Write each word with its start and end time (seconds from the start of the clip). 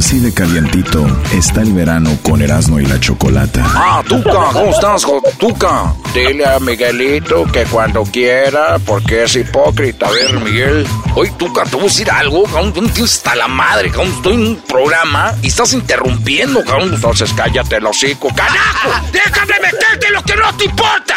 Así 0.00 0.18
de 0.18 0.32
calientito 0.32 1.06
está 1.30 1.60
el 1.60 1.74
verano 1.74 2.16
con 2.22 2.40
Erasmo 2.40 2.80
y 2.80 2.86
la 2.86 2.98
Chocolata. 2.98 3.62
Ah, 3.66 4.02
Tuca, 4.08 4.32
¿cómo 4.50 4.70
estás, 4.70 5.06
Tuca? 5.38 5.94
Dile 6.14 6.46
a 6.46 6.58
Miguelito 6.58 7.44
que 7.52 7.64
cuando 7.64 8.02
quiera, 8.04 8.78
porque 8.78 9.24
es 9.24 9.36
hipócrita. 9.36 10.06
A 10.06 10.10
ver, 10.10 10.40
Miguel. 10.40 10.86
Oye, 11.14 11.30
Tuca, 11.36 11.64
te 11.64 11.72
voy 11.76 11.82
a 11.82 11.88
decir 11.88 12.10
algo, 12.10 12.44
cabrón. 12.44 12.72
Tú 12.72 12.88
tienes 12.88 13.14
hasta 13.14 13.34
la 13.34 13.46
madre, 13.46 13.90
cabrón. 13.90 14.10
Estoy 14.16 14.34
en 14.36 14.46
un 14.46 14.56
programa 14.66 15.34
y 15.42 15.48
estás 15.48 15.74
interrumpiendo, 15.74 16.64
cabrón. 16.64 16.94
Entonces 16.94 17.30
cállate 17.34 17.76
el 17.76 17.84
hocico. 17.84 18.28
¡Carajo! 18.34 18.88
¡Déjame 19.12 19.52
meterte 19.60 20.10
lo 20.14 20.22
que 20.22 20.34
no 20.34 20.56
te 20.56 20.64
importa! 20.64 21.16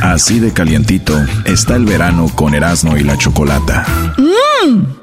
Así 0.00 0.38
de 0.38 0.52
calientito 0.52 1.20
está 1.44 1.74
el 1.74 1.86
verano 1.86 2.30
con 2.36 2.54
Erasmo 2.54 2.96
y 2.96 3.02
la 3.02 3.18
Chocolata. 3.18 3.84
¡Mmm! 4.16 5.02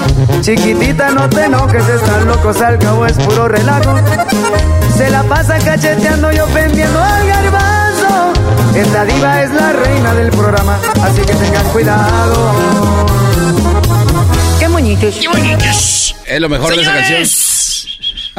Chiquitita, 0.41 1.11
no 1.11 1.29
te 1.29 1.45
enojes, 1.45 1.87
están 1.87 2.27
locos, 2.27 2.61
al 2.61 2.77
cabo 2.79 3.05
es 3.05 3.13
puro 3.13 3.47
relajo. 3.47 3.95
Se 4.97 5.09
la 5.09 5.23
pasa 5.23 5.57
cacheteando 5.59 6.31
y 6.31 6.39
ofendiendo 6.39 6.99
al 6.99 7.27
garbanzo. 7.27 8.33
Esta 8.75 9.05
diva 9.05 9.43
es 9.43 9.51
la 9.51 9.73
reina 9.73 10.13
del 10.13 10.29
programa, 10.29 10.79
así 11.01 11.21
que 11.21 11.33
tengan 11.33 11.65
cuidado. 11.69 12.55
Qué 14.59 14.67
moñitos. 14.67 15.15
Qué 15.15 15.29
moñitos. 15.29 16.15
Es 16.25 16.41
lo 16.41 16.49
mejor 16.49 16.75
de 16.75 16.81
esa 16.81 16.93
canción. 16.93 17.27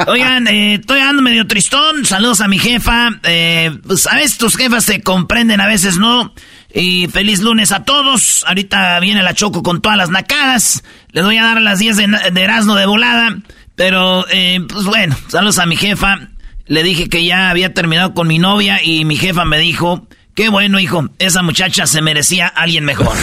Oigan, 0.07 0.47
eh, 0.47 0.75
estoy 0.75 0.99
andando 0.99 1.21
medio 1.21 1.45
tristón. 1.47 2.05
Saludos 2.05 2.41
a 2.41 2.47
mi 2.47 2.57
jefa. 2.57 3.09
Eh, 3.23 3.71
pues 3.85 4.07
a 4.07 4.15
veces 4.15 4.37
tus 4.37 4.57
jefas 4.57 4.85
se 4.85 5.01
comprenden, 5.01 5.61
a 5.61 5.67
veces 5.67 5.97
no. 5.97 6.33
Y 6.73 7.07
feliz 7.07 7.39
lunes 7.41 7.71
a 7.71 7.83
todos. 7.83 8.43
Ahorita 8.47 8.99
viene 8.99 9.21
la 9.21 9.35
Choco 9.35 9.61
con 9.61 9.79
todas 9.81 9.97
las 9.97 10.09
nacadas. 10.09 10.83
Le 11.11 11.21
voy 11.21 11.37
a 11.37 11.43
dar 11.43 11.57
a 11.57 11.61
las 11.61 11.77
10 11.79 11.97
de, 11.97 12.07
de 12.31 12.41
Erasmo 12.41 12.73
de 12.75 12.87
volada. 12.87 13.37
Pero, 13.75 14.25
eh, 14.29 14.59
pues 14.67 14.85
bueno, 14.85 15.15
saludos 15.27 15.59
a 15.59 15.67
mi 15.67 15.75
jefa. 15.75 16.29
Le 16.65 16.81
dije 16.83 17.09
que 17.09 17.25
ya 17.25 17.49
había 17.49 17.73
terminado 17.73 18.13
con 18.13 18.27
mi 18.27 18.39
novia 18.39 18.81
y 18.83 19.05
mi 19.05 19.17
jefa 19.17 19.45
me 19.45 19.59
dijo, 19.59 20.07
qué 20.35 20.49
bueno, 20.49 20.79
hijo, 20.79 21.09
esa 21.19 21.43
muchacha 21.43 21.85
se 21.85 22.01
merecía 22.01 22.47
a 22.47 22.61
alguien 22.61 22.85
mejor. 22.85 23.15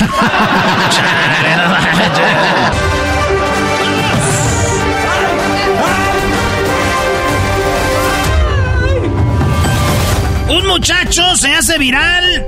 Un 10.51 10.67
muchacho 10.67 11.37
se 11.37 11.55
hace 11.55 11.79
viral 11.79 12.45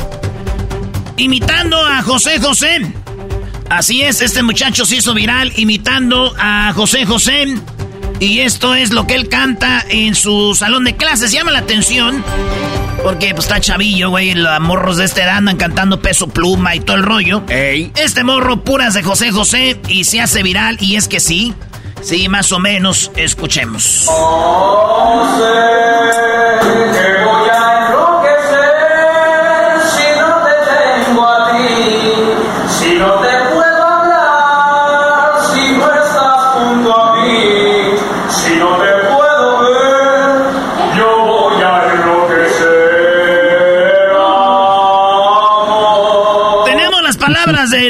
imitando 1.22 1.78
a 1.86 2.02
José 2.02 2.40
José. 2.40 2.92
Así 3.70 4.02
es, 4.02 4.20
este 4.20 4.42
muchacho 4.42 4.84
se 4.84 4.96
hizo 4.96 5.14
viral 5.14 5.52
imitando 5.56 6.34
a 6.36 6.72
José 6.74 7.06
José. 7.06 7.46
Y 8.18 8.40
esto 8.40 8.74
es 8.74 8.92
lo 8.92 9.06
que 9.06 9.14
él 9.14 9.28
canta 9.28 9.84
en 9.88 10.14
su 10.16 10.54
salón 10.54 10.84
de 10.84 10.96
clases. 10.96 11.30
Llama 11.30 11.52
la 11.52 11.60
atención. 11.60 12.24
Porque 13.04 13.34
pues, 13.34 13.46
está 13.46 13.60
chavillo, 13.60 14.10
güey. 14.10 14.34
Los 14.34 14.60
morros 14.60 14.96
de 14.96 15.04
esta 15.04 15.22
edad 15.22 15.36
andan 15.36 15.56
cantando 15.56 16.00
peso 16.00 16.28
pluma 16.28 16.74
y 16.74 16.80
todo 16.80 16.96
el 16.96 17.04
rollo. 17.04 17.42
Este 17.48 18.24
morro 18.24 18.62
puras 18.64 18.94
de 18.94 19.02
José 19.02 19.30
José 19.30 19.80
y 19.88 20.04
se 20.04 20.20
hace 20.20 20.42
viral. 20.42 20.76
Y 20.80 20.96
es 20.96 21.08
que 21.08 21.20
sí. 21.20 21.54
Sí, 22.02 22.28
más 22.28 22.50
o 22.50 22.58
menos. 22.58 23.12
Escuchemos. 23.16 24.08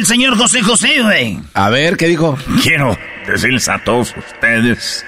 Del 0.02 0.06
señor 0.08 0.36
José 0.36 0.62
José, 0.62 1.00
güey. 1.00 1.38
A 1.54 1.70
ver, 1.70 1.96
¿qué 1.96 2.08
dijo? 2.08 2.36
Quiero 2.60 2.98
decirles 3.24 3.68
a 3.68 3.78
todos 3.78 4.12
ustedes 4.16 5.06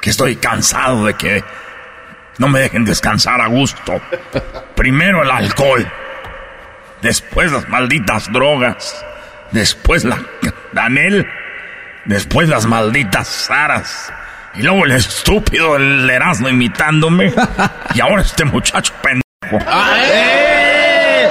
que 0.00 0.10
estoy 0.10 0.34
cansado 0.34 1.06
de 1.06 1.14
que 1.14 1.44
no 2.38 2.48
me 2.48 2.58
dejen 2.58 2.84
descansar 2.84 3.40
a 3.40 3.46
gusto. 3.46 4.00
Primero 4.74 5.22
el 5.22 5.30
alcohol, 5.30 5.88
después 7.02 7.52
las 7.52 7.68
malditas 7.68 8.32
drogas, 8.32 9.04
después 9.52 10.02
la 10.02 10.18
Daniel, 10.72 11.24
después 12.04 12.48
las 12.48 12.66
malditas 12.66 13.28
Saras. 13.28 14.12
Y 14.56 14.62
luego 14.62 14.86
el 14.86 14.92
estúpido, 14.92 15.76
el 15.76 16.10
Erasmo 16.10 16.48
imitándome. 16.48 17.32
y 17.94 18.00
ahora 18.00 18.22
este 18.22 18.44
muchacho 18.44 18.92
pendejo. 19.00 19.64
Ah, 19.70 19.98
¡Eh! 20.04 21.28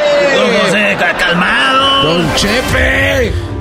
José, 0.63 0.97
calmado. 1.19 2.03
Don 2.03 2.35
Chepe. 2.35 3.10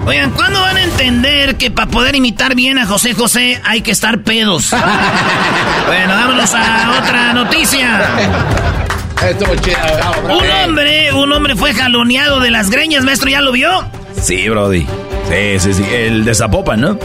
Oigan, 0.07 0.31
¿cuándo 0.33 0.61
van 0.61 0.77
a 0.77 0.83
entender 0.83 1.57
que 1.57 1.71
para 1.71 1.91
poder 1.91 2.17
imitar 2.17 2.55
bien 2.55 2.79
a 2.79 2.87
José 2.87 3.15
José 3.15 3.61
hay 3.65 3.83
que 3.83 3.91
estar 3.91 4.23
pedos? 4.23 4.71
bueno, 5.87 6.15
vámonos 6.15 6.55
a 6.55 6.99
otra 6.99 7.33
noticia. 7.33 8.09
Un 10.25 10.51
hombre, 10.51 11.13
un 11.13 11.33
hombre 11.33 11.55
fue 11.55 11.75
jaloneado 11.75 12.41
de 12.41 12.51
las 12.51 12.71
greñas, 12.71 13.05
maestro, 13.05 13.29
¿ya 13.29 13.41
lo 13.41 13.53
vio? 13.53 13.85
Sí, 14.21 14.49
Brody. 14.49 14.87
Sí, 15.29 15.61
sí, 15.61 15.75
sí. 15.75 15.85
El 15.91 16.25
de 16.25 16.35
Zapopan, 16.35 16.81
¿no? 16.81 16.99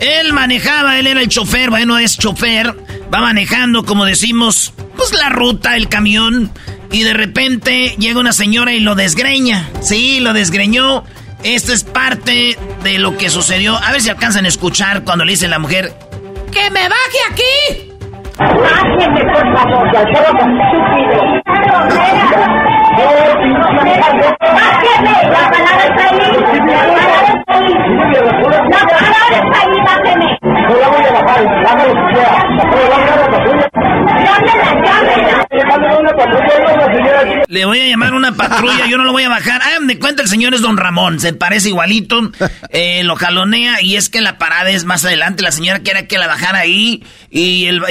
Él 0.00 0.32
manejaba, 0.32 0.98
él 0.98 1.06
era 1.06 1.20
el 1.20 1.28
chofer, 1.28 1.70
bueno, 1.70 1.98
es 1.98 2.18
chofer 2.18 2.74
va 3.14 3.20
manejando, 3.20 3.84
como 3.84 4.04
decimos, 4.04 4.72
pues 4.96 5.12
la 5.12 5.28
ruta, 5.28 5.76
el 5.76 5.88
camión, 5.88 6.50
y 6.90 7.02
de 7.02 7.12
repente 7.12 7.94
llega 7.98 8.18
una 8.20 8.32
señora 8.32 8.72
y 8.72 8.80
lo 8.80 8.94
desgreña. 8.94 9.68
Sí, 9.80 10.20
lo 10.20 10.32
desgreñó. 10.32 11.04
Esto 11.44 11.74
es 11.74 11.84
parte 11.84 12.56
de 12.82 12.98
lo 12.98 13.18
que 13.18 13.28
sucedió. 13.28 13.76
A 13.76 13.92
ver 13.92 14.00
si 14.00 14.08
alcanzan 14.08 14.46
a 14.46 14.48
escuchar 14.48 15.04
cuando 15.04 15.26
le 15.26 15.32
dice 15.32 15.46
la 15.46 15.58
mujer, 15.58 15.92
¡Que 16.50 16.70
me 16.70 16.88
baje 16.88 17.18
aquí! 17.30 17.92
Bájeme, 18.38 19.20
por 19.32 19.46
favor, 19.54 19.84
ya 19.92 20.04
Bájeme, 24.54 25.14
la 25.30 25.50
palabra 25.50 25.84
está 25.84 26.02
ahí. 26.08 26.18
La 28.70 28.86
palabra 28.86 29.36
está 29.36 29.58
ahí, 29.60 29.76
bájeme. 29.84 30.28
No 30.42 30.74
la 30.76 30.88
voy 30.88 31.04
a 31.04 31.12
bajar, 31.12 31.12
hágalo 31.12 31.12
si 31.12 31.12
quiera. 31.12 31.13
Le 37.48 37.64
voy 37.64 37.80
a 37.80 37.86
llamar 37.86 38.14
una 38.14 38.32
patrulla, 38.32 38.86
yo 38.86 38.98
no 38.98 39.04
lo 39.04 39.12
voy 39.12 39.22
a 39.22 39.28
bajar. 39.28 39.60
Ah, 39.64 39.80
me 39.80 39.98
cuenta 39.98 40.22
el 40.22 40.28
señor 40.28 40.54
es 40.54 40.60
don 40.60 40.76
Ramón, 40.76 41.20
se 41.20 41.32
parece 41.32 41.68
igualito, 41.68 42.32
eh, 42.70 43.02
lo 43.04 43.16
jalonea 43.16 43.80
y 43.82 43.96
es 43.96 44.08
que 44.08 44.20
la 44.20 44.38
parada 44.38 44.70
es 44.70 44.84
más 44.84 45.04
adelante. 45.04 45.42
La 45.42 45.52
señora 45.52 45.80
quiere 45.80 46.06
que 46.06 46.18
la 46.18 46.26
bajara 46.26 46.60
ahí 46.60 47.04
y 47.30 47.66
el, 47.66 47.82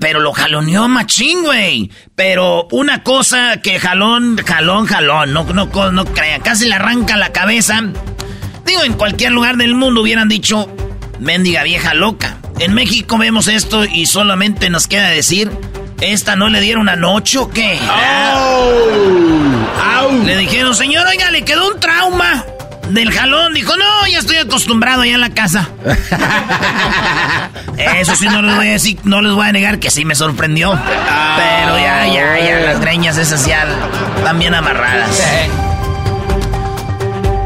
pero 0.00 0.20
lo 0.20 0.32
jaloneó 0.32 0.88
machín, 0.88 1.42
güey. 1.44 1.90
Pero 2.14 2.68
una 2.70 3.02
cosa 3.02 3.60
que 3.62 3.78
jalón, 3.78 4.36
jalón, 4.38 4.86
jalón, 4.86 5.32
no 5.32 6.04
crean, 6.06 6.40
casi 6.40 6.68
le 6.68 6.74
arranca 6.74 7.16
la 7.16 7.32
cabeza. 7.32 7.82
Digo, 8.64 8.84
en 8.84 8.92
cualquier 8.94 9.32
lugar 9.32 9.56
del 9.56 9.74
mundo 9.74 10.02
hubieran 10.02 10.28
dicho, 10.28 10.68
mendiga 11.20 11.62
vieja 11.62 11.94
loca. 11.94 12.36
En 12.58 12.74
México 12.74 13.16
vemos 13.18 13.48
esto 13.48 13.84
y 13.84 14.06
solamente 14.06 14.68
nos 14.70 14.86
queda 14.86 15.08
decir, 15.08 15.50
¿esta 16.00 16.36
no 16.36 16.48
le 16.48 16.60
dieron 16.60 16.88
anoche 16.88 17.38
o 17.38 17.50
qué? 17.50 17.78
Le 20.24 20.36
dijeron, 20.36 20.74
señor, 20.74 21.06
oiga, 21.06 21.30
le 21.30 21.44
quedó 21.44 21.68
un 21.68 21.78
trauma 21.80 22.44
del 22.88 23.12
jalón. 23.12 23.54
Dijo, 23.54 23.76
no, 23.76 24.06
ya 24.06 24.18
estoy 24.18 24.36
acostumbrado 24.36 25.04
ya 25.04 25.14
en 25.14 25.20
la 25.20 25.30
casa. 25.30 25.68
Eso 27.96 28.16
sí, 28.16 28.26
no 28.26 28.42
les 28.42 28.56
voy 28.56 28.68
a 28.68 28.72
decir, 28.72 28.98
no 29.04 29.22
les 29.22 29.32
voy 29.32 29.46
a 29.46 29.52
negar 29.52 29.78
que 29.78 29.90
sí 29.90 30.04
me 30.04 30.14
sorprendió. 30.14 30.72
Pero 30.72 31.78
ya, 31.78 32.06
ya, 32.06 32.38
ya, 32.38 32.60
las 32.60 32.80
greñas 32.80 33.16
esas 33.16 33.46
ya 33.46 33.66
están 34.16 34.38
bien 34.38 34.54
amarradas. 34.54 35.22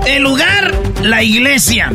El 0.07 0.23
lugar, 0.23 0.75
la 1.03 1.23
iglesia. 1.23 1.93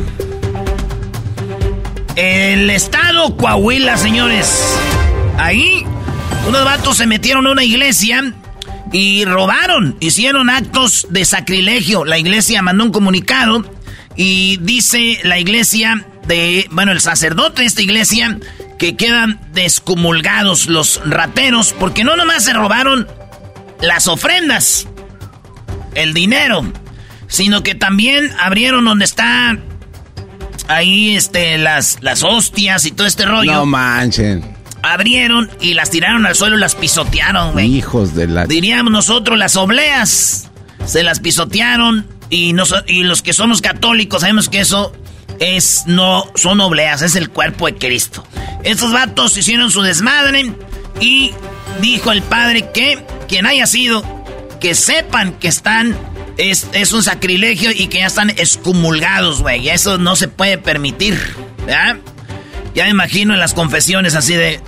El 2.22 2.70
estado 2.70 3.38
Coahuila, 3.38 3.96
señores. 3.96 4.78
Ahí, 5.38 5.86
unos 6.50 6.66
vatos 6.66 6.98
se 6.98 7.08
metieron 7.08 7.48
a 7.48 7.52
una 7.52 7.64
iglesia 7.64 8.34
y 8.92 9.24
robaron, 9.24 9.96
hicieron 10.02 10.50
actos 10.50 11.08
de 11.12 11.24
sacrilegio. 11.24 12.04
La 12.04 12.18
iglesia 12.18 12.62
mandó 12.62 12.84
un 12.84 12.92
comunicado 12.92 13.64
y 14.18 14.58
dice 14.58 15.22
la 15.24 15.40
iglesia 15.40 16.06
de, 16.28 16.68
bueno, 16.72 16.92
el 16.92 17.00
sacerdote 17.00 17.62
de 17.62 17.70
esta 17.70 17.84
iglesia 17.84 18.38
que 18.78 18.98
quedan 18.98 19.40
descomulgados 19.54 20.68
los 20.68 21.00
rateros 21.06 21.72
porque 21.72 22.04
no 22.04 22.18
nomás 22.18 22.44
se 22.44 22.52
robaron 22.52 23.08
las 23.80 24.10
ofrendas, 24.10 24.90
el 25.96 26.14
dinero, 26.14 26.70
sino 27.30 27.64
que 27.64 27.76
también 27.76 28.30
abrieron 28.42 28.84
donde 28.84 29.06
está 29.06 29.58
ahí 30.70 31.16
este, 31.16 31.58
las, 31.58 31.98
las 32.02 32.24
hostias 32.24 32.86
y 32.86 32.92
todo 32.92 33.08
este 33.08 33.26
rollo. 33.26 33.52
No 33.52 33.66
manchen. 33.66 34.56
Abrieron 34.82 35.50
y 35.60 35.74
las 35.74 35.90
tiraron 35.90 36.26
al 36.26 36.36
suelo 36.36 36.56
y 36.56 36.60
las 36.62 36.76
pisotearon, 36.76 37.52
güey. 37.52 37.76
Hijos 37.76 38.16
de 38.16 38.28
la... 38.28 38.46
Diríamos 38.46 38.94
nosotros 38.94 39.38
las 39.38 39.58
obleas. 39.58 40.50
Se 40.86 41.04
las 41.04 41.20
pisotearon 41.20 42.08
y, 42.30 42.56
y 42.88 43.04
los 43.04 43.22
que 43.22 43.34
somos 43.34 43.62
católicos 43.62 44.22
sabemos 44.22 44.48
que 44.48 44.62
eso 44.62 44.94
es 45.40 45.84
no 45.86 46.26
son 46.36 46.62
obleas, 46.62 47.02
es 47.02 47.16
el 47.16 47.30
cuerpo 47.30 47.66
de 47.66 47.76
Cristo. 47.76 48.26
Estos 48.64 48.94
vatos 48.94 49.36
hicieron 49.38 49.72
su 49.72 49.82
desmadre 49.82 50.54
y 51.02 51.32
dijo 51.82 52.12
el 52.12 52.22
padre 52.22 52.70
que 52.74 53.04
quien 53.28 53.46
haya 53.46 53.66
sido, 53.68 54.04
que 54.62 54.76
sepan 54.76 55.34
que 55.34 55.48
están 55.48 55.98
es, 56.40 56.94
un 56.94 57.04
sacrilegio 57.04 57.72
y 57.72 57.88
que 57.88 58.00
ya 58.00 58.08
están 58.08 58.30
excomulgados, 58.30 59.42
güey. 59.42 59.70
Eso 59.70 59.98
no 59.98 60.16
se 60.16 60.28
puede 60.28 60.58
permitir. 60.58 61.20
¿ya? 61.68 61.98
Ya 62.74 62.86
me 62.86 62.92
imagino 62.92 63.34
en 63.34 63.40
las 63.40 63.54
confesiones 63.54 64.16
así 64.16 64.36
de... 64.36 64.62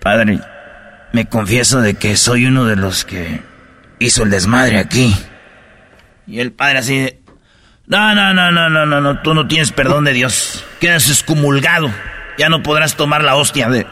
Padre, 0.00 0.40
me 1.12 1.26
confieso 1.26 1.80
de 1.80 1.94
que 1.94 2.16
soy 2.16 2.46
uno 2.46 2.64
de 2.64 2.76
los 2.76 3.04
que 3.04 3.40
hizo 4.00 4.24
el 4.24 4.30
desmadre 4.30 4.78
aquí. 4.78 5.14
Y 6.26 6.40
el 6.40 6.52
padre 6.52 6.78
así 6.78 6.98
de... 6.98 7.22
No, 7.86 8.14
no, 8.14 8.32
no, 8.34 8.50
no, 8.50 8.68
no, 8.68 8.86
no, 8.86 9.00
no, 9.00 9.22
tú 9.22 9.34
no 9.34 9.46
tienes 9.46 9.70
perdón 9.70 10.04
de 10.04 10.12
Dios. 10.12 10.64
Quedas 10.80 11.08
excomulgado. 11.08 11.92
Ya 12.38 12.48
no 12.48 12.62
podrás 12.62 12.96
tomar 12.96 13.22
la 13.22 13.36
hostia 13.36 13.68
de... 13.68 13.86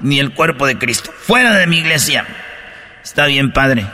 Ni 0.00 0.18
el 0.18 0.34
cuerpo 0.34 0.66
de 0.66 0.78
Cristo. 0.78 1.10
Fuera 1.12 1.54
de 1.54 1.66
mi 1.66 1.78
iglesia. 1.78 2.26
Está 3.02 3.26
bien, 3.26 3.52
padre. 3.52 3.86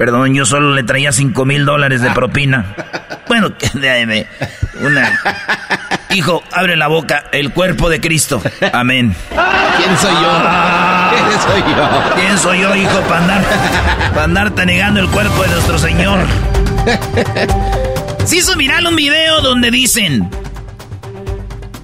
Perdón, 0.00 0.32
yo 0.32 0.46
solo 0.46 0.72
le 0.74 0.82
traía 0.82 1.12
cinco 1.12 1.44
mil 1.44 1.66
dólares 1.66 2.00
de 2.00 2.10
propina. 2.12 2.74
Bueno, 3.28 3.50
de, 3.74 4.26
una. 4.80 5.20
Hijo, 6.14 6.42
abre 6.52 6.74
la 6.74 6.86
boca, 6.86 7.24
el 7.32 7.52
cuerpo 7.52 7.90
de 7.90 8.00
Cristo. 8.00 8.42
Amén. 8.72 9.14
¿Quién 9.28 9.98
soy 9.98 10.14
yo? 10.14 10.42
¿Quién 11.10 11.40
soy 11.42 11.60
yo? 11.60 12.14
¿Quién 12.14 12.38
soy 12.38 12.60
yo, 12.62 12.74
hijo, 12.76 12.98
para 13.02 13.18
andar, 13.18 13.44
para 14.08 14.24
andarte 14.24 14.64
negando 14.64 15.00
el 15.00 15.08
cuerpo 15.10 15.42
de 15.42 15.48
nuestro 15.48 15.78
Señor? 15.78 16.20
Se 18.24 18.36
hizo 18.36 18.56
viral 18.56 18.86
un 18.86 18.96
video 18.96 19.42
donde 19.42 19.70
dicen: 19.70 20.30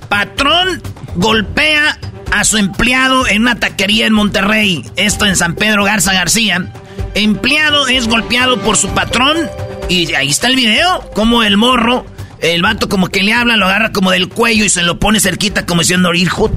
Patrón 0.08 0.80
golpea 1.16 1.98
a 2.32 2.44
su 2.44 2.56
empleado 2.56 3.26
en 3.28 3.42
una 3.42 3.56
taquería 3.56 4.06
en 4.06 4.14
Monterrey. 4.14 4.90
Esto 4.96 5.26
en 5.26 5.36
San 5.36 5.54
Pedro 5.54 5.84
Garza 5.84 6.14
García. 6.14 6.72
Empleado 7.16 7.88
es 7.88 8.08
golpeado 8.08 8.60
por 8.60 8.76
su 8.76 8.90
patrón 8.90 9.38
y 9.88 10.12
ahí 10.12 10.28
está 10.28 10.48
el 10.48 10.56
video, 10.56 11.10
como 11.14 11.42
el 11.42 11.56
morro, 11.56 12.04
el 12.40 12.60
vato 12.60 12.90
como 12.90 13.08
que 13.08 13.22
le 13.22 13.32
habla, 13.32 13.56
lo 13.56 13.64
agarra 13.64 13.90
como 13.90 14.10
del 14.10 14.28
cuello 14.28 14.66
y 14.66 14.68
se 14.68 14.82
lo 14.82 14.98
pone 14.98 15.18
cerquita 15.18 15.64
como 15.64 15.80
diciendo, 15.80 16.12
hijo, 16.12 16.54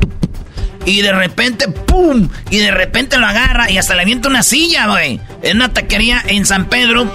y 0.86 1.02
de 1.02 1.14
repente, 1.14 1.70
¡pum! 1.70 2.28
Y 2.50 2.58
de 2.58 2.72
repente 2.72 3.18
lo 3.18 3.26
agarra 3.26 3.72
y 3.72 3.78
hasta 3.78 3.96
le 3.96 4.02
avienta 4.02 4.28
una 4.28 4.44
silla, 4.44 4.88
güey. 4.88 5.22
En 5.44 5.56
una 5.56 5.72
taquería 5.72 6.22
en 6.28 6.46
San 6.46 6.68
Pedro, 6.68 7.10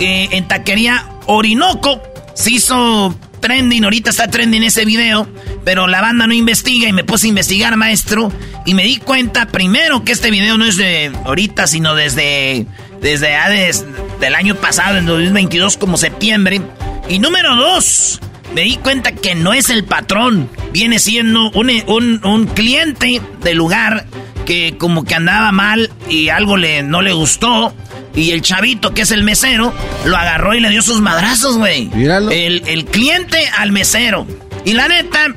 eh, 0.00 0.28
en 0.30 0.48
taquería 0.48 1.06
Orinoco, 1.26 2.02
se 2.34 2.52
hizo 2.52 3.14
trending, 3.40 3.84
ahorita 3.84 4.08
está 4.08 4.28
trending 4.28 4.62
ese 4.62 4.86
video, 4.86 5.28
pero 5.66 5.86
la 5.86 6.00
banda 6.00 6.26
no 6.26 6.32
investiga 6.32 6.88
y 6.88 6.94
me 6.94 7.04
puse 7.04 7.26
a 7.26 7.28
investigar, 7.28 7.76
maestro, 7.76 8.32
y 8.64 8.72
me 8.72 8.84
di 8.84 8.96
cuenta 8.96 9.48
primero 9.48 10.02
que 10.02 10.12
este 10.12 10.30
video 10.30 10.56
no 10.56 10.64
es 10.64 10.76
de 10.76 11.12
ahorita, 11.24 11.66
sino 11.66 11.94
desde 11.94 12.66
desde 13.00 13.36
desde 13.48 13.84
del 14.20 14.34
año 14.34 14.54
pasado, 14.56 14.98
en 14.98 15.06
2022, 15.06 15.76
como 15.76 15.96
septiembre. 15.96 16.60
Y 17.08 17.18
número 17.18 17.54
dos, 17.54 18.20
me 18.54 18.62
di 18.62 18.76
cuenta 18.76 19.12
que 19.12 19.34
no 19.34 19.52
es 19.52 19.70
el 19.70 19.84
patrón, 19.84 20.48
viene 20.72 20.98
siendo 20.98 21.50
un, 21.50 21.70
un, 21.86 22.24
un 22.24 22.46
cliente 22.46 23.20
del 23.42 23.58
lugar 23.58 24.06
que 24.44 24.76
como 24.78 25.04
que 25.04 25.14
andaba 25.14 25.52
mal 25.52 25.90
y 26.08 26.28
algo 26.30 26.56
le, 26.56 26.82
no 26.82 27.02
le 27.02 27.12
gustó. 27.12 27.74
Y 28.14 28.30
el 28.30 28.40
chavito, 28.40 28.94
que 28.94 29.02
es 29.02 29.10
el 29.10 29.22
mesero, 29.24 29.74
lo 30.06 30.16
agarró 30.16 30.54
y 30.54 30.60
le 30.60 30.70
dio 30.70 30.80
sus 30.80 31.02
madrazos, 31.02 31.58
güey. 31.58 31.90
El, 32.32 32.62
el 32.66 32.86
cliente 32.86 33.38
al 33.58 33.72
mesero. 33.72 34.26
Y 34.64 34.72
la 34.72 34.88
neta, 34.88 35.34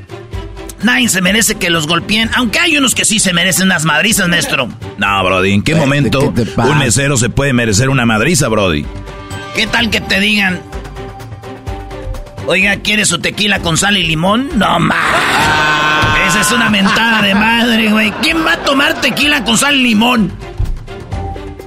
Nadie 0.83 1.09
se 1.09 1.21
merece 1.21 1.55
que 1.55 1.69
los 1.69 1.87
golpeen, 1.87 2.29
aunque 2.35 2.59
hay 2.59 2.77
unos 2.77 2.95
que 2.95 3.03
sí 3.03 3.19
se 3.19 3.33
merecen 3.33 3.65
unas 3.65 3.83
madrizas, 3.83 4.27
maestro. 4.29 4.69
No, 4.97 5.23
Brody, 5.23 5.53
¿en 5.53 5.61
qué 5.61 5.75
momento 5.75 6.33
un 6.57 6.77
mesero 6.79 7.17
se 7.17 7.29
puede 7.29 7.53
merecer 7.53 7.89
una 7.89 8.05
madriza, 8.05 8.47
Brody? 8.47 8.85
¿Qué 9.55 9.67
tal 9.67 9.89
que 9.89 9.99
te 9.99 10.19
digan? 10.19 10.61
Oiga, 12.47 12.77
¿quiere 12.77 13.05
su 13.05 13.19
tequila 13.19 13.59
con 13.59 13.77
sal 13.77 13.97
y 13.97 14.03
limón? 14.03 14.49
No 14.55 14.79
más. 14.79 14.97
Esa 16.27 16.41
es 16.41 16.51
una 16.51 16.69
mentada 16.69 17.21
de 17.21 17.35
madre, 17.35 17.91
güey. 17.91 18.11
¿Quién 18.21 18.45
va 18.45 18.53
a 18.53 18.57
tomar 18.57 19.01
tequila 19.01 19.43
con 19.43 19.57
sal 19.57 19.75
y 19.75 19.83
limón? 19.83 20.31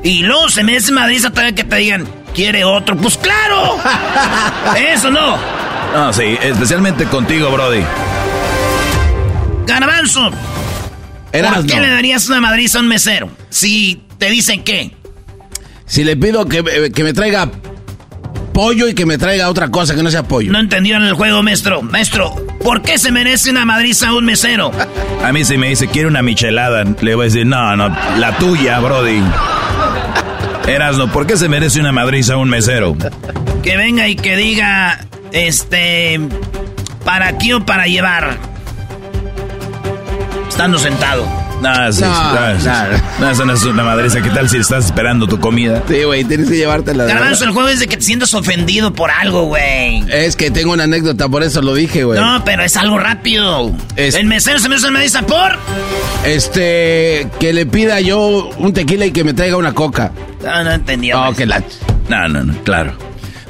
Y 0.03 0.23
luego 0.23 0.49
se 0.49 0.65
merece 0.65 0.91
madriza 0.91 1.31
todavía 1.31 1.55
que 1.55 1.65
te 1.65 1.77
digan, 1.77 2.09
¿quiere 2.35 2.65
otro? 2.65 2.97
Pues 2.97 3.19
claro. 3.19 3.77
Eso 4.77 5.11
no. 5.11 5.37
No, 5.95 6.13
sí, 6.13 6.37
especialmente 6.43 7.05
contigo, 7.05 7.51
Brody. 7.51 7.83
Garbanzo. 9.67 10.31
¿Por 10.31 11.67
qué 11.67 11.81
le 11.81 11.89
darías 11.89 12.29
una 12.29 12.41
madriza 12.41 12.79
a 12.79 12.83
un 12.83 12.89
mesero? 12.89 13.31
Si 13.49 14.03
te 14.19 14.31
dicen 14.31 14.63
qué. 14.63 14.93
Si 15.87 16.05
le 16.05 16.17
pido 16.17 16.47
que, 16.47 16.93
que, 16.95 17.05
me 17.05 17.13
traiga 17.13 17.51
pollo 18.53 18.89
y 18.89 18.95
que 18.95 19.07
me 19.07 19.19
traiga 19.19 19.49
otra 19.49 19.71
cosa 19.71 19.95
que 19.95 20.03
no 20.03 20.11
sea 20.11 20.23
pollo. 20.23 20.53
No 20.53 20.61
entendieron 20.61 21.05
el 21.05 21.15
juego, 21.15 21.43
maestro. 21.43 21.83
Maestro, 21.83 22.35
¿Por 22.63 22.81
qué 22.83 22.97
se 22.97 23.11
merece 23.11 23.51
una 23.51 23.65
madriza 23.65 24.15
un 24.15 24.25
mesero? 24.25 24.71
A 25.23 25.33
mí 25.33 25.45
si 25.45 25.59
me 25.59 25.69
dice, 25.69 25.89
quiere 25.89 26.07
una 26.07 26.23
michelada, 26.23 26.85
le 26.85 27.15
voy 27.15 27.25
a 27.25 27.27
decir, 27.27 27.45
no, 27.45 27.77
no, 27.77 27.89
la 28.19 28.37
tuya, 28.39 28.79
Brody. 28.79 29.21
Erasno, 30.69 31.11
¿por 31.11 31.27
qué 31.27 31.37
se 31.37 31.49
merece 31.49 31.81
una 31.81 31.91
madriza 31.91 32.37
un 32.37 32.49
mesero? 32.49 32.97
Que 33.65 33.77
venga 33.77 34.07
y 34.07 34.15
que 34.15 34.37
diga, 34.37 35.07
este, 35.33 36.21
¿para 37.05 37.29
aquí 37.29 37.53
o 37.53 37.67
para 37.67 37.87
llevar? 37.87 38.39
Estando 40.53 40.79
sentado. 40.79 41.27
No, 41.63 41.93
sí, 41.93 42.03
No, 42.03 42.09
no, 42.53 42.61
sí. 42.61 42.67
no. 42.69 43.25
No, 43.27 43.31
eso 43.31 43.45
no 43.47 43.53
es 43.55 43.65
una 43.65 43.83
madriza. 43.85 44.21
¿Qué 44.21 44.29
tal 44.31 44.51
si 44.51 44.59
estás 44.59 44.85
esperando 44.87 45.27
tu 45.27 45.41
comida? 45.41 45.83
Sí, 45.89 46.03
güey, 46.03 46.25
tienes 46.25 46.51
que 46.51 46.57
llevártela. 46.57 47.05
Garbanzo, 47.07 47.45
el 47.45 47.53
juego 47.53 47.69
es 47.71 47.81
de 47.81 47.87
que 47.89 47.97
te 47.97 48.03
sientas 48.03 48.35
ofendido 48.35 48.93
por 48.93 49.11
algo, 49.11 49.45
güey. 49.47 50.05
Es 50.11 50.37
que 50.37 50.51
tengo 50.51 50.73
una 50.75 50.85
anécdota, 50.85 51.27
por 51.29 51.43
eso 51.43 51.63
lo 51.63 51.75
dije, 51.75 52.05
güey. 52.05 52.21
No, 52.21 52.43
pero 52.45 52.63
es 52.65 52.77
algo 52.77 52.99
rápido. 52.99 53.73
Es- 53.97 54.15
El 54.15 54.27
mesero 54.27 54.59
se 54.59 54.69
me 54.69 54.75
hace 54.75 54.85
una 54.87 54.93
madriza 54.99 55.23
por... 55.23 55.57
Este, 56.25 57.27
que 57.41 57.53
le 57.55 57.65
pida 57.65 58.01
yo 58.01 58.51
un 58.59 58.73
tequila 58.75 59.07
y 59.07 59.11
que 59.11 59.25
me 59.25 59.33
traiga 59.33 59.57
una 59.57 59.73
coca. 59.73 60.13
No, 60.45 60.65
no 60.65 60.71
entendí. 60.73 61.13
Oh, 61.13 61.19
hombre. 61.29 61.37
que 61.37 61.47
la... 61.47 61.63
No, 62.11 62.29
no, 62.29 62.43
no, 62.45 62.55
claro. 62.63 62.93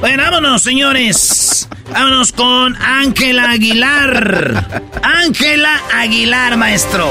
Bueno, 0.02 0.22
vámonos, 0.24 0.62
señores. 0.62 1.68
Vámonos 1.92 2.32
con 2.32 2.76
Ángela 2.82 3.50
Aguilar. 3.52 4.82
Ángela 5.02 5.80
Aguilar, 5.96 6.56
maestro. 6.56 7.08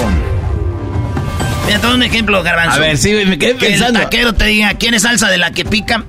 Mira, 1.65 1.79
te 1.79 1.88
doy 1.88 1.95
un 1.95 2.03
ejemplo, 2.03 2.43
Garbanzo. 2.43 2.75
A 2.75 2.79
ver, 2.79 2.98
sí, 2.98 3.13
me 3.25 3.39
quedé 3.39 3.55
Que 3.55 3.67
el 3.67 3.71
pensando. 3.74 4.00
taquero 4.01 4.33
te 4.33 4.45
diga, 4.45 4.74
¿quién 4.74 4.93
es 4.93 5.03
salsa 5.03 5.29
de 5.29 5.38
la 5.38 5.51
que 5.51 5.63
pica? 5.63 6.03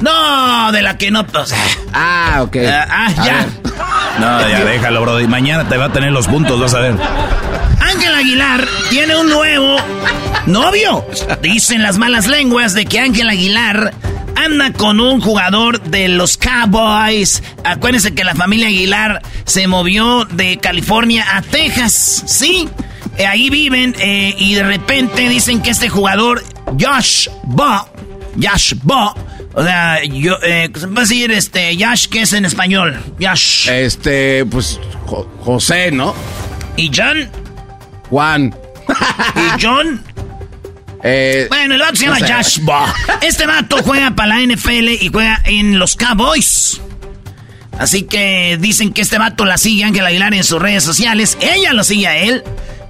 No, 0.00 0.72
de 0.72 0.82
la 0.82 0.98
que 0.98 1.10
no... 1.12 1.24
O 1.32 1.46
sea, 1.46 1.58
Ah, 1.92 2.40
ok. 2.42 2.56
ah, 2.68 2.86
ah, 2.90 3.06
A 3.16 3.24
ya. 3.24 3.34
ver. 3.34 3.46
No, 4.20 4.48
ya 4.48 4.64
déjalo, 4.64 5.00
Brody. 5.02 5.26
Mañana 5.28 5.68
te 5.68 5.76
va 5.76 5.86
a 5.86 5.92
tener 5.92 6.10
los 6.12 6.26
puntos, 6.26 6.58
vas 6.60 6.74
a 6.74 6.80
ver. 6.80 6.94
Ángel 7.80 8.12
Aguilar 8.14 8.66
tiene 8.90 9.14
un 9.16 9.28
nuevo 9.28 9.76
novio. 10.46 11.06
Dicen 11.42 11.82
las 11.84 11.96
malas 11.96 12.26
lenguas 12.26 12.74
de 12.74 12.86
que 12.86 12.98
Ángel 12.98 13.28
Aguilar 13.28 13.92
anda 14.44 14.72
con 14.72 15.00
un 15.00 15.20
jugador 15.20 15.80
de 15.82 16.08
los 16.08 16.36
Cowboys. 16.36 17.42
Acuérdense 17.64 18.14
que 18.14 18.24
la 18.24 18.34
familia 18.34 18.68
Aguilar 18.68 19.22
se 19.44 19.66
movió 19.66 20.24
de 20.26 20.58
California 20.58 21.24
a 21.36 21.42
Texas. 21.42 22.22
Sí, 22.26 22.68
eh, 23.16 23.26
ahí 23.26 23.50
viven 23.50 23.94
eh, 23.98 24.34
y 24.38 24.54
de 24.54 24.62
repente 24.62 25.28
dicen 25.28 25.60
que 25.62 25.70
este 25.70 25.88
jugador, 25.88 26.42
Josh 26.78 27.28
Bo, 27.44 27.88
Josh 28.40 28.74
Bo, 28.82 29.14
o 29.54 29.62
sea, 29.62 30.02
yo, 30.04 30.36
eh, 30.42 30.68
¿cómo 30.72 30.80
se 30.80 30.88
puede 30.88 31.00
decir 31.06 31.30
este, 31.32 31.76
Josh, 31.78 32.06
¿qué 32.08 32.22
es 32.22 32.32
en 32.32 32.44
español? 32.44 32.96
Josh. 33.20 33.68
Este, 33.68 34.44
pues, 34.46 34.78
Jo- 35.06 35.28
José, 35.40 35.90
¿no? 35.90 36.14
¿Y 36.76 36.90
John? 36.94 37.28
Juan. 38.10 38.54
¿Y 39.36 39.62
John? 39.62 40.02
Eh, 41.02 41.46
Bueno, 41.48 41.74
el 41.74 41.80
vato 41.80 41.96
se 41.96 42.04
llama 42.06 42.18
no 42.18 42.26
sé. 42.26 42.32
Josh 42.34 42.58
Baugh. 42.64 42.88
Este 43.22 43.46
vato 43.46 43.76
juega 43.82 44.14
para 44.14 44.38
la 44.38 44.40
NFL 44.54 44.88
y 45.00 45.08
juega 45.12 45.40
en 45.44 45.78
los 45.78 45.96
Cowboys. 45.96 46.80
Así 47.78 48.02
que 48.02 48.58
dicen 48.60 48.92
que 48.92 49.02
este 49.02 49.18
vato 49.18 49.44
la 49.44 49.56
sigue 49.56 49.84
Ángel 49.84 50.04
Aguilar 50.04 50.34
en 50.34 50.42
sus 50.44 50.60
redes 50.60 50.82
sociales. 50.82 51.38
Ella 51.40 51.72
lo 51.72 51.84
sigue 51.84 52.08
a 52.08 52.18
él. 52.18 52.42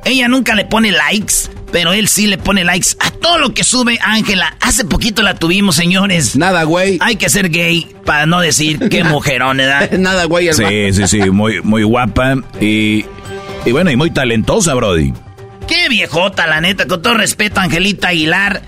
Ella 0.04 0.28
nunca 0.28 0.54
le 0.54 0.64
pone 0.64 0.90
likes, 0.92 1.34
pero 1.70 1.92
él 1.92 2.08
sí 2.08 2.26
le 2.26 2.38
pone 2.38 2.64
likes 2.64 2.90
a 3.00 3.10
todo 3.10 3.36
lo 3.36 3.52
que 3.52 3.64
sube 3.64 3.98
Ángela. 4.02 4.56
Hace 4.60 4.86
poquito 4.86 5.20
la 5.22 5.34
tuvimos, 5.34 5.76
señores. 5.76 6.36
Nada, 6.36 6.62
güey. 6.62 6.96
Hay 7.02 7.16
que 7.16 7.28
ser 7.28 7.50
gay 7.50 7.86
para 8.06 8.24
no 8.24 8.40
decir 8.40 8.78
qué 8.90 9.04
mujerón, 9.04 9.58
¿verdad? 9.58 9.90
Nada, 9.98 10.24
güey. 10.24 10.48
el 10.48 10.54
Sí, 10.54 10.92
sí, 10.94 11.06
sí, 11.06 11.30
muy, 11.30 11.60
muy 11.60 11.82
guapa 11.82 12.36
y, 12.58 13.04
y 13.66 13.72
bueno, 13.72 13.90
y 13.90 13.96
muy 13.96 14.10
talentosa, 14.10 14.72
Brody. 14.72 15.12
Qué 15.68 15.88
viejota, 15.88 16.46
la 16.46 16.60
neta, 16.60 16.86
con 16.86 17.02
todo 17.02 17.14
respeto, 17.14 17.60
Angelita 17.60 18.08
Aguilar. 18.08 18.62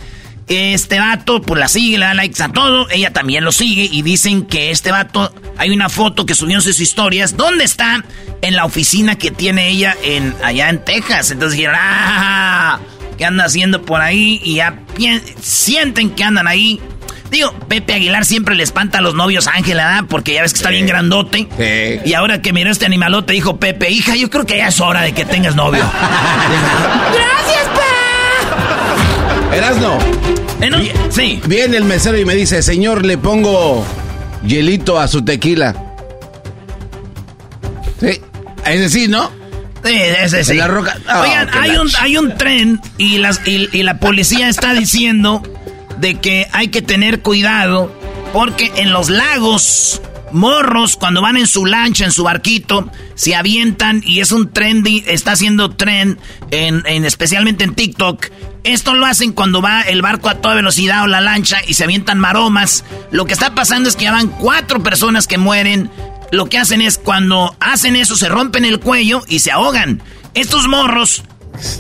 Este 0.47 0.99
vato, 0.99 1.41
pues 1.41 1.61
la 1.61 1.69
sigue, 1.69 1.97
le 1.97 2.07
da 2.07 2.15
likes 2.15 2.43
a 2.43 2.49
todo. 2.49 2.91
Ella 2.91 3.13
también 3.13 3.45
lo 3.45 3.53
sigue 3.53 3.89
y 3.91 4.03
dicen 4.03 4.45
que 4.47 4.71
este 4.71 4.91
vato, 4.91 5.33
hay 5.57 5.71
una 5.71 5.89
foto 5.89 6.27
que 6.27 6.35
subió 6.35 6.57
en 6.57 6.63
sus 6.63 6.81
historias. 6.81 7.37
¿Dónde 7.37 7.65
está? 7.65 8.05
En 8.43 8.57
la 8.57 8.65
oficina 8.65 9.17
que 9.17 9.31
tiene 9.31 9.69
ella 9.69 9.97
en 10.03 10.35
allá 10.43 10.69
en 10.69 10.85
Texas. 10.85 11.31
Entonces 11.31 11.57
dijeron, 11.57 11.77
¡ah! 11.79 12.81
¿Qué 13.17 13.25
anda 13.25 13.45
haciendo 13.45 13.83
por 13.83 14.01
ahí? 14.01 14.41
Y 14.43 14.57
ya 14.57 14.81
sienten 15.41 16.11
que 16.11 16.25
andan 16.25 16.49
ahí. 16.49 16.81
Digo, 17.31 17.53
Pepe 17.69 17.95
Aguilar 17.95 18.25
siempre 18.25 18.55
le 18.57 18.63
espanta 18.65 18.99
a 18.99 19.01
los 19.01 19.15
novios 19.15 19.47
a 19.47 19.53
Ángela, 19.53 19.87
¿verdad? 19.87 20.05
Porque 20.09 20.35
ya 20.35 20.43
ves 20.43 20.53
que 20.53 20.59
está 20.59 20.71
bien 20.71 20.87
grandote. 20.87 21.47
Sí. 21.57 22.01
Y 22.09 22.15
ahora 22.15 22.43
que 22.43 22.53
miró 22.53 22.71
este 22.71 22.87
animalote, 22.87 23.33
dijo 23.33 23.59
Pepe, 23.59 23.89
hija, 23.91 24.17
yo 24.17 24.29
creo 24.31 24.45
que 24.47 24.57
ya 24.59 24.69
es 24.69 24.81
hora 24.81 25.03
de 25.03 25.13
que 25.13 25.25
tengas 25.25 25.55
novio. 25.55 25.85
Erasno. 29.53 29.99
Eh, 30.61 30.71
no, 30.71 30.79
Sí. 31.11 31.41
Viene 31.47 31.77
el 31.77 31.85
mesero 31.85 32.19
y 32.19 32.25
me 32.25 32.35
dice, 32.35 32.63
señor, 32.63 33.05
le 33.05 33.19
pongo 33.19 33.85
hielito 34.45 34.99
a 35.01 35.09
su 35.09 35.23
tequila. 35.25 35.75
Sí. 38.01 38.21
Ese 38.65 38.89
sí, 38.89 39.09
¿no? 39.09 39.31
Sí, 39.85 39.95
ese 39.95 40.45
sí. 40.45 40.53
En 40.53 40.59
la 40.59 40.67
roca- 40.69 40.97
Oigan, 41.23 41.49
hay 41.55 41.77
un, 41.77 41.91
hay 41.99 42.17
un 42.19 42.37
tren 42.37 42.81
y, 42.99 43.19
las, 43.19 43.41
y, 43.47 43.69
y 43.73 43.83
la 43.83 43.99
policía 43.99 44.49
está 44.49 44.75
diciendo 44.75 45.43
de 46.01 46.19
que 46.21 46.49
hay 46.53 46.69
que 46.69 46.83
tener 46.83 47.21
cuidado 47.21 47.93
porque 48.33 48.73
en 48.77 48.93
los 48.93 49.11
lagos, 49.11 50.01
morros, 50.33 50.97
cuando 50.97 51.21
van 51.23 51.37
en 51.37 51.47
su 51.47 51.67
lancha, 51.67 52.05
en 52.05 52.13
su 52.13 52.23
barquito, 52.23 52.91
se 53.15 53.35
avientan 53.35 54.03
y 54.05 54.21
es 54.21 54.33
un 54.33 54.53
trendy, 54.53 55.03
está 55.07 55.33
haciendo 55.33 55.71
tren, 55.71 56.19
en, 56.51 56.83
en- 56.87 57.05
especialmente 57.05 57.65
en 57.65 57.75
TikTok. 57.75 58.27
Esto 58.63 58.95
lo 58.95 59.07
hacen 59.07 59.33
cuando 59.33 59.63
va 59.63 59.83
el 59.83 60.03
barco 60.03 60.29
a 60.29 60.37
toda 60.37 60.55
velocidad 60.55 61.03
o 61.03 61.07
la 61.07 61.21
lancha 61.21 61.59
y 61.67 61.75
se 61.75 61.85
avientan 61.85 62.19
maromas. 62.19 62.85
Lo 63.11 63.25
que 63.25 63.33
está 63.33 63.55
pasando 63.55 63.89
es 63.89 63.97
que 63.97 64.05
ya 64.05 64.13
van 64.13 64.29
cuatro 64.29 64.83
personas 64.83 65.27
que 65.27 65.39
mueren 65.39 65.91
lo 66.33 66.47
que 66.49 66.59
hacen 66.59 66.81
es 66.81 66.97
cuando 66.97 67.57
hacen 67.59 67.97
eso 67.97 68.15
se 68.15 68.29
rompen 68.29 68.65
el 68.65 68.79
cuello 68.79 69.23
y 69.27 69.41
se 69.41 69.51
ahogan. 69.51 70.01
Estos 70.35 70.69
morros, 70.69 71.25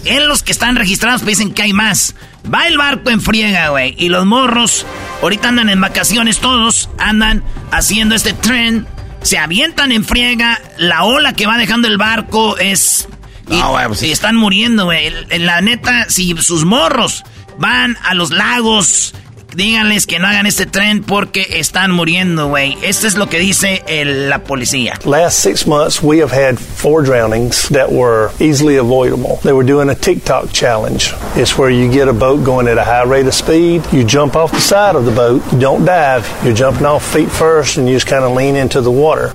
en 0.04 0.28
los 0.28 0.42
que 0.42 0.52
están 0.52 0.76
registrados, 0.76 1.22
pues 1.22 1.38
dicen 1.38 1.52
que 1.52 1.62
hay 1.62 1.72
más. 1.72 2.14
Va 2.52 2.66
el 2.66 2.78
barco 2.78 3.10
en 3.10 3.20
friega, 3.20 3.68
güey. 3.68 3.94
Y 3.98 4.08
los 4.08 4.26
morros, 4.26 4.86
ahorita 5.22 5.48
andan 5.48 5.68
en 5.68 5.80
vacaciones 5.80 6.38
todos, 6.38 6.88
andan 6.98 7.42
haciendo 7.70 8.14
este 8.14 8.32
tren, 8.32 8.86
se 9.22 9.38
avientan 9.38 9.92
en 9.92 10.04
friega, 10.04 10.60
la 10.78 11.04
ola 11.04 11.34
que 11.34 11.46
va 11.46 11.58
dejando 11.58 11.88
el 11.88 11.98
barco 11.98 12.58
es... 12.58 13.08
Y, 13.48 13.56
No, 13.58 13.76
pues 13.88 14.02
y 14.02 14.12
están 14.12 14.36
muriendo, 14.36 14.84
güey. 14.84 15.12
La 15.38 15.60
neta, 15.60 16.08
si 16.08 16.36
sus 16.38 16.64
morros 16.64 17.24
van 17.58 17.98
a 18.04 18.14
los 18.14 18.30
lagos, 18.30 19.14
díganles 19.54 20.06
que 20.06 20.18
no 20.18 20.26
hagan 20.26 20.46
este 20.46 20.66
tren 20.66 21.02
porque 21.02 21.46
están 21.58 21.90
muriendo, 21.92 22.48
güey. 22.48 22.76
Esto 22.82 23.06
es 23.06 23.16
lo 23.16 23.28
que 23.28 23.38
dice 23.38 23.82
el- 23.86 24.28
la 24.28 24.44
policía. 24.44 24.98
Last 25.04 25.38
six 25.40 25.66
months, 25.66 26.00
we 26.02 26.20
have 26.22 26.32
had 26.32 26.56
four 26.58 27.02
drownings 27.04 27.68
that 27.70 27.88
were 27.90 28.30
easily 28.40 28.76
avoidable. 28.78 29.38
They 29.42 29.52
were 29.52 29.66
doing 29.66 29.90
a 29.90 29.94
TikTok 29.94 30.52
challenge. 30.52 31.12
It's 31.36 31.56
where 31.58 31.70
you 31.70 31.90
get 31.90 32.08
a 32.08 32.12
boat 32.12 32.44
going 32.44 32.68
at 32.68 32.78
a 32.78 32.84
high 32.84 33.04
rate 33.08 33.26
of 33.28 33.34
speed, 33.34 33.82
you 33.92 34.04
jump 34.04 34.36
off 34.36 34.52
the 34.52 34.60
side 34.60 34.96
of 34.96 35.04
the 35.04 35.12
boat, 35.12 35.42
you 35.52 35.58
don't 35.58 35.84
dive, 35.84 36.24
you're 36.44 36.56
jumping 36.56 36.86
off 36.86 37.02
feet 37.12 37.28
first, 37.30 37.76
and 37.78 37.86
you 37.88 37.94
just 37.94 38.08
kind 38.08 38.24
of 38.24 38.36
lean 38.36 38.56
into 38.56 38.80
the 38.82 38.90
water. 38.90 39.32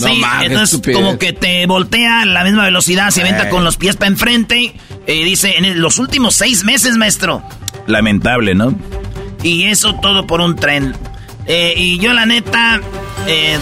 No 0.00 0.06
sí, 0.08 0.22
entonces 0.44 0.72
estupidez. 0.72 0.96
como 0.96 1.18
que 1.18 1.34
te 1.34 1.66
voltea 1.66 2.22
a 2.22 2.24
la 2.24 2.44
misma 2.44 2.64
velocidad, 2.64 3.10
se 3.10 3.20
avienta 3.20 3.48
Eh. 3.48 3.50
con 3.50 3.62
los 3.62 3.76
pies 3.76 3.96
para 3.96 4.10
enfrente. 4.10 4.72
Eh, 5.06 5.24
dice, 5.24 5.58
en 5.58 5.82
los 5.82 5.98
últimos 5.98 6.34
seis 6.34 6.64
meses, 6.64 6.96
maestro. 6.96 7.42
Lamentable, 7.86 8.54
¿no? 8.54 8.74
Y 9.42 9.64
eso 9.64 9.94
todo 9.94 10.26
por 10.26 10.40
un 10.40 10.56
tren. 10.56 10.94
Eh, 11.46 11.74
y 11.76 11.98
yo 11.98 12.12
la 12.12 12.26
neta, 12.26 12.80
eh, 13.26 13.58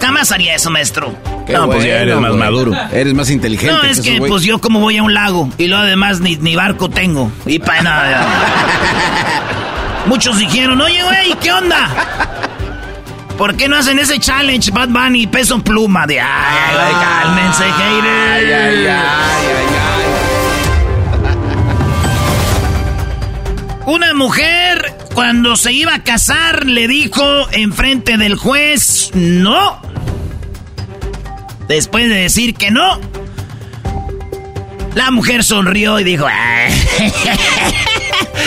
jamás 0.00 0.32
haría 0.32 0.54
eso, 0.54 0.70
maestro. 0.70 1.14
Qué 1.46 1.52
No, 1.52 1.66
pues 1.66 1.84
ya 1.84 2.00
eres 2.00 2.16
más 2.16 2.30
güey. 2.30 2.40
maduro. 2.42 2.72
Eres 2.92 3.14
más 3.14 3.30
inteligente. 3.30 3.74
No, 3.74 3.82
es 3.82 4.00
que 4.00 4.18
güey. 4.18 4.30
pues 4.30 4.42
yo 4.44 4.60
como 4.60 4.80
voy 4.80 4.96
a 4.96 5.02
un 5.02 5.12
lago 5.14 5.50
y 5.58 5.68
luego 5.68 5.82
además 5.84 6.20
ni, 6.20 6.36
ni 6.36 6.56
barco 6.56 6.88
tengo. 6.88 7.30
Y 7.46 7.58
para 7.58 7.82
nada. 7.82 8.26
Muchos 10.06 10.38
dijeron, 10.38 10.80
oye, 10.80 11.02
güey, 11.02 11.34
¿qué 11.40 11.52
onda? 11.52 11.88
¿Por 13.38 13.56
qué 13.56 13.68
no 13.68 13.76
hacen 13.76 13.98
ese 13.98 14.18
challenge 14.18 14.70
Bad 14.70 14.88
Bunny 14.88 15.26
peso 15.26 15.60
pluma? 15.62 16.06
De, 16.06 16.20
ay, 16.20 16.28
ay, 16.28 16.76
ay, 16.78 16.94
cálmense, 16.94 17.64
haters. 17.64 18.32
Ay, 18.32 18.52
ay, 18.52 18.86
ay, 18.86 18.86
ay, 18.86 19.14
Una 23.86 24.14
mujer 24.14 24.63
cuando 25.14 25.56
se 25.56 25.72
iba 25.72 25.94
a 25.94 26.02
casar 26.02 26.66
le 26.66 26.88
dijo 26.88 27.48
enfrente 27.52 28.18
del 28.18 28.34
juez 28.36 29.10
no. 29.14 29.80
Después 31.68 32.08
de 32.08 32.16
decir 32.16 32.54
que 32.54 32.70
no, 32.70 33.00
la 34.94 35.10
mujer 35.10 35.42
sonrió 35.42 35.98
y 35.98 36.04
dijo, 36.04 36.26
¡ay! 36.26 36.72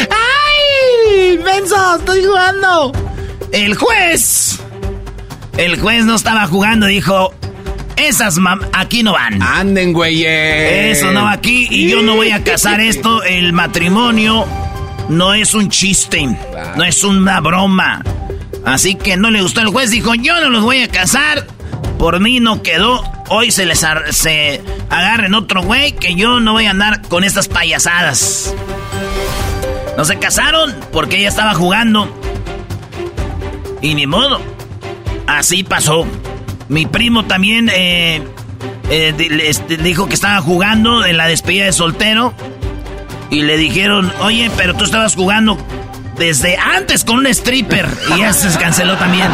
¡Ay! 0.10 1.40
¡Estoy 1.98 2.24
jugando! 2.24 2.92
El 3.52 3.76
juez. 3.76 4.60
El 5.58 5.80
juez 5.80 6.06
no 6.06 6.16
estaba 6.16 6.46
jugando, 6.48 6.86
dijo, 6.86 7.34
Esas 7.96 8.38
aquí 8.74 9.04
no 9.04 9.14
van. 9.14 9.42
Anden, 9.42 9.94
güey. 9.94 10.24
Eso 10.26 11.12
no 11.12 11.24
va 11.24 11.32
aquí 11.32 11.68
y 11.70 11.90
yo 11.90 12.02
no 12.02 12.16
voy 12.16 12.32
a 12.32 12.44
casar 12.44 12.80
esto. 12.80 13.24
El 13.24 13.54
matrimonio 13.54 14.46
no 15.10 15.34
es 15.34 15.54
un 15.54 15.70
chiste, 15.70 16.28
no 16.76 16.84
es 16.84 17.04
una 17.04 17.40
broma. 17.40 18.04
Así 18.66 18.96
que 18.96 19.16
no 19.16 19.32
le 19.32 19.42
gustó 19.42 19.62
el 19.62 19.68
juez, 19.68 19.92
dijo, 19.92 20.14
yo 20.16 20.40
no 20.42 20.50
los 20.50 20.64
voy 20.64 20.82
a 20.82 20.88
casar. 20.88 21.48
Por 21.98 22.20
mí 22.20 22.40
no 22.40 22.62
quedó. 22.62 23.02
Hoy 23.30 23.52
se 23.52 23.66
les 23.66 23.86
se 24.12 24.62
agarren 24.90 25.34
otro 25.34 25.64
güey 25.64 25.94
que 25.94 26.16
yo 26.16 26.40
no 26.40 26.54
voy 26.54 26.66
a 26.66 26.72
andar 26.72 27.02
con 27.08 27.24
estas 27.24 27.48
payasadas. 27.48 28.54
No 29.98 30.06
se 30.06 30.20
casaron 30.20 30.76
porque 30.92 31.18
ella 31.18 31.30
estaba 31.30 31.54
jugando. 31.54 32.08
Y 33.82 33.96
ni 33.96 34.06
modo. 34.06 34.42
Así 35.26 35.64
pasó. 35.64 36.06
Mi 36.70 36.86
primo 36.86 37.26
también 37.26 37.70
eh, 37.74 38.22
eh, 38.90 39.54
dijo 39.82 40.08
que 40.08 40.14
estaba 40.14 40.42
jugando 40.42 41.06
en 41.06 41.18
la 41.18 41.28
despedida 41.28 41.66
de 41.66 41.74
soltero. 41.74 42.34
Y 43.30 43.42
le 43.42 43.58
dijeron, 43.58 44.12
oye, 44.22 44.50
pero 44.56 44.74
tú 44.74 44.86
estabas 44.86 45.16
jugando 45.16 45.58
desde 46.18 46.58
antes 46.58 47.04
con 47.04 47.20
un 47.20 47.28
stripper. 47.28 47.88
Y 48.16 48.20
ya 48.20 48.34
se 48.34 48.58
canceló 48.58 48.96
también. 48.96 49.28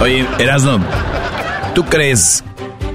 Oye, 0.00 0.26
Erasno, 0.38 0.80
¿tú 1.74 1.84
crees 1.84 2.44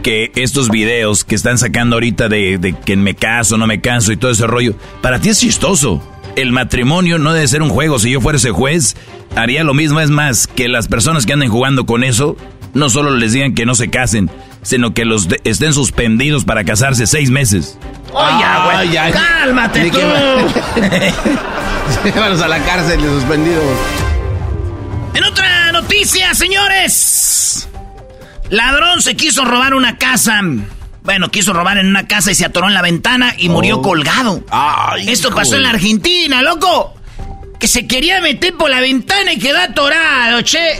que 0.03 0.31
estos 0.35 0.69
videos 0.69 1.23
que 1.23 1.35
están 1.35 1.57
sacando 1.57 1.95
ahorita 1.95 2.29
de, 2.29 2.57
de 2.57 2.73
que 2.73 2.95
me 2.95 3.15
caso, 3.15 3.57
no 3.57 3.67
me 3.67 3.81
caso 3.81 4.11
y 4.11 4.17
todo 4.17 4.31
ese 4.31 4.45
rollo, 4.45 4.75
para 5.01 5.19
ti 5.19 5.29
es 5.29 5.39
chistoso? 5.39 6.01
El 6.35 6.51
matrimonio 6.51 7.17
no 7.17 7.33
debe 7.33 7.47
ser 7.47 7.63
un 7.63 7.69
juego. 7.69 7.97
Si 7.97 8.11
yo 8.11 8.21
fuera 8.21 8.37
ese 8.37 8.51
juez, 8.51 8.95
haría 9.35 9.63
lo 9.63 9.73
mismo. 9.73 9.99
Es 9.99 10.11
más, 10.11 10.45
que 10.45 10.67
las 10.67 10.87
personas 10.87 11.25
que 11.25 11.33
anden 11.33 11.49
jugando 11.49 11.87
con 11.87 12.03
eso, 12.03 12.37
no 12.75 12.89
solo 12.89 13.15
les 13.15 13.33
digan 13.33 13.55
que 13.55 13.65
no 13.65 13.73
se 13.73 13.89
casen, 13.89 14.29
sino 14.61 14.93
que 14.93 15.05
los 15.05 15.27
estén 15.45 15.73
suspendidos 15.73 16.45
para 16.45 16.63
casarse 16.63 17.07
seis 17.07 17.31
meses. 17.31 17.79
Oye, 18.13 18.45
güey, 18.65 19.11
cálmate 19.11 19.91
tú. 19.91 19.99
Llévalos 22.03 22.41
a 22.41 22.47
la 22.47 22.59
cárcel 22.59 23.01
de 23.01 23.07
suspendidos. 23.07 23.63
En 25.13 25.23
otra 25.23 25.71
noticia, 25.71 26.33
señores. 26.33 27.67
Ladrón 28.49 29.01
se 29.01 29.15
quiso 29.15 29.45
robar 29.45 29.73
una 29.73 29.97
casa. 29.97 30.41
Bueno, 31.03 31.29
quiso 31.29 31.53
robar 31.53 31.77
en 31.77 31.87
una 31.87 32.07
casa 32.07 32.31
y 32.31 32.35
se 32.35 32.45
atoró 32.45 32.67
en 32.67 32.73
la 32.73 32.81
ventana 32.81 33.33
y 33.37 33.49
murió 33.49 33.77
oh. 33.77 33.81
colgado. 33.81 34.43
Esto 35.07 35.33
pasó 35.33 35.55
en 35.55 35.63
la 35.63 35.69
Argentina, 35.69 36.41
loco. 36.41 36.93
Que 37.59 37.67
se 37.67 37.87
quería 37.87 38.21
meter 38.21 38.55
por 38.55 38.69
la 38.69 38.81
ventana 38.81 39.33
y 39.33 39.39
quedó 39.39 39.59
atorado, 39.59 40.41
che. 40.41 40.79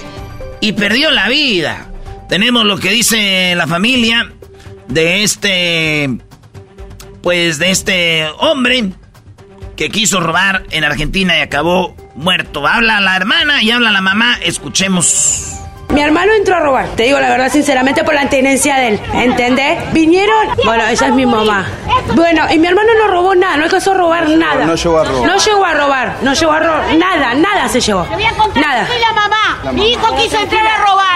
Y 0.62 0.74
perdió 0.74 1.12
la 1.12 1.30
vida. 1.30 1.88
Tenemos 2.30 2.66
lo 2.66 2.78
que 2.78 2.90
dice 2.90 3.56
la 3.56 3.68
familia 3.68 4.32
de 4.88 5.24
este. 5.24 6.27
Pues 7.28 7.60
de 7.60 7.72
este 7.72 8.26
hombre 8.40 8.94
que 9.76 9.90
quiso 9.90 10.22
robar 10.22 10.64
en 10.72 10.86
Argentina 10.86 11.38
y 11.38 11.42
acabó 11.42 11.94
muerto. 12.16 12.66
Habla 12.66 13.02
la 13.02 13.18
hermana 13.18 13.62
y 13.62 13.70
habla 13.70 13.92
la 13.92 14.00
mamá. 14.00 14.40
Escuchemos. 14.42 15.67
Mi 15.94 16.02
hermano 16.02 16.34
entró 16.34 16.56
a 16.56 16.60
robar, 16.60 16.88
te 16.96 17.04
digo 17.04 17.20
la 17.20 17.30
verdad 17.30 17.50
sinceramente 17.52 18.04
por 18.04 18.14
la 18.14 18.28
tenencia 18.30 18.76
de 18.76 18.88
él, 18.90 19.02
¿entendés? 19.14 19.92
Vinieron, 19.94 20.50
bueno, 20.66 20.84
ella 20.86 21.08
es 21.08 21.14
mi 21.14 21.26
mamá. 21.26 21.66
Bueno, 22.14 22.46
y 22.52 22.60
mi 22.60 22.68
hermano 22.68 22.90
no 23.00 23.08
robó 23.08 23.36
nada, 23.36 23.58
no 23.58 23.64
alcanzó 23.64 23.92
a 23.92 23.96
robar 23.96 24.30
nada. 24.30 24.66
No 24.66 24.76
llegó 24.76 25.00
a 25.00 25.06
robar. 25.06 25.26
No 25.28 25.38
llegó 25.38 25.66
a 25.66 25.74
robar, 25.74 26.16
no 26.22 26.34
llegó 26.34 26.52
a 26.52 26.60
robar, 26.60 26.96
nada, 26.96 27.34
nada 27.36 27.70
se 27.70 27.80
llevó. 27.80 28.04
Te 28.04 28.16
voy 28.16 28.26
a 28.26 28.34
contar, 28.34 28.64
nada. 28.64 28.88
la 29.00 29.14
mamá. 29.14 29.72
mi 29.72 29.92
hijo 29.92 30.16
quiso 30.18 30.38
entrar 30.38 30.68
a 30.68 30.78
robar 30.78 31.08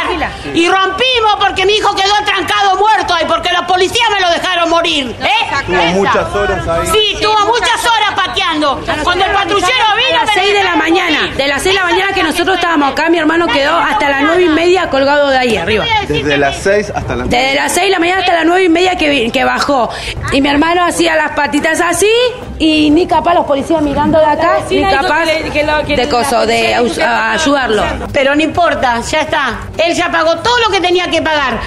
y 0.54 0.70
rompimos 0.70 1.36
porque 1.40 1.66
mi 1.66 1.74
hijo 1.74 1.96
quedó 1.96 2.14
trancado 2.26 2.76
muerto 2.78 3.14
ahí 3.14 3.26
porque 3.28 3.52
los 3.54 3.66
policías 3.66 4.10
me 4.12 4.22
lo 4.22 4.30
dejaron 4.30 4.70
morir. 4.70 5.16
¿eh? 5.22 5.66
Tuvo 5.66 5.84
muchas 5.94 6.36
horas 6.36 6.68
ahí. 6.68 6.88
Sí, 6.88 7.18
tuvo 7.22 7.46
muchas 7.46 7.86
horas 7.86 8.14
pateando. 8.16 8.84
Cuando 9.04 9.26
el 9.26 9.32
patrullero 9.32 9.86
vino... 9.96 10.22
A 10.22 10.26
las 10.26 10.34
6 10.34 10.54
de 10.54 10.64
la 10.64 10.76
mañana, 10.76 11.28
de 11.36 11.48
las 11.48 11.62
6 11.64 11.74
de 11.74 11.82
la 11.82 11.86
mañana 11.88 12.14
que 12.14 12.24
nosotros 12.24 12.56
estábamos 12.56 12.92
acá, 12.92 13.10
mi 13.10 13.18
hermano 13.18 13.48
quedó 13.48 13.76
hasta 13.78 14.10
las 14.10 14.22
9 14.24 14.44
y 14.44 14.50
media 14.50 14.61
colgado 14.90 15.30
de 15.30 15.38
ahí 15.38 15.58
arriba. 15.58 15.86
Desde 16.08 16.38
las 16.38 16.58
6 16.58 16.92
hasta 16.96 17.16
las 17.16 17.30
Desde 17.30 17.56
las 17.56 17.72
6 17.74 17.86
de 17.86 17.92
la 17.92 18.00
mañana 18.00 18.20
hasta 18.20 18.34
las 18.34 18.46
9 18.46 18.64
y 18.64 18.70
media 18.70 18.96
que, 18.96 19.30
que 19.32 19.44
bajó. 19.44 19.90
Y 20.32 20.42
mi 20.42 20.50
hermano 20.50 20.86
hacía 20.86 21.16
las 21.16 21.32
patitas 21.32 21.82
así 21.82 22.12
y 22.60 22.90
ni 22.90 23.08
capaz 23.08 23.34
los 23.34 23.46
policías 23.46 23.82
mirando 23.82 24.20
de 24.20 24.26
acá, 24.26 24.60
ni 24.70 24.82
capaz 24.82 25.26
de 25.26 26.10
coso, 26.10 26.46
de 26.46 26.76
ayudarlo. 26.76 27.84
Pero 28.14 28.36
no 28.36 28.42
importa, 28.42 29.02
ya 29.02 29.22
está. 29.22 29.60
Él 29.78 29.96
ya 29.96 30.12
pagó 30.12 30.38
todo 30.38 30.58
lo 30.68 30.72
que 30.72 30.80
tenía 30.82 31.10
que 31.10 31.22
pagar. 31.22 31.60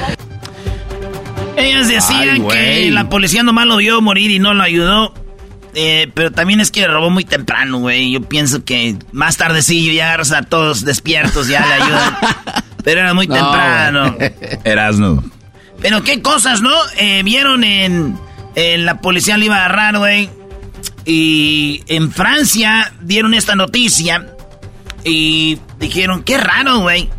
Ellas 1.57 1.89
decían 1.89 2.47
que 2.49 2.91
la 2.91 3.09
policía 3.09 3.43
nomás 3.43 3.67
lo 3.67 3.77
vio 3.77 4.01
morir 4.01 4.31
y 4.31 4.39
no 4.39 4.55
lo 4.55 4.63
ayudó. 4.63 5.15
Eh, 5.77 6.09
pero 6.15 6.31
también 6.31 6.61
es 6.61 6.71
que 6.71 6.87
robó 6.87 7.11
muy 7.11 7.25
temprano, 7.25 7.79
güey. 7.79 8.13
Yo 8.13 8.23
pienso 8.23 8.65
que 8.65 8.97
más 9.13 9.37
tardecillo 9.37 9.93
ya 9.93 10.07
agarras 10.07 10.33
a 10.33 10.43
todos 10.43 10.85
despiertos, 10.85 11.49
ya 11.49 11.67
le 11.67 11.73
ayudan. 11.75 12.17
pero 12.85 13.01
era 13.01 13.15
muy 13.15 13.27
temprano. 13.27 14.17
Erasno. 14.65 15.25
Pero 15.81 16.05
qué 16.05 16.23
cosas, 16.23 16.61
¿no? 16.61 16.75
Eh, 16.99 17.23
vieron 17.25 17.65
en, 17.65 18.19
en, 18.55 18.85
La 18.85 19.01
policía 19.01 19.37
le 19.37 19.47
iba 19.47 19.57
a 19.57 19.65
agarrar, 19.65 19.99
güey. 19.99 20.31
Y 21.05 21.83
en 21.89 22.13
Francia 22.13 22.93
dieron 23.01 23.35
esta 23.35 23.57
noticia. 23.57 24.29
Y 25.03 25.59
dijeron, 25.79 26.23
qué 26.23 26.39
raro, 26.39 26.81
güey. 26.81 27.11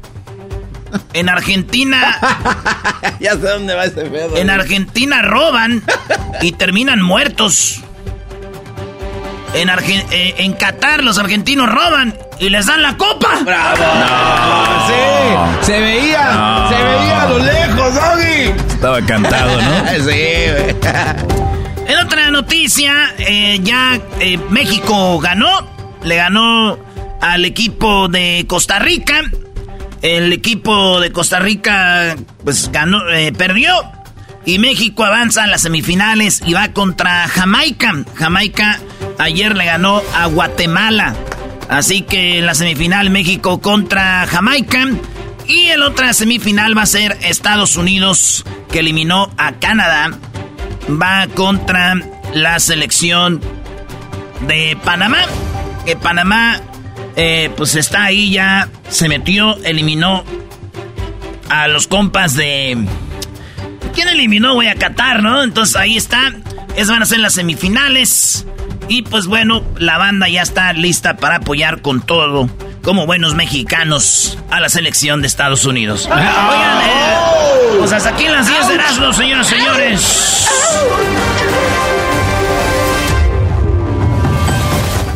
En 1.13 1.29
Argentina. 1.29 2.19
ya 3.19 3.31
sé 3.31 3.47
dónde 3.47 3.73
va 3.73 3.85
ese 3.85 4.05
pedo. 4.05 4.37
En 4.37 4.49
Argentina 4.49 5.21
roban 5.21 5.83
y 6.41 6.51
terminan 6.53 7.01
muertos. 7.01 7.81
En, 9.55 9.69
eh, 9.69 10.35
en 10.37 10.53
Qatar 10.53 11.01
los 11.01 11.17
argentinos 11.17 11.69
roban 11.69 12.13
y 12.39 12.49
les 12.49 12.65
dan 12.65 12.81
la 12.81 12.97
copa. 12.97 13.39
¡Bravo! 13.45 13.77
No. 13.77 14.87
Sí, 14.87 15.65
se 15.65 15.79
veía, 15.79 16.67
se 16.69 16.83
veía 16.83 17.21
a 17.21 17.29
lo 17.29 17.39
lejos, 17.39 17.95
Doggy. 17.95 18.73
Estaba 18.73 19.01
cantado, 19.01 19.61
¿no? 19.61 19.87
sí, 19.91 20.01
güey. 20.03 20.75
En 21.87 21.97
otra 22.05 22.31
noticia, 22.31 23.13
eh, 23.17 23.59
ya 23.63 23.97
eh, 24.19 24.37
México 24.49 25.19
ganó, 25.19 25.49
le 26.03 26.17
ganó 26.17 26.77
al 27.21 27.45
equipo 27.45 28.09
de 28.09 28.43
Costa 28.49 28.79
Rica. 28.79 29.21
El 30.01 30.33
equipo 30.33 30.99
de 30.99 31.13
Costa 31.13 31.39
Rica, 31.39 32.17
pues 32.43 32.69
ganó, 32.71 33.03
perdió. 33.37 33.94
Y 34.45 34.59
México 34.59 35.03
avanza 35.03 35.43
a 35.43 35.47
las 35.47 35.61
semifinales 35.61 36.41
y 36.45 36.53
va 36.53 36.71
contra 36.71 37.27
Jamaica. 37.27 38.03
Jamaica 38.13 38.79
ayer 39.17 39.55
le 39.55 39.65
ganó 39.65 40.01
a 40.15 40.27
Guatemala. 40.27 41.15
Así 41.69 42.03
que 42.03 42.39
en 42.39 42.45
la 42.45 42.53
semifinal 42.53 43.09
México 43.09 43.59
contra 43.59 44.27
Jamaica. 44.27 44.87
Y 45.47 45.67
el 45.67 45.81
otra 45.81 46.13
semifinal 46.13 46.77
va 46.77 46.83
a 46.83 46.87
ser 46.87 47.17
Estados 47.21 47.75
Unidos, 47.75 48.45
que 48.71 48.79
eliminó 48.79 49.31
a 49.37 49.53
Canadá. 49.53 50.11
Va 50.89 51.27
contra 51.33 51.95
la 52.33 52.59
selección 52.59 53.41
de 54.47 54.77
Panamá. 54.83 55.19
Que 55.85 55.95
Panamá, 55.95 56.61
eh, 57.15 57.51
pues 57.57 57.75
está 57.75 58.05
ahí 58.05 58.31
ya, 58.31 58.69
se 58.89 59.07
metió, 59.07 59.55
eliminó 59.63 60.23
a 61.49 61.67
los 61.67 61.87
compas 61.87 62.35
de... 62.35 62.77
¿Quién 63.95 64.09
eliminó? 64.09 64.53
Voy 64.53 64.67
a 64.67 64.75
Qatar, 64.75 65.23
¿no? 65.23 65.41
Entonces 65.41 65.77
ahí 65.77 65.95
está. 65.95 66.33
Es 66.75 66.89
van 66.89 67.01
a 67.01 67.05
ser 67.05 67.19
las 67.19 67.33
semifinales. 67.33 68.45
Y 68.89 69.03
pues 69.03 69.25
bueno, 69.25 69.63
la 69.77 69.97
banda 69.97 70.27
ya 70.27 70.41
está 70.41 70.73
lista 70.73 71.15
para 71.15 71.37
apoyar 71.37 71.81
con 71.81 72.01
todo, 72.01 72.49
como 72.83 73.05
buenos 73.05 73.33
mexicanos, 73.33 74.37
a 74.51 74.59
la 74.59 74.69
selección 74.69 75.21
de 75.21 75.27
Estados 75.27 75.65
Unidos. 75.65 76.05
Oigan, 76.05 76.81
eh, 76.83 77.15
pues 77.79 77.93
hasta 77.93 78.09
aquí 78.09 78.25
las 78.27 78.47
10 78.47 78.67
de 78.67 78.73
Erasmo, 78.75 79.13
señoras 79.13 79.51
y 79.51 79.55
señores. 79.55 80.49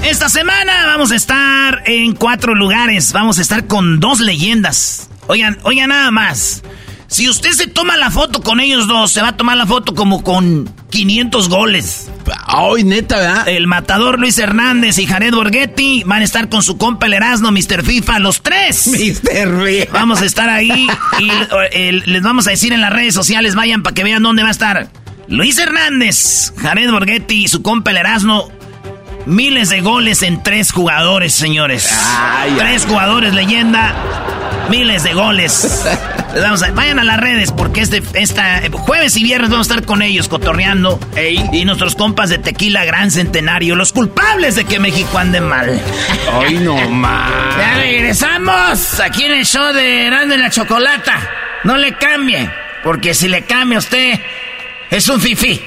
Esta 0.03 0.29
semana 0.29 0.85
vamos 0.87 1.11
a 1.11 1.15
estar 1.15 1.83
en 1.85 2.15
cuatro 2.15 2.55
lugares. 2.55 3.11
Vamos 3.13 3.37
a 3.37 3.41
estar 3.41 3.67
con 3.67 3.99
dos 3.99 4.21
leyendas. 4.21 5.09
Oigan, 5.27 5.59
oigan 5.63 5.89
nada 5.89 6.09
más. 6.09 6.63
Si 7.09 7.27
usted 7.27 7.49
se 7.51 7.65
toma 7.65 7.97
la 7.97 8.11
foto 8.11 8.41
con 8.41 8.59
ellos 8.59 8.87
dos, 8.87 9.11
se 9.11 9.21
va 9.21 9.29
a 9.29 9.37
tomar 9.37 9.57
la 9.57 9.65
foto 9.65 9.95
como 9.95 10.23
con 10.23 10.71
500 10.91 11.49
goles. 11.49 12.09
Ay, 12.45 12.83
neta, 12.83 13.17
¿verdad? 13.17 13.47
El 13.49 13.65
matador 13.65 14.19
Luis 14.19 14.37
Hernández 14.37 14.99
y 14.99 15.07
Jared 15.07 15.33
Borghetti 15.33 16.03
van 16.03 16.21
a 16.21 16.23
estar 16.23 16.49
con 16.49 16.61
su 16.61 16.77
compa 16.77 17.07
el 17.07 17.13
Erasmo, 17.13 17.51
Mr. 17.51 17.83
FIFA, 17.83 18.19
los 18.19 18.43
tres. 18.43 18.87
Mr. 18.87 19.65
FIFA. 19.65 19.91
Vamos 19.91 20.21
a 20.21 20.25
estar 20.25 20.49
ahí 20.49 20.87
y 21.19 21.91
les 21.91 22.21
vamos 22.21 22.45
a 22.45 22.51
decir 22.51 22.73
en 22.73 22.81
las 22.81 22.93
redes 22.93 23.15
sociales, 23.15 23.55
vayan 23.55 23.81
para 23.81 23.95
que 23.95 24.03
vean 24.03 24.21
dónde 24.21 24.43
va 24.43 24.49
a 24.49 24.51
estar. 24.51 24.87
Luis 25.27 25.57
Hernández, 25.57 26.53
Jared 26.57 26.91
Borghetti 26.91 27.43
y 27.43 27.47
su 27.47 27.63
compa 27.63 27.89
el 27.91 27.97
Erasmo. 27.97 28.51
Miles 29.25 29.69
de 29.69 29.81
goles 29.81 30.23
en 30.23 30.41
tres 30.43 30.71
jugadores, 30.71 31.33
señores. 31.33 31.89
tres 32.57 32.85
jugadores 32.85 33.33
leyenda, 33.33 33.93
miles 34.69 35.03
de 35.03 35.13
goles. 35.13 35.85
Les 36.33 36.43
vamos 36.43 36.61
a- 36.63 36.71
vayan 36.71 36.99
a 36.99 37.03
las 37.03 37.17
redes 37.19 37.51
porque 37.51 37.81
este 37.81 38.03
esta, 38.13 38.61
jueves 38.71 39.17
y 39.17 39.23
viernes 39.23 39.49
vamos 39.49 39.67
a 39.69 39.73
estar 39.73 39.85
con 39.85 40.01
ellos 40.01 40.27
cotorreando. 40.27 40.99
Y 41.51 41.65
nuestros 41.65 41.95
compas 41.95 42.29
de 42.29 42.37
Tequila 42.37 42.85
Gran 42.85 43.09
Centenario, 43.11 43.75
los 43.75 43.91
culpables 43.93 44.55
de 44.55 44.65
que 44.65 44.79
México 44.79 45.17
ande 45.17 45.41
mal. 45.41 45.79
Hoy 46.35 46.55
no 46.59 46.75
más. 46.89 47.31
Ya 47.59 47.73
regresamos 47.75 48.99
aquí 48.99 49.23
en 49.23 49.33
el 49.33 49.45
show 49.45 49.73
de 49.73 50.05
Grande 50.05 50.37
la 50.37 50.49
Chocolata. 50.49 51.19
No 51.65 51.77
le 51.77 51.93
cambie, 51.93 52.49
porque 52.83 53.13
si 53.13 53.27
le 53.27 53.41
cambia 53.43 53.77
a 53.77 53.79
usted, 53.79 54.19
es 54.89 55.09
un 55.09 55.19
fifí. 55.19 55.59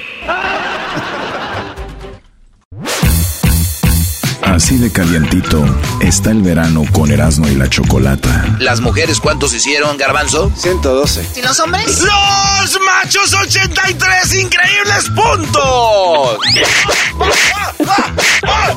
Así 4.53 4.77
de 4.77 4.91
calientito 4.91 5.65
está 5.99 6.29
el 6.29 6.43
verano 6.43 6.83
con 6.91 7.09
Erasmo 7.11 7.47
y 7.47 7.55
la 7.55 7.67
Chocolata. 7.67 8.55
¿Las 8.59 8.81
mujeres 8.81 9.19
cuántos 9.19 9.51
hicieron, 9.51 9.97
Garbanzo? 9.97 10.51
112. 10.55 11.27
¿Y 11.37 11.41
los 11.41 11.59
hombres? 11.59 12.01
¡Los 12.01 12.79
machos 12.85 13.33
83 13.33 14.35
increíbles 14.35 15.09
puntos! 15.15 16.37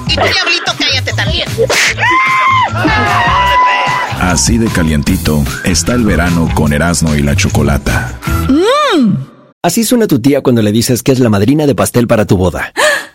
Y 0.08 0.14
tú, 0.14 0.22
diablito, 0.22 0.72
cállate 0.78 1.12
también. 1.12 1.46
Así 4.18 4.56
de 4.56 4.68
calientito 4.68 5.44
está 5.64 5.92
el 5.92 6.06
verano 6.06 6.48
con 6.54 6.72
Erasmo 6.72 7.14
y 7.14 7.20
la 7.20 7.36
Chocolata. 7.36 8.18
Así 9.62 9.84
suena 9.84 10.06
tu 10.06 10.20
tía 10.20 10.40
cuando 10.40 10.62
le 10.62 10.72
dices 10.72 11.02
que 11.02 11.12
es 11.12 11.18
la 11.18 11.28
madrina 11.28 11.66
de 11.66 11.74
pastel 11.74 12.06
para 12.06 12.24
tu 12.24 12.38
boda. 12.38 12.72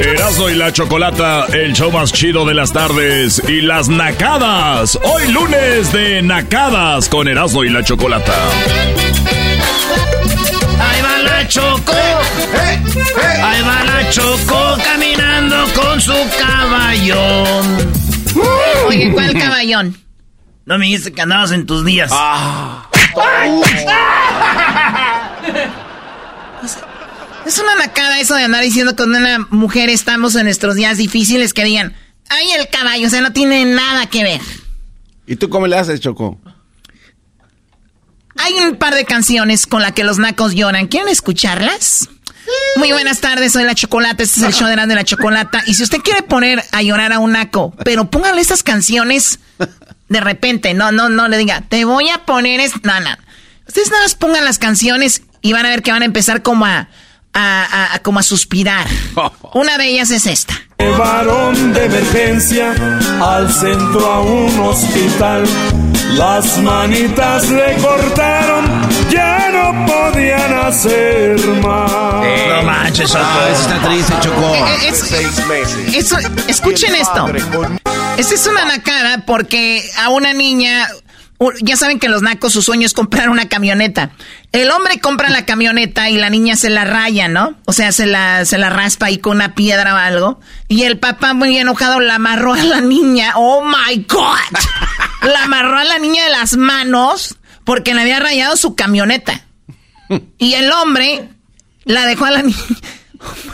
Erasmo 0.00 0.50
y 0.50 0.54
la 0.54 0.72
Chocolata, 0.72 1.46
el 1.52 1.72
show 1.72 1.90
más 1.90 2.12
chido 2.12 2.44
de 2.44 2.54
las 2.54 2.72
tardes. 2.72 3.42
Y 3.48 3.60
las 3.62 3.88
nacadas. 3.88 4.98
Hoy 5.02 5.28
lunes 5.32 5.92
de 5.92 6.20
nacadas 6.22 7.08
con 7.08 7.28
Erasmo 7.28 7.64
y 7.64 7.70
la 7.70 7.82
Chocolata. 7.84 8.34
Ahí 10.80 11.02
va 11.02 11.18
la 11.22 11.48
Choco. 11.48 11.92
Ahí 13.42 13.62
va 13.62 13.84
la 13.84 14.10
Choco 14.10 14.76
caminando 14.84 15.64
con 15.74 16.00
su 16.00 16.14
caballón. 16.38 17.94
Oye, 18.88 19.12
¿cuál 19.12 19.32
caballón? 19.38 19.96
No 20.66 20.78
me 20.78 20.86
dijiste 20.86 21.12
que 21.12 21.22
andabas 21.22 21.52
en 21.52 21.66
tus 21.66 21.84
días. 21.84 22.10
Es 27.46 27.58
una 27.58 27.74
nacada 27.74 28.20
eso 28.20 28.34
de 28.34 28.44
andar 28.44 28.62
diciendo 28.62 28.96
con 28.96 29.14
una 29.14 29.38
mujer 29.50 29.90
estamos 29.90 30.34
en 30.34 30.44
nuestros 30.44 30.76
días 30.76 30.96
difíciles 30.96 31.52
que 31.52 31.64
digan, 31.64 31.94
ay, 32.28 32.52
el 32.52 32.68
caballo, 32.68 33.06
o 33.06 33.10
sea, 33.10 33.20
no 33.20 33.32
tiene 33.32 33.64
nada 33.66 34.06
que 34.06 34.22
ver. 34.22 34.40
¿Y 35.26 35.36
tú 35.36 35.50
cómo 35.50 35.66
le 35.66 35.76
haces, 35.76 36.00
Choco? 36.00 36.38
Hay 38.36 38.54
un 38.54 38.76
par 38.76 38.94
de 38.94 39.04
canciones 39.04 39.66
con 39.66 39.82
las 39.82 39.92
que 39.92 40.04
los 40.04 40.18
nacos 40.18 40.54
lloran. 40.54 40.88
¿Quieren 40.88 41.08
escucharlas? 41.08 42.08
Muy 42.76 42.92
buenas 42.92 43.20
tardes, 43.20 43.52
soy 43.52 43.64
la 43.64 43.74
Chocolata, 43.74 44.22
este 44.22 44.40
es 44.40 44.46
el 44.46 44.52
show 44.52 44.68
de 44.68 44.76
la, 44.76 44.86
de 44.86 44.94
la 44.94 45.04
Chocolata. 45.04 45.62
Y 45.66 45.74
si 45.74 45.82
usted 45.82 45.98
quiere 45.98 46.22
poner 46.22 46.62
a 46.72 46.82
llorar 46.82 47.12
a 47.12 47.18
un 47.18 47.32
naco, 47.32 47.74
pero 47.84 48.10
póngale 48.10 48.40
estas 48.40 48.62
canciones 48.62 49.38
de 50.08 50.20
repente, 50.20 50.74
no, 50.74 50.92
no, 50.92 51.08
no 51.08 51.28
le 51.28 51.38
diga, 51.38 51.62
te 51.62 51.84
voy 51.84 52.08
a 52.08 52.24
poner, 52.24 52.60
es... 52.60 52.72
no, 52.82 53.00
no. 53.00 53.10
Ustedes 53.66 53.90
nada 53.90 54.02
más 54.02 54.14
pongan 54.14 54.44
las 54.44 54.58
canciones 54.58 55.22
y 55.40 55.52
van 55.52 55.64
a 55.64 55.70
ver 55.70 55.82
que 55.82 55.92
van 55.92 56.02
a 56.02 56.06
empezar 56.06 56.42
como 56.42 56.66
a, 56.66 56.88
a, 57.34 57.64
a- 57.64 57.94
a- 57.94 57.98
como 58.00 58.20
a 58.20 58.22
suspirar. 58.22 58.86
Una 59.54 59.76
de 59.78 59.88
ellas 59.88 60.10
es 60.10 60.26
esta. 60.26 60.54
Llevaron 60.78 61.72
de 61.72 61.84
emergencia 61.86 62.74
al 63.22 63.52
centro 63.52 64.12
a 64.12 64.20
un 64.22 64.58
hospital. 64.60 65.44
Las 66.14 66.58
manitas 66.58 67.48
le 67.48 67.76
cortaron, 67.76 68.64
ya 69.10 69.48
no 69.50 69.86
podían 69.86 70.52
hacer 70.54 71.38
más. 71.62 71.90
no 72.48 72.62
manches, 72.64 73.10
Choco. 73.10 73.24
Ah, 73.24 73.48
eso 73.50 73.62
está 73.62 73.88
triste, 73.88 74.14
Choco. 74.20 74.54
Eh, 74.54 74.64
eh, 74.82 74.88
es- 75.88 75.94
Eso, 75.94 76.16
escuchen 76.46 76.94
esto. 76.94 77.26
Esta 78.16 78.34
es 78.34 78.46
una 78.46 78.64
nacada 78.64 79.24
porque 79.26 79.88
a 79.98 80.08
una 80.10 80.32
niña, 80.32 80.86
ya 81.62 81.76
saben 81.76 81.98
que 81.98 82.08
los 82.08 82.22
nacos 82.22 82.52
su 82.52 82.62
sueño 82.62 82.86
es 82.86 82.92
comprar 82.92 83.28
una 83.30 83.48
camioneta. 83.48 84.10
El 84.52 84.70
hombre 84.70 85.00
compra 85.00 85.30
la 85.30 85.44
camioneta 85.44 86.08
y 86.10 86.16
la 86.16 86.30
niña 86.30 86.56
se 86.56 86.70
la 86.70 86.84
raya, 86.84 87.28
¿no? 87.28 87.56
O 87.66 87.72
sea, 87.72 87.92
se 87.92 88.06
la, 88.06 88.44
se 88.44 88.58
la 88.58 88.70
raspa 88.70 89.06
ahí 89.06 89.18
con 89.18 89.36
una 89.36 89.54
piedra 89.54 89.94
o 89.94 89.96
algo. 89.96 90.40
Y 90.68 90.82
el 90.84 90.98
papá 90.98 91.34
muy 91.34 91.56
enojado 91.58 92.00
la 92.00 92.16
amarró 92.16 92.54
a 92.54 92.62
la 92.62 92.80
niña. 92.80 93.32
Oh 93.36 93.64
my 93.64 94.04
God. 94.08 94.58
La 95.22 95.44
amarró 95.44 95.78
a 95.78 95.84
la 95.84 95.98
niña 95.98 96.22
de 96.24 96.30
las 96.30 96.54
manos 96.58 97.36
porque 97.64 97.94
le 97.94 98.02
había 98.02 98.20
rayado 98.20 98.56
su 98.58 98.74
camioneta. 98.74 99.46
Y 100.36 100.52
el 100.52 100.70
hombre 100.70 101.30
la 101.84 102.04
dejó 102.04 102.26
a 102.26 102.30
la 102.30 102.42
niña. 102.42 102.58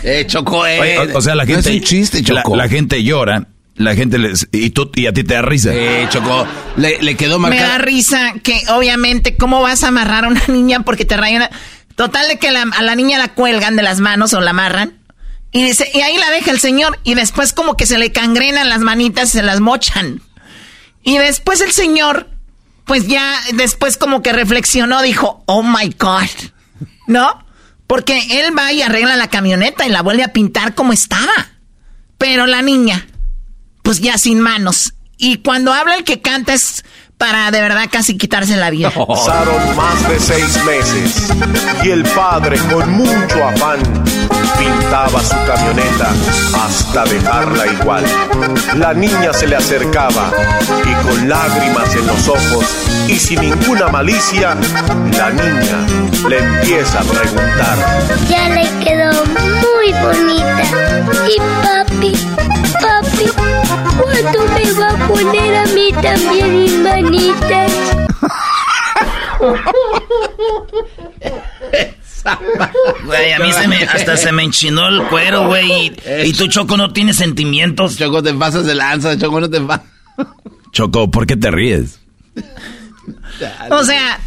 Eh, 0.03 0.24
Choco, 0.26 0.66
eh. 0.66 0.81
Oye, 0.81 0.98
o, 1.14 1.18
o 1.18 1.20
sea, 1.20 1.37
la 1.37 1.44
no 1.44 1.55
gente. 1.55 1.70
es 1.70 1.76
un 1.76 1.83
chiste, 1.83 2.24
Choco. 2.24 2.57
La, 2.57 2.64
la 2.64 2.68
gente 2.68 3.05
llora, 3.05 3.46
la 3.80 3.94
gente 3.94 4.18
les. 4.18 4.48
Y, 4.52 4.70
tú, 4.70 4.90
y 4.94 5.06
a 5.06 5.12
ti 5.12 5.24
te 5.24 5.34
da 5.34 5.42
risa. 5.42 5.70
Eh, 5.74 6.06
Choco, 6.10 6.46
le, 6.76 7.02
le 7.02 7.16
quedó 7.16 7.38
Me 7.38 7.50
da 7.56 7.56
marcado. 7.64 7.84
risa 7.84 8.34
que 8.42 8.62
obviamente, 8.68 9.36
¿cómo 9.36 9.60
vas 9.62 9.82
a 9.84 9.88
amarrar 9.88 10.24
a 10.24 10.28
una 10.28 10.42
niña 10.48 10.80
porque 10.80 11.04
te 11.04 11.16
rayan? 11.16 11.42
una- 11.42 11.50
Total 11.96 12.28
de 12.28 12.38
que 12.38 12.50
la- 12.50 12.62
a 12.62 12.82
la 12.82 12.94
niña 12.94 13.18
la 13.18 13.28
cuelgan 13.34 13.76
de 13.76 13.82
las 13.82 14.00
manos 14.00 14.32
o 14.34 14.40
la 14.40 14.50
amarran. 14.50 14.98
Y, 15.52 15.64
dice, 15.64 15.90
y 15.92 16.00
ahí 16.00 16.16
la 16.16 16.30
deja 16.30 16.50
el 16.52 16.60
señor 16.60 16.98
y 17.04 17.14
después 17.14 17.52
como 17.52 17.76
que 17.76 17.84
se 17.86 17.98
le 17.98 18.12
cangrenan 18.12 18.68
las 18.68 18.80
manitas 18.80 19.30
y 19.30 19.38
se 19.38 19.42
las 19.42 19.60
mochan. 19.60 20.22
Y 21.02 21.18
después 21.18 21.60
el 21.60 21.72
señor, 21.72 22.28
pues 22.84 23.08
ya 23.08 23.34
después 23.54 23.96
como 23.96 24.22
que 24.22 24.32
reflexionó, 24.32 25.02
dijo, 25.02 25.42
oh 25.46 25.62
my 25.62 25.94
God, 25.98 26.28
¿no? 27.08 27.44
Porque 27.86 28.18
él 28.30 28.56
va 28.56 28.72
y 28.72 28.82
arregla 28.82 29.16
la 29.16 29.28
camioneta 29.28 29.84
y 29.86 29.90
la 29.90 30.02
vuelve 30.02 30.22
a 30.22 30.32
pintar 30.32 30.74
como 30.76 30.92
estaba. 30.92 31.48
Pero 32.16 32.46
la 32.46 32.62
niña, 32.62 33.06
pues 33.90 33.98
ya 33.98 34.18
sin 34.18 34.38
manos. 34.38 34.94
Y 35.18 35.38
cuando 35.38 35.72
habla 35.72 35.96
el 35.96 36.05
que 36.05 36.20
canta 36.20 36.55
es 36.55 36.85
para 37.20 37.50
de 37.50 37.61
verdad 37.61 37.87
casi 37.92 38.16
quitarse 38.16 38.56
la 38.56 38.70
vida. 38.70 38.90
Pasaron 39.09 39.76
más 39.76 40.09
de 40.09 40.18
seis 40.18 40.64
meses 40.64 41.28
y 41.85 41.90
el 41.90 42.02
padre 42.02 42.59
con 42.72 42.90
mucho 42.92 43.44
afán 43.44 43.78
pintaba 44.59 45.20
su 45.20 45.37
camioneta 45.46 46.09
hasta 46.64 47.04
dejarla 47.04 47.66
igual. 47.66 48.04
La 48.76 48.94
niña 48.94 49.35
se 49.35 49.46
le 49.46 49.56
acercaba 49.56 50.33
y 50.85 51.06
con 51.06 51.28
lágrimas 51.28 51.94
en 51.94 52.06
los 52.06 52.26
ojos 52.26 52.64
y 53.06 53.18
sin 53.18 53.40
ninguna 53.40 53.88
malicia, 53.88 54.56
la 55.18 55.30
niña 55.30 55.87
le 56.26 56.38
empieza 56.38 57.00
a 57.00 57.04
preguntar. 57.04 57.78
Ya 58.28 58.48
le 58.48 58.64
quedó 58.83 59.24
muy 59.26 59.92
bonita. 60.02 60.62
Y 61.28 61.38
papi, 61.62 62.12
papi, 62.80 63.30
¿cuándo 63.98 64.44
me 64.54 64.72
va 64.80 64.90
a 64.90 65.09
poner 65.09 65.56
a 65.56 65.66
mí 65.66 65.92
también 66.00 66.61
mis 66.61 66.78
manitas? 67.11 67.73
Güey, 73.05 73.33
a 73.33 73.38
mí 73.38 73.53
se 73.53 73.68
me, 73.68 73.77
hasta 73.85 74.16
se 74.16 74.33
me 74.33 74.42
enchinó 74.42 74.88
el 74.88 75.03
cuero, 75.09 75.46
güey. 75.46 75.87
Y, 75.87 76.29
y 76.29 76.33
tú, 76.35 76.46
Choco, 76.49 76.77
no 76.77 76.92
tienes 76.92 77.16
sentimientos. 77.16 77.96
Choco, 77.96 78.23
te 78.23 78.35
pasas 78.35 78.66
de 78.66 78.75
lanza, 78.75 79.18
Choco, 79.18 79.40
no 79.40 79.49
te 79.49 79.59
va. 79.59 79.83
Choco, 80.73 81.11
¿por 81.11 81.27
qué 81.27 81.37
te 81.37 81.51
ríes? 81.51 82.01
O 83.70 83.85
sea, 83.85 84.20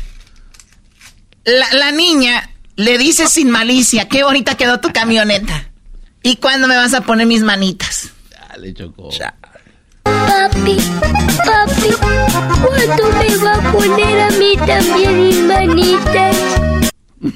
la, 1.45 1.73
la 1.73 1.91
niña 1.91 2.49
le 2.75 2.97
dice 2.97 3.27
sin 3.27 3.49
malicia, 3.51 4.07
qué 4.09 4.23
bonita 4.23 4.55
quedó 4.55 4.79
tu 4.79 4.91
camioneta. 4.91 5.69
¿Y 6.23 6.37
cuándo 6.37 6.67
me 6.67 6.75
vas 6.75 6.93
a 6.93 7.01
poner 7.01 7.27
mis 7.27 7.43
manitas? 7.43 8.09
Dale, 8.49 8.73
Choco. 8.73 9.09
Papi, 10.03 10.77
papi, 11.45 11.89
¿cuándo 12.61 13.03
me 13.17 13.35
va 13.37 13.53
a 13.53 13.71
poner 13.71 14.19
a 14.21 14.29
mí 14.31 14.57
también 14.65 15.23
mis 15.23 15.39
manitas? 15.43 16.35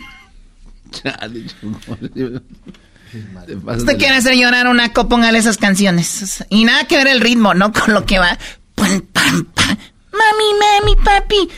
Usted 3.77 3.97
quiere 3.97 4.15
hacer 4.15 4.35
llorar 4.35 4.67
una 4.67 4.93
co, 4.93 5.07
póngale 5.07 5.39
esas 5.39 5.57
canciones. 5.57 6.43
Y 6.49 6.65
nada 6.65 6.85
que 6.85 6.97
ver 6.97 7.07
el 7.07 7.21
ritmo, 7.21 7.53
¿no? 7.53 7.71
Con 7.71 7.93
lo 7.93 8.05
que 8.05 8.19
va. 8.19 8.37
Pam, 8.75 9.01
pam, 9.13 9.45
pam. 9.45 9.77
Mami, 10.11 10.53
mami, 10.59 10.95
papi. 11.03 11.49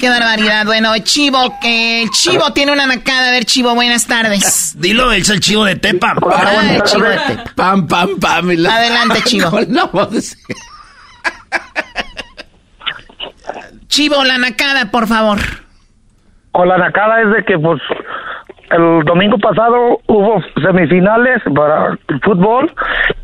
Qué 0.00 0.08
barbaridad. 0.08 0.64
Bueno, 0.64 0.92
Chivo, 1.02 1.58
que 1.60 2.06
Chivo 2.10 2.52
tiene 2.54 2.72
una 2.72 2.86
macada. 2.86 3.28
A 3.28 3.30
ver, 3.32 3.44
Chivo, 3.44 3.74
buenas 3.74 4.06
tardes. 4.06 4.74
Dilo, 4.80 5.12
es 5.12 5.28
el 5.28 5.40
chivo 5.40 5.64
de 5.64 5.76
Tepa. 5.76 6.14
Ah, 6.32 6.62
el 6.74 6.82
Chivo 6.84 7.04
de 7.04 7.18
Tepa. 7.18 7.44
Pam, 7.54 7.86
pam, 7.86 8.18
pam. 8.18 8.48
la- 8.56 8.76
Adelante, 8.76 9.22
Chivo. 9.24 9.50
Voz. 9.92 10.36
Chivo, 13.88 14.24
la 14.24 14.38
nacada, 14.38 14.90
por 14.90 15.06
favor. 15.06 15.38
Con 16.52 16.68
la 16.68 16.78
nacada 16.78 17.20
es 17.22 17.30
de 17.36 17.44
que, 17.44 17.58
pues, 17.58 17.80
el 18.70 19.04
domingo 19.04 19.36
pasado 19.38 20.00
hubo 20.06 20.42
semifinales 20.62 21.42
para 21.54 21.98
el 22.08 22.20
fútbol 22.20 22.72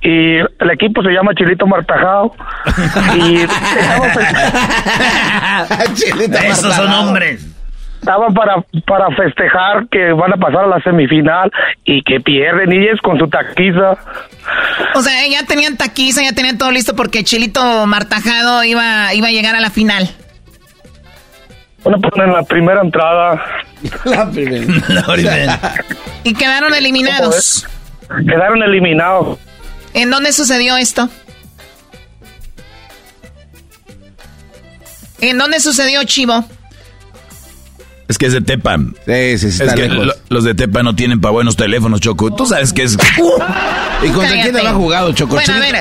y 0.02 0.38
el 0.38 0.70
equipo 0.72 1.02
se 1.02 1.10
llama 1.10 1.34
Chilito 1.34 1.66
Martajao. 1.66 2.34
y 3.16 3.36
Esos 6.46 6.74
son 6.74 6.92
hombres. 6.92 7.46
estaban 8.00 8.34
para, 8.34 8.56
para 8.86 9.08
festejar 9.14 9.86
que 9.88 10.12
van 10.12 10.32
a 10.32 10.36
pasar 10.36 10.64
a 10.64 10.66
la 10.66 10.80
semifinal 10.80 11.52
y 11.84 12.02
que 12.02 12.18
pierden 12.20 12.72
y 12.72 12.88
es 12.88 13.00
con 13.00 13.16
su 13.18 13.28
taquiza. 13.28 13.96
O 14.94 15.00
sea, 15.00 15.28
ya 15.30 15.44
tenían 15.46 15.76
taquiza, 15.76 16.22
ya 16.22 16.32
tenían 16.32 16.58
todo 16.58 16.72
listo 16.72 16.96
porque 16.96 17.22
Chilito 17.22 17.86
Martajado 17.86 18.64
iba, 18.64 19.14
iba 19.14 19.28
a 19.28 19.30
llegar 19.30 19.54
a 19.54 19.60
la 19.60 19.70
final. 19.70 20.08
Bueno, 21.86 22.00
pues 22.00 22.12
en 22.26 22.32
la 22.32 22.42
primera 22.42 22.80
entrada 22.80 23.40
La 24.04 24.28
primera. 24.28 24.74
La 24.88 25.02
primera. 25.04 25.74
Y 26.24 26.34
quedaron 26.34 26.74
eliminados. 26.74 27.64
quedaron 28.26 28.60
eliminados. 28.64 29.38
¿En 29.94 30.10
dónde 30.10 30.32
sucedió 30.32 30.76
esto? 30.76 31.08
¿En 35.20 35.38
dónde 35.38 35.60
sucedió, 35.60 36.02
Chivo? 36.02 36.44
Es 38.08 38.18
que 38.18 38.26
es 38.26 38.32
de 38.32 38.40
Tepa. 38.40 38.76
Sí, 38.78 39.38
sí, 39.38 39.38
sí. 39.38 39.46
Es 39.46 39.60
está 39.60 39.74
que 39.76 39.88
lejos. 39.88 40.06
lo- 40.06 40.14
los 40.28 40.42
de 40.44 40.54
Tepa 40.56 40.82
no 40.82 40.96
tienen 40.96 41.20
para 41.20 41.32
buenos 41.32 41.54
teléfonos, 41.56 42.00
Choco. 42.00 42.34
Tú 42.34 42.46
sabes 42.46 42.72
que 42.72 42.82
es... 42.82 42.94
¿Y 44.02 44.08
contra 44.08 44.42
quién 44.42 44.52
te 44.54 44.66
ha 44.66 44.74
jugado, 44.74 45.12
Choco? 45.12 45.34
Bueno, 45.36 45.54
a 45.54 45.58
ver. 45.60 45.76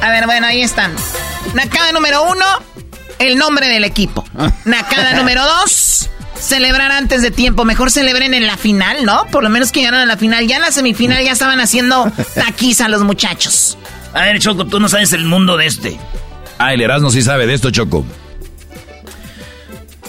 A 0.00 0.10
ver, 0.10 0.26
bueno, 0.26 0.46
ahí 0.46 0.62
están. 0.62 0.92
Nacada 1.54 1.90
número 1.92 2.22
uno, 2.30 2.44
el 3.22 3.38
nombre 3.38 3.68
del 3.68 3.84
equipo. 3.84 4.24
Nacada 4.64 5.14
número 5.16 5.42
dos, 5.44 6.10
celebrar 6.38 6.92
antes 6.92 7.22
de 7.22 7.30
tiempo. 7.30 7.64
Mejor 7.64 7.90
celebren 7.90 8.34
en 8.34 8.46
la 8.46 8.56
final, 8.56 9.04
¿no? 9.04 9.26
Por 9.30 9.42
lo 9.42 9.50
menos 9.50 9.72
que 9.72 9.80
llegaron 9.80 10.00
a 10.00 10.06
la 10.06 10.16
final. 10.16 10.46
Ya 10.46 10.56
en 10.56 10.62
la 10.62 10.72
semifinal 10.72 11.24
ya 11.24 11.32
estaban 11.32 11.60
haciendo 11.60 12.10
taquiza 12.34 12.88
los 12.88 13.02
muchachos. 13.02 13.78
A 14.14 14.22
ver, 14.22 14.38
Choco, 14.40 14.66
tú 14.66 14.78
no 14.78 14.88
sabes 14.88 15.12
el 15.12 15.24
mundo 15.24 15.56
de 15.56 15.66
este. 15.66 15.98
Ah, 16.58 16.74
el 16.74 16.80
Erasmo 16.80 17.10
sí 17.10 17.22
sabe 17.22 17.46
de 17.46 17.54
esto, 17.54 17.70
Choco. 17.70 18.04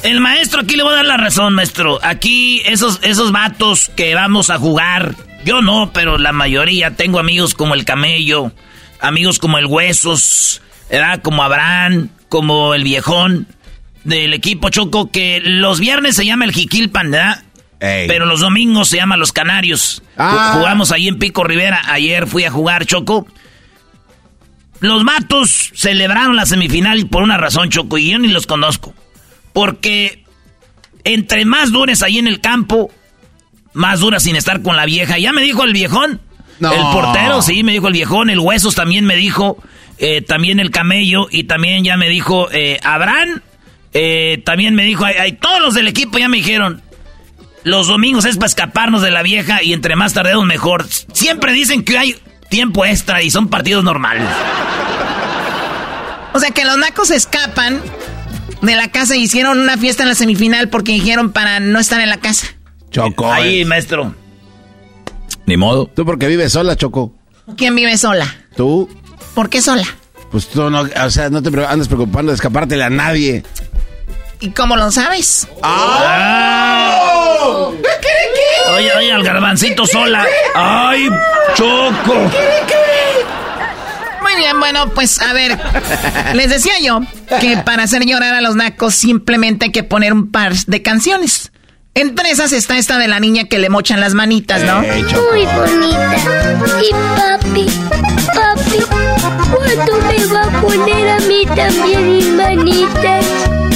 El 0.04 0.20
maestro, 0.20 0.62
aquí 0.62 0.76
le 0.76 0.84
voy 0.84 0.92
a 0.92 0.98
dar 0.98 1.06
la 1.06 1.18
razón, 1.18 1.54
maestro. 1.54 2.00
Aquí, 2.04 2.62
esos, 2.66 3.00
esos 3.04 3.32
vatos 3.32 3.90
que 3.96 4.14
vamos 4.14 4.50
a 4.50 4.58
jugar, 4.58 5.16
yo 5.46 5.62
no, 5.62 5.92
pero 5.94 6.18
la 6.18 6.34
mayoría, 6.34 6.92
tengo 6.92 7.20
amigos 7.20 7.54
como 7.54 7.74
el 7.74 7.86
Camello, 7.86 8.52
amigos 9.00 9.40
como 9.40 9.58
el 9.58 9.66
Huesos, 9.66 10.62
¿verdad? 10.92 11.22
como 11.22 11.42
Abraham, 11.42 12.10
como 12.34 12.74
el 12.74 12.84
Viejón, 12.84 13.46
del 14.06 14.34
equipo 14.34 14.70
Choco, 14.70 15.12
que 15.12 15.40
los 15.40 15.80
viernes 15.80 16.16
se 16.16 16.26
llama 16.26 16.46
el 16.46 16.52
Jiquilpan, 16.52 17.12
¿verdad? 17.12 17.44
Ey. 17.80 18.08
Pero 18.08 18.26
los 18.26 18.40
domingos 18.40 18.90
se 18.90 18.98
llama 18.98 19.18
Los 19.18 19.32
Canarios. 19.32 20.02
Ah. 20.18 20.54
Ju- 20.56 20.58
Jugamos 20.58 20.92
ahí 20.92 21.08
en 21.08 21.20
Pico 21.20 21.44
Rivera. 21.44 21.84
Ayer 21.86 22.26
fui 22.26 22.44
a 22.44 22.50
jugar, 22.50 22.88
Choco. 22.88 23.28
Los 24.80 25.04
matos 25.04 25.70
celebraron 25.76 26.36
la 26.36 26.48
semifinal 26.48 27.06
por 27.08 27.22
una 27.22 27.38
razón, 27.38 27.70
Choco, 27.70 28.00
y 28.00 28.10
yo 28.10 28.18
ni 28.18 28.30
los 28.30 28.48
conozco. 28.48 28.96
Porque 29.54 30.24
entre 31.04 31.46
más 31.46 31.72
dures 31.72 32.02
ahí 32.02 32.18
en 32.18 32.26
el 32.26 32.42
campo, 32.42 32.92
más 33.74 34.00
duras 34.00 34.24
sin 34.24 34.36
estar 34.36 34.64
con 34.64 34.76
la 34.76 34.86
vieja. 34.86 35.20
Ya 35.20 35.32
me 35.34 35.44
dijo 35.44 35.64
el 35.66 35.74
viejón. 35.74 36.20
No. 36.60 36.72
El 36.74 36.82
portero, 36.94 37.44
sí, 37.44 37.64
me 37.64 37.74
dijo 37.74 37.88
el 37.90 37.94
viejón. 37.94 38.32
El 38.32 38.40
huesos 38.40 38.74
también 38.74 39.06
me 39.06 39.16
dijo. 39.18 39.58
Eh, 40.06 40.22
también 40.22 40.60
el 40.60 40.70
camello. 40.70 41.28
Y 41.32 41.46
también 41.46 41.84
ya 41.84 41.96
me 41.98 42.10
dijo 42.10 42.50
eh, 42.52 42.80
Abraham. 42.84 43.42
eh, 43.94 44.42
también 44.46 44.76
me 44.76 44.84
dijo, 44.84 45.06
ay, 45.06 45.16
ay, 45.20 45.32
todos 45.34 45.62
los 45.62 45.74
del 45.74 45.88
equipo 45.88 46.18
ya 46.18 46.28
me 46.28 46.38
dijeron. 46.38 46.82
Los 47.64 47.88
domingos 47.88 48.26
es 48.26 48.36
para 48.36 48.48
escaparnos 48.48 49.02
de 49.02 49.12
la 49.12 49.22
vieja 49.24 49.64
y 49.64 49.72
entre 49.72 49.96
más 49.96 50.14
tardemos 50.14 50.46
mejor. 50.46 50.86
Siempre 51.14 51.54
dicen 51.54 51.84
que 51.86 51.98
hay 51.98 52.16
tiempo 52.50 52.86
extra 52.86 53.24
y 53.24 53.32
son 53.32 53.48
partidos 53.48 53.84
normales. 53.86 54.28
O 56.34 56.40
sea 56.40 56.52
que 56.52 56.66
los 56.66 56.78
nacos 56.78 57.10
escapan 57.12 57.80
de 58.62 58.76
la 58.76 58.90
casa 58.90 59.16
y 59.16 59.22
hicieron 59.22 59.60
una 59.60 59.78
fiesta 59.78 60.04
en 60.04 60.10
la 60.10 60.16
semifinal 60.16 60.68
porque 60.70 60.92
dijeron 60.92 61.32
para 61.32 61.60
no 61.62 61.80
estar 61.80 62.02
en 62.02 62.10
la 62.10 62.18
casa. 62.18 62.48
Choco. 62.92 63.32
Ahí, 63.32 63.64
maestro. 63.66 64.14
Ni 65.46 65.56
modo. 65.58 65.86
Tú 65.88 66.06
porque 66.06 66.28
vives 66.28 66.52
sola, 66.52 66.76
Choco. 66.76 67.14
¿Quién 67.58 67.76
vive 67.76 67.98
sola? 67.98 68.28
Tú, 68.56 68.90
¿Por 69.34 69.50
qué 69.50 69.62
sola? 69.62 69.86
pues 70.34 70.48
tú 70.48 70.68
no, 70.68 70.82
o 70.82 71.10
sea, 71.12 71.30
no 71.30 71.44
te 71.44 71.50
andas 71.64 71.88
preocupando 71.88 72.32
de 72.32 72.36
escapártele 72.36 72.84
a 72.84 72.90
nadie. 72.90 73.44
¿Y 74.40 74.50
cómo 74.50 74.76
lo 74.76 74.92
sabes? 74.92 75.48
Oye, 78.76 78.92
oye, 78.98 79.12
al 79.14 79.24
garbancito 79.24 79.86
sola. 79.86 80.26
¡Ay, 80.56 81.08
Choco! 81.54 82.16
Muy 84.24 84.36
bien, 84.36 84.60
bueno, 84.60 84.90
pues 84.90 85.22
a 85.22 85.34
ver, 85.34 85.58
les 86.34 86.50
decía 86.50 86.74
yo 86.82 87.02
que 87.40 87.58
para 87.58 87.84
hacer 87.84 88.04
llorar 88.04 88.34
a 88.34 88.42
los 88.42 88.56
nacos 88.56 88.96
simplemente 88.96 89.66
hay 89.66 89.72
que 89.72 89.84
poner 89.84 90.14
un 90.14 90.32
par 90.32 90.56
de 90.56 90.82
canciones. 90.82 91.52
Entre 91.96 92.32
esas 92.32 92.52
está 92.54 92.78
esta 92.78 92.98
de 92.98 93.08
la 93.08 93.20
niña 93.20 93.44
que 93.44 93.60
le 93.60 93.70
mochan 93.70 94.00
las 94.00 94.16
manitas, 94.16 94.64
¿no? 94.64 94.82
Ey, 94.82 95.06
Choco. 95.06 95.22
Muy 95.32 95.46
bonita. 95.46 96.16
Y 96.82 96.92
papi, 96.92 97.68
papi, 98.34 98.80
¿cuándo 99.52 99.98
me 100.08 100.26
va 100.26 100.42
a 100.42 100.62
poner 100.62 101.10
a 101.10 101.20
mí 101.20 101.46
también 101.56 102.18
mis 102.18 102.30
manitas? 102.30 103.26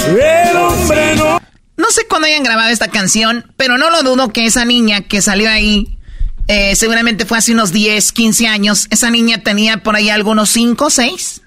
El 0.08 0.58
hombre 0.58 1.16
no. 1.16 1.40
No 1.78 1.92
sé 1.92 2.08
cuándo 2.08 2.26
hayan 2.26 2.44
grabado 2.44 2.70
esta 2.70 2.88
canción, 2.88 3.52
pero 3.56 3.78
no 3.78 3.92
lo 3.92 4.02
dudo 4.02 4.30
que 4.34 4.48
esa 4.48 4.66
niña 4.66 5.02
que 5.02 5.22
salió 5.22 5.48
ahí, 5.48 6.00
eh, 6.48 6.76
seguramente 6.76 7.26
fue 7.26 7.38
hace 7.38 7.52
unos 7.52 7.72
10, 7.72 8.14
15 8.14 8.48
años, 8.48 8.88
esa 8.90 9.12
niña 9.12 9.44
tenía 9.44 9.84
por 9.84 9.96
ahí 9.96 10.10
algunos 10.10 10.50
5, 10.50 10.90
6. 10.90 11.42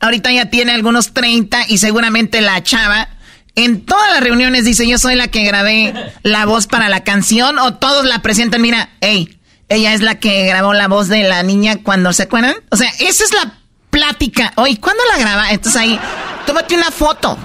Ahorita 0.00 0.32
ya 0.32 0.48
tiene 0.48 0.72
algunos 0.72 1.12
30 1.12 1.66
y 1.68 1.78
seguramente 1.78 2.40
la 2.40 2.62
chava 2.62 3.10
en 3.56 3.84
todas 3.84 4.10
las 4.12 4.20
reuniones 4.20 4.64
dice 4.64 4.88
yo 4.88 4.98
soy 4.98 5.14
la 5.14 5.28
que 5.28 5.44
grabé 5.44 5.94
la 6.22 6.44
voz 6.44 6.66
para 6.66 6.88
la 6.88 7.04
canción 7.04 7.58
o 7.58 7.74
todos 7.74 8.04
la 8.04 8.20
presentan, 8.20 8.62
mira, 8.62 8.90
hey, 9.00 9.38
ella 9.68 9.94
es 9.94 10.00
la 10.00 10.18
que 10.18 10.46
grabó 10.46 10.74
la 10.74 10.88
voz 10.88 11.08
de 11.08 11.22
la 11.22 11.42
niña 11.42 11.82
cuando 11.82 12.12
se 12.12 12.24
acuerdan. 12.24 12.54
O 12.70 12.76
sea, 12.76 12.90
esa 13.00 13.24
es 13.24 13.32
la 13.32 13.58
plática. 13.90 14.52
Oye, 14.56 14.78
¿cuándo 14.80 15.02
la 15.10 15.18
graba? 15.18 15.50
Entonces 15.50 15.80
ahí, 15.80 15.98
tómate 16.46 16.74
una 16.74 16.90
foto. 16.90 17.38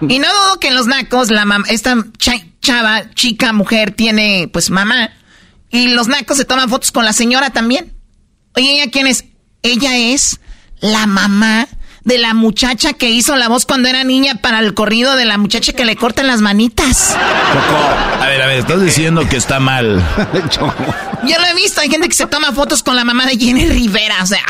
Y 0.00 0.18
no 0.18 0.28
dudo 0.28 0.60
que 0.60 0.68
en 0.68 0.74
los 0.74 0.86
nacos, 0.86 1.30
la 1.30 1.44
esta 1.68 1.96
chava, 2.60 3.10
chica, 3.14 3.52
mujer, 3.52 3.92
tiene 3.92 4.48
pues 4.52 4.70
mamá. 4.70 5.10
Y 5.70 5.88
los 5.88 6.08
nacos 6.08 6.36
se 6.36 6.44
toman 6.44 6.68
fotos 6.68 6.92
con 6.92 7.04
la 7.04 7.12
señora 7.12 7.50
también. 7.50 7.94
Oye, 8.54 8.74
¿ella 8.74 8.90
quién 8.90 9.06
es? 9.06 9.24
Ella 9.62 9.96
es 9.96 10.40
la 10.80 11.06
mamá 11.06 11.66
de 12.04 12.18
la 12.18 12.34
muchacha 12.34 12.92
que 12.92 13.10
hizo 13.10 13.36
la 13.36 13.48
voz 13.48 13.66
cuando 13.66 13.88
era 13.88 14.04
niña 14.04 14.36
para 14.36 14.60
el 14.60 14.74
corrido 14.74 15.16
de 15.16 15.24
la 15.24 15.38
muchacha 15.38 15.72
que 15.72 15.84
le 15.84 15.96
cortan 15.96 16.26
las 16.26 16.40
manitas. 16.40 17.14
a 18.20 18.26
ver, 18.26 18.42
a 18.42 18.46
ver, 18.46 18.58
estás 18.58 18.82
diciendo 18.82 19.28
que 19.28 19.36
está 19.36 19.60
mal. 19.60 19.96
Yo 21.24 21.38
lo 21.38 21.46
he 21.46 21.54
visto, 21.54 21.80
hay 21.80 21.90
gente 21.90 22.08
que 22.08 22.14
se 22.14 22.26
toma 22.26 22.52
fotos 22.52 22.82
con 22.82 22.96
la 22.96 23.04
mamá 23.04 23.26
de 23.26 23.36
Jenny 23.36 23.66
Rivera, 23.66 24.22
o 24.22 24.26
sea. 24.26 24.44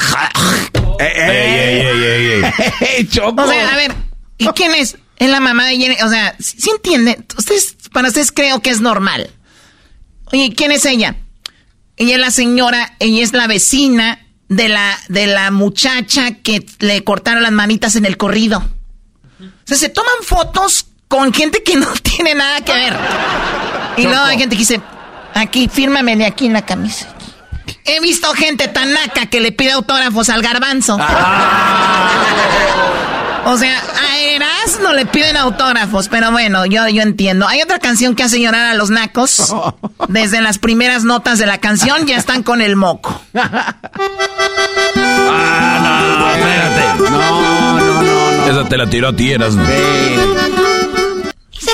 ey, 0.98 1.12
ey, 1.16 1.80
ey, 1.80 2.52
ey, 2.80 3.08
Choco. 3.10 3.42
O 3.42 3.46
sea, 3.48 3.72
a 3.72 3.76
ver, 3.76 3.94
¿y 4.36 4.46
quién 4.48 4.74
es? 4.74 4.96
Es 5.16 5.30
la 5.30 5.40
mamá 5.40 5.66
de 5.66 5.76
Jenny, 5.76 5.96
o 6.02 6.08
sea, 6.08 6.36
¿sí, 6.38 6.70
entiende? 6.70 7.18
Ustedes, 7.36 7.76
para 7.92 8.08
ustedes 8.08 8.30
creo 8.30 8.60
que 8.60 8.70
es 8.70 8.80
normal. 8.80 9.30
Oye, 10.26 10.52
¿quién 10.54 10.70
es 10.70 10.84
ella? 10.84 11.16
Ella 11.96 12.14
es 12.14 12.20
la 12.20 12.30
señora, 12.30 12.94
ella 13.00 13.24
es 13.24 13.32
la 13.32 13.46
vecina 13.48 14.20
de 14.48 14.68
la, 14.68 14.98
de 15.08 15.26
la 15.26 15.50
muchacha 15.50 16.32
que 16.42 16.64
le 16.78 17.04
cortaron 17.04 17.42
las 17.42 17.52
manitas 17.52 17.96
en 17.96 18.06
el 18.06 18.16
corrido. 18.16 18.58
O 18.58 19.66
sea, 19.66 19.76
se 19.76 19.88
toman 19.88 20.22
fotos 20.22 20.86
con 21.08 21.32
gente 21.32 21.62
que 21.62 21.76
no 21.76 21.86
tiene 22.02 22.34
nada 22.34 22.60
que 22.62 22.72
ver. 22.72 22.96
Y 23.96 24.02
luego 24.04 24.24
hay 24.24 24.38
gente 24.38 24.56
que 24.56 24.60
dice, 24.60 24.80
aquí, 25.34 25.68
fírmame 25.68 26.24
aquí 26.24 26.46
en 26.46 26.52
la 26.54 26.64
camisa. 26.64 27.08
He 27.84 28.00
visto 28.00 28.32
gente 28.34 28.68
tan 28.68 28.92
naca 28.92 29.26
que 29.26 29.40
le 29.40 29.52
pide 29.52 29.72
autógrafos 29.72 30.28
al 30.28 30.42
garbanzo. 30.42 30.96
Ah. 31.00 32.08
O 33.46 33.56
sea, 33.56 33.82
Erasmo 34.68 34.92
le 34.92 35.06
piden 35.06 35.38
autógrafos, 35.38 36.10
pero 36.10 36.30
bueno, 36.30 36.66
yo, 36.66 36.86
yo 36.88 37.00
entiendo. 37.00 37.48
Hay 37.48 37.62
otra 37.62 37.78
canción 37.78 38.14
que 38.14 38.22
hace 38.22 38.38
llorar 38.38 38.66
a 38.66 38.74
los 38.74 38.90
nacos. 38.90 39.54
Desde 40.08 40.42
las 40.42 40.58
primeras 40.58 41.04
notas 41.04 41.38
de 41.38 41.46
la 41.46 41.56
canción 41.56 42.06
ya 42.06 42.18
están 42.18 42.42
con 42.42 42.60
el 42.60 42.76
moco. 42.76 43.18
Ah, 45.30 46.16
no, 46.20 46.30
espérate. 46.34 46.82
No, 47.10 47.80
no, 47.80 47.80
no, 47.80 48.02
no. 48.02 48.46
Esa 48.46 48.68
te 48.68 48.76
la 48.76 48.90
tiró 48.90 49.08
a 49.08 49.16
ti, 49.16 49.32
Erasmo. 49.32 49.62
Esa 49.62 49.72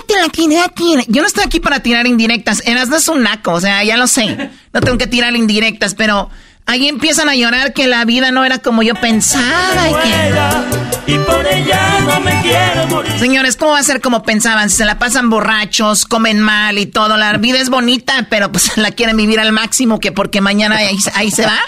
te 0.06 0.14
la 0.14 0.28
tiré 0.28 0.60
a 0.60 0.68
ti. 0.68 0.94
Yo 1.08 1.20
no 1.20 1.26
estoy 1.26 1.42
aquí 1.44 1.58
para 1.58 1.80
tirar 1.80 2.06
indirectas. 2.06 2.62
Erasmo 2.64 2.94
es 2.94 3.08
un 3.08 3.24
naco, 3.24 3.54
o 3.54 3.60
sea, 3.60 3.82
ya 3.82 3.96
lo 3.96 4.06
sé. 4.06 4.50
No 4.72 4.80
tengo 4.80 4.98
que 4.98 5.08
tirar 5.08 5.34
indirectas, 5.34 5.96
pero 5.96 6.30
Ahí 6.66 6.88
empiezan 6.88 7.28
a 7.28 7.34
llorar 7.34 7.74
que 7.74 7.86
la 7.86 8.04
vida 8.04 8.30
no 8.30 8.44
era 8.44 8.58
como 8.58 8.82
yo 8.82 8.94
pensaba 8.94 9.90
y 9.90 9.94
que... 9.94 11.14
Y 11.14 11.18
por 11.18 11.46
ella 11.46 12.00
no 12.00 12.20
me 12.20 12.40
quiero 12.40 12.86
morir. 12.86 13.12
Señores, 13.18 13.56
¿cómo 13.56 13.72
va 13.72 13.78
a 13.78 13.82
ser 13.82 14.00
como 14.00 14.22
pensaban? 14.22 14.70
Si 14.70 14.76
se 14.76 14.86
la 14.86 14.98
pasan 14.98 15.28
borrachos, 15.28 16.06
comen 16.06 16.40
mal 16.40 16.78
y 16.78 16.86
todo. 16.86 17.18
La 17.18 17.36
vida 17.36 17.58
es 17.58 17.68
bonita, 17.68 18.26
pero 18.30 18.50
pues 18.50 18.76
la 18.78 18.90
quieren 18.90 19.16
vivir 19.16 19.38
al 19.38 19.52
máximo 19.52 20.00
que 20.00 20.12
porque 20.12 20.40
mañana 20.40 20.76
ahí, 20.76 21.30
se 21.30 21.44
va. 21.44 21.58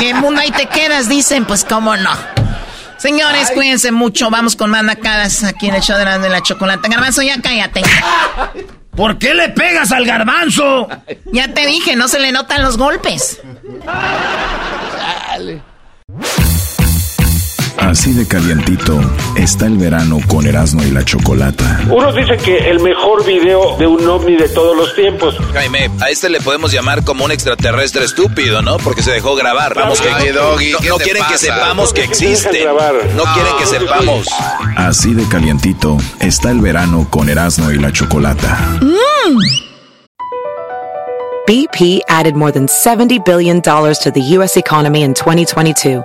¿Qué 0.00 0.14
mundo 0.14 0.40
ahí 0.40 0.50
te 0.50 0.66
quedas? 0.66 1.08
Dicen, 1.08 1.44
pues 1.44 1.64
cómo 1.64 1.96
no. 1.96 2.10
Señores, 2.96 3.52
cuídense 3.54 3.92
mucho. 3.92 4.28
Vamos 4.30 4.56
con 4.56 4.70
más 4.70 4.82
nacadas 4.82 5.44
aquí 5.44 5.68
en 5.68 5.76
el 5.76 5.82
show 5.82 5.96
de 5.96 6.04
la, 6.04 6.18
de 6.18 6.28
la 6.28 6.42
chocolate. 6.42 6.88
Garbanzo, 6.88 7.22
ya 7.22 7.40
cállate. 7.40 7.82
¿Por 8.96 9.18
qué 9.18 9.34
le 9.34 9.48
pegas 9.50 9.92
al 9.92 10.04
garbanzo? 10.04 10.88
Ya 11.32 11.52
te 11.54 11.66
dije, 11.66 11.94
no 11.94 12.08
se 12.08 12.18
le 12.18 12.32
notan 12.32 12.62
los 12.62 12.76
golpes. 12.76 13.40
Así 17.88 18.12
de 18.12 18.28
calientito 18.28 19.00
está 19.34 19.64
el 19.64 19.78
verano 19.78 20.18
con 20.26 20.46
Erasmo 20.46 20.82
y 20.82 20.90
la 20.90 21.06
Chocolata. 21.06 21.80
Unos 21.88 22.14
dicen 22.14 22.38
que 22.38 22.68
el 22.68 22.80
mejor 22.80 23.24
video 23.24 23.78
de 23.78 23.86
un 23.86 24.06
ovni 24.06 24.36
de 24.36 24.46
todos 24.50 24.76
los 24.76 24.94
tiempos. 24.94 25.38
Jaime, 25.54 25.90
a 25.98 26.10
este 26.10 26.28
le 26.28 26.42
podemos 26.42 26.70
llamar 26.70 27.02
como 27.02 27.24
un 27.24 27.32
extraterrestre 27.32 28.04
estúpido, 28.04 28.60
¿no? 28.60 28.76
Porque 28.76 29.02
se 29.02 29.12
dejó 29.12 29.34
grabar. 29.36 29.74
Vamos, 29.74 30.02
que 30.02 30.10
no, 30.10 30.98
quieren 30.98 31.24
que 31.30 31.38
sepamos 31.38 31.94
que 31.94 32.04
existe. 32.04 32.66
No 33.16 33.24
quieren 33.32 33.56
que 33.58 33.64
sepamos. 33.64 34.28
Así 34.76 35.14
de 35.14 35.26
calientito 35.26 35.96
está 36.20 36.50
el 36.50 36.60
verano 36.60 37.06
con 37.08 37.30
Erasmo 37.30 37.70
y 37.70 37.78
la 37.78 37.90
Chocolata. 37.90 38.58
Mm. 38.82 39.38
BP 41.46 42.02
added 42.06 42.36
more 42.36 42.52
than 42.52 42.66
$70 42.66 43.24
billion 43.24 43.62
to 43.62 44.10
the 44.12 44.20
U.S. 44.36 44.58
economy 44.58 45.02
in 45.02 45.14
2022 45.14 46.04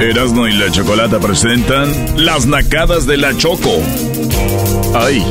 Erasmo 0.00 0.46
y 0.46 0.52
la 0.52 0.70
Chocolata 0.70 1.18
presentan 1.18 1.92
Las 2.24 2.46
Nacadas 2.46 3.04
de 3.04 3.16
la 3.16 3.36
Choco. 3.36 3.82
¡Ay! 4.94 5.24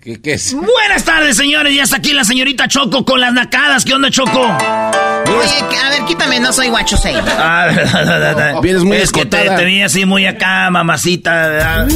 ¿Qué, 0.00 0.20
¿Qué, 0.20 0.34
es? 0.34 0.54
Buenas 0.54 1.04
tardes, 1.04 1.36
señores. 1.36 1.74
Ya 1.74 1.82
está 1.82 1.96
aquí 1.96 2.12
la 2.12 2.22
señorita 2.22 2.68
Choco 2.68 3.04
con 3.04 3.20
las 3.20 3.32
nacadas. 3.32 3.84
¿Qué 3.84 3.92
onda, 3.94 4.08
Choco? 4.08 4.42
Oye, 4.42 5.78
a 5.84 5.90
ver, 5.90 6.04
quítame, 6.06 6.38
no 6.38 6.52
soy 6.52 6.68
guacho 6.68 6.96
seis. 6.96 7.18
Ah, 7.38 8.60
Vienes 8.62 8.84
muy 8.84 8.98
Es 8.98 9.10
que 9.10 9.26
te, 9.26 9.50
te 9.50 9.64
vi 9.64 9.82
así 9.82 10.04
muy 10.04 10.26
acá, 10.26 10.70
mamacita. 10.70 11.88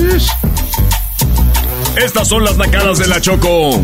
Estas 1.97 2.27
son 2.27 2.45
las 2.45 2.57
nacadas 2.57 2.99
de 2.99 3.07
la 3.07 3.21
Choco. 3.21 3.81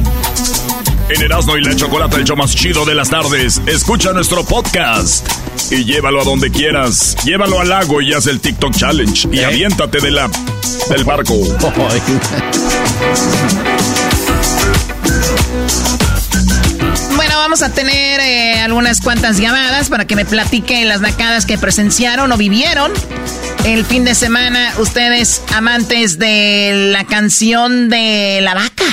En 1.09 1.23
Erasmo 1.23 1.57
y 1.57 1.63
la 1.63 1.77
Chocolata, 1.77 2.17
el 2.17 2.25
show 2.25 2.37
más 2.37 2.55
chido 2.55 2.85
de 2.85 2.95
las 2.95 3.11
tardes. 3.11 3.61
Escucha 3.67 4.13
nuestro 4.13 4.45
podcast 4.45 5.25
y 5.71 5.85
llévalo 5.85 6.21
a 6.21 6.25
donde 6.25 6.51
quieras. 6.51 7.17
Llévalo 7.25 7.61
al 7.61 7.69
lago 7.69 8.01
y 8.03 8.13
haz 8.13 8.27
el 8.27 8.41
TikTok 8.41 8.75
Challenge. 8.75 9.29
Y 9.31 9.39
¿Eh? 9.39 9.45
aviéntate 9.45 10.01
de 10.01 10.11
la, 10.11 10.29
del 10.91 11.05
barco. 11.05 11.35
Bueno, 17.17 17.39
vamos 17.39 17.63
a 17.63 17.73
tener 17.73 18.21
eh, 18.21 18.61
algunas 18.61 19.01
cuantas 19.01 19.39
llamadas 19.39 19.89
para 19.89 20.05
que 20.07 20.17
me 20.17 20.27
platiquen 20.27 20.87
las 20.89 21.01
nacadas 21.01 21.47
que 21.47 21.57
presenciaron 21.57 22.31
o 22.31 22.37
vivieron 22.37 22.93
el 23.65 23.87
fin 23.87 24.05
de 24.05 24.15
semana. 24.15 24.75
Ustedes, 24.79 25.43
amantes 25.55 26.19
de 26.19 26.91
la 26.93 27.05
canción 27.05 27.89
de 27.89 28.41
la 28.43 28.55
vaca. 28.55 28.85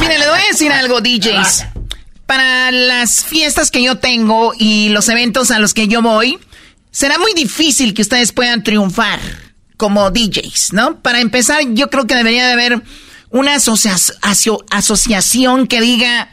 Mire, 0.00 0.18
le 0.18 0.28
voy 0.28 0.40
a 0.40 0.46
decir 0.50 0.72
algo, 0.72 1.00
DJs. 1.00 1.66
Para 2.26 2.70
las 2.70 3.24
fiestas 3.24 3.70
que 3.70 3.82
yo 3.82 3.98
tengo 3.98 4.52
y 4.58 4.88
los 4.90 5.08
eventos 5.08 5.50
a 5.50 5.58
los 5.58 5.72
que 5.74 5.88
yo 5.88 6.02
voy, 6.02 6.38
será 6.90 7.18
muy 7.18 7.32
difícil 7.34 7.94
que 7.94 8.02
ustedes 8.02 8.32
puedan 8.32 8.62
triunfar 8.62 9.20
como 9.76 10.10
DJs, 10.10 10.72
¿no? 10.72 11.02
Para 11.02 11.20
empezar, 11.20 11.60
yo 11.72 11.90
creo 11.90 12.06
que 12.06 12.14
debería 12.14 12.46
de 12.46 12.52
haber 12.52 12.82
una 13.30 13.56
asociación 13.56 15.66
que 15.66 15.80
diga, 15.80 16.30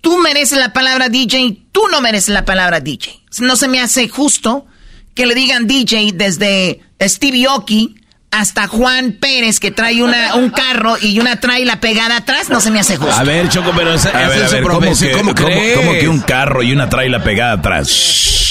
tú 0.00 0.18
mereces 0.18 0.58
la 0.58 0.72
palabra 0.72 1.08
DJ, 1.08 1.64
tú 1.72 1.82
no 1.90 2.00
mereces 2.00 2.28
la 2.30 2.44
palabra 2.44 2.80
DJ. 2.80 3.20
No 3.40 3.56
se 3.56 3.68
me 3.68 3.80
hace 3.80 4.08
justo 4.08 4.66
que 5.14 5.26
le 5.26 5.34
digan 5.34 5.66
DJ 5.66 6.12
desde 6.14 6.80
Stevie 7.00 7.48
Oki 7.48 7.96
hasta 8.30 8.68
Juan 8.68 9.12
Pérez 9.12 9.58
que 9.58 9.70
trae 9.70 10.02
una, 10.02 10.36
un 10.36 10.50
carro 10.50 10.96
y 11.00 11.18
una 11.18 11.40
trae 11.40 11.64
la 11.64 11.80
pegada 11.80 12.18
atrás, 12.18 12.48
no 12.48 12.60
se 12.60 12.70
me 12.70 12.78
hace 12.78 12.96
justo. 12.96 13.14
A 13.14 13.24
ver, 13.24 13.48
Choco, 13.48 13.72
pero 13.76 13.94
esa, 13.94 14.10
a 14.10 14.28
ver, 14.28 14.44
a 14.44 14.48
ver, 14.48 14.62
¿cómo, 14.62 14.80
que, 14.80 15.12
¿cómo, 15.12 15.34
¿cómo, 15.34 15.92
que 15.98 16.08
un 16.08 16.20
carro 16.20 16.62
y 16.62 16.72
una 16.72 16.88
trae 16.88 17.08
la 17.08 17.24
pegada 17.24 17.54
atrás? 17.54 17.88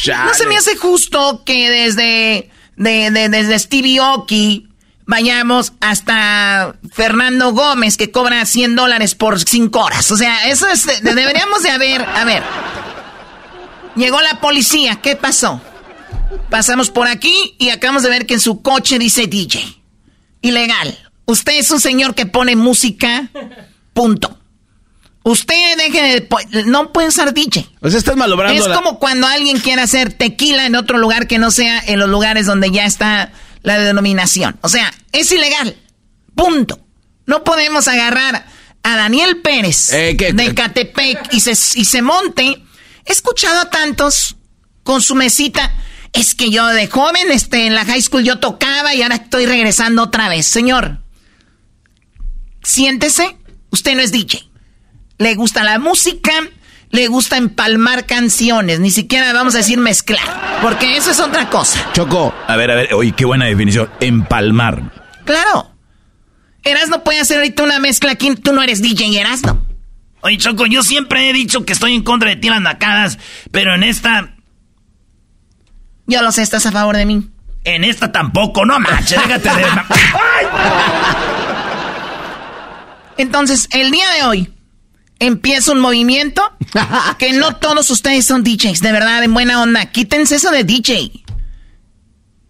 No 0.08 0.34
se 0.34 0.48
me 0.48 0.58
hace 0.58 0.76
justo 0.76 1.44
que 1.46 1.70
desde, 1.70 2.50
de, 2.76 3.12
de, 3.12 3.30
desde 3.30 3.58
Stevie 3.58 4.02
Oki 4.02 4.68
vayamos 5.06 5.74
hasta 5.80 6.76
Fernando 6.92 7.52
Gómez 7.54 7.98
que 7.98 8.12
cobra 8.12 8.46
100 8.46 8.76
dólares 8.76 9.16
por 9.16 9.40
5 9.40 9.80
horas. 9.80 10.12
O 10.12 10.18
sea, 10.18 10.48
eso 10.50 10.68
es, 10.68 10.86
deberíamos 11.02 11.64
de 11.64 11.70
haber, 11.70 12.02
a 12.02 12.26
ver, 12.26 12.44
llegó 13.96 14.22
la 14.22 14.42
policía, 14.42 15.00
¿qué 15.02 15.16
pasó? 15.16 15.62
Pasamos 16.50 16.90
por 16.90 17.08
aquí 17.08 17.56
y 17.58 17.70
acabamos 17.70 18.04
de 18.04 18.10
ver 18.10 18.26
que 18.26 18.36
en 18.36 18.40
su 18.40 18.62
coche 18.62 19.00
dice 19.00 19.28
DJ. 19.28 19.82
Ilegal. 20.42 20.98
Usted 21.26 21.54
es 21.54 21.70
un 21.72 21.80
señor 21.80 22.16
que 22.16 22.26
pone 22.26 22.56
música. 22.56 23.30
Punto. 23.94 24.38
Usted 25.24 25.78
deje 25.78 26.02
de... 26.02 26.64
No 26.66 26.92
puede 26.92 27.10
usar 27.10 27.34
DJ. 27.34 27.70
O 27.82 27.90
sea, 27.90 28.00
estás 28.00 28.16
malogrando... 28.16 28.60
Es 28.60 28.76
como 28.76 29.00
cuando 29.00 29.28
alguien 29.28 29.60
quiere 29.60 29.82
hacer 29.82 30.14
tequila 30.14 30.66
en 30.66 30.76
otro 30.76 30.98
lugar 30.98 31.28
que 31.28 31.38
no 31.38 31.52
sea 31.52 31.80
en 31.86 32.00
los 32.00 32.10
lugares 32.10 32.46
donde 32.46 32.72
ya 32.72 32.86
está 32.86 33.32
la 33.62 33.78
denominación. 33.78 34.58
O 34.62 34.70
sea, 34.70 34.92
es 35.12 35.32
ilegal. 35.32 35.76
Punto. 36.36 36.80
No 37.26 37.44
podemos 37.44 37.88
agarrar 37.88 38.46
a 38.82 38.96
Daniel 38.96 39.38
Pérez 39.42 39.92
eh, 39.94 40.16
de 40.34 40.56
Catepec 40.56 41.34
y 41.34 41.42
se, 41.42 41.52
y 41.52 41.86
se 41.86 42.02
monte. 42.02 42.64
He 43.06 43.12
escuchado 43.12 43.60
a 43.60 43.70
tantos 43.70 44.36
con 44.84 45.02
su 45.02 45.14
mesita 45.14 45.72
es 46.14 46.36
que 46.36 46.50
yo 46.50 46.66
de 46.68 46.88
joven, 46.88 47.32
este, 47.32 47.68
en 47.68 47.76
la 47.76 47.86
high 47.86 48.02
school 48.02 48.24
yo 48.24 48.40
tocaba 48.40 48.94
y 48.96 49.02
ahora 49.02 49.16
estoy 49.16 49.46
regresando 49.46 50.04
otra 50.04 50.30
vez. 50.30 50.46
Señor, 50.46 51.00
siéntese, 52.64 53.38
usted 53.70 53.96
no 53.96 54.02
es 54.02 54.12
DJ. 54.12 54.50
Le 55.18 55.36
gusta 55.36 55.64
la 55.64 55.80
música, 55.80 56.32
le 56.92 57.08
gusta 57.08 57.38
empalmar 57.38 58.06
canciones, 58.06 58.80
ni 58.80 58.90
siquiera 58.90 59.34
vamos 59.34 59.54
a 59.56 59.60
decir 59.60 59.78
mezclar, 59.78 60.60
porque 60.62 60.98
eso 60.98 61.12
es 61.12 61.20
otra 61.20 61.50
cosa. 61.50 61.90
Choco, 61.94 62.34
a 62.48 62.56
ver, 62.56 62.72
a 62.72 62.76
ver, 62.76 62.94
oye, 62.94 63.12
qué 63.12 63.26
buena 63.26 63.46
definición, 63.46 63.90
empalmar. 64.00 64.92
Claro. 65.26 65.72
Erasno 66.64 67.04
puede 67.04 67.20
hacer 67.20 67.38
ahorita 67.38 67.64
una 67.64 67.80
mezcla 67.80 68.12
aquí, 68.12 68.36
tú 68.36 68.54
no 68.54 68.62
eres 68.62 68.82
DJ, 68.82 69.20
Erasno. 69.20 69.66
Oye, 70.22 70.38
Choco, 70.38 70.66
yo 70.66 70.84
siempre 70.84 71.30
he 71.30 71.34
dicho 71.34 71.64
que 71.66 71.74
estoy 71.74 71.94
en 71.94 72.04
contra 72.04 72.30
de 72.30 72.36
ti 72.36 72.50
las 72.50 72.62
nacadas, 72.62 73.20
pero 73.52 73.76
en 73.76 73.84
esta 73.84 74.36
yo 76.10 76.22
lo 76.22 76.32
sé, 76.32 76.42
estás 76.42 76.66
a 76.66 76.72
favor 76.72 76.98
de 76.98 77.06
mí. 77.06 77.30
En 77.64 77.84
esta 77.84 78.12
tampoco, 78.12 78.66
no 78.66 78.80
manches, 78.80 79.20
déjate 79.26 79.50
de... 79.50 79.66
Entonces, 83.18 83.68
el 83.72 83.92
día 83.92 84.10
de 84.12 84.24
hoy 84.24 84.54
empieza 85.20 85.74
un 85.74 85.80
movimiento 85.80 86.42
que 87.18 87.34
no 87.34 87.58
todos 87.58 87.90
ustedes 87.90 88.26
son 88.26 88.44
DJs, 88.44 88.82
de 88.82 88.92
verdad, 88.92 89.24
en 89.24 89.34
buena 89.34 89.62
onda. 89.62 89.86
Quítense 89.88 90.36
eso 90.36 90.52
de 90.52 90.64
DJ. 90.64 91.12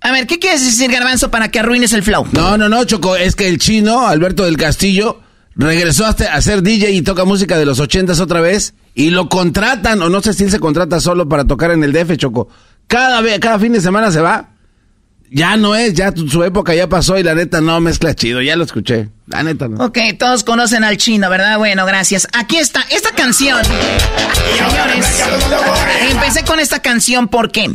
A 0.01 0.11
ver, 0.11 0.27
¿qué 0.27 0.39
quieres 0.39 0.63
decir, 0.63 0.91
Garbanzo, 0.91 1.29
para 1.31 1.49
que 1.49 1.59
arruines 1.59 1.91
el 1.93 2.03
flow? 2.03 2.27
No, 2.31 2.57
no, 2.57 2.69
no, 2.69 2.83
Choco, 2.85 3.15
es 3.15 3.35
que 3.35 3.49
el 3.49 3.57
chino, 3.57 4.07
Alberto 4.07 4.45
del 4.45 4.57
Castillo, 4.57 5.21
regresó 5.55 6.05
a 6.05 6.41
ser 6.41 6.61
DJ 6.61 6.91
y 6.91 7.01
toca 7.01 7.25
música 7.25 7.57
de 7.57 7.65
los 7.65 7.79
ochentas 7.79 8.19
otra 8.21 8.39
vez 8.39 8.75
y 8.93 9.09
lo 9.09 9.27
contratan, 9.27 10.01
o 10.01 10.09
no 10.09 10.21
sé 10.21 10.33
si 10.33 10.45
él 10.45 10.51
se 10.51 10.59
contrata 10.59 10.99
solo 10.99 11.27
para 11.27 11.45
tocar 11.45 11.71
en 11.71 11.83
el 11.83 11.91
DF, 11.91 12.15
Choco. 12.15 12.47
Cada, 12.89 13.21
vez, 13.21 13.39
cada 13.39 13.59
fin 13.59 13.71
de 13.71 13.81
semana 13.81 14.11
se 14.11 14.19
va. 14.19 14.49
Ya 15.29 15.55
no 15.57 15.75
es, 15.75 15.93
ya 15.93 16.11
su 16.11 16.43
época 16.43 16.73
ya 16.73 16.89
pasó 16.89 17.19
y 17.19 17.23
la 17.23 17.35
neta 17.35 17.61
no 17.61 17.79
mezcla 17.79 18.15
chido, 18.15 18.41
ya 18.41 18.55
lo 18.55 18.63
escuché. 18.63 19.09
La 19.27 19.43
neta 19.43 19.67
no. 19.67 19.85
Ok, 19.85 19.99
todos 20.17 20.43
conocen 20.43 20.83
al 20.83 20.97
chino, 20.97 21.29
¿verdad? 21.29 21.59
Bueno, 21.59 21.85
gracias. 21.85 22.27
Aquí 22.33 22.57
está, 22.57 22.81
esta 22.89 23.11
canción. 23.11 23.63
Señores, 23.63 25.23
empecé 26.09 26.43
con 26.43 26.59
esta 26.59 26.81
canción, 26.81 27.27
¿por 27.27 27.51
qué? 27.51 27.69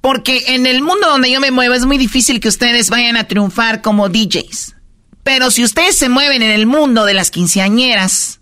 Porque 0.00 0.42
en 0.48 0.66
el 0.66 0.82
mundo 0.82 1.06
donde 1.08 1.30
yo 1.30 1.38
me 1.38 1.52
muevo 1.52 1.74
es 1.74 1.86
muy 1.86 1.96
difícil 1.96 2.40
que 2.40 2.48
ustedes 2.48 2.90
vayan 2.90 3.16
a 3.16 3.28
triunfar 3.28 3.80
como 3.80 4.08
DJs. 4.08 4.74
Pero 5.22 5.52
si 5.52 5.62
ustedes 5.62 5.96
se 5.96 6.08
mueven 6.08 6.42
en 6.42 6.50
el 6.50 6.66
mundo 6.66 7.04
de 7.04 7.14
las 7.14 7.30
quinceañeras, 7.30 8.40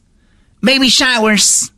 baby 0.62 0.88
showers, 0.88 1.74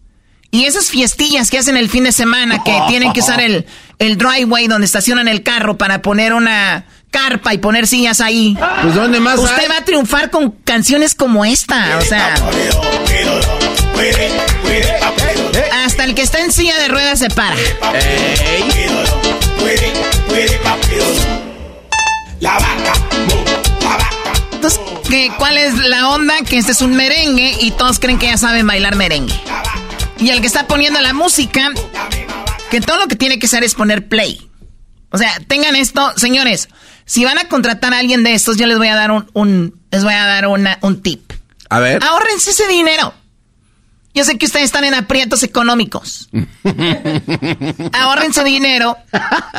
y 0.51 0.65
esas 0.65 0.91
fiestillas 0.91 1.51
que 1.51 1.59
hacen 1.59 1.77
el 1.77 1.89
fin 1.89 2.05
de 2.05 2.13
semana, 2.13 2.63
que 2.65 2.77
tienen 2.89 3.13
que 3.13 3.21
usar 3.21 3.41
el, 3.41 3.67
el 3.99 4.19
driveway 4.19 4.67
donde 4.67 4.85
estacionan 4.85 5.29
el 5.29 5.43
carro 5.43 5.79
para 5.79 6.03
poner 6.03 6.33
una 6.33 6.85
carpa 7.11 7.55
y 7.55 7.59
poner 7.59 7.87
sillas 7.87 8.21
ahí. 8.21 8.57
Pues 8.83 8.95
¿dónde 8.95 9.21
más 9.21 9.39
Usted 9.39 9.71
va 9.71 9.79
a 9.79 9.85
triunfar 9.85 10.31
con 10.31 10.51
canciones 10.51 11.15
como 11.15 11.45
esta, 11.45 11.99
o 11.99 12.03
sea... 12.03 12.35
Hasta 15.85 16.05
el 16.05 16.15
que 16.15 16.23
está 16.23 16.41
en 16.41 16.53
silla 16.53 16.77
de 16.79 16.89
ruedas 16.89 17.19
se 17.19 17.29
para. 17.29 17.57
La 22.41 22.53
vaca, 22.55 22.93
Entonces, 24.53 24.81
¿cuál 25.37 25.59
es 25.59 25.75
la 25.77 26.09
onda? 26.09 26.35
Que 26.49 26.57
este 26.59 26.73
es 26.73 26.81
un 26.81 26.97
merengue 26.97 27.55
y 27.61 27.71
todos 27.73 27.99
creen 27.99 28.19
que 28.19 28.27
ya 28.27 28.39
saben 28.39 28.67
bailar 28.67 28.97
merengue. 28.97 29.35
Y 30.21 30.31
el 30.31 30.41
que 30.41 30.47
está 30.47 30.67
poniendo 30.67 31.01
la 31.01 31.15
música, 31.15 31.71
que 32.71 32.81
todo 32.81 32.99
lo 32.99 33.09
que 33.09 33.17
tiene 33.17 33.39
que 33.39 33.47
hacer 33.47 33.65
es 33.65 33.75
poner 33.75 34.09
play. 34.09 34.51
O 35.11 35.19
sea, 35.19 35.33
tengan 35.49 35.77
esto, 35.77 36.13
señores. 36.17 36.69
Si 37.05 37.25
van 37.25 37.39
a 37.39 37.49
contratar 37.49 37.95
a 37.95 37.99
alguien 37.99 38.23
de 38.23 38.35
estos, 38.35 38.57
yo 38.57 38.67
les 38.67 38.79
voy 38.79 38.89
a 38.89 38.95
dar 38.95 39.11
un, 39.11 39.81
les 39.91 40.05
voy 40.05 40.15
a 40.15 40.27
dar 40.27 40.47
un 40.47 41.03
tip. 41.03 41.33
A 41.69 41.81
ver. 41.81 42.03
Ahorrense 42.05 42.51
ese 42.51 42.69
dinero. 42.69 43.15
Yo 44.13 44.25
sé 44.25 44.39
que 44.39 44.47
ustedes 44.47 44.67
están 44.67 44.85
en 44.85 44.95
aprietos 44.95 45.43
económicos. 45.43 46.29
Ahorrense 47.93 48.43
dinero 48.45 48.97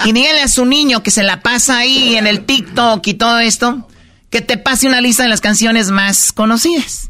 y 0.05 0.11
díganle 0.11 0.41
a 0.41 0.47
su 0.47 0.65
niño 0.65 1.03
que 1.03 1.11
se 1.11 1.23
la 1.23 1.41
pasa 1.41 1.79
ahí 1.79 2.15
en 2.17 2.27
el 2.27 2.45
TikTok 2.45 3.05
y 3.07 3.13
todo 3.13 3.39
esto, 3.39 3.87
que 4.29 4.41
te 4.41 4.57
pase 4.57 4.87
una 4.87 5.01
lista 5.01 5.23
de 5.23 5.29
las 5.29 5.41
canciones 5.41 5.89
más 5.89 6.33
conocidas. 6.33 7.09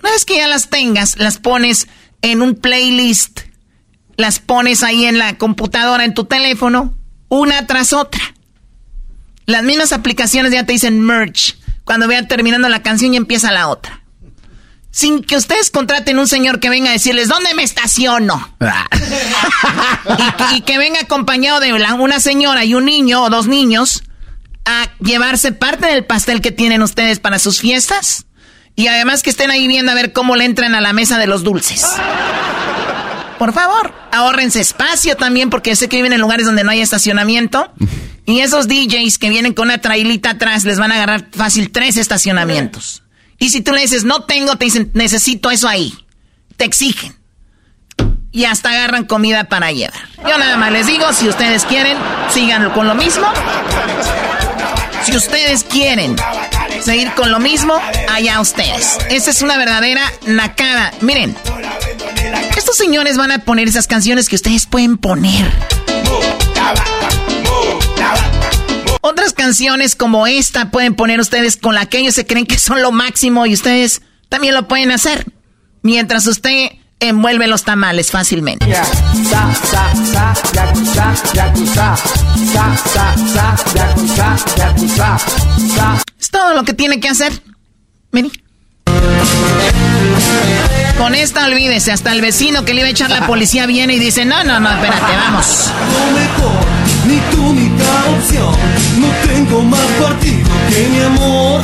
Una 0.00 0.12
vez 0.12 0.24
que 0.24 0.36
ya 0.36 0.48
las 0.48 0.70
tengas, 0.70 1.18
las 1.18 1.36
pones 1.36 1.86
en 2.22 2.42
un 2.42 2.54
playlist, 2.54 3.40
las 4.16 4.38
pones 4.38 4.82
ahí 4.82 5.06
en 5.06 5.18
la 5.18 5.38
computadora, 5.38 6.04
en 6.04 6.14
tu 6.14 6.24
teléfono, 6.24 6.94
una 7.28 7.66
tras 7.66 7.92
otra. 7.92 8.20
Las 9.46 9.62
mismas 9.62 9.92
aplicaciones 9.92 10.52
ya 10.52 10.64
te 10.64 10.72
dicen 10.72 11.00
merge. 11.00 11.54
Cuando 11.84 12.06
vean 12.06 12.28
terminando 12.28 12.68
la 12.68 12.82
canción 12.82 13.14
y 13.14 13.16
empieza 13.16 13.50
la 13.50 13.68
otra. 13.68 14.02
Sin 14.92 15.22
que 15.22 15.36
ustedes 15.36 15.70
contraten 15.70 16.18
un 16.18 16.28
señor 16.28 16.60
que 16.60 16.68
venga 16.68 16.90
a 16.90 16.92
decirles, 16.92 17.28
¿dónde 17.28 17.54
me 17.54 17.62
estaciono? 17.62 18.56
y, 20.54 20.60
que 20.62 20.78
venga 20.78 21.00
acompañado 21.00 21.60
de 21.60 21.72
una 21.72 22.20
señora 22.20 22.64
y 22.64 22.74
un 22.74 22.84
niño 22.84 23.22
o 23.22 23.30
dos 23.30 23.46
niños 23.46 24.02
a 24.64 24.88
llevarse 25.00 25.52
parte 25.52 25.86
del 25.86 26.04
pastel 26.04 26.40
que 26.40 26.50
tienen 26.50 26.82
ustedes 26.82 27.18
para 27.20 27.38
sus 27.38 27.60
fiestas. 27.60 28.26
Y 28.80 28.88
además 28.88 29.22
que 29.22 29.28
estén 29.28 29.50
ahí 29.50 29.68
viendo 29.68 29.92
a 29.92 29.94
ver 29.94 30.14
cómo 30.14 30.36
le 30.36 30.46
entran 30.46 30.74
a 30.74 30.80
la 30.80 30.94
mesa 30.94 31.18
de 31.18 31.26
los 31.26 31.44
dulces. 31.44 31.84
Por 33.38 33.52
favor, 33.52 33.92
ahorrense 34.10 34.58
espacio 34.58 35.18
también 35.18 35.50
porque 35.50 35.76
sé 35.76 35.86
que 35.86 35.96
viven 35.96 36.14
en 36.14 36.20
lugares 36.22 36.46
donde 36.46 36.64
no 36.64 36.70
hay 36.70 36.80
estacionamiento. 36.80 37.70
Y 38.24 38.40
esos 38.40 38.68
DJs 38.68 39.18
que 39.18 39.28
vienen 39.28 39.52
con 39.52 39.68
una 39.68 39.82
trailita 39.82 40.30
atrás 40.30 40.64
les 40.64 40.78
van 40.78 40.92
a 40.92 40.94
agarrar 40.94 41.28
fácil 41.30 41.70
tres 41.70 41.98
estacionamientos. 41.98 43.02
Y 43.38 43.50
si 43.50 43.60
tú 43.60 43.72
le 43.72 43.82
dices, 43.82 44.04
no 44.04 44.22
tengo, 44.24 44.56
te 44.56 44.64
dicen, 44.64 44.90
necesito 44.94 45.50
eso 45.50 45.68
ahí. 45.68 45.92
Te 46.56 46.64
exigen. 46.64 47.14
Y 48.32 48.46
hasta 48.46 48.70
agarran 48.70 49.04
comida 49.04 49.44
para 49.44 49.72
llevar. 49.72 50.08
Yo 50.26 50.38
nada 50.38 50.56
más 50.56 50.72
les 50.72 50.86
digo, 50.86 51.12
si 51.12 51.28
ustedes 51.28 51.66
quieren, 51.66 51.98
sigan 52.32 52.70
con 52.70 52.86
lo 52.86 52.94
mismo. 52.94 53.26
Si 55.04 55.14
ustedes 55.14 55.64
quieren 55.64 56.16
seguir 56.82 57.12
con 57.14 57.30
lo 57.30 57.40
mismo, 57.40 57.74
allá 58.08 58.40
ustedes. 58.40 58.98
Esa 59.10 59.30
es 59.30 59.42
una 59.42 59.56
verdadera 59.56 60.02
nacada. 60.26 60.92
Miren, 61.00 61.36
estos 62.56 62.76
señores 62.76 63.16
van 63.16 63.32
a 63.32 63.38
poner 63.40 63.68
esas 63.68 63.86
canciones 63.86 64.28
que 64.28 64.36
ustedes 64.36 64.66
pueden 64.66 64.98
poner. 64.98 65.50
Otras 69.02 69.32
canciones 69.32 69.96
como 69.96 70.26
esta 70.26 70.70
pueden 70.70 70.94
poner 70.94 71.20
ustedes 71.20 71.56
con 71.56 71.74
la 71.74 71.86
que 71.86 71.98
ellos 71.98 72.14
se 72.14 72.26
creen 72.26 72.46
que 72.46 72.58
son 72.58 72.82
lo 72.82 72.92
máximo 72.92 73.46
y 73.46 73.54
ustedes 73.54 74.02
también 74.28 74.54
lo 74.54 74.68
pueden 74.68 74.90
hacer. 74.90 75.26
Mientras 75.82 76.26
usted 76.26 76.72
envuelve 77.00 77.46
los 77.46 77.64
tamales 77.64 78.10
fácilmente. 78.10 78.66
Es 86.18 86.30
todo 86.30 86.54
lo 86.54 86.64
que 86.64 86.74
tiene 86.74 87.00
que 87.00 87.08
hacer. 87.08 87.32
Vení. 88.12 88.30
Con 90.98 91.14
esta 91.14 91.46
olvídese, 91.46 91.92
hasta 91.92 92.12
el 92.12 92.20
vecino 92.20 92.64
que 92.64 92.74
le 92.74 92.80
iba 92.80 92.88
a 92.88 92.90
echar 92.90 93.10
la 93.10 93.26
policía 93.26 93.66
viene 93.66 93.94
y 93.94 93.98
dice, 93.98 94.24
no, 94.24 94.44
no, 94.44 94.60
no, 94.60 94.70
espérate, 94.70 95.16
vamos. 95.16 95.70
ni 97.06 97.18
tu 97.34 97.46
única 97.46 98.04
opción. 98.16 98.54
No 98.98 99.08
tengo 99.26 99.62
más 99.62 99.80
partido 99.80 100.48
que 100.68 100.88
mi 100.88 101.00
amor. 101.00 101.62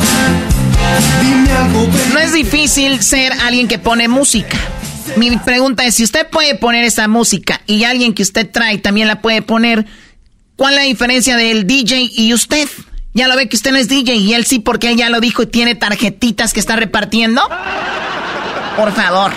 Dime 1.21 1.51
algo. 1.51 1.87
No 2.13 2.19
es 2.19 2.33
difícil 2.33 3.03
ser 3.03 3.33
alguien 3.33 3.67
que 3.67 3.77
pone 3.77 4.07
música. 4.07 4.57
Mi 5.15 5.35
pregunta 5.37 5.85
es, 5.85 5.95
si 5.95 6.03
usted 6.03 6.27
puede 6.29 6.55
poner 6.55 6.83
esa 6.83 7.07
música 7.07 7.61
y 7.65 7.83
alguien 7.83 8.13
que 8.13 8.23
usted 8.23 8.49
trae 8.49 8.77
también 8.77 9.07
la 9.07 9.21
puede 9.21 9.41
poner, 9.41 9.85
¿cuál 10.55 10.73
es 10.73 10.79
la 10.79 10.85
diferencia 10.85 11.37
del 11.37 11.65
DJ 11.65 12.09
y 12.15 12.33
usted? 12.33 12.67
Ya 13.13 13.27
lo 13.27 13.35
ve 13.35 13.49
que 13.49 13.55
usted 13.55 13.71
no 13.71 13.77
es 13.77 13.87
DJ 13.87 14.15
y 14.15 14.33
él 14.33 14.45
sí 14.45 14.59
porque 14.59 14.91
él 14.91 14.97
ya 14.97 15.09
lo 15.09 15.19
dijo 15.19 15.43
y 15.43 15.47
tiene 15.47 15.75
tarjetitas 15.75 16.53
que 16.53 16.59
está 16.59 16.75
repartiendo. 16.75 17.41
Por 18.75 18.91
favor. 18.91 19.31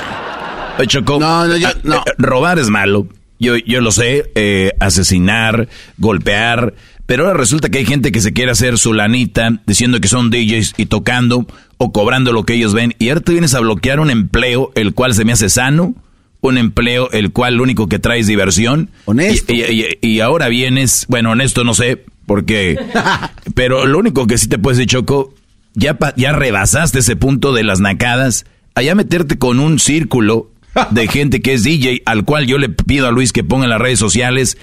Choco, 0.87 1.19
no, 1.19 1.47
no, 1.47 1.57
yo, 1.57 1.69
eh, 1.69 1.75
no. 1.83 1.97
Eh, 1.97 2.13
robar 2.19 2.59
es 2.59 2.69
malo. 2.69 3.07
Yo, 3.39 3.57
yo 3.57 3.81
lo 3.81 3.91
sé, 3.91 4.31
eh, 4.35 4.73
asesinar, 4.81 5.69
golpear, 5.97 6.75
pero 7.07 7.27
ahora 7.27 7.39
resulta 7.39 7.71
que 7.71 7.79
hay 7.79 7.87
gente 7.87 8.13
que 8.13 8.21
se 8.21 8.33
quiere 8.33 8.53
hacer 8.53 8.77
su 8.79 8.93
lanita 8.93 9.63
diciendo 9.67 9.99
que 10.01 10.09
son 10.09 10.31
DJs 10.31 10.75
y 10.77 10.87
tocando 10.87 11.47
o 11.83 11.93
cobrando 11.93 12.33
lo 12.33 12.45
que 12.45 12.53
ellos 12.53 12.75
ven. 12.75 12.95
Y 12.99 13.09
ahora 13.09 13.23
tú 13.23 13.33
vienes 13.33 13.55
a 13.55 13.61
bloquear 13.61 14.01
un 14.01 14.11
empleo 14.11 14.71
el 14.75 14.93
cual 14.93 15.15
se 15.15 15.25
me 15.25 15.33
hace 15.33 15.49
sano, 15.49 15.95
un 16.43 16.59
empleo 16.59 17.11
el 17.11 17.33
cual 17.33 17.55
lo 17.55 17.63
único 17.63 17.89
que 17.89 17.99
trae 17.99 18.21
es 18.21 18.27
diversión. 18.27 18.91
Honesto. 19.07 19.55
Y, 19.55 20.21
ahora 20.21 20.49
vienes, 20.49 21.07
bueno, 21.09 21.31
honesto 21.31 21.65
no 21.65 21.73
sé, 21.73 22.05
porque... 22.27 22.79
pero 23.55 23.87
lo 23.87 23.99
único 23.99 24.27
que 24.27 24.37
sí 24.37 24.47
te 24.47 24.59
puedes 24.59 24.77
decir, 24.77 24.91
Choco, 24.91 25.33
ya, 25.73 25.97
ya 26.17 26.33
rebasaste 26.33 26.99
ese 26.99 27.17
punto 27.17 27.55
de 27.55 27.65
las 27.65 27.81
nacadas. 27.81 28.45
Allá 28.75 28.95
meterte 28.95 29.39
con 29.39 29.59
un 29.59 29.79
círculo 29.79 30.51
de 30.91 31.09
gente 31.09 31.41
que 31.41 31.55
es 31.55 31.63
DJ, 31.63 32.03
al 32.05 32.27
cual 32.27 32.47
yo 32.47 32.59
le 32.59 32.69
pido 32.69 33.09
a 33.09 33.11
Luis 33.11 33.33
que 33.33 33.43
ponga 33.43 33.65
en 33.65 33.71
las 33.71 33.81
redes 33.81 33.99
sociales 33.99 34.59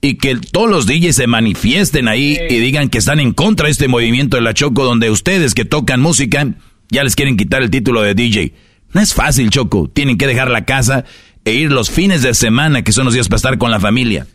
y 0.00 0.14
que 0.14 0.36
todos 0.36 0.70
los 0.70 0.86
DJs 0.86 1.14
se 1.14 1.26
manifiesten 1.26 2.08
ahí 2.08 2.38
y 2.48 2.58
digan 2.58 2.88
que 2.88 2.98
están 2.98 3.20
en 3.20 3.32
contra 3.32 3.66
de 3.66 3.72
este 3.72 3.88
movimiento 3.88 4.36
de 4.36 4.42
la 4.42 4.54
Choco, 4.54 4.84
donde 4.84 5.10
ustedes 5.10 5.54
que 5.54 5.64
tocan 5.64 6.00
música 6.00 6.46
ya 6.90 7.04
les 7.04 7.14
quieren 7.14 7.36
quitar 7.36 7.62
el 7.62 7.70
título 7.70 8.02
de 8.02 8.14
DJ. 8.14 8.54
No 8.92 9.00
es 9.00 9.14
fácil, 9.14 9.50
Choco. 9.50 9.88
Tienen 9.92 10.18
que 10.18 10.26
dejar 10.26 10.50
la 10.50 10.64
casa 10.64 11.04
e 11.44 11.52
ir 11.52 11.70
los 11.70 11.90
fines 11.90 12.22
de 12.22 12.34
semana, 12.34 12.82
que 12.82 12.92
son 12.92 13.04
los 13.04 13.14
días 13.14 13.28
para 13.28 13.36
estar 13.36 13.58
con 13.58 13.70
la 13.70 13.78
familia. 13.78 14.26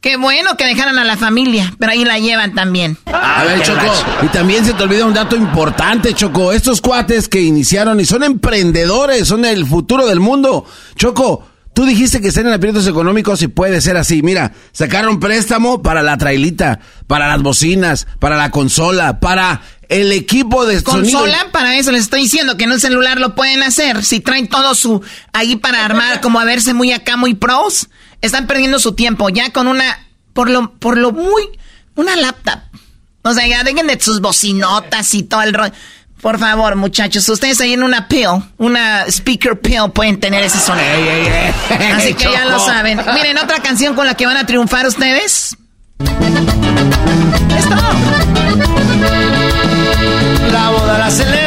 Qué 0.00 0.16
bueno 0.16 0.56
que 0.56 0.64
dejaran 0.64 0.98
a 0.98 1.04
la 1.04 1.18
familia, 1.18 1.74
pero 1.78 1.92
ahí 1.92 2.04
la 2.04 2.18
llevan 2.18 2.54
también. 2.54 2.96
A 3.04 3.44
ver, 3.44 3.62
Choco, 3.62 3.92
y 4.22 4.28
también 4.28 4.64
se 4.64 4.72
te 4.72 4.82
olvida 4.82 5.04
un 5.04 5.12
dato 5.12 5.36
importante, 5.36 6.14
Choco. 6.14 6.52
Estos 6.52 6.80
cuates 6.80 7.28
que 7.28 7.42
iniciaron 7.42 8.00
y 8.00 8.06
son 8.06 8.22
emprendedores, 8.22 9.28
son 9.28 9.44
el 9.44 9.66
futuro 9.66 10.06
del 10.06 10.18
mundo. 10.18 10.64
Choco, 10.96 11.49
tú 11.80 11.86
dijiste 11.86 12.20
que 12.20 12.28
están 12.28 12.46
en 12.46 12.52
aprietos 12.52 12.86
económicos 12.86 13.40
y 13.40 13.48
puede 13.48 13.80
ser 13.80 13.96
así. 13.96 14.22
Mira, 14.22 14.52
sacaron 14.70 15.18
préstamo 15.18 15.80
para 15.80 16.02
la 16.02 16.18
trailita, 16.18 16.78
para 17.06 17.26
las 17.26 17.40
bocinas, 17.40 18.06
para 18.18 18.36
la 18.36 18.50
consola, 18.50 19.18
para 19.18 19.62
el 19.88 20.12
equipo 20.12 20.66
de 20.66 20.82
consola 20.82 21.48
para 21.50 21.78
eso 21.78 21.90
les 21.90 22.02
estoy 22.02 22.20
diciendo 22.20 22.58
que 22.58 22.64
en 22.64 22.72
un 22.72 22.80
celular 22.80 23.18
lo 23.18 23.34
pueden 23.34 23.62
hacer 23.62 24.04
si 24.04 24.20
traen 24.20 24.46
todo 24.46 24.74
su 24.74 25.02
ahí 25.32 25.56
para 25.56 25.82
armar 25.82 26.20
como 26.20 26.38
a 26.38 26.44
verse 26.44 26.74
muy 26.74 26.92
acá 26.92 27.16
muy 27.16 27.32
pros 27.32 27.88
están 28.20 28.46
perdiendo 28.46 28.78
su 28.78 28.92
tiempo 28.92 29.30
ya 29.30 29.50
con 29.50 29.66
una, 29.66 30.06
por 30.34 30.50
lo, 30.50 30.74
por 30.74 30.98
lo 30.98 31.12
muy, 31.12 31.48
una 31.94 32.14
laptop. 32.14 32.60
O 33.22 33.32
sea, 33.32 33.46
ya 33.46 33.64
dejen 33.64 33.86
de 33.86 33.98
sus 33.98 34.20
bocinotas 34.20 35.14
y 35.14 35.22
todo 35.22 35.42
el 35.42 35.54
rollo. 35.54 35.72
Por 36.20 36.38
favor, 36.38 36.76
muchachos, 36.76 37.28
ustedes 37.28 37.60
ahí 37.60 37.72
en 37.72 37.82
una 37.82 38.06
pill, 38.06 38.28
una 38.58 39.04
speaker 39.06 39.58
pill, 39.58 39.90
pueden 39.94 40.20
tener 40.20 40.44
ese 40.44 40.58
sonido. 40.58 40.86
Así 41.96 42.14
que 42.14 42.24
ya 42.24 42.44
lo 42.44 42.58
saben. 42.58 43.00
Miren, 43.14 43.38
otra 43.38 43.60
canción 43.60 43.94
con 43.94 44.06
la 44.06 44.14
que 44.14 44.26
van 44.26 44.36
a 44.36 44.44
triunfar 44.44 44.86
ustedes. 44.86 45.56
Esto. 47.58 47.76
La 50.52 50.70
boda 50.70 50.98
la 50.98 51.10
celebraban 51.10 51.39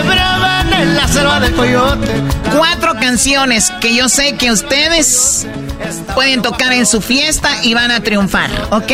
coyote. 1.56 2.12
Cuatro 2.56 2.94
canciones 2.96 3.72
que 3.82 3.96
yo 3.96 4.10
sé 4.10 4.36
que 4.36 4.52
ustedes 4.52 5.48
pueden 6.16 6.42
tocar 6.42 6.74
en 6.74 6.86
su 6.86 7.02
fiesta 7.02 7.50
y 7.64 7.74
van 7.74 7.92
a 7.92 8.02
triunfar, 8.02 8.50
¿ok? 8.72 8.92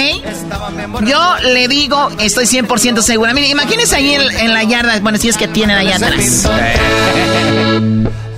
Yo 1.06 1.36
le 1.44 1.68
digo, 1.68 2.10
estoy 2.20 2.46
100% 2.46 3.02
segura. 3.02 3.34
Mire, 3.34 3.48
imagínense 3.48 3.96
ahí 3.96 4.14
en, 4.14 4.54
la 4.54 4.64
yarda, 4.64 5.00
bueno, 5.00 5.18
si 5.18 5.30
es 5.30 5.38
que 5.38 5.48
tienen 5.48 5.78
allá 5.78 5.96
atrás. 5.98 6.50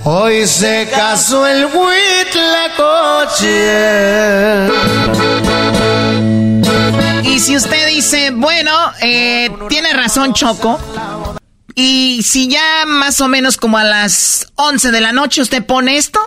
Hoy 0.04 0.46
se 0.48 0.88
casó 0.94 1.46
el 1.46 1.68
coche. 2.76 4.68
Y 7.24 7.38
si 7.38 7.56
usted 7.56 7.86
dice, 7.88 8.30
bueno, 8.32 8.72
eh, 9.00 9.50
tiene 9.68 9.92
razón 9.92 10.34
Choco, 10.34 10.78
y 11.74 12.22
si 12.22 12.48
ya 12.48 12.84
más 12.86 13.20
o 13.20 13.28
menos 13.28 13.56
como 13.56 13.78
a 13.78 13.84
las 13.84 14.48
11 14.56 14.90
de 14.90 15.00
la 15.00 15.12
noche 15.12 15.42
usted 15.42 15.64
pone 15.64 15.96
esto, 15.96 16.20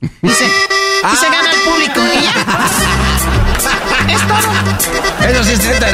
y 0.00 0.28
se, 0.28 0.44
y 0.44 1.16
se 1.16 1.26
gana 1.26 1.50
el 1.52 1.60
público. 1.60 2.00
Y 2.18 2.22
ya. 2.22 2.32
Es 4.08 4.20
todo. 4.28 5.28
Eso 5.28 5.44
sí 5.44 5.52
es 5.52 5.60
cierto, 5.60 5.86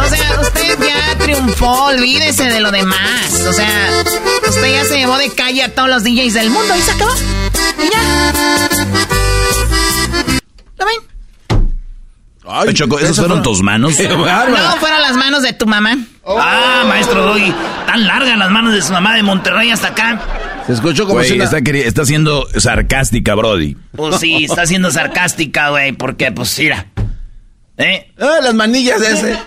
O 0.00 0.08
sea, 0.08 0.40
usted 0.40 0.78
ya 0.80 1.18
triunfó, 1.18 1.84
olvídese 1.86 2.44
de 2.44 2.60
lo 2.60 2.70
demás. 2.70 3.32
O 3.46 3.52
sea, 3.52 4.02
usted 4.48 4.72
ya 4.72 4.84
se 4.84 4.96
llevó 4.96 5.18
de 5.18 5.30
calle 5.30 5.62
a 5.62 5.74
todos 5.74 5.90
los 5.90 6.04
DJs 6.04 6.32
del 6.32 6.48
mundo 6.48 6.74
y 6.74 6.80
se 6.80 6.92
acabó. 6.92 7.12
Y 7.78 7.90
ya. 7.90 8.68
¿Lo 10.78 10.86
ven? 10.86 11.13
Ay, 12.46 12.74
Choco, 12.74 12.98
¿esas 12.98 13.16
fueron 13.16 13.42
tus 13.42 13.62
manos? 13.62 13.94
No, 14.08 14.76
fueron 14.76 15.00
las 15.02 15.16
manos 15.16 15.42
de 15.42 15.52
tu 15.52 15.66
mamá. 15.66 15.96
Ah, 16.26 16.84
maestro 16.86 17.22
Doggy. 17.24 17.52
Tan 17.86 18.06
largas 18.06 18.38
las 18.38 18.50
manos 18.50 18.74
de 18.74 18.82
su 18.82 18.92
mamá 18.92 19.14
de 19.14 19.22
Monterrey 19.22 19.70
hasta 19.70 19.88
acá. 19.88 20.20
Se 20.66 20.72
escuchó 20.72 21.06
como 21.06 21.22
si 21.22 21.38
está, 21.38 21.58
está 21.58 22.04
siendo 22.04 22.46
sarcástica, 22.58 23.34
Brody. 23.34 23.76
Pues 23.96 24.20
sí, 24.20 24.44
está 24.44 24.66
siendo 24.66 24.90
sarcástica, 24.90 25.70
güey, 25.70 25.92
porque, 25.92 26.32
pues, 26.32 26.58
mira. 26.58 26.86
¿Eh? 27.76 28.12
Ah, 28.20 28.38
las 28.42 28.54
manillas 28.54 29.00
de 29.00 29.12
ese. 29.12 29.38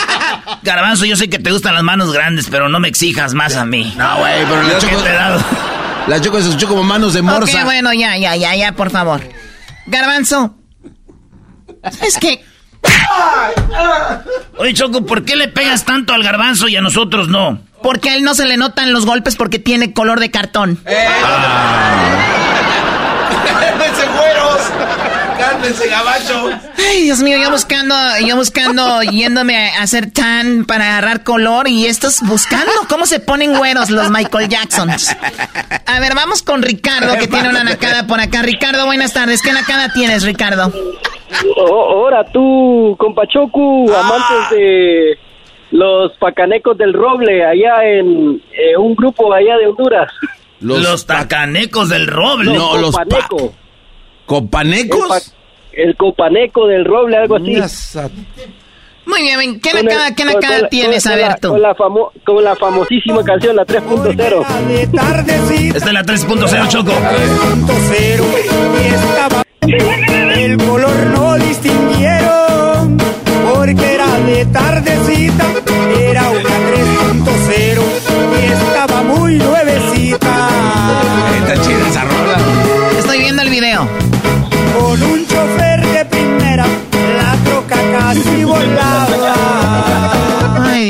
Garbanzo, 0.62 1.04
yo 1.06 1.16
sé 1.16 1.28
que 1.28 1.38
te 1.38 1.50
gustan 1.50 1.74
las 1.74 1.82
manos 1.82 2.12
grandes, 2.12 2.48
pero 2.50 2.68
no 2.68 2.80
me 2.80 2.88
exijas 2.88 3.34
más 3.34 3.56
a 3.56 3.64
mí. 3.64 3.92
No, 3.96 4.18
güey, 4.18 4.44
pero 4.48 4.62
la 4.62 4.78
choco... 4.78 4.96
Te 5.02 5.08
he 5.08 5.12
dado. 5.12 5.44
La 6.06 6.20
choco 6.20 6.40
se 6.40 6.48
escuchó 6.48 6.68
como 6.68 6.84
manos 6.84 7.14
de 7.14 7.22
morsa. 7.22 7.58
Ok, 7.58 7.64
bueno, 7.64 7.92
ya, 7.92 8.16
ya, 8.16 8.36
ya, 8.36 8.54
ya, 8.54 8.72
por 8.72 8.90
favor. 8.90 9.22
Garbanzo. 9.86 10.54
Es 12.02 12.16
que... 12.18 12.44
Oye, 14.58 14.74
Choco, 14.74 15.04
¿por 15.04 15.24
qué 15.24 15.36
le 15.36 15.48
pegas 15.48 15.84
tanto 15.84 16.14
al 16.14 16.22
garbanzo 16.22 16.68
y 16.68 16.76
a 16.76 16.80
nosotros 16.80 17.28
no? 17.28 17.60
Porque 17.82 18.10
a 18.10 18.16
él 18.16 18.22
no 18.22 18.34
se 18.34 18.46
le 18.46 18.56
notan 18.56 18.92
los 18.92 19.06
golpes 19.06 19.36
porque 19.36 19.58
tiene 19.58 19.92
color 19.92 20.20
de 20.20 20.30
cartón. 20.30 20.78
¡Eh! 20.86 21.08
¡Cálmense, 25.56 25.88
gabacho! 25.88 26.50
Ay, 26.76 27.04
Dios 27.04 27.20
mío, 27.20 27.38
yo 27.42 27.50
buscando, 27.50 27.94
yo 28.26 28.36
buscando, 28.36 29.02
yéndome 29.02 29.70
a 29.70 29.82
hacer 29.82 30.10
tan 30.10 30.66
para 30.66 30.98
agarrar 30.98 31.24
color 31.24 31.66
y 31.68 31.86
estos 31.86 32.20
buscando 32.22 32.70
cómo 32.90 33.06
se 33.06 33.20
ponen 33.20 33.56
güeros 33.56 33.88
los 33.90 34.10
Michael 34.10 34.48
Jacksons. 34.48 35.16
A 35.86 36.00
ver, 36.00 36.14
vamos 36.14 36.42
con 36.42 36.62
Ricardo, 36.62 37.14
que 37.18 37.26
tiene 37.26 37.48
una 37.48 37.64
nacada 37.64 38.06
por 38.06 38.20
acá. 38.20 38.42
Ricardo, 38.42 38.84
buenas 38.84 39.14
tardes. 39.14 39.40
¿Qué 39.40 39.52
nacada 39.52 39.92
tienes, 39.94 40.24
Ricardo? 40.24 40.70
Ahora 41.56 42.24
tú, 42.24 42.94
Compachocu, 42.98 43.90
ah. 43.92 44.00
amantes 44.00 44.58
de 44.58 45.18
los 45.70 46.12
pacanecos 46.18 46.76
del 46.76 46.92
roble, 46.92 47.44
allá 47.44 47.82
en 47.82 48.42
eh, 48.52 48.76
un 48.76 48.94
grupo 48.94 49.32
allá 49.32 49.56
de 49.56 49.68
Honduras. 49.68 50.12
Los, 50.60 51.06
tacanecos 51.06 51.88
del 51.88 52.06
roble. 52.06 52.52
No, 52.52 52.76
los 52.76 52.94
¿Copanecos? 54.26 55.34
El, 55.76 55.96
copaneco 55.96 56.66
del 56.66 56.84
roble, 56.84 57.16
algo 57.16 57.36
así. 57.36 57.56
Muy 59.06 59.22
bien, 59.22 59.60
¿qué 59.60 59.72
nacada, 59.72 60.12
qué 60.14 60.24
nacada 60.24 60.68
tienes, 60.68 61.06
a 61.06 61.14
ver 61.14 61.38
tú? 61.40 61.50
Con 61.50 61.62
la, 61.62 61.76
con 62.24 62.42
la 62.42 62.56
famosísima 62.56 63.22
canción, 63.22 63.54
la 63.54 63.64
3.0. 63.64 65.76
Esta 65.76 65.86
es 65.86 65.92
la 65.92 66.02
3.0, 66.02 66.68
Choco. 66.68 66.90
3.0 66.90 69.46
el 70.46 70.56
color 70.58 70.96
no 71.14 71.34
distinguieron 71.34 72.98
porque 73.52 73.94
era 73.94 74.18
de 74.20 74.46
tardecita, 74.46 75.44
era 75.98 76.30
una 76.30 76.40
3.0 76.40 77.82
y 78.40 78.46
estaba 78.52 79.02
muy 79.02 79.34
nuevecita. 79.36 80.48
Está 81.38 81.60
chida 81.62 81.88
esa 81.88 82.04
rola. 82.04 82.38
Estoy 82.98 83.18
viendo 83.18 83.42
el 83.42 83.50
video. 83.50 83.88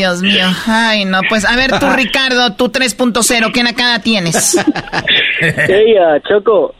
Dios 0.06 0.22
mío. 0.22 0.46
Ay, 0.66 1.04
no, 1.04 1.20
pues 1.28 1.44
a 1.44 1.56
ver 1.56 1.78
tú, 1.80 1.86
Ricardo, 1.96 2.54
tú 2.54 2.68
3.0, 2.68 3.52
¿qué 3.52 3.62
nacada 3.62 3.98
tienes? 4.00 4.56
Ella, 5.40 6.20
Choco, 6.28 6.74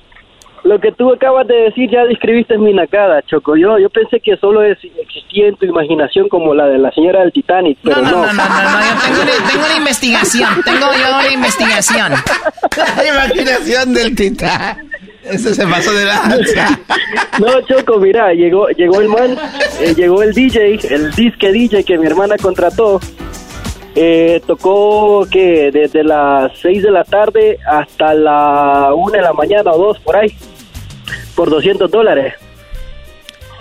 lo 0.66 0.80
que 0.80 0.92
tú 0.92 1.12
acabas 1.12 1.46
de 1.46 1.54
decir 1.54 1.90
ya 1.90 2.04
describiste 2.04 2.58
mi 2.58 2.72
nacada, 2.74 3.22
Choco. 3.22 3.56
Yo, 3.56 3.78
yo 3.78 3.88
pensé 3.88 4.20
que 4.20 4.36
solo 4.36 4.62
es, 4.62 4.78
existía 4.82 5.48
en 5.48 5.56
tu 5.56 5.66
imaginación 5.66 6.28
como 6.28 6.54
la 6.54 6.66
de 6.66 6.78
la 6.78 6.90
señora 6.92 7.20
del 7.20 7.32
Titanic, 7.32 7.78
pero 7.82 8.02
no. 8.02 8.10
No, 8.10 8.26
no, 8.26 8.32
no, 8.32 8.34
no, 8.34 8.80
yo 8.80 9.00
tengo 9.02 9.22
una, 9.22 9.50
tengo 9.50 9.64
una 9.64 9.76
investigación, 9.76 10.62
tengo 10.64 10.86
yo 10.92 11.18
una 11.18 11.32
investigación. 11.32 12.12
La 12.96 13.08
imaginación 13.26 13.94
del 13.94 14.14
Titanic. 14.14 15.06
Eso 15.24 15.52
se 15.54 15.66
pasó 15.66 15.92
de 15.92 16.04
lanza. 16.04 16.80
No, 17.38 17.60
Choco, 17.62 17.98
mira, 17.98 18.32
llegó, 18.32 18.68
llegó 18.68 19.00
el 19.00 19.08
man, 19.08 19.36
eh, 19.80 19.94
llegó 19.94 20.22
el 20.22 20.32
DJ, 20.32 20.78
el 20.88 21.12
disque 21.12 21.52
DJ 21.52 21.84
que 21.84 21.98
mi 21.98 22.06
hermana 22.06 22.36
contrató. 22.40 22.98
Eh, 23.94 24.40
tocó 24.46 25.26
que 25.30 25.70
desde 25.72 26.04
las 26.04 26.52
6 26.60 26.82
de 26.82 26.90
la 26.90 27.04
tarde 27.04 27.58
hasta 27.66 28.14
la 28.14 28.92
1 28.94 29.10
de 29.10 29.22
la 29.22 29.32
mañana 29.32 29.72
o 29.72 29.78
2 29.78 30.00
por 30.00 30.16
ahí, 30.16 30.34
por 31.37 31.51
200 31.51 31.89
dólares. 31.91 32.34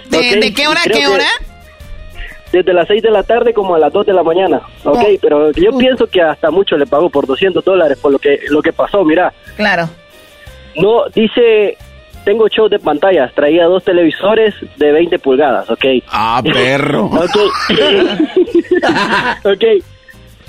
¿De, 0.09 0.53
qué 0.53 0.67
hora 0.67 0.79
a 0.83 0.89
qué 0.89 1.05
hora? 1.07 1.25
Desde 2.51 2.73
las 2.73 2.87
6 2.87 3.03
de 3.03 3.11
la 3.11 3.23
tarde 3.23 3.53
como 3.53 3.75
a 3.75 3.79
las 3.79 3.91
2 3.91 4.05
de 4.05 4.13
la 4.13 4.23
mañana. 4.23 4.61
Ok, 4.85 4.97
Oh. 4.97 5.17
pero 5.21 5.51
yo 5.51 5.77
pienso 5.77 6.07
que 6.07 6.21
hasta 6.21 6.49
mucho 6.51 6.77
le 6.77 6.85
pagó 6.85 7.09
por 7.09 7.27
200 7.27 7.63
dólares 7.65 7.99
por 8.01 8.11
lo 8.13 8.19
que, 8.19 8.39
lo 8.49 8.61
que 8.61 8.71
pasó, 8.71 9.03
mira. 9.03 9.33
Claro. 9.57 9.89
No, 10.77 11.05
dice, 11.13 11.77
tengo 12.23 12.47
show 12.47 12.69
de 12.69 12.79
pantallas, 12.79 13.33
traía 13.33 13.65
dos 13.65 13.83
televisores 13.83 14.53
de 14.77 14.91
20 14.91 15.19
pulgadas, 15.19 15.69
ok. 15.69 15.85
Ah, 16.07 16.41
perro. 16.43 17.05
ok. 17.05 17.37
ok. 19.45 19.63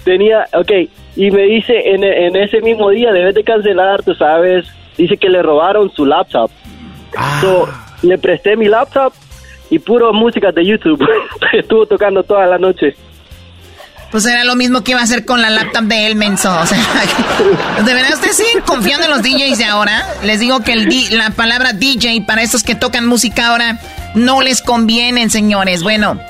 Tenía, 0.04 0.46
ok. 0.52 0.70
Y 1.16 1.30
me 1.30 1.42
dice, 1.42 1.72
en, 1.90 2.04
en 2.04 2.36
ese 2.36 2.60
mismo 2.60 2.90
día 2.90 3.10
debes 3.12 3.34
de 3.34 3.42
cancelar, 3.42 4.02
tú 4.04 4.14
sabes. 4.14 4.66
Dice 4.96 5.16
que 5.16 5.28
le 5.28 5.42
robaron 5.42 5.90
su 5.92 6.06
laptop. 6.06 6.50
So, 7.40 7.68
le 8.02 8.18
presté 8.18 8.56
mi 8.56 8.66
laptop 8.68 9.12
y 9.70 9.78
puro 9.78 10.12
música 10.12 10.52
de 10.52 10.64
YouTube. 10.64 11.04
Estuvo 11.52 11.86
tocando 11.86 12.22
toda 12.22 12.46
la 12.46 12.58
noche. 12.58 12.96
Pues 14.12 14.24
era 14.24 14.44
lo 14.44 14.54
mismo 14.54 14.82
que 14.84 14.92
iba 14.92 15.00
a 15.00 15.04
hacer 15.04 15.24
con 15.24 15.42
la 15.42 15.50
laptop 15.50 15.82
de 15.84 16.06
él, 16.06 16.14
menso. 16.14 16.56
O 16.60 16.64
sea, 16.66 16.78
¿de 17.84 17.92
verdad 17.94 18.14
ustedes 18.14 18.36
siguen 18.36 18.62
confiando 18.64 19.04
en 19.06 19.10
los 19.10 19.22
DJs 19.22 19.58
de 19.58 19.64
ahora? 19.64 20.06
Les 20.22 20.38
digo 20.40 20.60
que 20.60 20.72
el 20.72 20.88
di- 20.88 21.08
la 21.10 21.30
palabra 21.30 21.72
DJ 21.72 22.22
para 22.26 22.42
estos 22.42 22.62
que 22.62 22.74
tocan 22.76 23.06
música 23.06 23.48
ahora 23.48 23.80
no 24.14 24.40
les 24.42 24.62
convienen, 24.62 25.28
señores. 25.28 25.82
Bueno, 25.82 26.20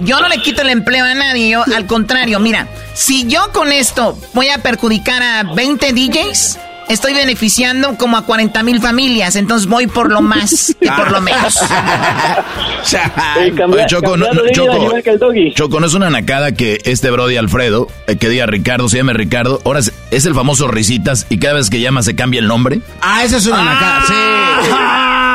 yo 0.00 0.18
no 0.20 0.28
le 0.28 0.38
quito 0.38 0.62
el 0.62 0.70
empleo 0.70 1.04
a 1.04 1.14
nadie. 1.14 1.50
Yo, 1.50 1.62
al 1.74 1.86
contrario, 1.86 2.40
mira, 2.40 2.66
si 2.94 3.26
yo 3.28 3.52
con 3.52 3.70
esto 3.72 4.18
voy 4.34 4.48
a 4.48 4.58
perjudicar 4.58 5.22
a 5.22 5.42
20 5.54 5.92
DJs, 5.92 6.58
estoy 6.90 7.14
beneficiando 7.14 7.96
como 7.96 8.16
a 8.16 8.22
40 8.26 8.62
mil 8.62 8.80
familias. 8.80 9.36
Entonces 9.36 9.68
voy 9.68 9.86
por 9.86 10.10
lo 10.10 10.20
más 10.20 10.74
que 10.80 10.90
por 10.90 11.10
lo 11.10 11.20
menos. 11.20 11.58
Oye, 13.68 13.86
Choco, 13.86 14.16
no, 14.16 14.32
no, 14.32 14.42
Choco, 14.52 14.92
Choco, 15.54 15.80
no 15.80 15.86
es 15.86 15.94
una 15.94 16.10
nacada 16.10 16.52
que 16.52 16.80
este 16.84 17.10
Brody 17.10 17.36
Alfredo, 17.36 17.86
eh, 18.06 18.16
que 18.16 18.28
diga 18.28 18.46
Ricardo, 18.46 18.88
se 18.88 18.96
llame 18.98 19.12
Ricardo, 19.12 19.60
ahora 19.64 19.80
es, 19.80 19.92
es 20.10 20.26
el 20.26 20.34
famoso 20.34 20.68
Risitas 20.68 21.26
y 21.28 21.38
cada 21.38 21.54
vez 21.54 21.70
que 21.70 21.80
llama 21.80 22.02
se 22.02 22.16
cambia 22.16 22.40
el 22.40 22.48
nombre. 22.48 22.80
Ah, 23.00 23.24
esa 23.24 23.36
es 23.36 23.46
una 23.46 23.62
nacada, 23.64 24.02
sí. 24.06 24.14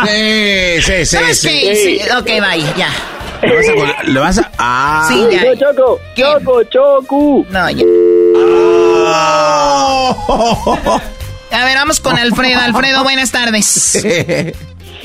Sí, 0.08 0.82
sí, 0.86 1.06
sí. 1.06 1.06
¿Sabes 1.06 1.40
sí. 1.42 1.48
qué? 1.48 1.76
Sí, 1.76 2.00
Ok, 2.18 2.26
bye, 2.26 2.66
ya. 2.78 2.90
¿Le 3.42 3.56
vas 3.56 3.68
a... 3.70 4.04
¿Le 4.04 4.20
vas 4.20 4.38
a... 4.40 4.52
Ah. 4.58 5.06
Sí, 5.08 5.26
ya. 5.32 5.44
No, 5.44 5.56
Choco, 5.56 6.00
Choco, 6.16 6.64
Choco. 6.64 7.46
No, 7.50 7.70
ya. 7.70 7.86
A 11.56 11.64
ver, 11.64 11.76
vamos 11.78 12.02
con 12.02 12.18
Alfredo. 12.18 12.60
Alfredo, 12.60 13.04
buenas 13.04 13.32
tardes. 13.32 13.98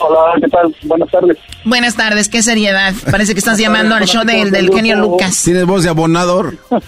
Hola, 0.00 0.32
¿qué 0.40 0.48
tal? 0.48 0.74
Buenas 0.82 1.10
tardes. 1.10 1.38
Buenas 1.64 1.94
tardes, 1.94 2.28
qué 2.28 2.42
seriedad. 2.42 2.92
Parece 3.08 3.34
que 3.34 3.38
estás 3.38 3.56
llamando 3.58 3.94
al 3.94 4.04
show 4.06 4.24
del, 4.24 4.50
del 4.50 4.68
genio 4.74 4.96
Lucas. 4.96 5.42
¿Tienes 5.44 5.64
voz 5.64 5.84
de 5.84 5.90
abonador? 5.90 6.56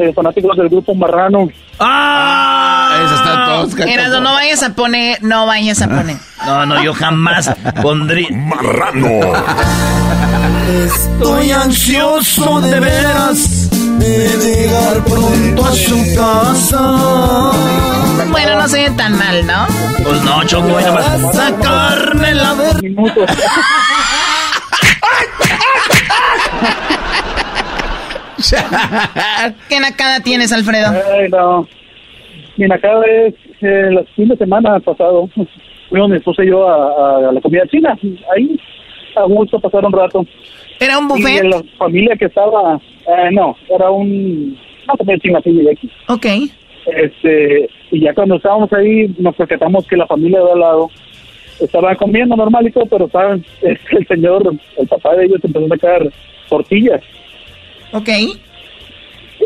Eh, 0.00 0.12
fanáticos 0.14 0.56
del 0.56 0.68
grupo 0.68 0.94
Marrano. 0.94 1.48
¡Ah! 1.80 3.02
Esa 3.04 3.14
está 3.16 3.46
tosca. 3.46 4.20
No 4.20 4.32
vayas 4.32 4.62
a 4.62 4.72
poner, 4.72 5.20
no 5.24 5.44
vayas 5.44 5.82
a 5.82 5.88
poner. 5.88 6.16
No, 6.46 6.66
no, 6.66 6.84
yo 6.84 6.94
jamás 6.94 7.50
pondría. 7.82 8.28
Marrano. 8.30 9.08
Estoy 10.84 11.50
ansioso 11.50 12.60
de 12.60 12.78
veras 12.78 13.67
de 13.98 14.28
llegar 14.38 15.04
pronto 15.04 15.64
a 15.64 15.72
su 15.72 15.96
casa. 16.16 16.80
Bueno, 18.30 18.56
no 18.58 18.68
se 18.68 18.88
ve 18.88 18.96
tan 18.96 19.16
mal, 19.18 19.46
¿no? 19.46 19.66
Pues 20.04 20.22
no, 20.22 20.44
Choco, 20.44 20.68
voy 20.68 20.84
nomás. 20.84 21.34
Sacarme 21.34 22.34
la 22.34 22.54
ver. 22.54 22.76
¿Qué 29.68 29.80
nacada 29.80 30.20
tienes, 30.20 30.52
Alfredo? 30.52 30.88
Ay, 31.12 31.28
no. 31.28 31.66
Mira, 32.56 32.76
acá 32.76 32.88
es 33.06 33.34
eh, 33.62 33.88
el 33.90 34.06
fin 34.16 34.28
de 34.28 34.36
semana 34.36 34.78
pasado. 34.80 35.28
Fuimos 35.88 36.10
mi 36.10 36.16
esposa 36.16 36.42
y 36.44 36.48
yo 36.48 36.68
a, 36.68 37.28
a 37.28 37.32
la 37.32 37.40
comida 37.40 37.62
china. 37.70 37.96
Ahí, 38.34 38.58
a 39.16 39.22
gusto, 39.24 39.58
pasar 39.60 39.84
un 39.84 39.92
rato. 39.92 40.24
¿Era 40.80 40.98
un 40.98 41.04
Y 41.06 41.08
buffet? 41.08 41.44
la 41.44 41.62
familia 41.76 42.16
que 42.16 42.26
estaba, 42.26 42.76
eh, 43.06 43.30
no, 43.32 43.56
era 43.68 43.90
un, 43.90 44.56
una 44.84 44.96
comida 44.96 45.18
china 45.18 45.38
así 45.38 45.52
de 45.52 45.70
aquí. 45.72 45.90
Ok. 46.08 46.26
Este, 46.86 47.68
y 47.90 48.00
ya 48.00 48.14
cuando 48.14 48.36
estábamos 48.36 48.72
ahí, 48.72 49.14
nos 49.18 49.34
percatamos 49.36 49.86
que 49.86 49.96
la 49.96 50.06
familia 50.06 50.40
de 50.40 50.52
al 50.52 50.60
lado 50.60 50.90
estaba 51.60 51.94
comiendo 51.96 52.36
normal 52.36 52.66
y 52.66 52.70
todo, 52.70 52.86
pero 52.86 53.06
este, 53.62 53.96
el 53.96 54.06
señor, 54.06 54.54
el 54.76 54.86
papá 54.86 55.14
de 55.16 55.26
ellos 55.26 55.40
empezó 55.42 55.66
a 55.66 55.68
sacar 55.68 56.08
tortillas. 56.48 57.02
Ok. 57.92 58.08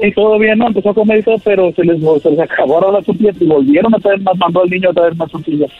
Y 0.02 0.12
todo 0.12 0.38
bien, 0.38 0.58
¿no? 0.58 0.68
Empezó 0.68 0.90
a 0.90 0.94
comer 0.94 1.18
y 1.18 1.22
todo, 1.22 1.36
pero 1.44 1.72
se 1.72 1.84
les, 1.84 2.00
se 2.22 2.30
les 2.30 2.40
acabaron 2.40 2.94
las 2.94 3.04
tortillas 3.04 3.36
y 3.40 3.44
volvieron 3.44 3.94
a 3.94 3.98
traer 3.98 4.20
más, 4.20 4.36
mandó 4.38 4.62
al 4.62 4.70
niño 4.70 4.90
a 4.90 4.94
traer 4.94 5.14
más 5.16 5.30
tortillas. 5.30 5.70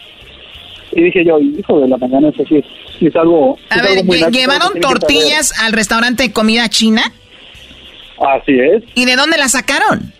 Y 0.95 1.03
dije 1.05 1.24
yo, 1.24 1.38
hijo 1.40 1.80
de 1.80 1.88
la 1.88 1.97
mañana, 1.97 2.28
eso 2.28 2.43
sí, 2.49 2.57
es- 2.59 3.03
es 3.09 3.16
algo... 3.16 3.59
A 3.70 3.76
es 3.76 3.82
ver, 3.82 3.90
algo 3.93 4.05
muy 4.05 4.16
lle- 4.18 4.20
naco, 4.20 4.32
¿llevaron 4.32 4.72
que 4.74 4.80
tortillas 4.80 5.53
al 5.61 5.72
restaurante 5.72 6.22
de 6.24 6.32
comida 6.32 6.68
china? 6.68 7.03
Así 8.18 8.53
es. 8.59 8.82
¿Y 8.95 9.05
de 9.05 9.16
dónde 9.16 9.36
las 9.38 9.53
sacaron? 9.53 10.12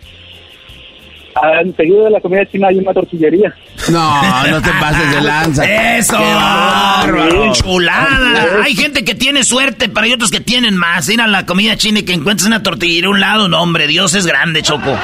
Ah, 1.35 1.61
Enseguida 1.63 2.03
de 2.03 2.09
la 2.11 2.21
comida 2.21 2.45
china 2.51 2.67
hay 2.67 2.77
una 2.77 2.93
tortillería. 2.93 3.53
No, 3.89 4.47
no 4.49 4.61
te 4.61 4.69
pases 4.79 5.15
de 5.15 5.21
lanza. 5.21 5.63
¡Eso! 5.97 6.17
Qué 6.17 6.23
¡Bárbaro! 6.23 7.53
¡Chulada! 7.53 8.63
Hay 8.63 8.75
gente 8.75 9.03
que 9.03 9.15
tiene 9.15 9.43
suerte, 9.43 9.89
pero 9.89 10.05
hay 10.05 10.13
otros 10.13 10.29
que 10.29 10.41
tienen 10.41 10.75
más. 10.77 11.09
Ir 11.09 11.21
a 11.21 11.27
la 11.27 11.45
comida 11.47 11.75
china 11.75 11.99
y 11.99 12.03
que 12.03 12.13
encuentres 12.13 12.45
una 12.45 12.61
tortillería 12.61 13.07
a 13.07 13.11
un 13.11 13.19
lado. 13.19 13.47
No, 13.47 13.61
hombre, 13.63 13.87
Dios 13.87 14.13
es 14.13 14.27
grande, 14.27 14.61
Choco. 14.61 14.95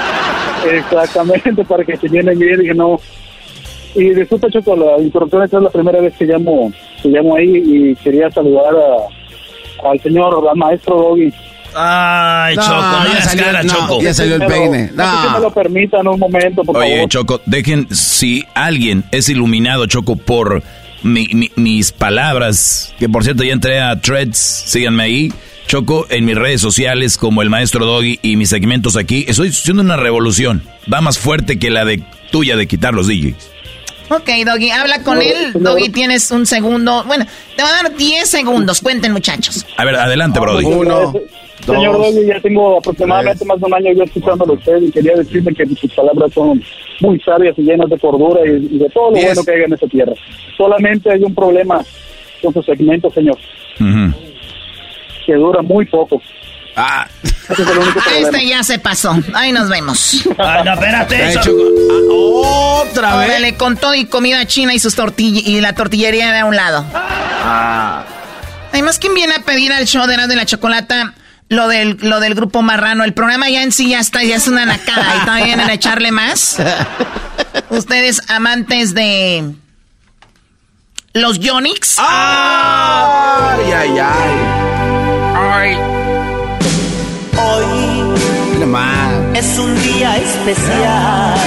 Exactamente, 0.70 1.64
para 1.66 1.84
que 1.84 1.98
se 1.98 2.08
llenen 2.10 2.38
bien. 2.38 2.60
Dije, 2.60 2.74
no. 2.76 3.00
Y 3.96 4.14
disculpa, 4.14 4.50
Choco, 4.50 4.76
la 4.76 5.02
interrupción. 5.02 5.44
Esta 5.44 5.58
es 5.58 5.64
la 5.64 5.70
primera 5.70 6.00
vez 6.02 6.14
que 6.18 6.26
llamo, 6.26 6.72
que 7.02 7.10
llamo 7.10 7.36
ahí 7.36 7.64
y 7.66 7.96
quería 7.96 8.30
saludar 8.32 8.74
a, 8.76 9.90
al 9.90 10.00
señor, 10.02 10.44
al 10.50 10.56
maestro 10.58 10.96
Doggy. 10.98 11.34
Ay, 11.76 12.56
No, 12.56 12.62
Choco, 12.64 12.76
no 12.82 13.14
ya 13.14 13.22
salió- 13.22 13.44
cara, 13.46 13.64
no, 13.64 13.74
Choco. 13.74 14.02
ya 14.02 14.14
salió 14.14 14.36
el 14.36 14.46
peine. 14.46 14.92
no 14.96 15.22
si 15.28 15.34
me 15.34 15.40
lo 15.40 15.52
permitan 15.54 16.08
un 16.08 16.20
momento, 16.20 16.64
por 16.64 16.78
Oye, 16.78 16.96
favor. 16.96 17.10
Choco, 17.10 17.42
dejen, 17.46 17.88
si 17.94 18.44
alguien 18.56 19.04
es 19.12 19.30
iluminado, 19.30 19.86
Choco, 19.86 20.16
por 20.16 20.64
mi- 21.04 21.28
mi- 21.34 21.52
mis 21.56 21.92
palabras, 21.92 22.94
que 23.00 23.08
por 23.08 23.24
cierto 23.24 23.44
ya 23.44 23.54
entré 23.54 23.80
a 23.82 24.00
Threads, 24.02 24.38
síganme 24.38 25.04
ahí, 25.04 25.34
Choco, 25.68 26.08
en 26.10 26.26
mis 26.26 26.36
redes 26.36 26.60
sociales 26.62 27.18
como 27.18 27.44
el 27.44 27.52
maestro 27.52 27.86
Doggy 27.86 28.20
y 28.24 28.36
mis 28.36 28.50
segmentos 28.50 28.98
aquí, 28.98 29.26
estoy 29.28 29.50
haciendo 29.50 29.84
una 29.84 29.98
revolución, 29.98 30.64
va 30.92 31.02
más 31.02 31.20
fuerte 31.20 31.60
que 31.60 31.70
la 31.70 31.86
de 31.86 32.02
tuya 32.32 32.56
de 32.58 32.68
quitar 32.68 32.94
los 32.96 33.08
DJs. 33.08 33.52
Ok, 34.10 34.30
Doggy, 34.46 34.72
habla 34.72 35.04
con 35.04 35.22
él. 35.22 35.52
señor. 35.54 35.62
Doggy, 35.62 35.90
tienes 35.90 36.30
un 36.32 36.46
segundo. 36.46 37.04
Bueno, 37.06 37.26
te 37.56 37.62
voy 37.62 37.72
a 37.72 37.84
dar 37.84 37.96
10 37.96 38.28
segundos. 38.30 38.82
Cuenten, 38.82 39.12
muchachos. 39.14 39.66
A 39.78 39.86
ver, 39.86 39.96
adelante, 39.96 40.40
Brody. 40.40 40.66
Uno, 40.66 41.14
Señor 41.66 41.98
dos, 41.98 42.14
Doggy, 42.16 42.26
ya 42.28 42.40
tengo 42.42 42.78
aproximadamente 42.78 43.46
más 43.46 43.60
de 43.60 43.66
un 43.66 43.74
año 43.74 43.92
yo 43.94 44.04
escuchándolo 44.04 44.54
a 44.54 44.56
usted 44.56 44.82
y 44.82 44.92
quería 44.92 45.14
decirle 45.16 45.54
que 45.54 45.66
sus 45.76 45.94
palabras 45.94 46.32
son 46.34 46.64
muy 47.02 47.20
sabias 47.20 47.54
y 47.58 47.64
llenas 47.64 47.90
de 47.90 48.00
cordura 48.00 48.40
y, 48.46 48.68
y 48.76 48.80
de 48.80 48.90
todo 48.90 49.10
lo 49.12 49.16
Diez. 49.18 49.26
bueno 49.28 49.44
que 49.44 49.52
hay 49.52 49.64
en 49.64 49.74
esta 49.74 49.88
tierra. 49.88 50.14
Solamente 50.58 51.12
hay 51.12 51.22
un 51.24 51.36
problema 51.36 51.84
con 52.42 52.54
su 52.54 52.64
segmento, 52.64 53.12
señor, 53.12 53.38
que 55.26 55.34
dura 55.36 55.62
muy 55.62 55.86
poco. 55.86 56.22
Ah, 56.76 57.08
Ese 57.50 57.62
es 57.64 57.68
el 57.70 57.78
único 57.78 58.00
problema. 58.04 58.28
Este 58.30 58.48
ya 58.48 58.64
se 58.64 58.80
pasó. 58.80 59.18
Ahí 59.34 59.52
nos 59.52 59.70
vemos. 59.70 60.24
Ay, 60.38 60.64
no, 60.64 60.74
espérate. 60.74 61.34
Choco, 61.42 61.64
ah, 62.46 62.84
otra 62.90 63.16
vez. 63.18 63.30
Órale, 63.30 63.56
con 63.56 63.76
todo 63.78 63.96
y 63.96 64.06
comida 64.06 64.46
china 64.46 64.74
y 64.74 64.80
sus 64.80 64.96
tortillas 64.96 65.44
y 65.46 65.60
la 65.62 65.74
tortillería 65.74 66.32
de 66.32 66.44
un 66.44 66.56
lado. 66.56 66.86
Además, 68.72 69.00
¿quién 69.00 69.14
viene 69.16 69.34
a 69.36 69.40
pedir 69.42 69.74
al 69.74 69.86
show 69.86 70.06
de 70.06 70.14
Erasmo 70.14 70.30
de 70.30 70.36
la 70.36 70.46
Chocolata 70.46 71.14
lo 71.50 71.68
del, 71.68 71.98
lo 72.02 72.20
del 72.20 72.36
grupo 72.36 72.62
Marrano? 72.62 73.04
El 73.04 73.14
programa 73.14 73.50
ya 73.50 73.64
en 73.64 73.72
sí 73.72 73.90
ya 73.90 74.00
está, 74.00 74.24
ya 74.24 74.36
es 74.36 74.48
una 74.48 74.66
nacada 74.66 75.16
y 75.18 75.20
todavía 75.26 75.46
vienen 75.46 75.70
a 75.70 75.74
echarle 75.74 76.12
más. 76.12 76.58
Ustedes 77.70 78.22
amantes 78.30 78.94
de... 78.94 79.54
Los 81.14 81.40
Yonix. 81.40 81.96
Ay, 81.98 83.72
ay. 83.72 83.98
Ay. 83.98 84.69
Es 89.40 89.58
un 89.58 89.74
día 89.84 90.18
especial. 90.18 91.40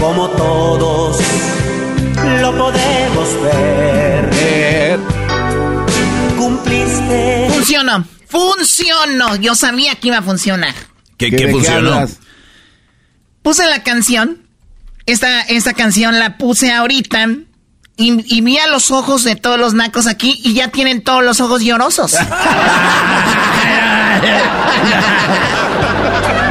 Como 0.00 0.28
todos 0.30 1.20
lo 2.40 2.56
podemos 2.56 3.28
ver. 3.42 5.00
Cumpliste. 6.38 7.48
Funcionó. 7.50 8.04
Funcionó. 8.28 9.34
Yo 9.36 9.56
sabía 9.56 9.96
que 9.96 10.08
iba 10.08 10.18
a 10.18 10.22
funcionar. 10.22 10.74
¿Qué, 11.16 11.30
qué 11.32 11.48
funcionó? 11.48 12.06
Puse 13.42 13.66
la 13.66 13.82
canción. 13.82 14.46
Esta, 15.06 15.40
esta 15.42 15.72
canción 15.72 16.20
la 16.20 16.38
puse 16.38 16.72
ahorita. 16.72 17.26
Y, 17.98 18.36
y 18.36 18.42
vi 18.42 18.58
a 18.58 18.66
los 18.66 18.90
ojos 18.90 19.24
de 19.24 19.36
todos 19.36 19.58
los 19.58 19.72
nacos 19.72 20.06
aquí 20.06 20.38
y 20.44 20.52
ya 20.52 20.68
tienen 20.68 21.02
todos 21.02 21.24
los 21.24 21.40
ojos 21.40 21.62
llorosos. 21.62 22.12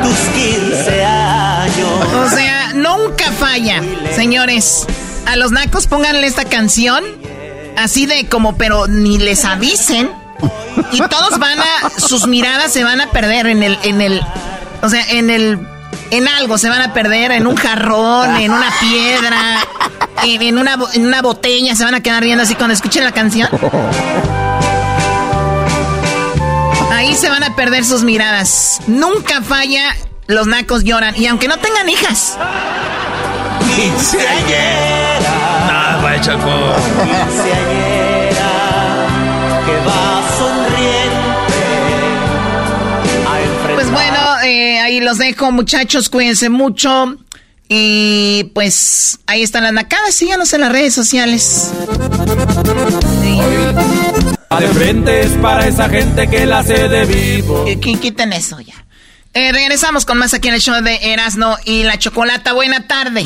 Tus 0.02 0.18
15 0.34 1.06
años. 1.06 1.88
O 2.16 2.30
sea, 2.30 2.74
nunca 2.74 3.32
falla. 3.32 3.84
Señores, 4.16 4.88
a 5.28 5.36
los 5.36 5.52
nacos 5.52 5.86
pónganle 5.86 6.26
esta 6.26 6.46
canción. 6.46 7.04
Así 7.78 8.08
de 8.08 8.28
como, 8.28 8.58
pero 8.58 8.88
ni 8.88 9.20
les 9.20 9.46
avisen. 9.46 10.10
Y 10.92 11.00
todos 11.00 11.38
van 11.40 11.60
a, 11.60 11.90
sus 12.00 12.26
miradas 12.28 12.72
se 12.74 12.84
van 12.84 13.02
a 13.02 13.12
perder 13.12 13.48
en 13.48 13.64
el, 13.64 13.78
en 13.84 14.02
el, 14.02 14.22
o 14.82 14.90
sea, 14.90 15.06
en 15.10 15.30
el, 15.30 15.60
en 16.12 16.28
algo 16.28 16.58
se 16.58 16.70
van 16.70 16.82
a 16.82 16.94
perder, 16.94 17.32
en 17.32 17.48
un 17.48 17.56
jarrón, 17.56 18.36
en 18.38 18.52
una 18.52 18.72
piedra, 18.80 19.60
en, 20.24 20.42
en 20.42 20.58
una, 20.58 20.76
bo- 20.78 20.90
en 20.94 21.06
una 21.06 21.22
botella, 21.22 21.76
se 21.76 21.84
van 21.84 21.96
a 21.96 22.02
quedar 22.02 22.22
riendo 22.24 22.44
así 22.44 22.56
cuando 22.56 22.74
escuchen 22.74 23.04
la 23.04 23.12
canción. 23.12 23.50
Ahí 26.92 27.14
se 27.16 27.30
van 27.30 27.44
a 27.44 27.56
perder 27.56 27.84
sus 27.86 28.04
miradas. 28.04 28.80
Nunca 28.88 29.42
falla, 29.42 29.96
los 30.28 30.48
nacos 30.48 30.84
lloran. 30.84 31.14
Y 31.18 31.28
aunque 31.28 31.48
no 31.48 31.58
tengan 31.58 31.90
hijas. 31.90 32.38
Ah. 32.40 33.60
Quinceañera 33.76 35.20
que 39.66 39.76
va 39.86 40.22
sonriente 40.38 40.65
eh, 44.46 44.80
ahí 44.80 45.00
los 45.02 45.18
dejo, 45.18 45.52
muchachos. 45.52 46.10
Cuídense 46.10 46.50
mucho. 46.50 47.18
Y 47.68 48.52
pues 48.54 49.20
ahí 49.26 49.42
están 49.42 49.64
las 49.64 49.74
nacadas. 49.74 50.14
Síganos 50.14 50.54
en 50.54 50.62
las 50.62 50.72
redes 50.72 50.94
sociales. 50.94 51.72
De 54.60 54.68
frente 54.70 55.22
es 55.22 55.32
para 55.42 55.68
esa 55.68 55.90
gente 55.90 56.28
que 56.30 56.46
la 56.46 56.60
hace 56.60 56.88
de 56.88 57.06
vivo. 57.06 57.66
Qui- 57.66 58.00
Quiten 58.00 58.34
eso 58.34 58.60
ya. 58.62 58.74
Eh, 59.34 59.52
regresamos 59.52 60.06
con 60.06 60.18
más 60.18 60.34
aquí 60.34 60.48
en 60.48 60.54
el 60.54 60.62
show 60.62 60.82
de 60.82 60.96
Erasno 61.12 61.58
y 61.66 61.84
la 61.84 61.98
Chocolata. 62.00 62.54
Buena 62.54 62.88
tarde. 62.88 63.26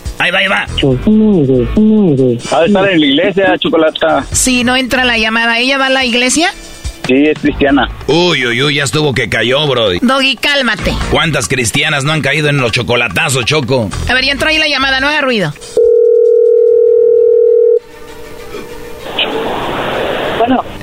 Ahí 0.21 0.29
va, 0.29 0.37
ahí 0.37 0.47
va. 0.47 0.67
Ha 2.51 2.59
de 2.59 2.67
estar 2.67 2.91
en 2.91 2.99
la 2.99 3.05
iglesia, 3.07 3.57
Chocolata. 3.57 4.23
Sí, 4.31 4.63
no 4.63 4.75
entra 4.75 5.03
la 5.03 5.17
llamada. 5.17 5.57
¿Ella 5.57 5.79
va 5.79 5.87
a 5.87 5.89
la 5.89 6.05
iglesia? 6.05 6.53
Sí, 7.07 7.23
es 7.25 7.39
cristiana. 7.39 7.89
Uy, 8.05 8.45
uy, 8.45 8.61
uy, 8.61 8.75
ya 8.75 8.83
estuvo 8.83 9.15
que 9.15 9.29
cayó, 9.29 9.65
Brody. 9.65 9.97
Doggy, 9.99 10.35
cálmate. 10.35 10.93
¿Cuántas 11.09 11.47
cristianas 11.47 12.03
no 12.03 12.11
han 12.11 12.21
caído 12.21 12.49
en 12.49 12.57
los 12.57 12.71
chocolatazos, 12.71 13.45
Choco? 13.45 13.89
A 14.07 14.13
ver, 14.13 14.23
ya 14.23 14.33
entró 14.33 14.49
ahí 14.49 14.59
la 14.59 14.67
llamada, 14.67 14.99
no 14.99 15.07
haga 15.07 15.21
ruido. 15.21 15.55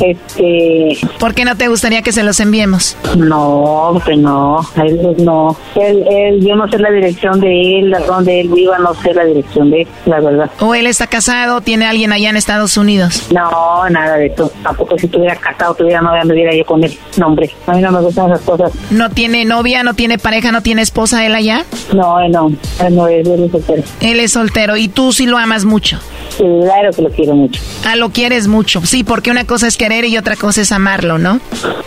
Este... 0.00 0.98
¿Por 1.18 1.34
qué 1.34 1.44
no 1.44 1.56
te 1.56 1.68
gustaría 1.68 2.02
que 2.02 2.12
se 2.12 2.22
los 2.22 2.40
enviemos? 2.40 2.96
No, 3.16 4.00
que 4.04 4.16
no, 4.16 4.60
él 4.76 5.16
no. 5.18 5.56
Él, 5.74 6.04
él, 6.10 6.46
yo 6.46 6.54
no 6.54 6.68
sé 6.68 6.78
la 6.78 6.90
dirección 6.90 7.40
de 7.40 7.78
él, 7.78 7.96
donde 8.06 8.40
él 8.40 8.48
viva, 8.48 8.78
no 8.78 8.94
sé 8.94 9.14
la 9.14 9.24
dirección 9.24 9.70
de 9.70 9.82
él, 9.82 9.88
la 10.04 10.20
verdad. 10.20 10.50
¿O 10.60 10.74
él 10.74 10.86
está 10.86 11.06
casado, 11.06 11.60
tiene 11.60 11.86
alguien 11.86 12.12
allá 12.12 12.30
en 12.30 12.36
Estados 12.36 12.76
Unidos? 12.76 13.26
No, 13.32 13.88
nada 13.88 14.16
de 14.16 14.26
eso. 14.26 14.50
Tampoco 14.62 14.98
si 14.98 15.06
estuviera 15.06 15.36
casado, 15.36 15.74
tuviera 15.74 16.00
novia, 16.00 16.22
anduviera 16.22 16.54
yo 16.54 16.64
con 16.64 16.84
él. 16.84 16.96
No, 17.16 17.26
hombre, 17.26 17.50
a 17.66 17.72
mí 17.72 17.80
no 17.80 17.90
me 17.90 18.00
gustan 18.00 18.30
esas 18.32 18.42
cosas. 18.42 18.72
¿No 18.90 19.10
tiene 19.10 19.44
novia, 19.44 19.82
no 19.82 19.94
tiene 19.94 20.18
pareja, 20.18 20.52
no 20.52 20.62
tiene 20.62 20.82
esposa 20.82 21.24
él 21.24 21.34
allá? 21.34 21.64
No, 21.94 22.20
él 22.20 22.32
no, 22.32 22.50
él 22.84 22.94
no 22.94 23.08
es, 23.08 23.26
él 23.26 23.44
es 23.44 23.50
soltero. 23.50 23.82
Él 24.00 24.20
es 24.20 24.32
soltero 24.32 24.76
y 24.76 24.88
tú 24.88 25.12
sí 25.12 25.26
lo 25.26 25.38
amas 25.38 25.64
mucho. 25.64 25.98
Claro 26.36 26.90
que 26.94 27.02
lo 27.02 27.10
quiero 27.10 27.34
mucho. 27.34 27.62
Ah, 27.86 27.96
lo 27.96 28.10
quieres 28.10 28.46
mucho. 28.46 28.84
Sí, 28.84 29.04
porque 29.04 29.30
una 29.30 29.46
cosa 29.46 29.66
es 29.66 29.75
querer 29.76 30.04
y 30.04 30.16
otra 30.18 30.36
cosa 30.36 30.60
es 30.62 30.72
amarlo, 30.72 31.18
¿no? 31.18 31.40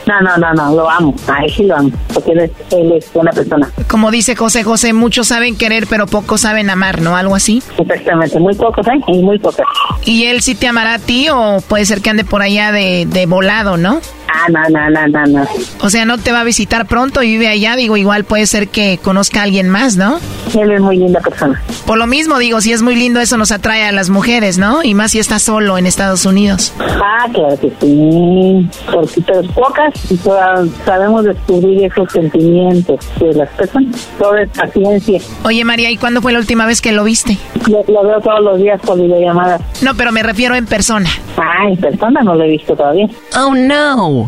No, 0.07 0.21
no, 0.21 0.37
no, 0.37 0.53
no, 0.53 0.75
lo 0.75 0.89
amo. 0.89 1.13
A 1.27 1.43
él 1.43 1.51
sí 1.51 1.63
lo 1.63 1.75
amo, 1.75 1.91
porque 2.13 2.31
él 2.31 2.39
es, 2.39 2.51
él 2.71 2.91
es 2.93 3.11
buena 3.13 3.31
persona. 3.31 3.69
Como 3.87 4.11
dice 4.11 4.35
José 4.35 4.63
José, 4.63 4.93
muchos 4.93 5.27
saben 5.27 5.55
querer, 5.55 5.85
pero 5.87 6.07
pocos 6.07 6.41
saben 6.41 6.69
amar, 6.69 7.01
¿no? 7.01 7.15
Algo 7.15 7.35
así. 7.35 7.61
Exactamente, 7.77 8.39
muy 8.39 8.55
pocos, 8.55 8.87
¿eh? 8.87 8.99
Y 9.07 9.21
muy 9.21 9.37
pocos. 9.39 9.65
¿Y 10.05 10.25
él 10.25 10.41
sí 10.41 10.55
te 10.55 10.67
amará 10.67 10.95
a 10.95 10.99
ti 10.99 11.27
o 11.29 11.61
puede 11.67 11.85
ser 11.85 12.01
que 12.01 12.09
ande 12.09 12.23
por 12.23 12.41
allá 12.41 12.71
de, 12.71 13.05
de 13.07 13.25
volado, 13.25 13.77
no? 13.77 14.01
Ah, 14.31 14.47
no, 14.49 14.61
no, 14.69 14.89
no, 14.89 15.07
no, 15.07 15.25
no. 15.39 15.47
O 15.81 15.89
sea, 15.89 16.05
no 16.05 16.17
te 16.17 16.31
va 16.31 16.41
a 16.41 16.43
visitar 16.43 16.85
pronto 16.85 17.23
y 17.23 17.27
vive 17.31 17.47
allá, 17.47 17.75
digo, 17.75 17.97
igual 17.97 18.23
puede 18.23 18.45
ser 18.45 18.67
que 18.67 18.99
conozca 19.03 19.39
a 19.41 19.43
alguien 19.43 19.69
más, 19.69 19.97
¿no? 19.97 20.19
Él 20.57 20.71
es 20.71 20.81
muy 20.81 20.97
linda 20.97 21.19
persona. 21.19 21.61
Por 21.85 21.97
lo 21.97 22.07
mismo, 22.07 22.37
digo, 22.39 22.61
si 22.61 22.71
es 22.71 22.81
muy 22.81 22.95
lindo, 22.95 23.19
eso 23.19 23.37
nos 23.37 23.51
atrae 23.51 23.83
a 23.85 23.91
las 23.91 24.09
mujeres, 24.09 24.57
¿no? 24.57 24.83
Y 24.83 24.93
más 24.93 25.11
si 25.11 25.19
está 25.19 25.39
solo 25.39 25.77
en 25.77 25.85
Estados 25.85 26.25
Unidos. 26.25 26.73
Ah, 26.79 27.27
claro 27.31 27.57
que 27.59 27.71
sí. 27.81 28.69
Porque 28.91 29.21
pero 29.21 29.43
pocas 29.53 29.93
y 30.11 30.17
todas 30.17 30.67
sabemos 30.85 31.23
descubrir 31.25 31.85
esos 31.85 32.11
sentimientos 32.11 32.99
de 33.19 33.33
las 33.33 33.49
personas. 33.49 34.07
Todo 34.17 34.37
es 34.37 34.49
paciencia. 34.49 35.19
Oye, 35.43 35.63
María, 35.63 35.91
¿y 35.91 35.97
cuándo 35.97 36.21
fue 36.21 36.31
la 36.33 36.39
última 36.39 36.65
vez 36.65 36.81
que 36.81 36.91
lo 36.91 37.03
viste? 37.03 37.37
Lo, 37.67 37.83
lo 37.87 38.03
veo 38.03 38.19
todos 38.21 38.41
los 38.41 38.59
días 38.59 38.79
por 38.81 38.99
videollamadas. 38.99 39.61
No, 39.81 39.95
pero 39.95 40.11
me 40.11 40.23
refiero 40.23 40.55
en 40.55 40.65
persona. 40.65 41.09
Ah, 41.37 41.67
en 41.69 41.77
persona 41.77 42.21
no 42.21 42.35
lo 42.35 42.43
he 42.43 42.49
visto 42.49 42.75
todavía. 42.75 43.07
Oh, 43.37 43.53
no. 43.53 44.18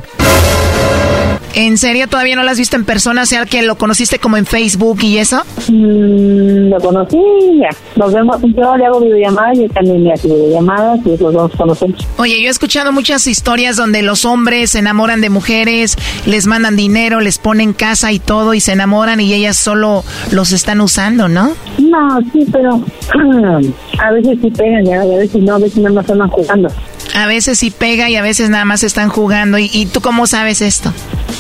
¿En 1.53 1.77
serio 1.77 2.07
todavía 2.07 2.35
no 2.37 2.43
lo 2.43 2.49
has 2.49 2.57
visto 2.57 2.77
en 2.77 2.85
persona? 2.85 3.23
O 3.23 3.25
sea, 3.25 3.45
que 3.45 3.61
lo 3.61 3.75
conociste 3.75 4.19
como 4.19 4.37
en 4.37 4.45
Facebook 4.45 4.99
y 5.01 5.17
eso. 5.17 5.41
Mm, 5.67 6.69
lo 6.69 6.79
conocí 6.79 7.17
ya. 7.59 7.69
Nos 7.97 8.13
vemos, 8.13 8.37
yo 8.41 8.77
le 8.77 8.85
hago 8.85 9.01
videollamadas 9.01 9.59
y 9.59 9.67
también 9.67 10.03
me 10.03 10.13
hace 10.13 10.29
videollamadas 10.29 10.99
y 11.05 11.17
los 11.17 11.33
dos 11.33 11.51
conocemos. 11.57 12.07
Oye, 12.17 12.41
yo 12.41 12.47
he 12.47 12.51
escuchado 12.51 12.93
muchas 12.93 13.27
historias 13.27 13.75
donde 13.75 14.01
los 14.01 14.23
hombres 14.23 14.71
se 14.71 14.79
enamoran 14.79 15.19
de 15.19 15.29
mujeres, 15.29 15.97
les 16.25 16.47
mandan 16.47 16.77
dinero, 16.77 17.19
les 17.19 17.37
ponen 17.37 17.73
casa 17.73 18.13
y 18.13 18.19
todo 18.19 18.53
y 18.53 18.61
se 18.61 18.71
enamoran 18.71 19.19
y 19.19 19.33
ellas 19.33 19.57
solo 19.57 20.05
los 20.31 20.53
están 20.53 20.79
usando, 20.79 21.27
¿no? 21.27 21.51
No, 21.79 22.19
sí, 22.31 22.45
pero 22.49 22.81
a 23.99 24.11
veces 24.11 24.37
sí 24.41 24.51
pegan 24.51 24.87
y 24.87 24.93
a 24.93 25.03
veces 25.03 25.41
no, 25.41 25.55
a 25.55 25.59
veces 25.59 25.79
nada 25.79 25.95
más 25.95 26.09
andan 26.09 26.29
jugando. 26.29 26.69
A 27.16 27.28
veces 27.28 27.59
sí 27.59 27.72
pega 27.72 28.09
y 28.09 28.16
a 28.16 28.22
veces 28.22 28.49
nada 28.49 28.66
más 28.66 28.84
están 28.84 29.09
jugando. 29.09 29.57
¿Y, 29.57 29.70
y 29.74 29.86
tú 29.86 30.01
cómo 30.01 30.28
sabes 30.28 30.62
esto? 30.62 30.93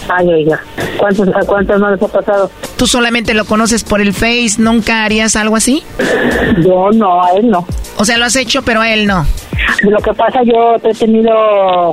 Ay, 0.09 0.27
oiga, 0.27 0.61
¿cuántos, 0.97 1.27
¿a 1.29 1.39
cuántos 1.45 1.79
no 1.79 1.89
les 1.91 2.01
ha 2.01 2.07
pasado? 2.07 2.51
¿Tú 2.77 2.87
solamente 2.87 3.33
lo 3.33 3.45
conoces 3.45 3.83
por 3.83 4.01
el 4.01 4.13
Face? 4.13 4.55
¿Nunca 4.57 5.03
harías 5.05 5.35
algo 5.35 5.55
así? 5.55 5.83
Yo 6.63 6.89
no, 6.93 7.23
a 7.23 7.31
él 7.37 7.49
no. 7.49 7.65
O 7.97 8.05
sea, 8.05 8.17
lo 8.17 8.25
has 8.25 8.35
hecho, 8.35 8.61
pero 8.63 8.81
a 8.81 8.91
él 8.91 9.05
no. 9.07 9.25
Lo 9.83 9.97
que 9.97 10.13
pasa, 10.13 10.41
yo 10.43 10.75
he 10.83 10.93
tenido 10.93 11.31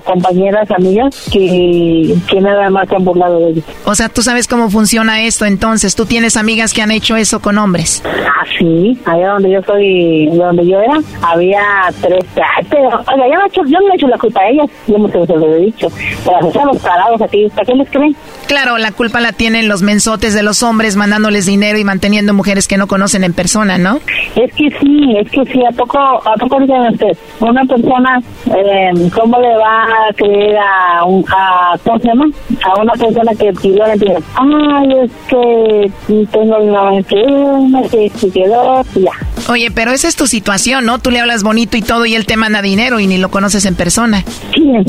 compañeras, 0.05 0.71
amigas, 0.71 1.29
que, 1.33 2.15
que 2.29 2.41
nada 2.41 2.71
más 2.71 2.89
se 2.89 2.97
han 2.97 3.05
burlado 3.05 3.39
de 3.41 3.51
ellos. 3.51 3.65
O 3.85 3.95
sea, 3.95 4.09
tú 4.09 4.23
sabes 4.23 4.47
cómo 4.47 4.71
funciona 4.71 5.23
esto, 5.23 5.45
entonces. 5.45 5.95
¿Tú 5.95 6.07
tienes 6.07 6.37
amigas 6.37 6.73
que 6.73 6.83
han 6.83 6.91
hecho 6.91 7.17
eso 7.17 7.41
con 7.41 7.59
hombres? 7.59 8.03
Ah, 8.05 8.45
sí. 8.59 8.99
Allá 9.05 9.31
donde 9.31 9.51
yo 9.51 9.63
soy, 9.63 10.27
donde 10.27 10.67
yo 10.67 10.81
era, 10.81 10.99
había 11.23 11.63
tres. 12.01 12.25
Pero, 12.71 12.89
oiga, 12.89 13.27
yo 13.29 13.35
no, 13.35 13.45
he 13.45 13.49
hecho, 13.49 13.63
yo 13.65 13.79
no 13.81 13.93
he 13.93 13.97
hecho 13.97 14.09
la 14.09 14.19
culpa 14.19 14.41
a 14.41 14.49
ellas. 14.49 14.71
Yo 14.87 14.99
no 14.99 15.09
se 15.09 15.19
lo 15.19 15.55
he 15.55 15.61
dicho. 15.61 15.89
Pero 16.25 16.53
se 16.53 16.65
los 16.65 16.79
parados 16.79 17.21
aquí, 17.23 17.49
¿para 17.55 17.67
qué 17.67 17.75
les 17.75 17.91
creen? 17.91 18.17
Claro, 18.47 18.79
la 18.79 18.93
culpa 18.93 19.21
la 19.21 19.33
tienen 19.33 19.69
los 19.69 19.83
mensotes 19.83 20.35
de 20.35 20.43
los 20.43 20.63
hombres 20.63 20.97
mandándoles 20.97 21.47
dinero 21.47 21.79
y 21.79 21.85
manteniendo 21.85 22.35
mujeres 22.35 22.69
que 22.69 22.77
no 22.77 22.87
conocen 22.87 23.25
en 23.25 23.33
persona, 23.33 23.79
¿no? 23.79 24.01
Es 24.37 24.53
que 24.55 24.71
sí, 24.81 25.17
es 25.19 25.31
que 25.31 25.45
sí. 25.53 25.61
¿A 25.69 25.73
poco, 25.73 25.99
a 25.99 26.35
poco 26.39 26.61
digan 26.61 26.93
ustedes? 26.93 27.19
Una 27.41 27.58
persona, 27.65 28.21
eh, 28.47 29.11
¿cómo 29.15 29.41
le 29.41 29.57
va 29.57 29.85
a 29.85 30.13
creer 30.15 30.57
a, 30.59 31.05
un, 31.05 31.25
a, 31.29 31.77
¿cómo 31.85 31.99
se 31.99 32.09
llama? 32.09 32.27
A 32.65 32.81
una 32.81 32.93
persona 32.95 33.33
que 33.39 33.53
pidió 33.53 33.87
la 33.87 33.95
dice, 33.95 34.17
ay, 34.35 34.93
es 35.05 35.11
que 35.29 35.91
tengo 36.33 36.59
una 36.59 36.97
enferma, 36.97 37.83
que 37.91 38.11
se 38.15 38.31
quedó, 38.31 38.85
y 38.95 39.03
ya. 39.03 39.13
Oye, 39.49 39.71
pero 39.71 39.93
esa 39.93 40.09
es 40.09 40.17
tu 40.17 40.27
situación, 40.27 40.85
¿no? 40.85 40.99
Tú 40.99 41.11
le 41.11 41.21
hablas 41.21 41.43
bonito 41.43 41.77
y 41.77 41.83
todo 41.83 42.07
y 42.07 42.15
él 42.15 42.27
te 42.27 42.37
manda 42.37 42.63
dinero 42.63 43.01
y 43.01 43.07
ni 43.07 43.19
lo 43.19 43.31
conoces 43.31 43.65
en 43.65 43.75
persona. 43.75 44.25
¿Quién? 44.53 44.85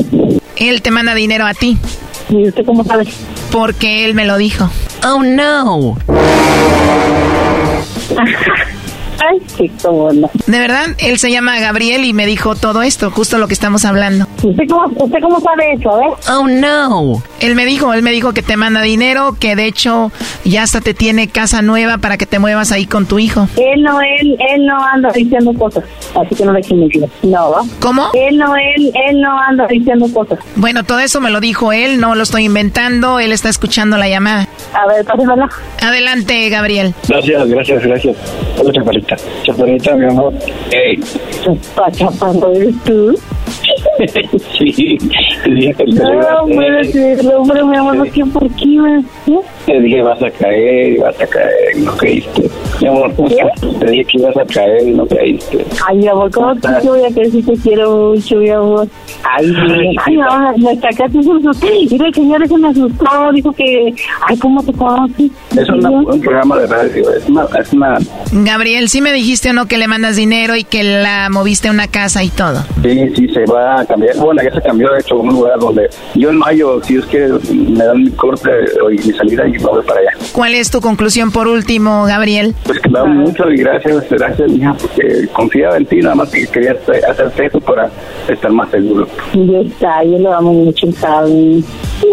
Él 0.56 0.82
te 0.82 0.90
manda 0.90 1.14
dinero 1.14 1.46
a 1.46 1.54
ti. 1.54 1.78
¿Y 2.28 2.48
usted 2.48 2.64
cómo 2.64 2.84
sabe? 2.84 3.08
Porque 3.50 4.04
él 4.04 4.14
me 4.14 4.24
lo 4.24 4.36
dijo. 4.36 4.70
Oh, 5.04 5.22
no. 5.22 5.96
Ay, 9.20 9.38
sí, 9.56 9.70
cómo 9.82 10.12
no. 10.12 10.30
De 10.46 10.58
verdad, 10.58 10.86
él 10.98 11.18
se 11.18 11.30
llama 11.30 11.58
Gabriel 11.60 12.04
y 12.04 12.12
me 12.12 12.26
dijo 12.26 12.54
todo 12.54 12.82
esto, 12.82 13.10
justo 13.10 13.38
lo 13.38 13.48
que 13.48 13.54
estamos 13.54 13.84
hablando. 13.84 14.26
¿Usted 14.42 14.64
cómo, 14.68 14.86
usted 14.96 15.18
cómo 15.20 15.40
sabe 15.40 15.72
eso, 15.74 16.00
eh? 16.00 16.30
Oh, 16.30 16.48
no. 16.48 17.22
Él 17.40 17.54
me 17.54 17.66
dijo, 17.66 17.92
él 17.92 18.02
me 18.02 18.12
dijo 18.12 18.32
que 18.32 18.42
te 18.42 18.56
manda 18.56 18.80
dinero, 18.82 19.36
que 19.38 19.56
de 19.56 19.66
hecho 19.66 20.10
ya 20.44 20.62
hasta 20.62 20.80
te 20.80 20.94
tiene 20.94 21.28
casa 21.28 21.60
nueva 21.62 21.98
para 21.98 22.16
que 22.16 22.26
te 22.26 22.38
muevas 22.38 22.72
ahí 22.72 22.86
con 22.86 23.06
tu 23.06 23.18
hijo. 23.18 23.46
Él 23.56 23.82
no, 23.82 24.00
él, 24.00 24.36
él 24.54 24.66
no 24.66 24.82
anda 24.84 25.10
diciendo 25.12 25.52
cosas, 25.52 25.84
así 26.14 26.34
que 26.34 26.44
no 26.44 26.52
le 26.52 26.60
echen 26.60 26.80
mentira. 26.80 27.06
No, 27.22 27.50
¿va? 27.50 27.62
¿Cómo? 27.80 28.10
Él 28.14 28.38
no, 28.38 28.54
él, 28.56 28.90
él 29.08 29.20
no 29.20 29.38
anda 29.38 29.66
diciendo 29.66 30.06
cosas. 30.12 30.38
Bueno, 30.56 30.84
todo 30.84 31.00
eso 31.00 31.20
me 31.20 31.30
lo 31.30 31.40
dijo 31.40 31.72
él, 31.72 32.00
no 32.00 32.14
lo 32.14 32.22
estoy 32.22 32.44
inventando, 32.44 33.20
él 33.20 33.32
está 33.32 33.48
escuchando 33.50 33.98
la 33.98 34.08
llamada. 34.08 34.48
A 34.72 34.86
ver, 34.86 35.04
pásenla. 35.04 35.48
Adelante, 35.82 36.48
Gabriel. 36.48 36.94
Gracias, 37.08 37.48
gracias, 37.48 37.82
gracias. 37.82 38.16
Hola, 38.58 38.72
chaparrita. 39.16 39.42
Chaparrita, 39.44 39.96
mi 39.96 40.04
amor. 40.06 40.32
Ey. 40.70 41.00
¿eres 42.54 42.74
tú? 42.84 43.14
sí, 44.58 44.98
No, 45.86 46.12
ibas 46.14 46.26
a 46.26 46.42
puede 46.44 46.92
caer. 46.92 47.20
ser, 47.20 47.34
hombre, 47.34 47.64
mi 47.64 47.76
amor, 47.76 48.10
¿qué 48.10 48.24
por 48.26 48.48
qué, 48.54 48.78
güey? 48.78 49.04
¿Eh? 49.70 49.74
Te 49.74 49.80
dije 49.80 50.02
vas 50.02 50.22
a 50.22 50.30
caer, 50.30 50.98
vas 51.00 51.20
a 51.20 51.26
caer, 51.26 51.76
no 51.78 51.96
caíste. 51.96 52.50
Mi 52.80 52.88
amor, 52.88 53.12
te 53.14 53.86
dije 53.90 54.04
que 54.04 54.18
ibas 54.18 54.36
a 54.36 54.44
caer 54.46 54.88
y 54.88 54.92
no 54.92 55.06
caíste. 55.06 55.64
Ay, 55.86 55.98
mi 55.98 56.08
amor, 56.08 56.30
¿cómo 56.32 56.54
te 56.56 56.68
voy 56.88 57.04
a 57.04 57.08
creer 57.12 57.30
si 57.30 57.42
te 57.42 57.52
quiero 57.54 58.12
mucho, 58.14 58.36
mi 58.36 58.50
amor? 58.50 58.88
Ay, 59.22 59.46
ay, 60.04 60.16
no, 60.16 60.52
nuestra 60.56 60.90
casa 60.90 61.12
se 61.12 61.18
asustó. 61.18 61.66
Mira, 61.90 62.06
el 62.06 62.14
señor 62.14 62.48
se 62.48 62.56
me 62.58 62.68
asustó, 62.68 63.32
dijo 63.32 63.52
que, 63.52 63.94
ay, 64.26 64.38
¿cómo 64.38 64.62
te 64.62 64.72
conoces? 64.72 65.30
Es 65.56 65.68
una- 65.68 65.90
un 65.90 66.20
programa 66.20 66.58
de 66.58 66.66
radio, 66.66 67.10
es 67.12 67.28
una, 67.28 67.44
es 67.60 67.72
una 67.72 67.98
Gabriel, 68.32 68.88
¿sí 68.88 69.00
me 69.00 69.12
dijiste 69.12 69.50
o 69.50 69.52
no 69.52 69.66
que 69.66 69.76
le 69.76 69.88
mandas 69.88 70.16
dinero 70.16 70.56
y 70.56 70.64
que 70.64 70.82
la 70.84 71.28
moviste 71.30 71.68
a 71.68 71.70
una 71.72 71.86
casa 71.88 72.22
y 72.24 72.28
todo? 72.28 72.60
Sí, 72.82 72.98
sí, 73.16 73.28
se 73.28 73.44
va 73.44 73.80
a 73.80 73.84
cambiar. 73.84 74.16
Bueno, 74.16 74.42
ya 74.42 74.52
se 74.54 74.62
cambió, 74.62 74.90
de 74.92 75.00
hecho, 75.00 75.16
a 75.16 75.18
un 75.18 75.28
lugar 75.30 75.58
donde 75.58 75.88
yo 76.14 76.30
en 76.30 76.36
mayo, 76.38 76.80
si 76.82 76.94
Dios 76.94 77.06
quiere, 77.06 77.28
me 77.52 77.84
dan 77.84 78.02
mi 78.04 78.10
corte 78.12 78.50
y 78.92 79.06
mi 79.06 79.12
salida 79.14 79.46
y 79.48 79.59
me 79.60 79.66
voy 79.66 79.82
para 79.84 80.00
allá. 80.00 80.10
¿Cuál 80.32 80.54
es 80.54 80.70
tu 80.70 80.80
conclusión 80.80 81.30
por 81.30 81.46
último, 81.48 82.04
Gabriel? 82.04 82.54
Pues 82.64 82.80
mucho 83.06 83.50
y 83.50 83.56
gracias, 83.58 84.08
gracias, 84.10 84.50
mija, 84.50 84.74
porque 84.74 85.26
confiaba 85.32 85.76
en 85.76 85.86
ti, 85.86 85.96
nada 86.00 86.14
más 86.14 86.30
que 86.30 86.46
quería 86.46 86.72
hacer- 86.72 87.04
hacerte 87.08 87.46
eso 87.46 87.60
para 87.60 87.90
estar 88.28 88.50
más 88.52 88.70
seguro. 88.70 89.06
Ya 89.34 89.58
está, 89.60 90.04
yo 90.04 90.18
lo 90.18 90.34
amo 90.34 90.52
mucho, 90.52 90.90
¿sabes? 90.92 91.64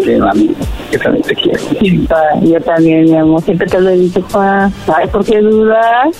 Sí, 0.03 0.15
mami, 0.17 0.51
que 0.91 0.97
también 0.97 1.23
te 1.25 1.35
quiero. 1.35 1.59
Pa, 2.07 2.21
Yo 2.41 2.59
también, 2.61 3.05
mi 3.05 3.17
amor, 3.17 3.41
siempre 3.43 3.67
te 3.67 3.79
lo 3.81 3.89
he 3.89 3.97
dicho, 3.97 4.21
pa. 4.27 4.69
¿Sabes 4.85 5.09
por 5.09 5.25
qué 5.25 5.39
dudas? 5.39 6.15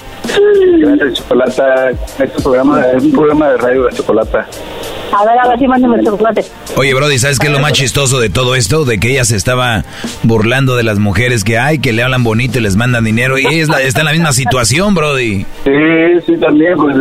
Gracias, 0.80 1.14
Chocolata. 1.14 1.90
Este 1.92 2.28
programa 2.44 2.82
es 2.96 3.04
un 3.04 3.12
programa 3.12 3.50
de 3.52 3.58
radio 3.58 3.84
de 3.86 3.94
Chocolata. 3.96 4.46
A 5.18 5.24
ver, 5.26 5.40
a 5.40 5.48
ver 5.48 5.58
si 5.58 5.68
mándame 5.68 6.00
el 6.00 6.06
chocolate. 6.06 6.44
Oye, 6.76 6.94
Brody, 6.94 7.18
¿sabes 7.18 7.40
qué 7.40 7.48
es 7.48 7.54
lo 7.54 7.60
más 7.60 7.72
chistoso 7.72 8.20
de 8.20 8.30
todo 8.30 8.56
esto? 8.56 8.84
De 8.84 9.00
que 9.00 9.12
ella 9.12 9.24
se 9.24 9.38
estaba 9.38 9.86
burlando 10.24 10.76
de 10.76 10.84
las 10.84 11.00
mujeres 11.00 11.46
que 11.46 11.58
hay, 11.58 11.80
que 11.80 11.94
le 11.94 12.04
hablan 12.04 12.26
bonito 12.26 12.60
y 12.60 12.62
les 12.62 12.76
mandan 12.76 13.06
dinero. 13.06 13.38
Y 13.38 13.48
ella 13.48 13.64
es 13.64 13.70
la- 13.70 13.82
está 13.82 14.02
en 14.02 14.06
la 14.08 14.12
misma 14.12 14.34
situación, 14.34 14.94
Brody. 14.96 15.46
Sí, 15.64 15.72
sí, 16.26 16.38
también, 16.38 16.76
pues 16.76 16.98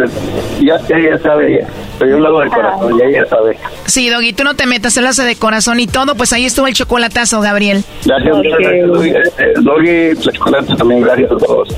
ya, 0.61 0.79
ya, 0.89 0.99
ya 1.01 1.19
sabe, 1.19 1.59
ya. 1.61 1.67
Pero 1.99 2.12
yo 2.12 2.19
lo 2.19 2.29
hago 2.29 2.41
de 2.43 2.49
corazón, 2.49 2.99
ya 2.99 3.05
ella 3.07 3.27
sabe. 3.29 3.59
Sí, 3.87 4.09
Doggy, 4.09 4.33
tú 4.35 4.45
no 4.45 4.55
te 4.55 4.67
metas, 4.67 4.97
él 4.99 5.07
hace 5.07 5.25
de 5.25 5.35
corazón 5.35 5.81
y 5.81 5.87
todo, 5.89 6.14
pues 6.14 6.33
ahí 6.33 6.45
estuvo 6.45 6.69
el 6.69 6.75
chocolatazo, 6.75 7.41
Gabriel. 7.41 7.56
Gracias, 8.05 8.37
muchas 8.37 8.59
gracias, 8.59 8.87
Doggy. 8.89 9.11
Eh, 9.11 9.23
Doggy, 9.63 10.15
la 10.25 10.33
Chocolata 10.33 10.77
también, 10.77 11.01
gracias 11.03 11.31
a 11.33 11.37
todos. 11.37 11.69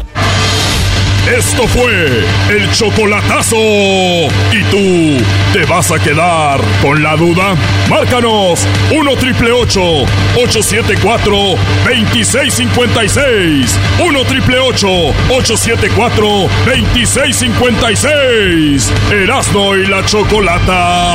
Esto 1.37 1.66
fue 1.68 2.24
el 2.49 2.70
chocolatazo. 2.72 3.57
¿Y 3.57 4.62
tú 4.70 5.18
te 5.53 5.64
vas 5.66 5.93
a 5.93 5.99
quedar 5.99 6.59
con 6.81 7.03
la 7.03 7.16
duda? 7.16 7.55
Márcanos 7.91 8.66
1 8.91 9.16
triple 9.16 9.53
874 9.53 11.37
2656. 11.85 13.79
1 14.07 14.24
triple 14.24 14.59
874 14.59 16.49
2656. 16.64 18.91
Erasno 19.12 19.76
y 19.76 19.85
la 19.87 20.03
chocolata. 20.07 21.14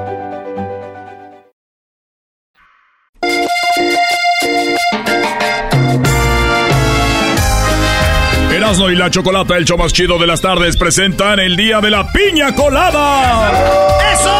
Y 8.71 8.95
la 8.95 9.11
chocolata, 9.11 9.57
el 9.57 9.65
show 9.65 9.77
más 9.77 9.91
chido 9.91 10.17
de 10.17 10.25
las 10.25 10.39
tardes, 10.39 10.77
presentan 10.77 11.39
el 11.39 11.57
día 11.57 11.81
de 11.81 11.91
la 11.91 12.09
piña 12.13 12.55
colada. 12.55 13.51
¡Eso! 14.13 14.33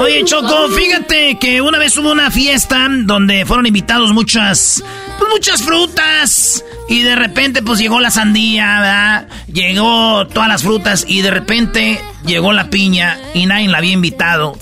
Oye, 0.00 0.24
Choco, 0.24 0.68
fíjate 0.70 1.38
que 1.38 1.60
una 1.60 1.78
vez 1.78 1.98
hubo 1.98 2.10
una 2.10 2.30
fiesta 2.30 2.88
donde 2.90 3.44
fueron 3.44 3.66
invitados 3.66 4.14
muchas, 4.14 4.82
pues 5.18 5.30
muchas 5.30 5.62
frutas. 5.62 6.64
Y 6.88 7.02
de 7.02 7.14
repente, 7.14 7.62
pues 7.62 7.78
llegó 7.78 8.00
la 8.00 8.10
sandía, 8.10 8.80
¿verdad? 8.80 9.28
Llegó 9.52 10.26
todas 10.26 10.48
las 10.48 10.62
frutas 10.62 11.04
y 11.06 11.20
de 11.20 11.30
repente 11.30 12.00
llegó 12.24 12.54
la 12.54 12.70
piña 12.70 13.18
y 13.34 13.44
nadie 13.44 13.68
la 13.68 13.78
había 13.78 13.92
invitado. 13.92 14.56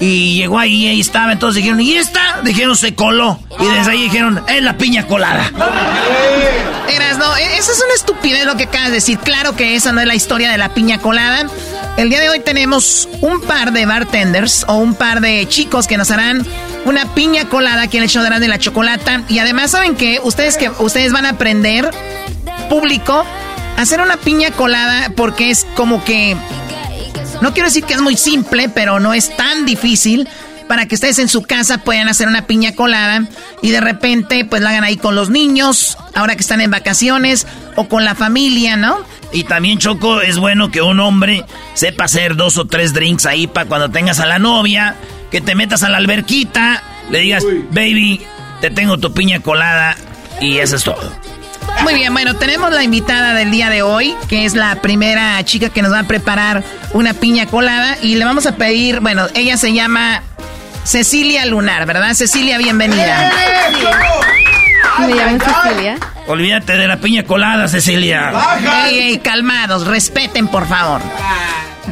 Y 0.00 0.36
llegó 0.36 0.58
ahí, 0.58 0.88
ahí 0.88 1.00
estaba. 1.00 1.32
Entonces 1.32 1.56
dijeron, 1.62 1.80
¿y 1.80 1.94
esta? 1.94 2.40
Dijeron, 2.42 2.74
se 2.76 2.94
coló. 2.94 3.38
Y 3.58 3.66
desde 3.66 3.90
ahí 3.92 4.02
dijeron, 4.04 4.42
es 4.48 4.62
la 4.62 4.76
piña 4.78 5.06
colada. 5.06 5.52
Eras, 6.88 7.18
no, 7.18 7.36
e- 7.36 7.56
eso 7.58 7.72
es 7.72 7.82
una 7.84 7.94
estupidez 7.94 8.46
lo 8.46 8.56
que 8.56 8.64
acabas 8.64 8.88
de 8.88 8.94
decir. 8.94 9.18
Claro 9.18 9.54
que 9.54 9.76
esa 9.76 9.92
no 9.92 10.00
es 10.00 10.06
la 10.06 10.14
historia 10.14 10.50
de 10.50 10.58
la 10.58 10.72
piña 10.74 10.98
colada. 10.98 11.46
El 11.96 12.08
día 12.08 12.20
de 12.20 12.30
hoy 12.30 12.40
tenemos 12.40 13.08
un 13.20 13.42
par 13.42 13.72
de 13.72 13.84
bartenders 13.84 14.64
o 14.68 14.76
un 14.76 14.94
par 14.94 15.20
de 15.20 15.46
chicos 15.48 15.86
que 15.86 15.98
nos 15.98 16.10
harán 16.10 16.46
una 16.86 17.14
piña 17.14 17.44
colada 17.48 17.82
aquí 17.82 17.98
en 17.98 18.04
el 18.04 18.40
de 18.40 18.48
la 18.48 18.58
chocolata. 18.58 19.22
Y 19.28 19.38
además, 19.38 19.72
¿saben 19.72 19.96
qué? 19.96 20.18
Ustedes 20.22 20.56
que 20.56 20.70
ustedes 20.78 21.12
van 21.12 21.26
a 21.26 21.30
aprender, 21.30 21.90
público, 22.70 23.24
hacer 23.76 24.00
una 24.00 24.16
piña 24.16 24.50
colada 24.50 25.12
porque 25.14 25.50
es 25.50 25.66
como 25.74 26.02
que. 26.04 26.36
No 27.40 27.52
quiero 27.52 27.68
decir 27.68 27.84
que 27.84 27.94
es 27.94 28.00
muy 28.00 28.16
simple, 28.16 28.68
pero 28.68 29.00
no 29.00 29.14
es 29.14 29.34
tan 29.36 29.64
difícil 29.64 30.28
para 30.68 30.86
que 30.86 30.94
ustedes 30.94 31.18
en 31.18 31.28
su 31.28 31.42
casa 31.42 31.78
puedan 31.78 32.08
hacer 32.08 32.28
una 32.28 32.46
piña 32.46 32.76
colada 32.76 33.26
y 33.60 33.70
de 33.70 33.80
repente 33.80 34.44
pues 34.44 34.62
la 34.62 34.70
hagan 34.70 34.84
ahí 34.84 34.96
con 34.96 35.16
los 35.16 35.28
niños, 35.28 35.98
ahora 36.14 36.36
que 36.36 36.42
están 36.42 36.60
en 36.60 36.70
vacaciones 36.70 37.46
o 37.74 37.88
con 37.88 38.04
la 38.04 38.14
familia, 38.14 38.76
¿no? 38.76 38.98
Y 39.32 39.44
también, 39.44 39.78
Choco, 39.78 40.20
es 40.20 40.38
bueno 40.38 40.70
que 40.70 40.80
un 40.82 41.00
hombre 41.00 41.44
sepa 41.74 42.04
hacer 42.04 42.36
dos 42.36 42.56
o 42.58 42.66
tres 42.66 42.92
drinks 42.92 43.26
ahí 43.26 43.46
para 43.46 43.66
cuando 43.66 43.90
tengas 43.90 44.20
a 44.20 44.26
la 44.26 44.38
novia, 44.38 44.96
que 45.30 45.40
te 45.40 45.54
metas 45.54 45.82
a 45.82 45.88
la 45.88 45.96
alberquita, 45.96 46.82
le 47.10 47.20
digas, 47.20 47.44
baby, 47.70 48.20
te 48.60 48.70
tengo 48.70 48.98
tu 48.98 49.12
piña 49.12 49.40
colada 49.40 49.96
y 50.40 50.58
eso 50.58 50.76
es 50.76 50.84
todo. 50.84 51.12
Muy 51.82 51.94
bien, 51.94 52.12
bueno, 52.12 52.34
tenemos 52.36 52.70
la 52.72 52.82
invitada 52.82 53.32
del 53.34 53.50
día 53.50 53.70
de 53.70 53.82
hoy, 53.82 54.14
que 54.28 54.44
es 54.44 54.54
la 54.54 54.76
primera 54.76 55.42
chica 55.44 55.70
que 55.70 55.82
nos 55.82 55.92
va 55.92 56.00
a 56.00 56.04
preparar 56.04 56.62
una 56.92 57.14
piña 57.14 57.46
colada 57.46 57.96
y 58.02 58.16
le 58.16 58.24
vamos 58.24 58.46
a 58.46 58.56
pedir, 58.56 59.00
bueno, 59.00 59.26
ella 59.34 59.56
se 59.56 59.72
llama 59.72 60.22
Cecilia 60.84 61.46
Lunar, 61.46 61.86
¿verdad? 61.86 62.12
Cecilia, 62.14 62.58
bienvenida. 62.58 63.32
Me 65.00 65.14
llamo 65.14 65.38
Cecilia. 65.42 65.96
Olvídate 66.26 66.76
de 66.76 66.86
la 66.86 66.98
piña 66.98 67.24
colada, 67.24 67.66
Cecilia. 67.68 68.32
Ey, 68.86 68.98
ey, 68.98 69.18
calmados, 69.18 69.86
respeten, 69.86 70.48
por 70.48 70.66
favor. 70.66 71.00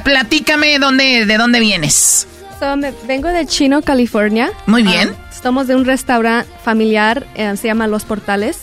Platícame 0.05 0.79
dónde, 0.79 1.25
de 1.27 1.37
dónde 1.39 1.61
vienes. 1.61 2.27
So, 2.61 2.77
me- 2.77 2.93
vengo 3.07 3.29
de 3.29 3.47
Chino, 3.47 3.83
California. 3.83 4.51
Muy 4.67 4.83
bien. 4.83 5.15
Ah, 5.19 5.29
estamos 5.35 5.67
de 5.67 5.77
un 5.77 5.85
restaurante 5.85 6.51
familiar, 6.65 7.27
eh, 7.35 7.57
se 7.57 7.69
llama 7.69 7.87
Los 7.87 8.05
Portales. 8.05 8.59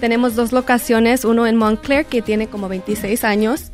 Tenemos 0.00 0.34
dos 0.36 0.52
locaciones, 0.52 1.24
uno 1.24 1.46
en 1.46 1.56
Montclair, 1.56 2.06
que 2.06 2.22
tiene 2.22 2.46
como 2.46 2.68
26 2.68 3.24
años. 3.24 3.72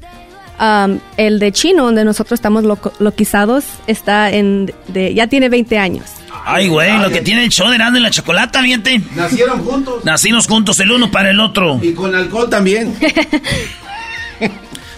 Um, 0.60 1.00
el 1.16 1.40
de 1.40 1.50
Chino, 1.52 1.84
donde 1.84 2.04
nosotros 2.04 2.38
estamos 2.38 2.62
loco- 2.64 2.92
loquizados, 3.00 3.64
está 3.88 4.30
en, 4.30 4.72
de, 4.88 5.12
ya 5.12 5.26
tiene 5.26 5.48
20 5.48 5.78
años. 5.78 6.04
Ay, 6.46 6.68
güey, 6.68 6.96
lo 6.98 7.10
que 7.10 7.22
tiene 7.22 7.42
el 7.44 7.50
show 7.50 7.68
de 7.68 7.74
Erasmo 7.76 7.96
y 7.98 8.00
la 8.00 8.10
chocolata, 8.10 8.62
miente. 8.62 9.00
Nacieron 9.16 9.64
juntos. 9.64 10.04
Nacimos 10.04 10.46
juntos 10.46 10.78
el 10.80 10.92
uno 10.92 11.10
para 11.10 11.30
el 11.30 11.40
otro. 11.40 11.80
Y 11.82 11.92
con 11.92 12.14
alcohol 12.14 12.48
también. 12.48 12.94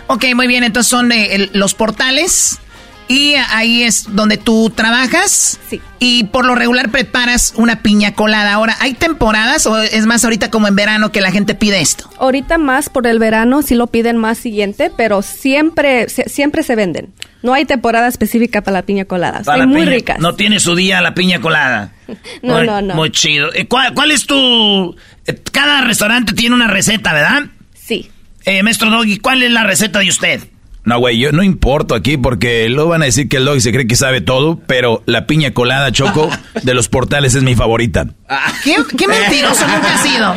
Ok, 0.08 0.24
muy 0.36 0.46
bien, 0.46 0.62
entonces 0.62 0.88
son 0.88 1.08
de 1.08 1.34
el- 1.34 1.50
los 1.52 1.74
portales. 1.74 2.60
Y 3.08 3.34
ahí 3.34 3.84
es 3.84 4.06
donde 4.16 4.36
tú 4.36 4.70
trabajas. 4.70 5.60
Sí. 5.70 5.80
Y 6.00 6.24
por 6.24 6.44
lo 6.44 6.54
regular 6.56 6.90
preparas 6.90 7.52
una 7.56 7.80
piña 7.82 8.14
colada. 8.14 8.52
Ahora, 8.54 8.76
¿hay 8.80 8.94
temporadas 8.94 9.64
o 9.66 9.78
es 9.80 10.06
más 10.06 10.24
ahorita 10.24 10.50
como 10.50 10.66
en 10.66 10.74
verano 10.74 11.12
que 11.12 11.20
la 11.20 11.30
gente 11.30 11.54
pide 11.54 11.80
esto? 11.80 12.10
Ahorita 12.18 12.58
más 12.58 12.88
por 12.88 13.06
el 13.06 13.18
verano, 13.20 13.62
sí 13.62 13.74
lo 13.76 13.86
piden 13.86 14.16
más 14.16 14.38
siguiente, 14.38 14.90
pero 14.96 15.22
siempre, 15.22 16.08
se- 16.08 16.28
siempre 16.28 16.62
se 16.64 16.74
venden. 16.74 17.12
No 17.42 17.54
hay 17.54 17.64
temporada 17.64 18.08
específica 18.08 18.62
para 18.62 18.78
la 18.78 18.82
piña 18.82 19.04
colada. 19.04 19.42
Para 19.44 19.62
Son 19.62 19.68
muy 19.70 19.82
piña- 19.82 19.90
ricas. 19.94 20.18
No 20.18 20.34
tiene 20.34 20.58
su 20.58 20.74
día 20.74 21.00
la 21.00 21.14
piña 21.14 21.40
colada. 21.40 21.92
No, 22.42 22.54
Muy- 22.58 22.66
no, 22.66 22.82
no. 22.82 22.94
Muy 22.94 23.10
chido. 23.12 23.52
Eh, 23.54 23.66
¿Cuál, 23.68 23.94
cuál 23.94 24.10
es 24.10 24.26
tu...? 24.26 24.96
eh, 25.26 25.40
Cada 25.52 25.80
restaurante 25.82 26.34
tiene 26.34 26.54
una 26.56 26.66
receta, 26.66 27.12
¿verdad? 27.12 27.44
Sí. 27.74 28.10
Eh, 28.44 28.62
maestro 28.64 28.90
Doggy, 28.90 29.18
¿cuál 29.18 29.42
es 29.42 29.50
la 29.52 29.62
receta 29.64 29.98
de 30.00 30.08
usted? 30.08 30.40
No, 30.86 31.00
güey, 31.00 31.18
yo 31.18 31.32
no 31.32 31.42
importo 31.42 31.96
aquí 31.96 32.16
porque 32.16 32.68
luego 32.68 32.90
van 32.90 33.02
a 33.02 33.06
decir 33.06 33.28
que 33.28 33.38
el 33.38 33.44
dog 33.44 33.60
se 33.60 33.72
cree 33.72 33.88
que 33.88 33.96
sabe 33.96 34.20
todo, 34.20 34.60
pero 34.68 35.02
la 35.04 35.26
piña 35.26 35.50
colada 35.50 35.90
choco 35.90 36.30
de 36.62 36.74
los 36.74 36.88
portales 36.88 37.34
es 37.34 37.42
mi 37.42 37.56
favorita. 37.56 38.06
¿Qué, 38.62 38.76
qué 38.96 39.08
mentiroso 39.08 39.66
nunca 39.66 39.94
ha 39.94 39.98
sido? 39.98 40.34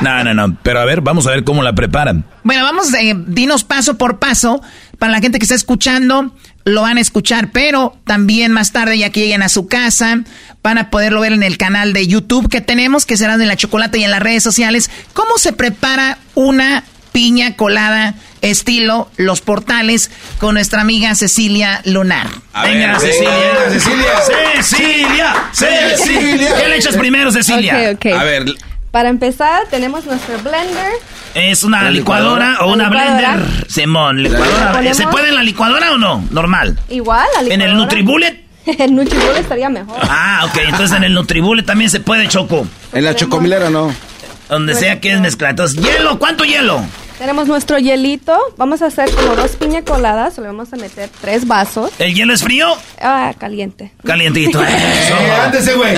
No, 0.00 0.24
no, 0.24 0.32
no, 0.32 0.56
pero 0.62 0.80
a 0.80 0.86
ver, 0.86 1.02
vamos 1.02 1.26
a 1.26 1.32
ver 1.32 1.44
cómo 1.44 1.62
la 1.62 1.74
preparan. 1.74 2.24
Bueno, 2.44 2.62
vamos, 2.62 2.94
eh, 2.94 3.14
dinos 3.26 3.64
paso 3.64 3.98
por 3.98 4.18
paso. 4.18 4.62
Para 4.98 5.12
la 5.12 5.20
gente 5.20 5.38
que 5.38 5.44
está 5.44 5.54
escuchando, 5.54 6.34
lo 6.64 6.80
van 6.80 6.96
a 6.96 7.02
escuchar, 7.02 7.50
pero 7.52 7.94
también 8.06 8.52
más 8.52 8.72
tarde, 8.72 8.96
ya 8.96 9.10
que 9.10 9.20
lleguen 9.20 9.42
a 9.42 9.50
su 9.50 9.66
casa, 9.66 10.20
van 10.62 10.78
a 10.78 10.88
poderlo 10.88 11.20
ver 11.20 11.34
en 11.34 11.42
el 11.42 11.58
canal 11.58 11.92
de 11.92 12.06
YouTube 12.06 12.48
que 12.48 12.62
tenemos, 12.62 13.04
que 13.04 13.18
será 13.18 13.36
de 13.36 13.44
la 13.44 13.56
chocolate 13.56 13.98
y 13.98 14.04
en 14.04 14.10
las 14.10 14.22
redes 14.22 14.42
sociales. 14.42 14.90
¿Cómo 15.12 15.36
se 15.36 15.52
prepara 15.52 16.16
una 16.34 16.84
piña 17.12 17.54
colada 17.54 18.14
estilo 18.50 19.10
Los 19.16 19.40
Portales 19.40 20.10
con 20.38 20.54
nuestra 20.54 20.80
amiga 20.80 21.14
Cecilia 21.14 21.80
Lunar? 21.84 22.28
Venga, 22.62 22.98
ver, 22.98 23.00
Cecilia. 23.00 23.30
venga, 23.30 23.70
Cecilia. 23.70 24.14
Cecilia. 24.62 25.34
Cecilia. 25.52 26.54
¿Qué 26.56 26.68
le 26.68 26.76
echas 26.76 26.96
primero, 26.96 27.30
Cecilia? 27.32 27.90
Ok, 27.92 27.96
ok. 28.06 28.12
A 28.18 28.24
ver, 28.24 28.44
Para 28.90 29.08
empezar, 29.08 29.62
tenemos 29.70 30.04
nuestro 30.06 30.38
blender. 30.38 30.92
¿Es 31.34 31.64
una 31.64 31.82
¿La 31.82 31.90
licuadora, 31.90 32.50
licuadora? 32.50 32.66
o 32.70 32.72
una 32.72 32.88
licuadora. 32.90 33.36
blender? 33.36 33.66
Simón, 33.70 34.22
licuadora. 34.22 34.94
¿Se 34.94 35.06
puede 35.08 35.28
en 35.30 35.34
la 35.34 35.42
licuadora 35.42 35.92
o 35.92 35.98
no? 35.98 36.24
Normal. 36.30 36.78
Igual, 36.90 37.26
la 37.34 37.40
¿En 37.40 37.60
el 37.60 37.70
licuadora. 37.70 37.74
Nutribullet? 37.84 38.44
el 38.78 38.94
Nutribullet 38.94 39.38
estaría 39.38 39.68
mejor. 39.68 39.98
Ah, 40.02 40.42
ok. 40.46 40.56
Entonces 40.68 40.96
en 40.96 41.02
el 41.04 41.12
Nutribullet 41.14 41.66
también 41.66 41.90
se 41.90 41.98
puede, 42.00 42.28
Choco. 42.28 42.66
En 42.92 43.04
la 43.04 43.16
chocomilera 43.16 43.68
no. 43.70 43.92
Donde 44.48 44.74
sea 44.74 45.00
que 45.00 45.10
es 45.12 45.20
mezclar. 45.20 45.50
Entonces, 45.50 45.82
hielo. 45.82 46.18
¿Cuánto 46.18 46.44
hielo? 46.44 46.84
Tenemos 47.24 47.48
nuestro 47.48 47.78
hielito. 47.78 48.36
Vamos 48.58 48.82
a 48.82 48.86
hacer 48.88 49.10
como 49.10 49.34
dos 49.34 49.52
piña 49.56 49.80
coladas. 49.82 50.36
Le 50.36 50.46
vamos 50.46 50.70
a 50.74 50.76
meter 50.76 51.08
tres 51.22 51.46
vasos. 51.46 51.90
¿El 51.98 52.14
hielo 52.14 52.34
es 52.34 52.42
frío? 52.42 52.66
Ah, 53.00 53.32
caliente. 53.38 53.92
Calientito. 54.04 54.62
Eso. 54.62 55.14
ándese, 55.42 55.72
güey. 55.72 55.94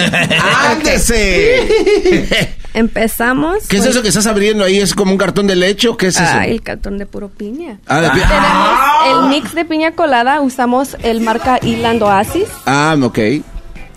Ándese. 0.71 2.49
Empezamos. 2.75 3.67
¿Qué 3.69 3.79
es 3.79 3.87
eso 3.87 4.03
que 4.03 4.09
estás 4.09 4.29
abriendo 4.29 4.63
ahí? 4.63 4.79
¿Es 4.79 4.95
como 4.95 5.11
un 5.11 5.19
cartón 5.19 5.49
de 5.49 5.57
leche 5.57 5.89
o 5.89 5.97
qué 5.97 6.07
es 6.09 6.15
eso? 6.21 6.31
Ay, 6.33 6.53
el 6.53 6.63
cartón 6.63 6.97
de 6.97 7.07
puro 7.07 7.29
piña. 7.29 7.81
Ah, 7.89 8.01
de 8.03 8.11
pi- 8.11 8.21
Tenemos 8.21 8.79
el 9.25 9.29
mix 9.31 9.53
de 9.53 9.65
piña 9.65 9.93
colada. 9.97 10.41
Usamos 10.43 10.97
el 11.03 11.23
marca 11.23 11.59
Island 11.61 12.01
Oasis. 12.05 12.47
Ah, 12.67 12.97
ok. 13.03 13.19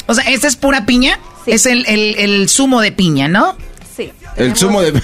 O 0.07 0.15
sea, 0.15 0.23
¿esta 0.31 0.47
es 0.47 0.55
pura 0.55 0.87
piña? 0.87 1.19
Es 1.45 1.67
el, 1.67 1.85
el, 1.85 2.15
el 2.17 2.49
zumo 2.49 2.81
de 2.81 2.91
piña, 2.91 3.27
¿no? 3.27 3.55
El 4.39 4.55
zumo 4.55 4.81
de... 4.81 5.01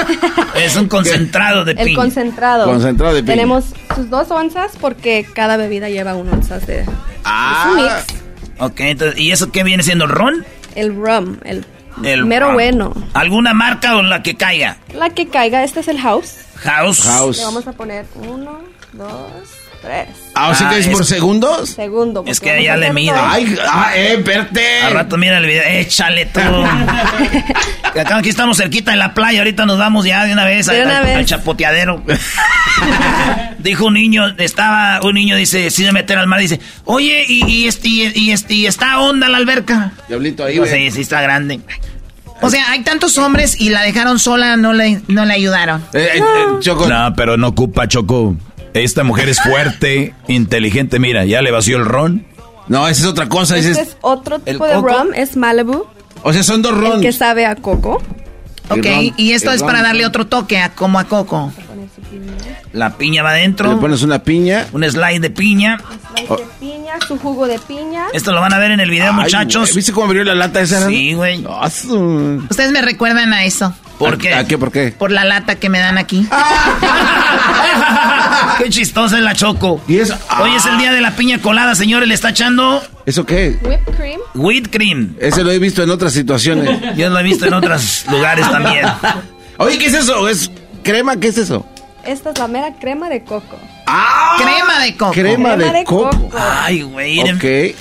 Es 0.56 0.76
un 0.76 0.88
concentrado 0.88 1.64
de 1.64 1.72
El 1.72 1.86
piña. 1.86 1.96
concentrado. 1.96 2.66
Concentrado 2.66 3.14
de 3.14 3.22
piña. 3.22 3.34
Tenemos 3.34 3.64
sus 3.96 4.10
dos 4.10 4.30
onzas 4.30 4.72
porque 4.80 5.26
cada 5.34 5.56
bebida 5.56 5.88
lleva 5.88 6.14
un 6.14 6.28
onzas 6.28 6.66
de... 6.66 6.84
Ah. 7.24 7.64
Es 7.64 7.70
un 7.70 7.82
mix. 7.84 8.22
Ok, 8.58 8.80
entonces, 8.80 9.18
¿y 9.18 9.30
eso 9.32 9.50
qué 9.50 9.64
viene 9.64 9.82
siendo? 9.82 10.06
¿Ron? 10.06 10.44
El 10.74 10.94
rum, 10.94 11.38
el, 11.44 11.64
El 12.04 12.24
mero 12.26 12.46
rum. 12.46 12.54
bueno. 12.54 12.92
¿Alguna 13.14 13.54
marca 13.54 13.96
o 13.96 14.02
la 14.02 14.22
que 14.22 14.36
caiga? 14.36 14.76
La 14.94 15.10
que 15.10 15.28
caiga, 15.28 15.64
este 15.64 15.80
es 15.80 15.88
el 15.88 15.98
house. 16.00 16.36
House. 16.56 17.38
Le 17.38 17.44
vamos 17.44 17.66
a 17.66 17.72
poner 17.72 18.06
uno, 18.14 18.60
dos, 18.92 19.10
tres. 19.82 20.08
Ah, 20.34 20.48
o 20.48 20.54
sea 20.54 20.70
que 20.70 20.76
Ah, 20.76 20.78
es 20.78 20.86
es- 20.86 20.92
por 20.92 21.04
segundos. 21.04 21.70
Segundo. 21.70 22.24
Es 22.26 22.40
que 22.40 22.62
ya 22.64 22.76
le 22.76 22.88
todo. 22.88 23.14
Ay, 23.16 23.56
ah, 23.70 23.90
eh, 23.94 24.22
verte. 24.24 24.80
Al 24.82 24.94
rato 24.94 25.16
mira 25.18 25.38
el 25.38 25.46
video, 25.46 25.62
échale 25.66 26.26
tú. 26.26 26.40
Acá 28.00 28.16
aquí 28.16 28.30
estamos 28.30 28.56
cerquita 28.56 28.92
de 28.92 28.96
la 28.96 29.12
playa, 29.12 29.40
ahorita 29.40 29.66
nos 29.66 29.78
vamos 29.78 30.06
ya 30.06 30.24
de 30.24 30.32
una 30.32 30.44
vez, 30.46 30.66
De 30.66 30.80
al, 30.80 30.86
una 30.86 31.00
vez. 31.02 31.16
al 31.18 31.26
chapoteadero. 31.26 32.02
Dijo 33.58 33.86
un 33.86 33.94
niño, 33.94 34.28
estaba, 34.38 35.00
un 35.02 35.14
niño 35.14 35.36
dice, 35.36 35.70
si 35.70 35.84
de 35.84 35.92
meter 35.92 36.18
al 36.18 36.26
mar, 36.26 36.40
dice, 36.40 36.60
oye, 36.84 37.24
y, 37.28 37.44
y, 37.44 37.66
este, 37.68 37.88
y, 37.88 38.30
este, 38.30 38.54
y 38.54 38.66
está 38.66 38.98
honda 39.00 39.28
la 39.28 39.36
alberca. 39.38 39.92
Diablito 40.08 40.44
ahí, 40.44 40.58
güey. 40.58 40.70
sí, 40.70 40.90
sí 40.90 41.00
está 41.02 41.20
grande. 41.20 41.60
O 42.40 42.50
sea, 42.50 42.70
hay 42.72 42.80
tantos 42.82 43.18
hombres 43.18 43.60
y 43.60 43.68
la 43.68 43.82
dejaron 43.82 44.18
sola, 44.18 44.56
no 44.56 44.72
le, 44.72 45.00
no 45.06 45.24
le 45.24 45.34
ayudaron. 45.34 45.80
Eh, 45.92 46.08
eh, 46.16 46.22
Choco. 46.60 46.88
No, 46.88 47.12
pero 47.14 47.36
no 47.36 47.48
ocupa 47.48 47.86
Choco. 47.86 48.34
Esta 48.74 49.04
mujer 49.04 49.28
es 49.28 49.40
fuerte, 49.40 50.14
inteligente. 50.28 50.98
Mira, 50.98 51.24
ya 51.24 51.42
le 51.42 51.50
vació 51.50 51.76
el 51.78 51.84
ron. 51.84 52.26
No, 52.68 52.88
esa 52.88 53.02
es 53.02 53.06
otra 53.06 53.28
cosa. 53.28 53.56
ese 53.56 53.70
Este 53.72 53.82
es- 53.82 53.88
es 53.90 53.96
otro 54.00 54.36
¿El 54.46 54.54
tipo 54.54 54.66
de 54.66 54.74
coco? 54.74 54.88
rum, 54.88 55.08
es 55.14 55.36
Malibu, 55.36 55.84
O 56.22 56.32
sea, 56.32 56.42
son 56.42 56.62
dos 56.62 56.72
el 56.72 56.80
rons. 56.80 57.02
que 57.02 57.12
sabe 57.12 57.44
a 57.44 57.56
coco. 57.56 58.02
Ok, 58.70 58.84
ron, 58.86 59.14
y 59.16 59.32
esto 59.32 59.50
es 59.50 59.60
ron. 59.60 59.66
para 59.68 59.82
darle 59.82 60.06
otro 60.06 60.26
toque 60.26 60.58
a 60.58 60.70
como 60.74 60.98
a 60.98 61.04
Coco. 61.04 61.52
La 62.72 62.96
piña 62.96 63.22
va 63.22 63.32
Le 63.32 63.40
adentro, 63.40 63.78
pones 63.80 64.02
una 64.02 64.22
piña. 64.22 64.66
un 64.72 64.82
slide 64.84 65.20
de 65.20 65.28
piña. 65.30 65.78
Slice 66.16 66.34
de 66.36 66.48
piña, 66.60 66.94
su 67.06 67.18
jugo 67.18 67.46
de 67.46 67.58
piña. 67.58 68.06
Esto 68.14 68.32
lo 68.32 68.40
van 68.40 68.54
a 68.54 68.58
ver 68.58 68.70
en 68.70 68.80
el 68.80 68.88
video, 68.88 69.08
Ay, 69.12 69.24
muchachos. 69.24 69.74
¿Viste 69.74 69.92
cómo 69.92 70.06
abrió 70.06 70.24
la 70.24 70.34
lata 70.34 70.60
esa? 70.62 70.86
Sí, 70.88 71.12
güey. 71.12 71.44
Ustedes 72.48 72.72
me 72.72 72.80
recuerdan 72.80 73.32
a 73.34 73.44
eso, 73.44 73.74
¿Por 74.04 74.14
¿A- 74.14 74.18
qué? 74.18 74.34
¿A 74.34 74.46
qué? 74.46 74.58
¿Por 74.58 74.72
qué? 74.72 74.92
por 74.96 75.10
la 75.10 75.24
lata 75.24 75.56
que 75.56 75.68
me 75.68 75.78
dan 75.78 75.98
aquí. 75.98 76.26
Qué 78.58 78.68
chistosa 78.68 79.16
es 79.18 79.22
la 79.22 79.34
Choco. 79.34 79.80
Hoy 79.88 80.54
es 80.56 80.66
el 80.66 80.78
día 80.78 80.92
de 80.92 81.00
la 81.00 81.12
piña 81.12 81.38
colada, 81.40 81.74
señores. 81.74 82.08
Le 82.08 82.14
está 82.14 82.30
echando 82.30 82.82
¿Eso 83.06 83.24
qué? 83.26 83.58
Whipped 83.62 83.94
cream. 83.96 84.20
whipped 84.34 84.70
cream. 84.70 85.16
Ese 85.20 85.42
lo 85.42 85.50
he 85.50 85.58
visto 85.58 85.82
en 85.82 85.90
otras 85.90 86.12
situaciones. 86.12 86.68
Yo 86.96 87.08
lo 87.10 87.18
he 87.18 87.22
visto 87.22 87.46
en 87.46 87.54
otros 87.54 88.04
lugares 88.10 88.48
también. 88.50 88.86
Oye, 89.58 89.78
¿qué 89.78 89.86
es 89.86 89.94
eso? 89.94 90.28
¿Es 90.28 90.50
crema? 90.82 91.16
¿Qué 91.16 91.28
es 91.28 91.38
eso? 91.38 91.66
Esta 92.04 92.30
es 92.30 92.38
la 92.38 92.48
mera 92.48 92.72
crema 92.80 93.08
de 93.08 93.22
coco. 93.24 93.58
Crema 94.38 94.80
de 94.82 94.96
coco. 94.96 95.12
Crema, 95.12 95.54
Crema 95.54 95.72
de, 95.72 95.78
de 95.78 95.84
coco. 95.84 96.10
coco. 96.10 96.30
Ay, 96.38 96.82
güey. 96.82 97.20
Ok. 97.20 97.76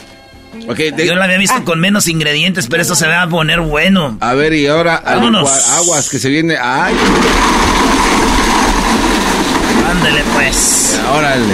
Ok, 0.68 0.78
de- 0.78 1.08
Yo 1.08 1.16
la 1.16 1.26
había 1.26 1.38
visto 1.38 1.64
con 1.66 1.80
menos 1.80 2.08
ingredientes, 2.08 2.68
pero 2.68 2.82
esto 2.82 2.96
se 2.96 3.08
va 3.08 3.22
a 3.24 3.28
poner 3.30 3.60
bueno. 3.62 4.18
a 4.22 4.34
ver, 4.34 4.54
y 4.54 4.68
ahora 4.68 4.96
aguas 5.76 6.10
que 6.10 6.20
se 6.20 6.30
viene. 6.30 6.56
Ay, 6.62 6.94
Ándele, 9.90 10.24
pues. 10.34 11.00
órale. 11.12 11.54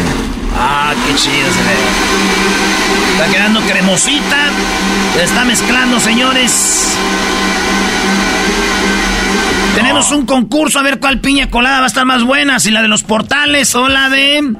Ah, 0.60 0.94
qué 1.06 1.16
chido 1.16 1.48
se 1.52 1.64
ve. 1.64 1.76
Está 3.14 3.32
quedando 3.32 3.62
cremosita. 3.62 4.50
Se 5.16 5.24
está 5.24 5.46
mezclando, 5.46 6.00
señores. 6.00 6.96
Tenemos 9.76 10.12
un 10.12 10.26
concurso 10.26 10.80
a 10.80 10.84
ver 10.84 11.00
cuál 11.00 11.20
piña 11.20 11.50
colada 11.50 11.80
va 11.80 11.84
a 11.86 11.88
estar 11.88 12.06
más 12.06 12.24
buena, 12.24 12.60
si 12.60 12.72
la 12.72 12.82
de 12.82 12.88
los 12.88 13.04
portales 13.04 13.74
o 13.76 13.88
la 13.88 14.10
de 14.10 14.54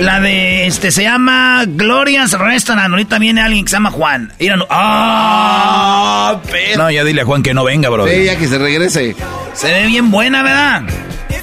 la 0.00 0.20
de 0.20 0.66
este 0.66 0.90
se 0.90 1.02
llama 1.02 1.64
Gloria's 1.66 2.32
Restaurant. 2.32 2.90
Ahorita 2.90 3.18
viene 3.18 3.40
alguien 3.42 3.64
que 3.64 3.70
se 3.70 3.76
llama 3.76 3.90
Juan. 3.90 4.32
Mira, 4.38 4.56
no- 4.56 4.66
ah, 4.70 6.40
No, 6.76 6.90
ya 6.90 7.04
dile 7.04 7.22
a 7.22 7.24
Juan 7.24 7.42
que 7.42 7.54
no 7.54 7.64
venga, 7.64 7.88
bro. 7.88 8.06
Sí, 8.06 8.24
ya 8.24 8.36
que 8.36 8.46
se 8.48 8.58
regrese. 8.58 9.16
se 9.54 9.66
ve 9.72 9.86
bien 9.86 10.10
buena, 10.10 10.42
¿verdad? 10.42 10.82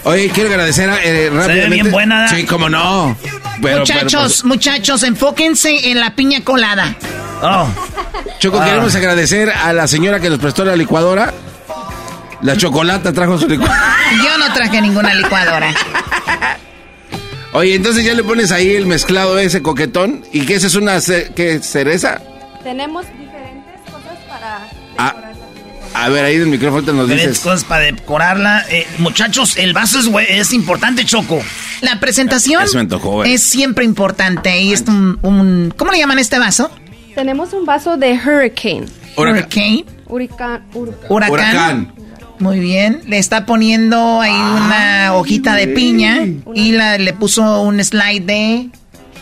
Oye, 0.03 0.29
quiero 0.29 0.49
agradecer 0.49 0.89
eh, 1.03 1.29
rápidamente. 1.33 1.69
bien 1.69 1.91
buena, 1.91 2.21
¿verdad? 2.21 2.35
Sí, 2.37 2.45
cómo 2.45 2.69
no. 2.69 3.17
Pero, 3.61 3.79
muchachos, 3.79 4.37
pero, 4.41 4.47
muchachos, 4.49 5.03
enfóquense 5.03 5.91
en 5.91 5.99
la 5.99 6.15
piña 6.15 6.41
colada. 6.43 6.95
Oh, 7.41 7.67
pues, 8.23 8.39
Choco, 8.39 8.59
Ah. 8.61 8.65
queremos 8.65 8.95
agradecer 8.95 9.49
a 9.49 9.73
la 9.73 9.87
señora 9.87 10.19
que 10.19 10.29
nos 10.29 10.39
prestó 10.39 10.63
la 10.65 10.75
licuadora. 10.75 11.33
La 12.41 12.55
chocolata 12.57 13.11
trajo 13.13 13.37
su 13.37 13.47
licuadora. 13.47 13.81
Yo 14.23 14.37
no 14.37 14.53
traje 14.53 14.81
ninguna 14.81 15.13
licuadora. 15.13 15.73
Oye, 17.55 17.75
entonces 17.75 18.03
ya 18.05 18.13
le 18.13 18.23
pones 18.23 18.51
ahí 18.51 18.71
el 18.71 18.85
mezclado 18.85 19.37
ese 19.39 19.61
coquetón. 19.61 20.23
¿Y 20.31 20.41
qué 20.45 20.55
esa 20.55 20.67
es 20.67 20.75
una 20.75 20.99
ce- 21.01 21.31
qué, 21.35 21.59
cereza? 21.61 22.21
Tenemos 22.63 23.05
diferentes 23.17 23.79
cosas 23.91 24.17
para 24.27 24.67
Ah, 24.97 25.13
decorar 25.15 25.35
la 25.37 25.45
piña. 25.47 25.89
a 26.05 26.09
ver, 26.09 26.25
ahí 26.25 26.35
en 26.35 26.41
el 26.41 26.47
micrófono 26.47 26.83
te 26.83 26.91
nos 26.93 27.07
diferentes 27.07 27.29
dices. 27.37 27.43
cosas 27.43 27.63
para 27.63 27.85
decorarla. 27.85 28.65
Eh, 28.69 28.85
muchachos, 28.99 29.57
el 29.57 29.73
vaso 29.73 29.99
es, 29.99 30.09
es 30.29 30.53
importante, 30.53 31.05
Choco. 31.05 31.41
La 31.81 31.99
presentación 31.99 32.63
Eso 32.63 32.75
me 32.75 32.81
antojó, 32.81 33.23
es 33.23 33.41
siempre 33.43 33.85
importante 33.85 34.59
y 34.61 34.73
es 34.73 34.81
un, 34.87 35.19
un- 35.21 35.73
¿Cómo 35.77 35.91
le 35.91 35.97
llaman 35.99 36.17
a 36.17 36.21
este 36.21 36.39
vaso? 36.39 36.71
Tenemos 37.15 37.53
un 37.53 37.65
vaso 37.65 37.95
de 37.97 38.13
Hurricane. 38.13 38.85
Hurricane. 39.15 39.85
Huracán. 40.07 40.65
huracán. 40.73 41.05
Huracán. 41.09 41.31
Huracán. 41.31 41.93
Muy 42.39 42.59
bien. 42.59 43.01
Le 43.07 43.17
está 43.17 43.45
poniendo 43.45 44.19
ahí 44.19 44.33
una 44.33 44.94
hojita 45.19 45.55
de 45.55 45.67
piña 45.67 46.19
y 46.53 46.71
la, 46.71 46.97
le 46.97 47.13
puso 47.13 47.61
un 47.61 47.83
slide 47.83 48.21
de... 48.25 48.69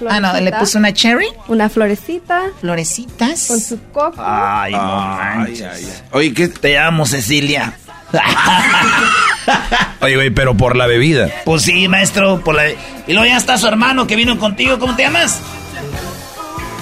Ah, 0.10 0.20
no, 0.20 0.34
le 0.40 0.52
puso 0.52 0.80
una 0.80 0.91
cherry. 0.91 1.28
Una 1.48 1.70
florecita. 1.70 2.41
Florecitas. 2.60 3.45
Con 3.48 3.60
su 3.61 3.80
coco. 3.94 4.15
Ay, 4.18 4.74
no 4.74 4.80
Ay, 4.82 5.38
manches. 5.38 5.61
ay, 5.61 5.86
ay. 5.86 5.94
Oye, 6.11 6.34
¿qué? 6.34 6.48
Te 6.49 6.78
amo, 6.78 7.06
Cecilia. 7.06 7.78
Oye, 10.02 10.15
güey, 10.15 10.30
pero 10.32 10.56
por 10.57 10.76
la 10.76 10.88
bebida. 10.88 11.30
Pues 11.45 11.64
sí, 11.64 11.88
maestro, 11.88 12.41
por 12.44 12.56
la 12.56 12.70
Y 12.70 12.76
luego 13.14 13.26
ya 13.26 13.38
está 13.38 13.57
su 13.57 13.68
hermano 13.68 14.06
que 14.06 14.15
vino 14.15 14.38
contigo. 14.40 14.78
¿Cómo 14.80 14.95
te 14.95 15.03
llamas? 15.03 15.40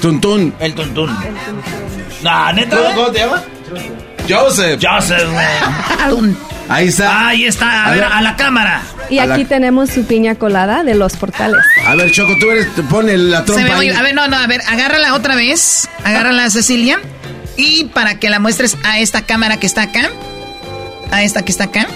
Tuntún. 0.02 0.54
El 0.60 0.74
Tuntún. 0.74 1.16
No, 2.24 2.54
neta. 2.54 2.76
¿Cómo, 2.78 2.96
cómo 2.96 3.12
te 3.12 3.20
llamas? 3.20 3.44
Joseph. 4.28 4.82
Joseph, 4.82 5.30
güey. 5.32 6.26
Ahí 6.72 6.88
está. 6.88 7.28
Ahí 7.28 7.46
está. 7.46 7.70
A, 7.72 7.86
A 7.88 7.92
ver, 7.92 8.00
ver. 8.02 8.12
a 8.14 8.22
la 8.22 8.36
cámara. 8.36 8.82
Y 9.10 9.20
A 9.20 9.26
la- 9.26 9.36
aquí 9.36 9.46
tenemos 9.46 9.90
su 9.90 10.06
piña 10.06 10.36
colada 10.36 10.84
de 10.84 10.96
los 10.96 11.16
portales. 11.18 11.62
A 11.86 11.96
ver, 11.96 12.12
Choco, 12.12 12.38
tú 12.40 12.50
eres, 12.50 12.74
te 12.76 12.84
pone 12.84 13.18
la 13.18 13.40
Se 13.40 13.46
trompa 13.46 13.64
ve 13.64 13.76
muy- 13.76 13.90
ahí. 13.90 13.96
a 13.96 14.02
ver, 14.02 14.16
no, 14.16 14.28
no, 14.28 14.38
a 14.38 14.48
ver, 14.48 14.62
agárrala 14.68 15.14
otra 15.14 15.36
vez. 15.36 15.88
Agárrala, 16.04 16.50
Cecilia. 16.50 17.00
Y 17.58 17.86
para 17.86 18.20
que 18.20 18.30
la 18.30 18.40
muestres 18.40 18.78
a 18.84 19.00
esta 19.00 19.24
cámara 19.26 19.58
que 19.58 19.68
está 19.68 19.84
acá. 19.84 20.10
A 21.12 21.24
esta 21.24 21.44
que 21.44 21.52
está 21.52 21.66
acá. 21.66 21.88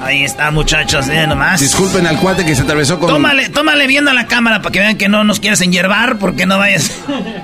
Ahí 0.00 0.22
está, 0.22 0.52
muchachos, 0.52 1.08
eh, 1.08 1.26
nomás. 1.26 1.58
Disculpen 1.60 2.06
al 2.06 2.18
cuate 2.18 2.44
que 2.46 2.54
se 2.54 2.62
atravesó 2.62 3.00
con... 3.00 3.08
Tómale, 3.10 3.48
tómale 3.48 3.88
viendo 3.88 4.12
a 4.12 4.14
la 4.14 4.26
cámara 4.28 4.62
para 4.62 4.72
que 4.72 4.78
vean 4.78 4.96
que 4.96 5.08
no 5.08 5.24
nos 5.24 5.40
quieres 5.40 5.60
enyerbar 5.60 6.18
porque 6.18 6.46
no 6.46 6.56
vayas. 6.56 6.92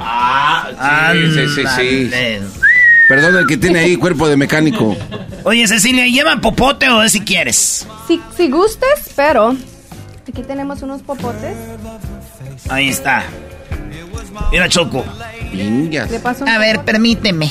Ah, 0.01 1.13
sí, 1.13 1.33
sí, 1.35 1.47
sí, 1.57 1.63
sí. 1.77 2.11
Perdón, 3.09 3.37
el 3.37 3.47
que 3.47 3.57
tiene 3.57 3.81
ahí 3.81 3.97
cuerpo 3.97 4.29
de 4.29 4.37
mecánico. 4.37 4.97
Oye, 5.45 5.67
Cecilia, 5.69 6.07
¿lleva 6.07 6.37
popote 6.41 6.89
o 6.89 7.03
es 7.03 7.13
si 7.13 7.21
quieres? 7.21 7.87
Si, 8.09 8.21
si 8.37 8.51
gustes, 8.51 8.89
pero 9.15 9.55
aquí 10.27 10.43
tenemos 10.43 10.81
unos 10.83 11.03
popotes. 11.03 11.55
Ahí 12.71 12.89
está. 12.89 13.25
Mira, 14.51 14.69
Choco. 14.69 15.05
Le 15.53 16.19
paso 16.21 16.45
un 16.45 16.49
A 16.51 16.59
ver, 16.59 16.81
permíteme. 16.83 17.49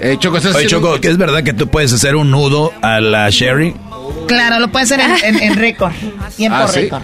Eh, 0.00 0.16
Choco, 0.18 0.36
estás 0.38 0.54
Oye, 0.56 0.66
Choco, 0.66 1.00
¿que 1.00 1.08
es 1.08 1.16
verdad 1.16 1.42
que 1.42 1.52
tú 1.54 1.68
puedes 1.68 1.92
hacer 1.92 2.16
un 2.16 2.30
nudo 2.30 2.72
a 2.82 3.00
la 3.00 3.30
Sherry? 3.30 3.74
Claro, 4.26 4.58
lo 4.58 4.68
puede 4.70 4.84
hacer 4.84 5.00
en, 5.00 5.12
en- 5.22 5.42
en 5.42 5.56
récord. 5.56 5.92
Tiempo 6.36 6.58
Ah, 6.58 6.68
¿sí? 6.68 6.80
récord. 6.80 7.02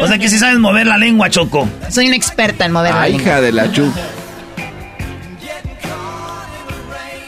O 0.00 0.06
sea 0.08 0.18
que 0.18 0.28
si 0.28 0.38
sabes 0.38 0.58
mover 0.58 0.86
la 0.86 0.98
lengua, 0.98 1.30
Choco. 1.30 1.68
Soy 1.90 2.06
una 2.06 2.16
experta 2.16 2.64
en 2.64 2.72
mover 2.72 2.92
la 2.94 3.02
Ah, 3.02 3.08
lengua. 3.08 3.22
hija 3.22 3.40
de 3.40 3.52
la 3.52 3.70
chu. 3.70 3.92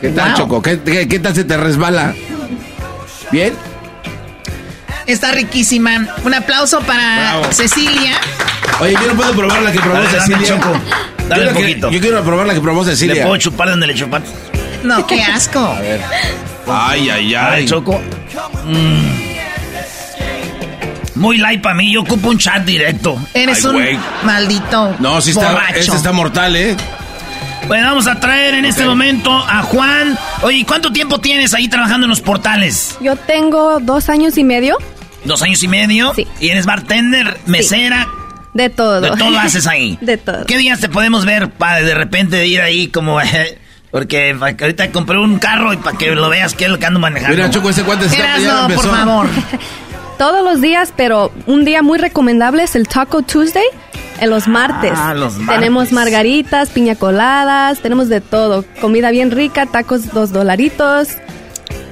¿Qué 0.01 0.11
tal, 0.11 0.29
Wow. 0.31 0.37
Choco? 0.39 0.63
¿Qué, 0.63 0.81
qué, 0.81 1.09
qué 1.09 1.19
tal 1.19 1.35
se 1.35 1.45
te 1.45 1.57
resbala? 1.57 2.15
¿Bien? 3.31 3.55
Está 5.07 5.33
riquísima. 5.33 6.07
Un 6.25 6.35
aplauso 6.35 6.81
para 6.81 7.19
Bravo. 7.41 7.53
Cecilia. 7.53 8.13
Oye, 8.81 8.93
yo 8.93 9.07
no 9.09 9.15
puedo 9.15 9.33
probar 9.33 9.63
la 9.63 9.73
que 9.73 9.79
probó 9.81 9.95
Dale, 9.95 10.07
dame, 10.07 10.21
Cecilia. 10.21 10.49
Choco. 10.49 10.81
Dale 11.29 11.43
Yo 11.45 11.49
un 11.51 11.57
que- 11.57 11.63
poquito. 11.63 11.91
yo 11.91 12.01
quiero 12.01 12.23
probar 12.25 12.47
la 12.47 12.55
que 12.55 12.61
probó 12.61 12.85
¿Le 12.85 12.91
Cecilia. 12.91 13.23
puedo 13.25 13.37
chupar 13.39 13.69
donde 13.71 13.87
le 13.87 13.95
chupan? 13.95 14.23
No, 14.83 15.07
qué 15.07 15.23
asco. 15.23 15.59
A 15.61 15.81
ver. 15.81 16.01
Ay, 16.69 17.09
ay, 17.11 17.29
ver, 17.31 17.37
ay. 17.39 17.67
Choco. 17.67 18.01
Mm. 18.65 19.27
Muy 21.15 21.39
light 21.39 21.63
para 21.63 21.75
mí, 21.75 21.91
yo 21.93 22.03
ocupo 22.03 22.29
un 22.29 22.39
chat 22.39 22.63
directo. 22.65 23.19
Eres 23.33 23.65
Ay, 23.65 23.95
un 23.95 24.27
maldito 24.27 24.95
No, 24.99 25.21
sí 25.23 25.31
está, 25.31 25.53
borracho. 25.53 25.79
este 25.79 25.97
está 25.97 26.13
mortal, 26.13 26.55
¿eh? 26.57 26.77
Bueno, 27.67 27.89
vamos 27.89 28.07
a 28.07 28.21
traer 28.21 28.55
en 28.55 28.65
este 28.65 28.83
Ok. 28.83 28.89
momento 28.91 29.31
a 29.33 29.63
Juan. 29.63 30.17
Oye, 30.43 30.65
¿cuánto 30.67 30.93
tiempo 30.93 31.19
tienes 31.19 31.53
ahí 31.55 31.69
trabajando 31.69 32.05
en 32.05 32.11
los 32.11 32.21
portales? 32.21 32.97
Yo 33.01 33.17
tengo 33.17 33.81
dos 33.81 34.09
años 34.09 34.39
y 34.39 34.45
medio 34.45 34.77
¿Dos 35.25 35.43
años 35.43 35.61
y 35.65 35.69
medio? 35.69 36.13
Sí. 36.15 36.25
¿Y 36.39 36.51
eres 36.51 36.67
bartender, 36.67 37.39
mesera? 37.47 38.07
de 38.55 38.71
todo. 38.71 39.01
De 39.01 39.11
todo 39.11 39.37
haces 39.39 39.67
ahí. 39.67 39.99
de 40.01 40.17
todo. 40.17 40.45
¿Qué 40.47 40.57
días 40.57 40.79
te 40.81 40.89
podemos 40.89 41.25
ver 41.27 41.51
para 41.51 41.83
de 41.83 41.95
repente 41.95 42.47
ir 42.47 42.61
ahí 42.61 42.87
como... 42.89 43.19
porque 43.91 44.37
que 44.57 44.65
ahorita 44.65 44.93
compré 44.93 45.19
un 45.19 45.39
carro 45.41 45.73
y 45.73 45.77
para 45.79 45.99
que 45.99 46.15
lo 46.15 46.29
veas 46.29 46.55
qué 46.55 46.67
es 46.67 46.71
lo 46.71 46.79
que 46.79 46.87
ando 46.87 47.01
manejando. 47.01 47.37
Mira, 47.37 47.51
Choco, 47.51 47.71
ese 47.71 47.83
cuate 47.83 48.09
se 48.09 48.15
está 48.17 48.39
ya 48.39 48.63
por 48.63 48.71
empezó. 48.71 48.91
favor. 48.95 49.27
Todos 50.19 50.45
los 50.45 50.61
días, 50.61 50.93
pero 50.97 51.33
un 51.47 51.65
día 51.65 51.83
muy 51.83 51.99
recomendable 51.99 52.63
es 52.63 52.77
el 52.77 52.87
Taco 52.89 53.23
Tuesday 53.23 53.65
en 54.21 54.31
los 54.31 54.49
martes. 54.49 54.93
Ah, 54.95 55.15
los 55.15 55.37
martes. 55.39 55.55
Tenemos 55.61 55.93
margaritas, 55.93 56.71
piña 56.71 56.95
coladas, 56.95 57.81
tenemos 57.81 58.09
de 58.09 58.21
todo. 58.21 58.65
Comida 58.81 59.11
bien 59.11 59.31
rica, 59.31 59.67
tacos 59.67 60.13
dos 60.13 60.33
dolaritos. 60.33 61.09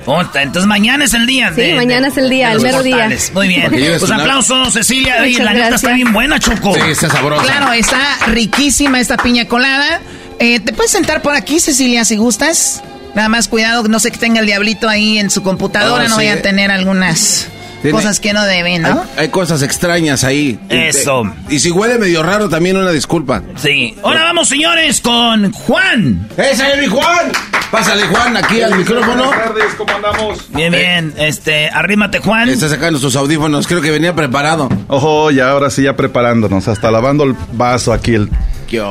Entonces 0.06 0.66
mañana 0.66 1.04
es 1.04 1.14
el 1.14 1.26
día. 1.26 1.50
Sí, 1.56 1.72
mañana 1.74 2.08
es 2.08 2.18
el 2.18 2.28
día, 2.28 2.52
el 2.52 2.60
mero 2.60 2.82
día. 2.82 3.08
Muy 3.32 3.48
bien. 3.48 3.72
Pues 3.98 4.10
aplausos, 4.10 4.74
Cecilia. 4.74 5.16
Oye, 5.22 5.42
la 5.42 5.54
neta 5.54 5.76
está 5.76 5.92
bien 5.94 6.12
buena, 6.12 6.38
Choco. 6.38 6.74
Sí, 6.74 6.80
está 6.90 7.08
sabrosa. 7.08 7.44
Claro, 7.44 7.72
está 7.72 7.98
riquísima 8.26 9.00
esta 9.00 9.16
piña 9.16 9.46
colada. 9.46 10.00
Eh, 10.38 10.60
¿Te 10.60 10.72
puedes 10.74 10.90
sentar 10.92 11.22
por 11.22 11.34
aquí, 11.34 11.58
Cecilia, 11.58 12.04
si 12.04 12.16
gustas? 12.16 12.82
Nada 13.14 13.28
más 13.30 13.48
cuidado, 13.48 13.84
no 13.84 13.98
sé 14.00 14.10
que 14.10 14.18
tenga 14.18 14.40
el 14.40 14.46
diablito 14.46 14.88
ahí 14.88 15.18
en 15.18 15.30
su 15.30 15.42
computadora, 15.42 16.04
Oh, 16.04 16.08
no 16.08 16.16
sí. 16.16 16.22
vaya 16.26 16.34
a 16.34 16.42
tener 16.42 16.70
algunas 16.72 17.46
cosas 17.92 18.20
que 18.20 18.32
no 18.32 18.44
deben, 18.44 18.82
¿no? 18.82 19.02
Hay, 19.16 19.24
hay 19.24 19.28
cosas 19.28 19.62
extrañas 19.62 20.24
ahí. 20.24 20.58
Eso. 20.68 21.24
Y 21.48 21.58
si 21.60 21.70
huele 21.70 21.98
medio 21.98 22.22
raro, 22.22 22.48
también 22.48 22.76
una 22.76 22.90
disculpa. 22.90 23.42
Sí. 23.56 23.94
Ahora 24.02 24.24
vamos, 24.24 24.48
señores, 24.48 25.00
con 25.00 25.52
Juan. 25.52 26.28
¡Ese 26.36 26.72
es 26.72 26.78
mi 26.80 26.86
Juan! 26.86 27.32
Pásale, 27.70 28.02
Juan, 28.04 28.36
aquí 28.36 28.60
al 28.62 28.76
micrófono. 28.78 29.30
tardes, 29.30 29.74
¿cómo 29.76 29.92
andamos? 29.94 30.38
Bien, 30.52 30.70
bien. 30.70 31.12
Este, 31.16 31.68
arrímate, 31.70 32.20
Juan. 32.20 32.48
Está 32.48 32.68
sacando 32.68 33.00
sus 33.00 33.16
audífonos, 33.16 33.66
creo 33.66 33.80
que 33.80 33.90
venía 33.90 34.14
preparado. 34.14 34.68
Ojo, 34.86 35.30
ya 35.32 35.50
ahora 35.50 35.70
sí, 35.70 35.82
ya 35.82 35.96
preparándonos, 35.96 36.68
hasta 36.68 36.90
lavando 36.92 37.24
el 37.24 37.34
vaso 37.52 37.92
aquí, 37.92 38.14
el- 38.14 38.30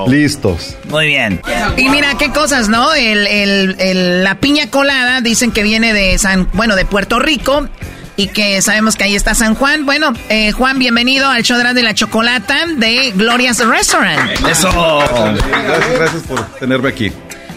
listos. 0.07 0.75
Muy 0.89 1.07
bien. 1.07 1.41
Y 1.75 1.89
mira 1.89 2.17
qué 2.17 2.29
cosas, 2.31 2.69
¿no? 2.69 2.93
El, 2.93 3.27
el- 3.27 3.75
el- 3.79 4.23
la 4.23 4.35
piña 4.35 4.69
colada 4.69 5.19
dicen 5.19 5.51
que 5.51 5.61
viene 5.63 5.93
de 5.93 6.17
San, 6.17 6.47
bueno, 6.53 6.75
de 6.77 6.85
Puerto 6.85 7.19
Rico 7.19 7.67
y 8.15 8.27
que 8.27 8.61
sabemos 8.61 8.95
que 8.95 9.03
ahí 9.05 9.15
está 9.15 9.33
San 9.33 9.55
Juan. 9.55 9.85
Bueno, 9.85 10.13
eh, 10.29 10.51
Juan, 10.51 10.77
bienvenido 10.79 11.27
al 11.27 11.43
show 11.43 11.57
de 11.57 11.83
la 11.83 11.93
chocolata 11.93 12.65
de 12.77 13.11
Gloria's 13.15 13.65
Restaurant. 13.65 14.31
Eso. 14.49 14.69
Gracias, 14.71 15.99
gracias 15.99 16.23
por 16.23 16.43
tenerme 16.59 16.89
aquí. 16.89 17.11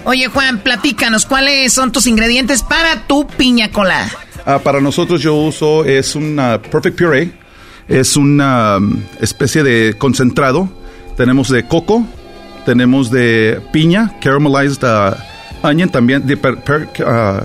Oye, 0.05 0.28
Juan, 0.28 0.59
platícanos, 0.61 1.27
¿cuáles 1.27 1.73
son 1.73 1.91
tus 1.93 2.07
ingredientes 2.07 2.62
para 2.62 3.07
tu 3.07 3.27
piña 3.27 3.70
colada? 3.70 4.09
Ah, 4.47 4.61
para 4.61 4.81
nosotros 4.81 5.20
yo 5.20 5.35
uso, 5.35 5.85
es 5.85 6.15
una 6.15 6.62
Perfect 6.62 6.97
Puree, 6.97 7.33
es 7.89 8.16
una 8.16 8.77
um, 8.77 9.03
especie 9.20 9.62
de 9.65 9.95
concentrado. 9.99 10.69
Tenemos 11.16 11.49
de 11.49 11.66
coco, 11.66 12.07
tenemos 12.65 13.11
de 13.11 13.61
piña, 13.73 14.12
caramelized 14.20 14.85
uh, 14.85 15.16
onion, 15.66 15.89
también 15.89 16.24
de 16.27 16.37
per- 16.37 16.59
per- 16.62 16.89
uh, 17.01 17.45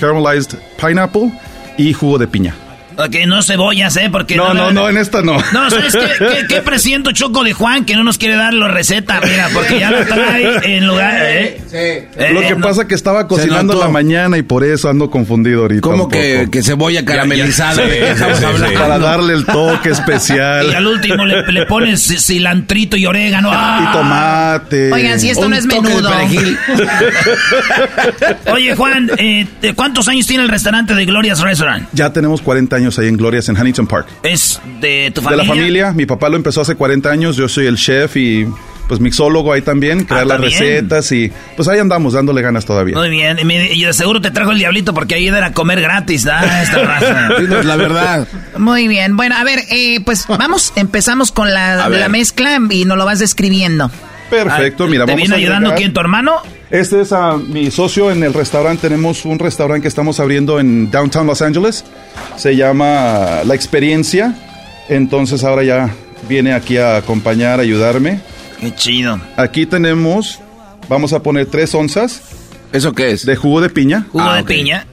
caramelized 0.00 0.58
pineapple 0.80 1.30
y 1.76 1.92
jugo 1.92 2.18
de 2.18 2.28
piña. 2.28 2.54
Ok, 2.96 3.16
no 3.26 3.42
cebollas, 3.42 3.96
¿eh? 3.96 4.08
Porque 4.10 4.36
No, 4.36 4.54
no, 4.54 4.72
no, 4.72 4.88
en 4.88 4.96
esta 4.96 5.22
no. 5.22 5.36
No, 5.52 5.70
¿sabes 5.70 5.94
qué, 5.96 6.24
qué, 6.40 6.46
qué 6.48 6.60
presiento 6.62 7.12
Choco 7.12 7.42
de 7.44 7.52
Juan 7.52 7.84
que 7.84 7.94
no 7.96 8.04
nos 8.04 8.18
quiere 8.18 8.36
dar 8.36 8.54
la 8.54 8.68
receta? 8.68 9.20
Mira, 9.24 9.48
porque 9.52 9.78
ya 9.80 9.90
la 9.90 10.04
trae 10.04 10.76
en 10.76 10.86
lugar... 10.86 11.14
¿eh? 11.22 11.60
Eh, 11.72 12.08
Lo 12.32 12.40
que 12.42 12.54
no- 12.56 12.66
pasa 12.66 12.86
que 12.86 12.94
estaba 12.94 13.26
cocinando 13.28 13.72
en 13.74 13.80
la 13.80 13.88
mañana 13.88 14.36
y 14.38 14.42
por 14.42 14.64
eso 14.64 14.88
ando 14.90 15.10
confundido 15.10 15.62
ahorita. 15.62 15.80
¿Cómo 15.82 16.08
que, 16.08 16.48
cebolla 16.62 17.04
caramelizada? 17.04 17.76
ya, 17.76 17.86
¿De 17.86 17.98
qué 17.98 18.14
sí, 18.16 18.24
sí, 18.38 18.44
sí? 18.68 18.74
Para 18.76 18.98
darle 18.98 19.34
el 19.34 19.44
toque 19.46 19.88
Y 19.92 19.92
especial. 19.92 20.74
al 20.74 20.86
último 20.86 21.24
le, 21.24 21.50
le 21.50 21.66
pones 21.66 22.10
ci- 22.10 22.18
cilantrito 22.20 22.96
y 22.96 23.06
orégano. 23.06 23.50
¡Ah! 23.52 23.88
Y 23.88 23.92
tomate. 23.96 24.92
Oigan, 24.92 25.18
si 25.20 25.30
esto 25.30 25.44
Un 25.46 25.50
no 25.50 25.56
es 25.56 25.66
menudo. 25.66 26.10
Oye, 28.52 28.74
Juan, 28.76 29.10
eh, 29.18 29.46
¿de 29.60 29.74
¿cuántos 29.74 30.08
años 30.08 30.26
tiene 30.26 30.44
el 30.44 30.48
restaurante 30.48 30.94
de 30.94 31.04
Gloria's 31.04 31.40
Restaurant? 31.40 31.88
Ya 31.92 32.12
tenemos 32.12 32.40
40 32.42 32.76
años 32.76 32.81
ahí 32.98 33.08
en 33.08 33.16
Glorias, 33.16 33.48
en 33.48 33.56
Huntington 33.56 33.86
Park. 33.86 34.06
¿Es 34.22 34.60
de 34.80 35.10
tu 35.14 35.20
De 35.20 35.24
familia? 35.24 35.44
la 35.44 35.48
familia, 35.48 35.92
mi 35.92 36.06
papá 36.06 36.28
lo 36.28 36.36
empezó 36.36 36.60
hace 36.60 36.74
40 36.74 37.10
años, 37.10 37.36
yo 37.36 37.48
soy 37.48 37.66
el 37.66 37.76
chef 37.76 38.16
y 38.16 38.46
pues 38.88 39.00
mixólogo 39.00 39.52
ahí 39.52 39.62
también, 39.62 40.04
crear 40.04 40.26
las 40.26 40.38
Ah, 40.38 40.42
recetas 40.42 41.10
y 41.12 41.32
pues 41.56 41.66
ahí 41.68 41.78
andamos 41.78 42.12
dándole 42.12 42.42
ganas 42.42 42.66
todavía. 42.66 42.96
Muy 42.96 43.08
bien, 43.08 43.38
y, 43.38 43.44
me- 43.44 43.72
y 43.72 43.84
de 43.84 43.92
seguro 43.94 44.20
te 44.20 44.30
trajo 44.30 44.50
el 44.52 44.58
diablito 44.58 44.92
porque 44.92 45.14
ahí 45.14 45.28
era 45.28 45.52
comer 45.52 45.80
gratis, 45.80 46.26
¿ah? 46.26 46.62
Esta 46.62 46.78
raza. 46.82 47.28
La 47.62 47.76
verdad. 47.76 48.26
Muy 48.58 48.88
bien, 48.88 49.16
bueno, 49.16 49.36
a 49.36 49.44
ver, 49.44 49.60
eh, 49.70 50.00
pues 50.04 50.26
vamos, 50.26 50.72
empezamos 50.76 51.32
con 51.32 51.54
la, 51.54 51.84
A 51.84 52.08
mezcla 52.08 52.58
y 52.70 52.84
nos 52.84 52.98
lo 52.98 53.04
vas 53.06 53.18
describiendo. 53.20 53.90
Perfecto, 54.28 54.86
mira, 54.88 55.04
Ah, 55.04 55.06
¿Te 55.06 55.12
vamos 55.12 55.16
viene 55.28 55.34
a 55.34 55.38
ayudando 55.38 55.74
quién, 55.74 55.92
tu 55.94 56.00
hermano? 56.00 56.42
Este 56.72 57.02
es 57.02 57.12
ah, 57.12 57.36
mi 57.36 57.70
socio 57.70 58.10
en 58.10 58.22
el 58.24 58.32
restaurante. 58.32 58.88
Tenemos 58.88 59.24
un 59.26 59.38
restaurante 59.38 59.82
que 59.82 59.88
estamos 59.88 60.18
abriendo 60.20 60.58
en 60.58 60.90
Downtown 60.90 61.26
Los 61.26 61.42
Angeles. 61.42 61.84
Se 62.36 62.56
llama 62.56 63.42
La 63.44 63.54
Experiencia. 63.54 64.34
Entonces 64.88 65.44
ahora 65.44 65.62
ya 65.64 65.90
viene 66.28 66.54
aquí 66.54 66.78
a 66.78 66.96
acompañar, 66.96 67.58
a 67.58 67.62
ayudarme. 67.62 68.20
Qué 68.58 68.74
chido. 68.74 69.20
Aquí 69.36 69.66
tenemos, 69.66 70.40
vamos 70.88 71.12
a 71.12 71.22
poner 71.22 71.46
tres 71.46 71.74
onzas 71.74 72.22
¿Eso 72.72 72.92
qué 72.94 73.10
es? 73.10 73.26
de 73.26 73.36
jugo 73.36 73.60
de 73.60 73.68
piña. 73.68 74.06
Jugo 74.10 74.24
Ah, 74.24 74.36
de 74.38 74.44
piña. 74.44 74.86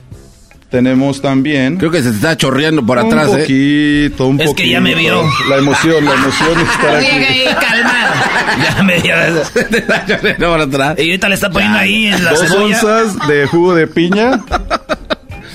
Tenemos 0.70 1.20
también. 1.22 1.78
Creo 1.78 1.90
que 1.90 2.04
se 2.04 2.10
te 2.12 2.16
está 2.18 2.38
chorreando 2.38 2.86
por 2.86 3.00
atrás, 3.00 3.30
un 3.30 3.38
¿eh? 3.38 3.42
poquito, 3.42 4.28
un 4.28 4.40
Es 4.40 4.48
poquito. 4.50 4.64
que 4.64 4.70
ya 4.70 4.80
me 4.82 4.94
vio. 4.94 5.24
La 5.50 5.58
emoción, 5.58 6.06
la 6.06 6.14
emoción 6.14 6.50
Oye, 6.96 7.08
aquí. 7.08 7.26
ahí, 7.26 7.44
calmado. 7.60 8.14
Ya 8.78 8.84
me 8.84 9.02
dio 9.02 9.16
por 10.50 10.62
atrás. 10.62 10.96
Y 11.00 11.02
ahorita 11.10 11.30
le 11.30 11.36
está 11.36 11.50
poniendo 11.50 11.78
ahí 11.80 12.06
en 12.08 12.24
la 12.24 12.32
Dos 12.32 12.42
cebolla. 12.48 12.66
onzas 12.66 13.28
de 13.28 13.48
jugo 13.48 13.74
de 13.74 13.88
piña. 13.88 14.40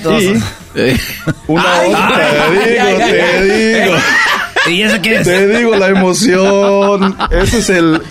Dos. 0.03 0.21
y 0.23 0.35
una 1.47 1.63
Ay, 1.81 1.89
onza, 1.93 2.09
ay, 2.17 2.59
te 2.65 2.71
digo, 2.71 2.85
ay, 2.85 2.95
ay, 3.03 3.13
te 3.13 3.23
ay. 3.23 3.81
digo. 3.83 3.97
¿Y 4.67 4.83
eso 4.83 5.03
qué 5.03 5.15
es? 5.17 5.23
Te 5.25 5.59
digo 5.59 5.77
la 5.77 5.89
emoción. 5.89 7.17
Ese 7.31 7.59
es 7.59 7.71
el 7.71 8.03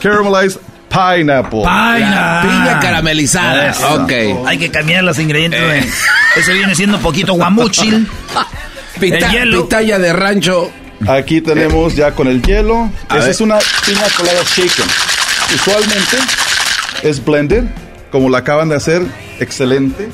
caramelized 0.00 0.60
pineapple. 0.92 1.60
Piña. 1.62 2.42
Piña 2.42 2.80
caramelizada. 2.80 3.70
Eso. 3.70 3.94
Ok. 4.02 4.12
Hay 4.46 4.58
que 4.58 4.70
cambiar 4.70 5.04
los 5.04 5.18
ingredientes. 5.18 5.62
güey. 5.64 5.80
Eso 6.36 6.52
viene 6.52 6.74
siendo 6.74 6.96
un 6.98 7.02
poquito 7.02 7.34
guamuchil. 7.34 8.06
Pita- 9.00 9.26
El 9.26 9.30
hielo. 9.32 9.62
pitaya 9.64 9.98
de 9.98 10.12
rancho. 10.12 10.70
Aquí 11.08 11.40
tenemos 11.40 11.96
ya 11.96 12.12
con 12.12 12.28
el 12.28 12.42
hielo. 12.42 12.90
A 13.08 13.16
Esa 13.16 13.24
ver. 13.24 13.30
es 13.30 13.40
una 13.40 13.58
piña 13.86 14.02
colada 14.16 14.40
shaken. 14.44 14.86
Usualmente 15.54 16.16
es 17.02 17.24
blended, 17.24 17.64
como 18.10 18.28
la 18.30 18.38
acaban 18.38 18.68
de 18.68 18.76
hacer. 18.76 19.02
Excelente. 19.40 20.08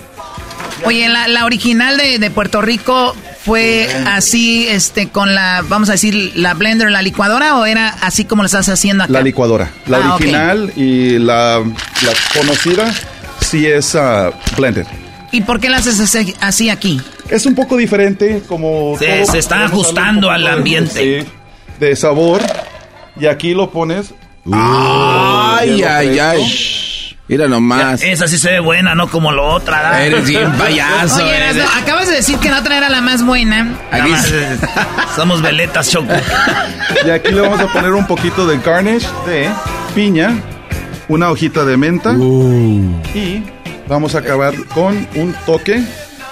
Oye, 0.84 1.08
la, 1.08 1.28
la 1.28 1.44
original 1.44 1.96
de, 1.98 2.18
de 2.18 2.30
Puerto 2.30 2.62
Rico 2.62 3.14
fue 3.48 3.88
así, 4.06 4.66
este, 4.68 5.08
con 5.08 5.34
la, 5.34 5.64
vamos 5.66 5.88
a 5.88 5.92
decir, 5.92 6.32
la 6.34 6.52
blender, 6.52 6.90
la 6.90 7.00
licuadora, 7.00 7.56
o 7.56 7.64
era 7.64 7.88
así 8.02 8.26
como 8.26 8.42
lo 8.42 8.46
estás 8.46 8.68
haciendo 8.68 9.04
acá? 9.04 9.12
La 9.12 9.22
licuadora. 9.22 9.70
La 9.86 9.96
Ah, 9.98 10.14
original 10.16 10.70
y 10.76 11.18
la, 11.18 11.58
la 11.60 12.12
conocida 12.38 12.92
sí 13.40 13.66
es 13.66 13.94
ah, 13.94 14.30
blended. 14.56 14.86
¿Y 15.32 15.40
por 15.40 15.60
qué 15.60 15.70
la 15.70 15.78
haces 15.78 15.98
así, 16.40 16.68
aquí? 16.70 17.00
Es 17.30 17.46
un 17.46 17.54
poco 17.54 17.76
diferente, 17.78 18.42
como 18.46 18.96
Se- 18.98 19.22
todo, 19.22 19.32
se 19.32 19.38
está 19.38 19.64
ajustando 19.64 20.30
al 20.30 20.42
de- 20.44 20.50
ambiente. 20.50 21.22
sí, 21.22 21.28
de 21.80 21.96
sabor. 21.96 22.42
Y 23.18 23.26
aquí 23.26 23.54
lo 23.54 23.70
pones. 23.70 24.12
Ay, 24.52 25.76
hielo 25.76 25.88
ay, 25.90 26.06
fresco. 26.08 26.22
ay. 26.28 26.52
Mira 27.28 27.46
nomás. 27.46 28.02
Esa 28.02 28.26
sí 28.26 28.38
se 28.38 28.50
ve 28.52 28.60
buena, 28.60 28.94
no 28.94 29.08
como 29.08 29.30
lo 29.32 29.44
otra. 29.46 30.02
Eres 30.04 30.26
bien 30.26 30.50
payaso. 30.58 31.16
Oye, 31.16 31.36
eres. 31.36 31.56
Erasmo, 31.56 31.78
acabas 31.82 32.08
de 32.08 32.14
decir 32.16 32.38
que 32.38 32.50
la 32.50 32.60
otra 32.60 32.78
era 32.78 32.88
la 32.88 33.00
más 33.02 33.24
buena. 33.24 33.76
Aquí 33.90 34.10
más, 34.10 34.30
eh, 34.32 34.56
Somos 35.16 35.42
veletas, 35.42 35.90
Choco. 35.90 36.12
Y 37.06 37.10
aquí 37.10 37.30
le 37.32 37.42
vamos 37.42 37.60
a 37.60 37.66
poner 37.66 37.92
un 37.92 38.06
poquito 38.06 38.46
de 38.46 38.58
garnish 38.58 39.06
de 39.26 39.48
piña, 39.94 40.32
una 41.08 41.30
hojita 41.30 41.64
de 41.66 41.76
menta 41.76 42.12
Uh. 42.12 43.02
y 43.14 43.42
vamos 43.86 44.14
a 44.14 44.18
acabar 44.20 44.54
con 44.74 45.06
un 45.14 45.34
toque. 45.46 45.82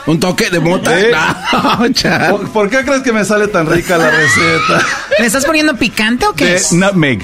¿Un 0.07 0.19
toque 0.21 0.49
de 0.51 0.61
mota? 0.61 0.93
No, 1.53 1.89
chal. 1.93 2.31
¿Por, 2.31 2.49
por 2.51 2.71
qué 2.71 2.85
crees 2.85 3.03
que 3.03 3.13
me 3.13 3.25
sale 3.25 3.49
tan 3.49 3.67
rica 3.67 3.99
la 3.99 4.09
receta? 4.11 4.81
¿Le 5.19 5.27
estás 5.27 5.45
poniendo 5.45 5.75
picante 5.77 6.27
o 6.27 6.33
qué 6.33 6.45
De 6.45 6.55
es? 6.57 6.73
nutmeg. 6.73 7.21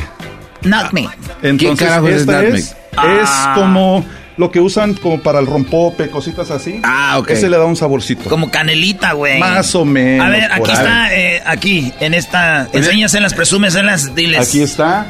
Nutmeg. 0.64 1.08
Entonces, 1.42 1.86
carajo 1.88 2.08
es 2.08 2.20
esta 2.20 2.42
nutmeg? 2.42 2.54
es, 2.54 2.70
es 2.70 2.74
Ah. 2.96 3.52
como 3.56 4.04
lo 4.36 4.50
que 4.50 4.60
usan 4.60 4.94
como 4.94 5.20
para 5.20 5.38
el 5.40 5.46
rompope, 5.46 6.08
cositas 6.08 6.50
así. 6.50 6.80
Ah, 6.82 7.16
ok. 7.18 7.30
Ese 7.30 7.48
le 7.50 7.56
da 7.58 7.64
un 7.66 7.76
saborcito. 7.76 8.28
Como 8.30 8.50
canelita, 8.50 9.12
güey. 9.12 9.38
Más 9.38 9.74
o 9.74 9.84
menos. 9.84 10.26
A 10.26 10.30
ver, 10.30 10.50
aquí 10.52 10.70
está, 10.72 11.14
eh, 11.14 11.42
aquí, 11.44 11.92
en 12.00 12.14
esta. 12.14 12.66
Enséñaselas, 12.72 13.34
presúmeselas, 13.34 14.14
diles. 14.14 14.48
Aquí 14.48 14.60
está 14.62 15.06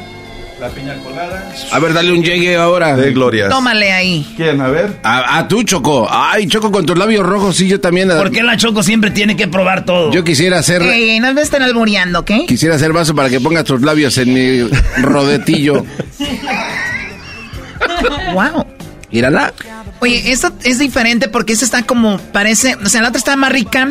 la 0.63 0.69
piña 0.69 0.95
colada 1.03 1.51
A 1.73 1.79
ver, 1.79 1.93
dale 1.93 2.13
un 2.13 2.23
llegue 2.23 2.55
ahora. 2.55 2.95
de 2.95 3.11
glorias. 3.11 3.49
Tómale 3.49 3.91
ahí. 3.91 4.25
¿Quién? 4.37 4.61
A 4.61 4.69
ver. 4.69 4.97
A, 5.03 5.39
a 5.39 5.47
tú, 5.47 5.63
Choco. 5.63 6.07
Ay, 6.09 6.47
Choco, 6.47 6.71
con 6.71 6.85
tus 6.85 6.97
labios 6.97 7.25
rojos, 7.25 7.57
sí, 7.57 7.67
yo 7.67 7.81
también. 7.81 8.07
¿Por 8.07 8.31
qué 8.31 8.43
la 8.43 8.55
Choco 8.55 8.81
siempre 8.81 9.11
tiene 9.11 9.35
que 9.35 9.49
probar 9.49 9.83
todo? 9.83 10.13
Yo 10.13 10.23
quisiera 10.23 10.59
hacer... 10.59 10.81
Ey, 10.81 11.09
ey, 11.09 11.19
no 11.19 11.33
me 11.33 11.41
estén 11.41 11.63
albureando, 11.63 12.19
¿ok? 12.19 12.31
Quisiera 12.47 12.75
hacer 12.75 12.93
vaso 12.93 13.13
para 13.13 13.29
que 13.29 13.41
pongas 13.41 13.65
tus 13.65 13.81
labios 13.81 14.17
en 14.17 14.33
mi 14.33 14.69
rodetillo. 15.01 15.85
wow. 18.33 18.65
Mírala. 19.11 19.53
Oye, 19.99 20.31
esto 20.31 20.53
es 20.63 20.79
diferente 20.79 21.27
porque 21.27 21.51
esta 21.51 21.65
está 21.65 21.83
como, 21.83 22.19
parece, 22.31 22.75
o 22.75 22.87
sea, 22.87 23.01
la 23.01 23.09
otra 23.09 23.19
está 23.19 23.35
más 23.35 23.51
rica, 23.51 23.89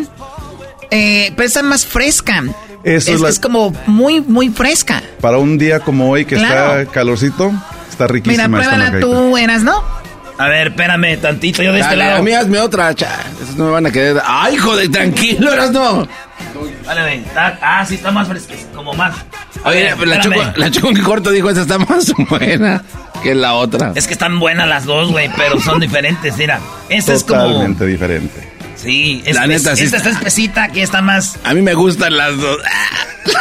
eh, 0.90 1.32
pero 1.36 1.46
esta 1.46 1.60
es 1.60 1.66
más 1.66 1.84
fresca. 1.84 2.42
Eso 2.84 3.10
es, 3.10 3.16
es 3.16 3.20
la- 3.20 3.28
es 3.28 3.38
como 3.40 3.72
muy, 3.86 4.20
muy 4.20 4.48
fresca. 4.48 5.02
Para 5.20 5.38
un 5.38 5.58
día 5.58 5.80
como 5.80 6.10
hoy 6.10 6.24
que 6.24 6.36
Claro. 6.36 6.80
está 6.80 6.92
calorcito, 6.92 7.52
está 7.90 8.06
riquísima 8.06 8.48
Mira, 8.48 8.60
pruébala 8.68 9.00
tú, 9.00 9.36
eras, 9.36 9.62
¿no? 9.62 9.82
A 10.38 10.48
ver, 10.48 10.68
espérame 10.68 11.18
tantito, 11.20 11.62
yo 11.62 11.72
de 11.72 11.80
este 11.80 11.94
lado. 11.94 12.16
a 12.18 12.22
mí 12.22 12.32
hazme 12.32 12.58
otra, 12.58 12.92
cha. 12.94 13.20
Esos 13.40 13.54
no 13.56 13.66
me 13.66 13.70
van 13.72 13.86
a 13.86 13.90
quedar... 13.92 14.22
Ay, 14.26 14.56
joder, 14.56 14.90
tranquilo, 14.90 15.52
eras 15.52 15.70
no. 15.70 16.08
Dale, 16.84 17.02
ven. 17.02 17.24
Ah, 17.36 17.84
sí, 17.86 17.94
está 17.96 18.10
más 18.10 18.26
fresca, 18.26 18.54
como 18.74 18.92
más. 18.94 19.14
A 19.62 19.68
Oye, 19.68 19.94
ver, 19.94 20.08
la. 20.08 20.20
Choco, 20.20 20.42
la 20.56 20.70
Choco 20.70 20.88
en 20.88 21.02
corto 21.02 21.30
dijo, 21.30 21.48
esta 21.50 21.62
está 21.62 21.78
más 21.78 22.12
buena 22.30 22.82
que 23.22 23.34
la 23.34 23.54
otra. 23.54 23.92
Es 23.94 24.06
que 24.08 24.14
están 24.14 24.40
buenas 24.40 24.66
las 24.68 24.84
dos, 24.84 25.12
güey, 25.12 25.30
pero 25.36 25.60
son 25.60 25.78
diferentes, 25.78 26.36
mira. 26.36 26.58
Esta 26.88 27.12
es 27.14 27.22
como... 27.22 27.40
Totalmente 27.42 27.86
diferente. 27.86 28.51
Sí, 28.82 29.22
es, 29.24 29.36
La 29.36 29.46
neta, 29.46 29.76
sí 29.76 29.84
Esta 29.84 29.98
está- 29.98 30.08
está 30.10 30.18
espesita, 30.20 30.64
aquí 30.64 30.80
está 30.80 31.00
más... 31.02 31.38
A 31.44 31.54
mí 31.54 31.62
me 31.62 31.74
gustan 31.74 32.16
las 32.16 32.36
dos. 32.36 32.58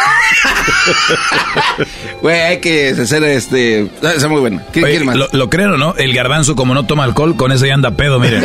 Güey, 2.22 2.40
hay 2.42 2.60
que 2.60 2.90
hacer 2.90 3.24
este... 3.24 3.90
Está 4.02 4.28
muy 4.28 4.40
buena. 4.42 4.64
¿Qué 4.72 4.82
Oye, 4.82 4.90
quieres 4.92 5.06
más? 5.08 5.16
lo, 5.16 5.28
lo 5.32 5.50
creen 5.50 5.72
o 5.72 5.78
no, 5.78 5.96
el 5.96 6.14
garbanzo 6.14 6.56
como 6.56 6.74
no 6.74 6.86
toma 6.86 7.04
alcohol, 7.04 7.36
con 7.36 7.52
eso 7.52 7.66
ya 7.66 7.74
anda 7.74 7.92
pedo, 7.92 8.20
mire. 8.20 8.38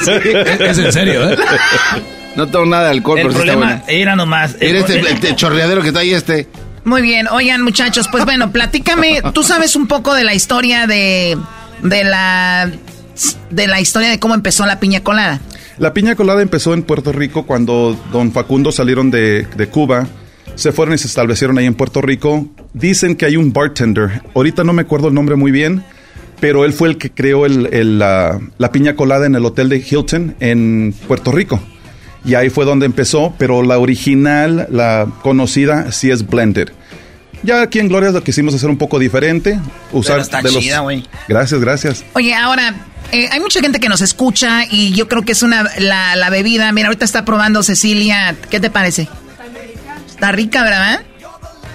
es, 0.00 0.08
es 0.60 0.78
en 0.78 0.92
serio, 0.92 1.30
¿eh? 1.30 1.36
No 2.36 2.46
tomo 2.46 2.66
nada 2.66 2.84
de 2.84 2.90
alcohol, 2.90 3.18
El 3.18 3.26
pero 3.28 3.42
sí 3.42 3.48
está 3.48 3.82
era 3.88 4.14
nomás... 4.16 4.54
el 4.60 4.68
Mira 4.74 4.78
este, 4.80 4.98
pro- 5.00 5.08
este 5.08 5.36
chorreadero 5.36 5.82
que 5.82 5.88
está 5.88 6.00
ahí 6.00 6.12
este. 6.14 6.46
Muy 6.84 7.02
bien, 7.02 7.26
oigan 7.28 7.62
muchachos, 7.62 8.06
pues 8.08 8.24
bueno, 8.24 8.52
platícame, 8.52 9.20
tú 9.34 9.42
sabes 9.42 9.74
un 9.76 9.88
poco 9.88 10.14
de 10.14 10.22
la 10.24 10.34
historia 10.34 10.86
de, 10.86 11.36
de 11.82 12.04
la, 12.04 12.70
de 13.50 13.66
la 13.66 13.80
historia 13.80 14.08
de 14.08 14.20
cómo 14.20 14.34
empezó 14.34 14.64
la 14.66 14.78
piña 14.78 15.00
colada. 15.02 15.40
La 15.78 15.94
piña 15.94 16.16
colada 16.16 16.42
empezó 16.42 16.74
en 16.74 16.82
Puerto 16.82 17.12
Rico 17.12 17.46
cuando 17.46 17.96
don 18.10 18.32
Facundo 18.32 18.72
salieron 18.72 19.12
de, 19.12 19.46
de 19.56 19.68
Cuba, 19.68 20.08
se 20.56 20.72
fueron 20.72 20.96
y 20.96 20.98
se 20.98 21.06
establecieron 21.06 21.56
ahí 21.56 21.66
en 21.66 21.74
Puerto 21.74 22.02
Rico. 22.02 22.48
Dicen 22.72 23.14
que 23.14 23.26
hay 23.26 23.36
un 23.36 23.52
bartender, 23.52 24.22
ahorita 24.34 24.64
no 24.64 24.72
me 24.72 24.82
acuerdo 24.82 25.06
el 25.06 25.14
nombre 25.14 25.36
muy 25.36 25.52
bien, 25.52 25.84
pero 26.40 26.64
él 26.64 26.72
fue 26.72 26.88
el 26.88 26.98
que 26.98 27.10
creó 27.10 27.46
la, 27.46 28.40
la 28.58 28.72
piña 28.72 28.96
colada 28.96 29.26
en 29.26 29.36
el 29.36 29.44
hotel 29.44 29.68
de 29.68 29.78
Hilton 29.78 30.34
en 30.40 30.94
Puerto 31.06 31.30
Rico. 31.30 31.60
Y 32.24 32.34
ahí 32.34 32.50
fue 32.50 32.64
donde 32.64 32.84
empezó, 32.84 33.34
pero 33.38 33.62
la 33.62 33.78
original, 33.78 34.66
la 34.70 35.06
conocida, 35.22 35.92
sí 35.92 36.10
es 36.10 36.26
blended. 36.26 36.70
Ya 37.42 37.62
aquí 37.62 37.78
en 37.78 37.88
Glorias 37.88 38.14
lo 38.14 38.22
quisimos 38.22 38.54
hacer 38.54 38.68
un 38.68 38.78
poco 38.78 38.98
diferente. 38.98 39.58
Usar 39.92 40.14
Pero 40.16 40.22
está 40.22 40.42
de 40.42 40.52
los- 40.52 40.62
chida, 40.62 40.80
güey. 40.80 41.06
Gracias, 41.28 41.60
gracias. 41.60 42.04
Oye, 42.14 42.34
ahora, 42.34 42.74
eh, 43.12 43.28
hay 43.30 43.40
mucha 43.40 43.60
gente 43.60 43.80
que 43.80 43.88
nos 43.88 44.00
escucha 44.00 44.64
y 44.70 44.92
yo 44.92 45.08
creo 45.08 45.22
que 45.24 45.32
es 45.32 45.42
una, 45.42 45.64
la, 45.78 46.16
la 46.16 46.30
bebida, 46.30 46.70
mira, 46.72 46.88
ahorita 46.88 47.04
está 47.04 47.24
probando 47.24 47.62
Cecilia, 47.62 48.34
¿qué 48.50 48.60
te 48.60 48.70
parece? 48.70 49.08
Está 50.08 50.32
rica, 50.32 50.62
¿verdad? 50.64 51.00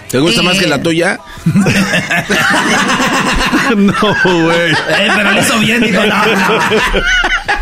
¿Te 0.10 0.19
gusta 0.19 0.41
Eh. 0.41 0.44
más 0.44 0.57
que 0.60 0.68
la 0.68 0.81
tuya? 0.81 1.19
no, 3.76 3.94
güey. 4.23 4.72
Eh, 4.72 5.11
pero 5.15 5.31
lo 5.31 5.41
hizo 5.41 5.60
bien, 5.60 5.81
dijo, 5.81 6.02
no, 6.06 6.26
no. 6.26 6.60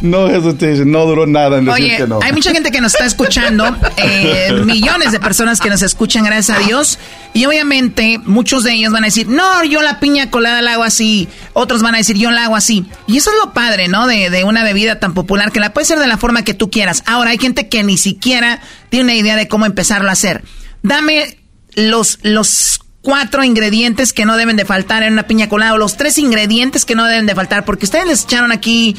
No 0.00 0.28
hesitation, 0.28 0.90
no 0.90 1.06
duró 1.06 1.26
nada 1.26 1.58
en 1.58 1.64
decir 1.66 1.84
Oye, 1.84 1.96
que 1.96 2.06
no. 2.06 2.20
hay 2.22 2.32
mucha 2.32 2.52
gente 2.52 2.70
que 2.70 2.80
nos 2.80 2.94
está 2.94 3.06
escuchando, 3.06 3.76
eh, 3.96 4.52
millones 4.64 5.12
de 5.12 5.20
personas 5.20 5.60
que 5.60 5.70
nos 5.70 5.82
escuchan, 5.82 6.24
gracias 6.24 6.58
a 6.58 6.60
Dios. 6.60 6.98
Y 7.32 7.46
obviamente 7.46 8.18
muchos 8.24 8.64
de 8.64 8.72
ellos 8.72 8.92
van 8.92 9.04
a 9.04 9.06
decir, 9.06 9.28
no, 9.28 9.64
yo 9.64 9.82
la 9.82 10.00
piña 10.00 10.30
colada 10.30 10.62
la 10.62 10.74
hago 10.74 10.84
así. 10.84 11.28
Otros 11.52 11.82
van 11.82 11.94
a 11.94 11.98
decir, 11.98 12.16
yo 12.16 12.30
la 12.30 12.44
hago 12.44 12.56
así. 12.56 12.86
Y 13.06 13.16
eso 13.16 13.30
es 13.30 13.36
lo 13.44 13.52
padre, 13.52 13.88
¿no? 13.88 14.06
De, 14.06 14.30
de 14.30 14.44
una 14.44 14.62
bebida 14.62 15.00
tan 15.00 15.14
popular 15.14 15.50
que 15.50 15.60
la 15.60 15.72
puedes 15.72 15.90
hacer 15.90 16.00
de 16.00 16.08
la 16.08 16.18
forma 16.18 16.44
que 16.44 16.54
tú 16.54 16.70
quieras. 16.70 17.02
Ahora, 17.06 17.30
hay 17.30 17.38
gente 17.38 17.68
que 17.68 17.82
ni 17.82 17.96
siquiera 17.96 18.60
tiene 18.90 19.04
una 19.04 19.14
idea 19.14 19.36
de 19.36 19.48
cómo 19.48 19.66
empezarlo 19.66 20.08
a 20.10 20.12
hacer. 20.12 20.44
Dame 20.82 21.38
los, 21.74 22.18
los 22.22 22.80
cuatro 23.04 23.44
ingredientes 23.44 24.12
que 24.12 24.24
no 24.24 24.36
deben 24.36 24.56
de 24.56 24.64
faltar 24.64 25.02
en 25.02 25.12
una 25.12 25.24
piña 25.26 25.48
colada 25.48 25.74
o 25.74 25.78
los 25.78 25.96
tres 25.96 26.18
ingredientes 26.18 26.84
que 26.84 26.94
no 26.94 27.04
deben 27.04 27.26
de 27.26 27.34
faltar, 27.34 27.64
porque 27.64 27.84
ustedes 27.84 28.06
les 28.06 28.24
echaron 28.24 28.50
aquí 28.50 28.96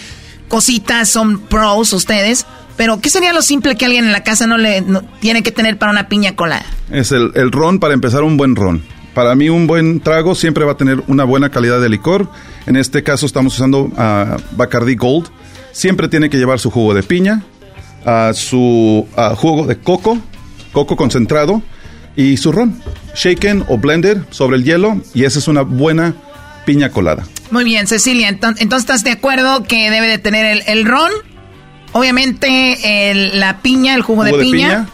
cositas, 0.47 1.09
son 1.09 1.39
pros 1.39 1.93
ustedes, 1.93 2.45
pero 2.77 2.99
¿qué 2.99 3.09
sería 3.09 3.33
lo 3.33 3.41
simple 3.41 3.75
que 3.75 3.85
alguien 3.85 4.05
en 4.05 4.11
la 4.11 4.23
casa 4.23 4.47
no 4.47 4.57
le 4.57 4.83
tiene 5.19 5.43
que 5.43 5.51
tener 5.51 5.77
para 5.77 5.91
una 5.91 6.09
piña 6.09 6.35
colada? 6.35 6.65
Es 6.91 7.11
el, 7.11 7.51
ron 7.51 7.79
para 7.79 7.93
empezar 7.93 8.23
un 8.23 8.37
buen 8.37 8.55
ron. 8.55 8.83
Para 9.13 9.33
mí 9.35 9.47
un 9.47 9.65
buen 9.65 10.01
trago 10.01 10.35
siempre 10.35 10.65
va 10.65 10.73
a 10.73 10.77
tener 10.77 11.01
una 11.07 11.23
buena 11.23 11.49
calidad 11.49 11.79
de 11.79 11.87
licor. 11.87 12.29
En 12.65 12.75
este 12.75 13.01
caso 13.01 13.25
estamos 13.25 13.53
usando 13.55 13.89
ah, 13.97 14.37
Bacardi 14.51 14.95
Gold. 14.95 15.27
Siempre 15.71 16.09
tiene 16.09 16.29
que 16.29 16.37
llevar 16.37 16.59
su 16.59 16.69
jugo 16.69 16.93
de 16.93 17.03
piña, 17.03 17.43
ah, 18.05 18.31
su 18.33 19.07
ah, 19.15 19.33
jugo 19.37 19.67
de 19.67 19.77
coco, 19.77 20.17
coco 20.73 20.97
concentrado 20.97 21.61
y 22.17 22.35
su 22.35 22.51
ron. 22.51 22.81
Shaken 23.15 23.65
o 23.69 23.77
blended 23.77 24.17
sobre 24.31 24.57
el 24.57 24.65
hielo 24.65 25.01
y 25.13 25.23
esa 25.23 25.39
es 25.39 25.47
una 25.47 25.61
buena 25.61 26.13
piña 26.65 26.89
colada. 26.89 27.25
Muy 27.51 27.63
bien, 27.63 27.87
Cecilia, 27.87 28.29
enton- 28.29 28.55
entonces 28.59 28.81
estás 28.89 29.03
de 29.03 29.11
acuerdo 29.11 29.63
que 29.63 29.89
debe 29.91 30.07
de 30.07 30.17
tener 30.17 30.45
el, 30.45 30.63
el 30.67 30.85
ron 30.85 31.11
Obviamente 31.99 33.09
el- 33.11 33.39
la 33.39 33.59
piña, 33.61 33.95
el 33.95 34.01
jugo, 34.01 34.23
de, 34.25 34.31
Jugo 34.31 34.43
de 34.43 34.49
piña. 34.51 34.67
piña. 34.67 34.89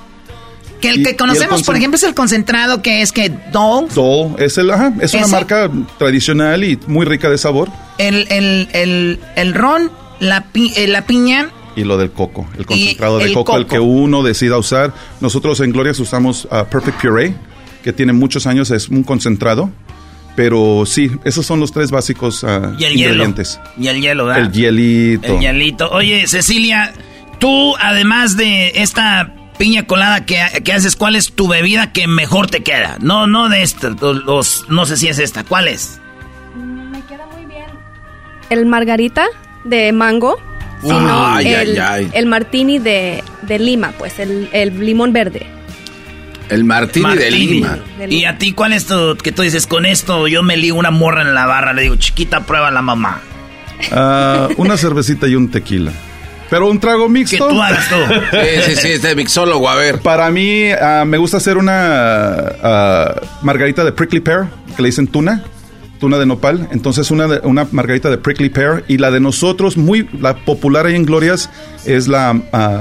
Que 0.81 0.89
el 0.89 0.99
Y- 0.99 1.03
que 1.03 1.09
el 1.11 1.15
conocemos, 1.17 1.63
por 1.63 1.75
ejemplo, 1.75 1.95
es 1.95 2.03
el 2.03 2.13
concentrado 2.13 2.81
que 2.83 3.01
es 3.01 3.11
que 3.11 3.29
Dole, 3.51 3.87
Dole 3.93 4.35
es, 4.45 4.57
el, 4.59 4.69
ajá, 4.71 4.93
es 5.01 5.13
una 5.15 5.27
marca 5.27 5.69
tradicional 5.97 6.63
y 6.63 6.77
muy 6.87 7.05
rica 7.05 7.29
de 7.29 7.37
sabor. 7.37 7.69
el, 7.97 8.27
el, 8.29 8.67
el, 8.73 9.19
el 9.35 9.53
ron, 9.53 9.91
la, 10.19 10.45
pi- 10.51 10.73
eh, 10.75 10.87
la 10.87 11.05
piña. 11.05 11.49
Y 11.75 11.83
lo 11.85 11.97
del 11.97 12.11
coco, 12.11 12.47
el 12.57 12.65
concentrado 12.67 13.17
de 13.19 13.25
el 13.25 13.33
coco, 13.33 13.57
el 13.57 13.65
que 13.65 13.79
uno 13.79 14.21
decida 14.23 14.57
usar. 14.57 14.93
Nosotros 15.21 15.59
en 15.61 15.71
Glorias 15.71 15.99
usamos 15.99 16.47
ah, 16.51 16.65
Perfect 16.65 17.01
Puree, 17.01 17.33
que 17.83 17.93
tiene 17.93 18.13
muchos 18.13 18.45
años, 18.45 18.69
es 18.71 18.89
un 18.89 19.01
concentrado. 19.03 19.71
Pero 20.35 20.83
sí, 20.85 21.11
esos 21.25 21.45
son 21.45 21.59
los 21.59 21.71
tres 21.73 21.91
básicos 21.91 22.43
ah, 22.43 22.73
Y 22.77 22.85
el 22.85 22.97
ingredientes. 22.97 23.59
hielo. 23.77 23.83
Y 23.83 23.87
el 23.89 24.01
hielo, 24.01 24.25
¿verdad? 24.25 24.43
El 24.45 24.51
hielito. 24.51 25.33
El 25.35 25.39
hielito. 25.41 25.89
Oye, 25.91 26.25
Cecilia, 26.27 26.93
tú, 27.39 27.75
además 27.77 28.37
de 28.37 28.71
esta 28.75 29.33
piña 29.57 29.83
colada 29.85 30.25
que, 30.25 30.39
que 30.63 30.73
haces, 30.73 30.95
¿cuál 30.95 31.15
es 31.15 31.33
tu 31.33 31.47
bebida 31.47 31.91
que 31.91 32.07
mejor 32.07 32.47
te 32.49 32.63
queda? 32.63 32.97
No, 33.01 33.27
no 33.27 33.49
de 33.49 33.61
esta, 33.61 33.89
los, 33.89 34.23
los- 34.23 34.65
no 34.69 34.85
sé 34.85 34.97
si 34.97 35.07
es 35.09 35.19
esta. 35.19 35.43
¿Cuál 35.43 35.67
es? 35.67 35.99
El 38.49 38.65
margarita 38.65 39.25
de 39.63 39.91
mango, 39.93 40.37
sino 40.81 41.27
Ay, 41.27 41.47
el, 41.47 41.69
ay, 41.71 41.77
ay. 41.79 42.09
el 42.13 42.25
martini 42.25 42.79
de, 42.79 43.23
de 43.43 43.59
lima, 43.59 43.93
pues 43.97 44.19
el, 44.19 44.49
el 44.51 44.77
limón 44.85 45.13
verde. 45.13 45.45
El 46.51 46.63
martini, 46.65 47.05
de 47.15 47.15
Martini. 47.15 47.47
Lima. 47.53 47.79
¿Y 48.09 48.25
a 48.25 48.37
ti 48.37 48.51
cuál 48.51 48.73
es 48.73 48.85
tu, 48.85 49.15
que 49.17 49.31
tú 49.31 49.41
dices, 49.41 49.65
con 49.67 49.85
esto 49.85 50.27
yo 50.27 50.43
me 50.43 50.57
ligo 50.57 50.77
una 50.77 50.91
morra 50.91 51.21
en 51.21 51.33
la 51.33 51.45
barra, 51.45 51.73
le 51.73 51.81
digo, 51.83 51.95
chiquita, 51.95 52.41
prueba 52.41 52.69
la 52.71 52.81
mamá? 52.81 53.21
Ah, 53.91 54.49
una 54.57 54.77
cervecita 54.77 55.27
y 55.27 55.35
un 55.35 55.49
tequila. 55.49 55.91
Pero 56.49 56.69
un 56.69 56.79
trago 56.79 57.07
mixto. 57.07 57.47
Que 57.47 57.53
tú 57.53 57.61
hagas 57.61 57.87
tú. 57.89 57.95
Sí, 58.31 58.61
sí, 58.65 58.75
sí, 58.75 58.87
este 58.89 59.15
mixólogo, 59.15 59.69
a 59.69 59.75
ver. 59.75 59.99
Para 60.01 60.29
mí, 60.29 60.69
ah, 60.71 61.05
me 61.07 61.17
gusta 61.17 61.37
hacer 61.37 61.57
una 61.57 62.35
ah, 62.61 63.15
margarita 63.41 63.85
de 63.85 63.93
prickly 63.93 64.19
pear, 64.19 64.49
que 64.75 64.81
le 64.81 64.89
dicen 64.89 65.07
tuna, 65.07 65.43
tuna 66.01 66.17
de 66.17 66.25
nopal. 66.25 66.67
Entonces, 66.73 67.09
una, 67.11 67.27
de- 67.29 67.39
una 67.47 67.65
margarita 67.71 68.09
de 68.09 68.17
prickly 68.17 68.49
pear. 68.49 68.83
Y 68.89 68.97
la 68.97 69.11
de 69.11 69.21
nosotros, 69.21 69.77
muy 69.77 70.09
la 70.19 70.35
popular 70.35 70.85
ahí 70.87 70.95
en 70.95 71.05
Glorias, 71.05 71.49
es 71.85 72.09
la 72.09 72.33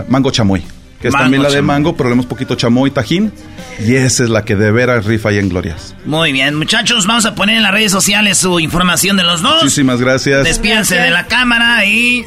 mango 0.09 0.33
chamoy. 0.33 0.65
Que 1.01 1.09
es 1.09 1.15
Mango 1.15 1.25
también 1.25 1.43
la 1.43 1.51
de 1.51 1.63
mango, 1.63 1.97
pero 1.97 2.11
le 2.11 2.15
hemos 2.15 2.27
poquito 2.27 2.55
chamoy, 2.57 2.91
tajín. 2.91 3.33
Y 3.79 3.95
esa 3.95 4.25
es 4.25 4.29
la 4.29 4.45
que 4.45 4.55
de 4.55 4.71
veras 4.71 5.07
rifa 5.07 5.31
ahí 5.31 5.39
en 5.39 5.49
Glorias. 5.49 5.95
Muy 6.05 6.33
bien, 6.33 6.55
muchachos, 6.57 7.07
vamos 7.07 7.25
a 7.25 7.35
poner 7.35 7.57
en 7.57 7.63
las 7.63 7.73
redes 7.73 7.91
sociales 7.91 8.37
su 8.37 8.61
información 8.61 9.17
de 9.17 9.25
los 9.25 9.41
dos. 9.41 9.63
Muchísimas 9.63 10.01
gracias. 10.01 10.45
Despídanse 10.45 10.97
de 10.97 11.11
la 11.11 11.27
cámara 11.27 11.85
y. 11.87 12.27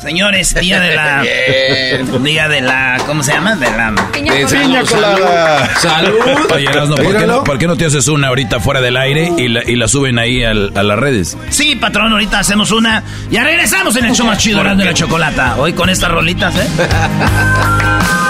Señores, 0.00 0.54
día 0.54 0.80
de 0.80 0.94
la. 0.94 1.20
Bien. 1.22 2.22
Día 2.24 2.48
de 2.48 2.60
la. 2.62 2.96
¿Cómo 3.06 3.22
se 3.22 3.32
llama? 3.32 3.54
De 3.56 3.66
la. 3.70 3.92
Salud, 3.94 4.12
Piña 4.12 4.82
colada. 4.84 5.68
Salud. 5.78 6.14
Oye, 6.54 6.64
Erasno, 6.64 6.96
¿por, 6.96 7.16
qué 7.18 7.26
no, 7.26 7.44
por 7.44 7.58
qué 7.58 7.66
no 7.66 7.76
te 7.76 7.84
haces 7.86 8.08
una 8.08 8.28
ahorita 8.28 8.60
fuera 8.60 8.80
del 8.80 8.96
aire 8.96 9.30
y 9.36 9.48
la, 9.48 9.62
y 9.64 9.76
la 9.76 9.88
suben 9.88 10.18
ahí 10.18 10.42
al- 10.42 10.72
a 10.74 10.82
las 10.82 10.98
redes? 10.98 11.36
Sí, 11.50 11.76
patrón, 11.76 12.12
ahorita 12.12 12.38
hacemos 12.38 12.70
una. 12.70 13.02
Ya 13.30 13.44
regresamos 13.44 13.94
en 13.96 14.06
el 14.06 14.14
show 14.14 14.26
más 14.26 14.38
chido 14.38 14.62
de 14.64 14.84
la 14.84 14.94
chocolata. 14.94 15.56
Hoy 15.58 15.72
con 15.74 15.90
estas 15.90 16.10
rolitas, 16.10 16.54
¿eh? 16.56 16.66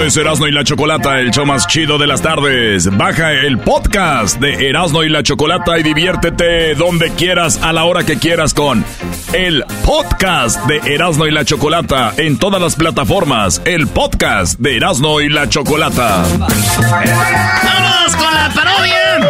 Es 0.00 0.16
Erasno 0.16 0.48
y 0.48 0.52
la 0.52 0.64
Chocolata, 0.64 1.20
el 1.20 1.30
show 1.30 1.46
más 1.46 1.66
chido 1.66 1.96
de 1.98 2.06
las 2.06 2.22
tardes. 2.22 2.88
Baja 2.96 3.32
el 3.32 3.58
podcast 3.58 4.40
de 4.40 4.68
Erasno 4.68 5.04
y 5.04 5.08
la 5.08 5.22
Chocolata 5.22 5.78
y 5.78 5.82
diviértete 5.82 6.74
donde 6.74 7.10
quieras, 7.10 7.60
a 7.62 7.72
la 7.72 7.84
hora 7.84 8.04
que 8.04 8.18
quieras 8.18 8.54
con 8.54 8.84
el 9.32 9.64
podcast 9.84 10.64
de 10.66 10.94
Erasno 10.94 11.26
y 11.26 11.30
la 11.30 11.44
Chocolata 11.44 12.14
en 12.16 12.38
todas 12.38 12.60
las 12.60 12.74
plataformas. 12.74 13.62
El 13.64 13.86
podcast 13.86 14.58
de 14.58 14.76
Erasno 14.76 15.20
y 15.20 15.28
la 15.28 15.48
Chocolata. 15.48 16.24
¡Vámonos 16.38 18.16
con 18.16 18.34
la 18.34 18.50
parodia! 18.54 19.28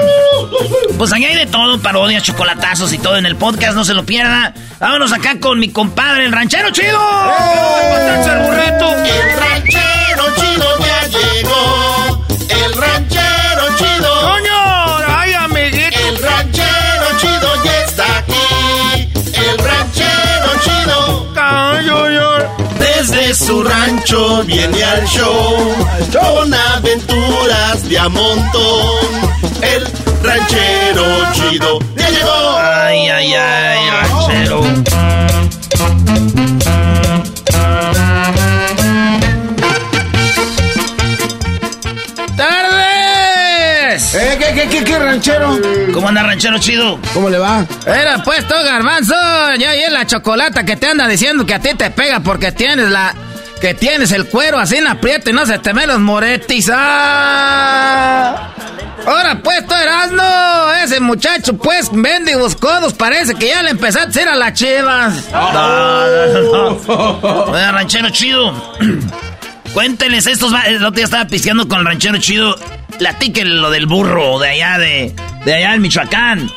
Pues 0.96 1.12
aquí 1.12 1.24
hay 1.24 1.36
de 1.36 1.46
todo, 1.46 1.80
parodias, 1.80 2.22
chocolatazos 2.22 2.92
y 2.92 2.98
todo 2.98 3.16
en 3.16 3.26
el 3.26 3.36
podcast, 3.36 3.74
no 3.74 3.84
se 3.84 3.92
lo 3.92 4.04
pierda. 4.04 4.54
Vámonos 4.82 5.12
acá 5.12 5.38
con 5.38 5.60
mi 5.60 5.68
compadre, 5.68 6.24
el 6.24 6.32
ranchero 6.32 6.70
chido. 6.72 6.98
El 7.78 9.38
ranchero 9.38 10.24
chido 10.34 10.78
ya 10.80 11.06
llegó. 11.06 12.26
El 12.48 12.72
ranchero 12.74 13.76
chido. 13.78 14.20
¡Coño! 14.22 14.98
¡Ay, 15.06 15.34
amiguito! 15.34 15.98
El 16.08 16.18
ranchero 16.20 17.06
chido 17.20 17.62
ya 17.62 17.84
está 17.84 18.18
aquí. 18.18 19.08
El 19.34 19.58
ranchero 19.58 20.50
chido. 20.64 21.32
Desde 22.80 23.34
su 23.34 23.62
rancho 23.62 24.42
viene 24.42 24.82
al 24.82 25.06
show. 25.06 25.76
Con 26.12 26.52
aventuras 26.52 27.88
de 27.88 27.98
a 28.00 28.08
montón. 28.08 29.06
El 29.62 30.11
ranchero 30.22 31.32
chido 31.32 31.78
ya 31.96 32.10
llegó. 32.10 32.58
¡Ay, 32.58 33.08
ay, 33.08 33.34
ay, 33.34 33.90
ranchero! 33.90 34.62
¡Tardes! 42.36 44.14
Eh, 44.14 44.38
¿qué, 44.38 44.54
qué, 44.54 44.68
qué, 44.68 44.84
qué, 44.84 44.98
ranchero? 44.98 45.58
¿Cómo 45.92 46.08
anda, 46.08 46.22
ranchero 46.22 46.58
chido? 46.58 46.98
¿Cómo 47.14 47.28
le 47.28 47.38
va? 47.38 47.66
Era 47.86 48.22
pues 48.22 48.46
tú, 48.46 48.54
garbanzo. 48.54 49.14
Ya 49.58 49.76
y 49.76 49.82
es 49.82 49.92
la 49.92 50.06
chocolata 50.06 50.64
que 50.64 50.76
te 50.76 50.86
anda 50.88 51.06
diciendo 51.08 51.44
que 51.46 51.54
a 51.54 51.58
ti 51.58 51.70
te 51.76 51.90
pega 51.90 52.20
porque 52.20 52.52
tienes 52.52 52.88
la. 52.88 53.14
Que 53.62 53.74
tienes 53.74 54.10
el 54.10 54.26
cuero 54.26 54.58
así 54.58 54.74
en 54.74 54.88
aprieto 54.88 55.30
y 55.30 55.32
no 55.32 55.46
se 55.46 55.56
te 55.56 55.72
ven 55.72 55.86
los 55.86 56.00
moretis. 56.00 56.68
¡Ah! 56.74 58.52
Ahora 59.06 59.40
pues 59.40 59.64
tú 59.68 59.74
Erasno, 59.74 60.74
ese 60.82 60.98
muchacho 60.98 61.56
pues 61.56 61.92
mendigos 61.92 62.56
codos 62.56 62.92
parece 62.92 63.36
que 63.36 63.46
ya 63.46 63.62
le 63.62 63.70
empezaste 63.70 64.18
a 64.18 64.22
ir 64.22 64.28
a 64.30 64.34
las 64.34 64.54
chivas. 64.54 65.30
No, 65.30 65.52
no, 65.52 66.70
no. 66.72 67.52
Oiga, 67.52 67.70
ranchero 67.70 68.10
chido. 68.10 68.52
Cuéntenles 69.74 70.26
estos. 70.26 70.52
El 70.66 70.78
otro 70.78 70.90
día 70.90 71.04
estaba 71.04 71.28
pisteando 71.28 71.68
con 71.68 71.78
el 71.78 71.86
ranchero 71.86 72.18
chido. 72.18 72.56
Platíquenle 72.98 73.60
lo 73.60 73.70
del 73.70 73.86
burro 73.86 74.40
de 74.40 74.48
allá 74.48 74.78
de. 74.78 75.14
De 75.44 75.54
allá 75.54 75.74
en 75.74 75.82
Michoacán. 75.82 76.50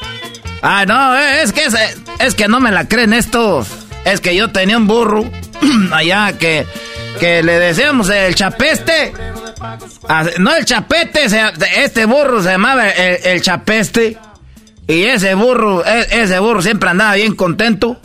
Ah, 0.63 0.85
no, 0.87 1.15
eh, 1.15 1.43
es 1.43 1.53
que 1.53 1.65
es, 1.65 1.75
es 2.17 2.33
que 2.33 2.47
no 2.47 2.59
me 2.59 2.71
la 2.71 2.87
creen 2.87 3.13
estos. 3.13 3.67
Es 4.05 4.21
que 4.21 4.35
yo 4.35 4.47
tenía 4.47 4.77
un 4.77 4.87
burro 4.87 5.23
allá 5.91 6.37
que, 6.37 6.65
que 7.19 7.43
le 7.43 7.59
decíamos 7.59 8.09
el 8.09 8.35
chapeste. 8.35 9.13
Ah, 10.07 10.25
no 10.39 10.55
el 10.55 10.65
chapete, 10.65 11.25
este 11.77 12.05
burro 12.05 12.41
se 12.41 12.49
llamaba 12.49 12.89
el, 12.89 13.19
el 13.25 13.41
chapeste. 13.41 14.17
Y 14.87 15.03
ese 15.03 15.33
burro, 15.33 15.83
e- 15.85 16.07
ese 16.23 16.37
burro 16.39 16.61
siempre 16.61 16.89
andaba 16.89 17.15
bien 17.15 17.35
contento. 17.35 17.99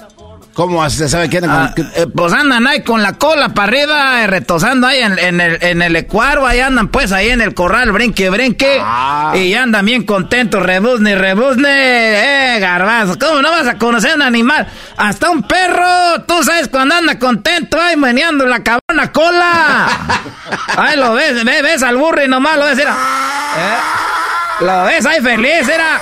¿Cómo 0.60 0.90
se 0.90 1.08
sabe 1.08 1.30
quién? 1.30 1.48
Ah, 1.48 1.72
eh, 1.96 2.06
pues 2.14 2.34
andan 2.34 2.66
ahí 2.66 2.82
con 2.82 3.02
la 3.02 3.14
cola 3.14 3.48
para 3.48 3.68
arriba, 3.68 4.22
eh, 4.22 4.26
retosando 4.26 4.86
ahí 4.88 4.98
en, 4.98 5.18
en 5.18 5.40
el, 5.40 5.56
en 5.62 5.80
el 5.80 5.96
ecuador, 5.96 6.44
ahí 6.46 6.60
andan 6.60 6.88
pues 6.88 7.12
ahí 7.12 7.30
en 7.30 7.40
el 7.40 7.54
corral, 7.54 7.92
brinque, 7.92 8.28
brinque. 8.28 8.78
Ah. 8.78 9.32
Y 9.34 9.54
andan 9.54 9.86
bien 9.86 10.04
contentos, 10.04 10.62
rebuzne, 10.62 11.14
rebuzne. 11.14 12.56
Eh, 12.56 12.60
garbanzo, 12.60 13.18
¿cómo 13.18 13.40
no 13.40 13.50
vas 13.50 13.68
a 13.68 13.78
conocer 13.78 14.14
un 14.16 14.20
animal? 14.20 14.66
Hasta 14.98 15.30
un 15.30 15.44
perro, 15.44 16.24
tú 16.28 16.44
sabes 16.44 16.68
cuando 16.68 16.94
anda 16.94 17.18
contento, 17.18 17.80
ahí 17.80 17.96
meneando 17.96 18.44
la 18.44 18.62
cabrona 18.62 19.10
cola. 19.12 19.88
Ahí 20.76 20.98
lo 20.98 21.14
ves, 21.14 21.42
ves, 21.42 21.62
ves 21.62 21.82
al 21.82 21.96
burro 21.96 22.22
y 22.22 22.28
nomás 22.28 22.58
lo 22.58 22.66
ves, 22.66 22.78
era. 22.78 22.92
Eh, 22.92 24.64
Lo 24.66 24.84
ves 24.84 25.06
ahí 25.06 25.22
feliz, 25.22 25.66
era. 25.68 25.98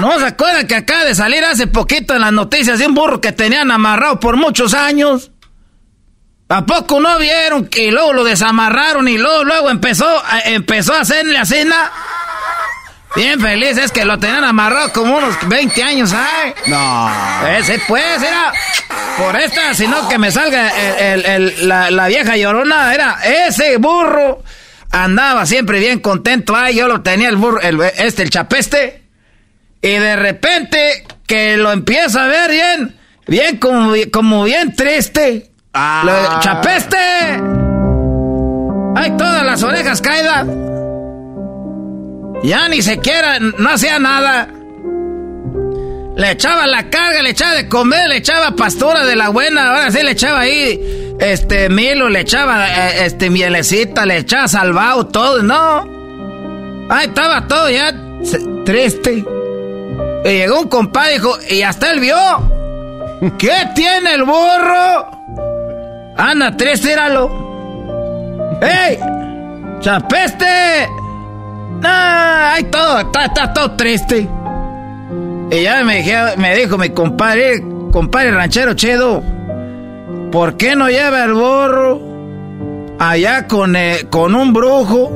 ¿No 0.00 0.18
se 0.18 0.26
acuerdan 0.26 0.66
que 0.66 0.74
acaba 0.74 1.04
de 1.04 1.14
salir 1.14 1.44
hace 1.44 1.66
poquito 1.66 2.14
en 2.14 2.20
las 2.22 2.32
noticias 2.32 2.78
de 2.78 2.86
un 2.86 2.94
burro 2.94 3.20
que 3.20 3.32
tenían 3.32 3.70
amarrado 3.70 4.18
por 4.20 4.36
muchos 4.36 4.74
años? 4.74 5.30
¿A 6.48 6.66
poco 6.66 7.00
no 7.00 7.18
vieron 7.18 7.66
que 7.66 7.90
luego 7.90 8.12
lo 8.12 8.24
desamarraron 8.24 9.08
y 9.08 9.16
luego, 9.18 9.44
luego 9.44 9.70
empezó, 9.70 10.06
a- 10.06 10.40
empezó 10.40 10.94
a 10.94 11.00
hacerle 11.00 11.38
a 11.38 11.44
cena? 11.44 11.90
Bien 13.16 13.40
feliz, 13.40 13.78
es 13.78 13.92
que 13.92 14.04
lo 14.04 14.18
tenían 14.18 14.42
amarrado 14.42 14.92
como 14.92 15.16
unos 15.18 15.36
20 15.48 15.82
años, 15.82 16.12
¿ay? 16.12 16.52
No. 16.66 17.48
Ese 17.56 17.80
pues, 17.86 18.20
era 18.20 18.52
por 19.16 19.36
esta, 19.36 19.72
sino 19.74 20.08
que 20.08 20.18
me 20.18 20.32
salga 20.32 20.70
el- 20.98 21.24
el- 21.24 21.68
la, 21.68 21.90
la 21.92 22.08
vieja 22.08 22.36
llorona, 22.36 22.92
era 22.92 23.18
ese 23.46 23.76
burro. 23.76 24.42
Andaba 24.90 25.46
siempre 25.46 25.78
bien 25.78 26.00
contento, 26.00 26.54
ay, 26.56 26.74
yo 26.76 26.88
lo 26.88 27.02
tenía 27.02 27.28
el 27.28 27.36
burro, 27.36 27.60
este, 27.60 28.22
el 28.24 28.30
chapeste. 28.30 29.03
Y 29.84 29.98
de 29.98 30.16
repente 30.16 31.04
que 31.26 31.56
lo 31.58 31.70
empiezo 31.70 32.18
a 32.18 32.26
ver 32.26 32.50
bien, 32.50 32.96
bien 33.26 33.58
como, 33.58 33.92
como 34.12 34.44
bien 34.44 34.74
triste. 34.74 35.50
Lo- 35.74 36.40
chapeste. 36.40 36.96
Ay, 38.96 39.10
todas 39.18 39.44
las 39.44 39.62
orejas 39.62 40.00
caídas. 40.00 40.46
Ya 42.44 42.68
ni 42.68 42.80
siquiera, 42.80 43.38
no 43.40 43.68
hacía 43.70 43.98
nada. 43.98 44.48
Le 46.16 46.30
echaba 46.30 46.66
la 46.66 46.88
carga, 46.88 47.20
le 47.22 47.30
echaba 47.30 47.54
de 47.54 47.68
comer, 47.68 48.08
le 48.08 48.16
echaba 48.18 48.52
pastura 48.56 49.04
de 49.04 49.16
la 49.16 49.30
buena, 49.30 49.70
ahora 49.70 49.90
sí 49.90 50.02
le 50.02 50.12
echaba 50.12 50.40
ahí, 50.40 50.80
este, 51.18 51.68
milo, 51.68 52.08
le 52.08 52.20
echaba, 52.20 52.68
eh, 52.68 53.04
este, 53.06 53.28
mielecita, 53.30 54.06
le 54.06 54.18
echaba 54.18 54.46
salvado, 54.48 55.06
todo, 55.08 55.42
no. 55.42 56.88
Ahí 56.88 57.06
estaba 57.08 57.46
todo 57.48 57.68
ya 57.68 57.92
se- 58.22 58.38
triste. 58.64 59.24
Y 60.24 60.28
llegó 60.28 60.60
un 60.62 60.68
compadre 60.68 61.10
y 61.10 61.14
dijo, 61.14 61.32
y 61.50 61.62
hasta 61.62 61.90
él 61.92 62.00
vio. 62.00 62.16
¿Qué 63.38 63.52
tiene 63.74 64.14
el 64.14 64.24
burro? 64.24 65.10
Anda, 66.16 66.56
triste, 66.56 66.88
tíralo. 66.88 68.58
¡Ey! 68.60 68.98
¡Chapeste! 69.80 70.88
¡Nah! 71.80 72.52
¡Ay, 72.54 72.64
todo! 72.64 73.00
Está, 73.00 73.24
está 73.26 73.52
todo 73.52 73.72
triste. 73.72 74.28
Y 75.50 75.62
ya 75.62 75.82
me, 75.84 75.96
dije- 75.98 76.36
me 76.38 76.54
dijo 76.56 76.78
mi 76.78 76.90
compadre, 76.90 77.62
compadre 77.92 78.30
ranchero 78.30 78.74
chido, 78.74 79.22
¿por 80.32 80.56
qué 80.56 80.74
no 80.74 80.88
lleva 80.88 81.24
el 81.24 81.34
burro 81.34 82.00
allá 82.98 83.46
con, 83.46 83.76
eh, 83.76 84.06
con 84.10 84.34
un 84.34 84.52
brujo? 84.54 85.12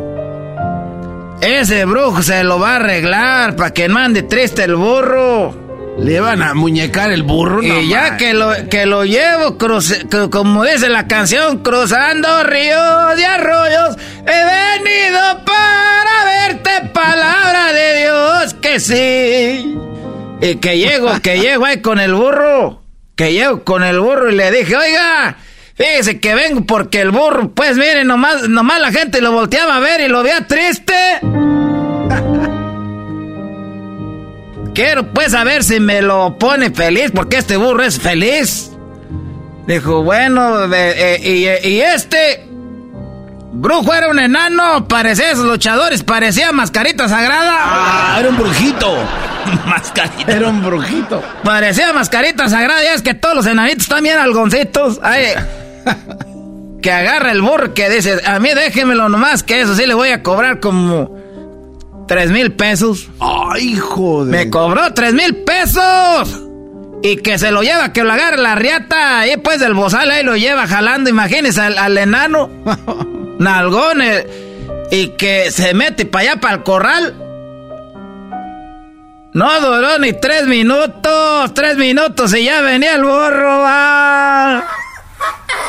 Ese 1.40 1.85
brujo 1.85 2.23
se 2.23 2.43
lo 2.44 2.59
va 2.59 2.73
a 2.73 2.77
arreglar 2.77 3.55
para 3.56 3.73
que 3.73 3.89
no 3.89 3.98
ande 3.98 4.23
triste 4.23 4.65
el 4.65 4.74
burro. 4.74 5.66
Le 5.98 6.20
van 6.20 6.43
a 6.43 6.55
muñecar 6.55 7.10
el 7.10 7.24
burro, 7.24 7.60
no 7.60 7.81
Y 7.81 7.89
ya 7.89 8.16
que 8.16 8.32
lo, 8.32 8.52
que 8.70 8.86
lo 8.86 9.05
llevo, 9.05 9.59
cruce- 9.59 10.09
que 10.09 10.31
como 10.31 10.65
dice 10.65 10.89
la 10.89 11.09
canción, 11.09 11.59
cruzando 11.59 12.44
ríos 12.44 13.19
y 13.19 13.24
arroyos, 13.24 13.97
he 14.24 14.78
venido 14.85 15.20
para 15.44 16.47
verte, 16.47 16.89
palabra 16.93 17.73
de 17.73 18.01
Dios, 18.02 18.55
que 18.55 18.78
sí. 18.78 19.77
Y 20.40 20.55
que 20.56 20.78
llego, 20.78 21.10
que 21.20 21.39
llego 21.40 21.65
ahí 21.65 21.81
con 21.82 21.98
el 21.98 22.15
burro, 22.15 22.82
que 23.16 23.32
llego 23.32 23.65
con 23.65 23.82
el 23.82 23.98
burro 23.98 24.31
y 24.31 24.36
le 24.36 24.52
dije, 24.52 24.77
oiga, 24.77 25.36
fíjese 25.79 26.21
que 26.21 26.35
vengo 26.35 26.67
porque 26.67 27.01
el 27.01 27.11
burro, 27.11 27.49
pues 27.51 27.79
mire, 27.79 28.05
nomás, 28.05 28.47
nomás 28.49 28.81
la 28.81 28.93
gente 28.93 29.23
lo 29.23 29.33
volteaba 29.33 29.77
a 29.77 29.81
ver 29.81 30.03
y 30.03 30.09
lo 30.09 30.23
veía 30.23 30.47
triste. 30.47 30.93
Quiero 34.75 35.13
pues 35.13 35.33
saber 35.33 35.65
si 35.65 35.81
me 35.81 36.03
lo 36.03 36.39
pone 36.39 36.71
feliz, 36.71 37.11
porque 37.15 37.39
este 37.39 37.57
burro 37.57 37.83
es 37.83 37.99
feliz. 37.99 38.71
Dijo, 39.67 40.03
bueno, 40.03 40.73
eh, 40.73 41.21
y, 41.23 41.47
eh, 41.47 41.69
y 41.69 41.81
este 41.81 42.47
brujo 43.53 43.93
era 43.93 44.09
un 44.09 44.19
enano, 44.19 44.87
parecía 44.87 45.33
esos 45.33 45.47
luchadores, 45.47 46.05
parecía 46.05 46.53
mascarita 46.53 47.09
sagrada. 47.09 47.57
Ah, 47.59 48.17
era 48.21 48.29
un 48.29 48.37
brujito. 48.37 48.97
mascarita. 49.67 50.33
Era 50.33 50.49
un 50.49 50.63
brujito. 50.63 51.23
Parecía 51.43 51.93
mascarita 51.93 52.49
sagrada, 52.49 52.83
ya 52.83 52.95
es 52.95 53.03
que 53.03 53.15
todos 53.15 53.35
los 53.35 53.47
enanitos 53.47 53.83
están 53.83 54.03
bien 54.03 54.19
algoncitos. 54.19 55.01
Ay, 55.03 55.35
que 56.82 56.93
agarra 56.93 57.32
el 57.32 57.43
burro 57.43 57.74
que 57.74 57.90
dice, 57.90 58.20
a 58.24 58.39
mí 58.39 58.51
déjemelo 58.55 59.09
nomás, 59.09 59.43
que 59.43 59.60
eso 59.60 59.74
sí 59.74 59.86
le 59.86 59.94
voy 59.94 60.10
a 60.10 60.23
cobrar 60.23 60.60
como 60.60 61.16
tres 62.06 62.31
mil 62.31 62.52
pesos. 62.52 63.09
Ay, 63.20 63.77
joder. 63.77 64.31
Me 64.31 64.51
cobró 64.51 64.93
tres 64.94 65.15
mil 65.15 65.36
pesos. 65.44 66.43
Y 67.02 67.16
que 67.19 67.39
se 67.39 67.52
lo 67.52 67.62
lleva, 67.62 67.93
que 67.93 68.02
lo 68.02 68.12
agarre 68.12 68.39
la 68.39 68.56
riata, 68.56 69.20
ahí 69.20 69.36
pues 69.36 69.60
del 69.60 69.74
bozal, 69.74 70.10
ahí 70.10 70.24
lo 70.24 70.36
lleva 70.36 70.66
jalando, 70.66 71.09
imagínese 71.09 71.60
al, 71.60 71.78
al 71.78 71.97
enano, 71.97 72.51
nalgón, 73.39 74.02
eh, 74.02 74.27
y 74.90 75.10
que 75.10 75.52
se 75.52 75.74
mete 75.74 76.06
para 76.06 76.31
allá, 76.32 76.40
para 76.40 76.55
el 76.56 76.62
corral. 76.65 77.15
No 79.32 79.60
duró 79.60 79.98
ni 80.01 80.12
tres 80.15 80.47
minutos, 80.47 81.55
tres 81.55 81.77
minutos 81.77 82.35
y 82.35 82.44
ya 82.44 82.62
venía 82.62 82.94
el 82.97 83.05
burro. 83.05 83.62
ah. 83.65 84.65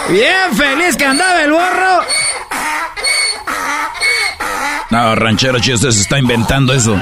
Bien 0.10 0.56
feliz 0.56 0.95
que 0.97 1.06
andaba 1.06 1.41
el 1.43 1.51
burro. 1.51 2.01
No, 4.89 5.15
ranchero 5.15 5.60
chido, 5.60 5.76
usted 5.76 5.91
se 5.91 6.01
está 6.01 6.18
inventando 6.18 6.73
eso. 6.73 6.99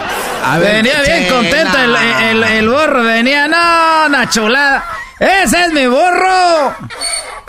venía 0.59 1.01
bien 1.01 1.23
che, 1.23 1.27
contento 1.29 1.77
el, 1.77 1.95
el, 1.95 2.43
el 2.43 2.69
burro, 2.69 3.03
venía, 3.03 3.47
no, 3.47 4.07
una 4.07 4.29
chulada. 4.29 4.83
Ese 5.19 5.61
es 5.65 5.71
mi 5.73 5.87
burro. 5.87 6.75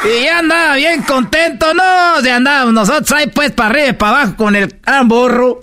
Y 0.05 0.25
ya 0.25 0.39
andaba 0.39 0.75
bien 0.77 1.03
contento, 1.03 1.75
no, 1.75 2.21
ya 2.21 2.37
andábamos 2.37 2.73
nosotros 2.73 3.11
ahí 3.13 3.27
pues 3.27 3.51
para 3.51 3.71
arriba 3.71 3.89
y 3.89 3.93
para 3.95 4.13
abajo 4.21 4.37
con 4.37 4.55
el 4.55 4.79
gran 4.81 5.09
burro. 5.09 5.61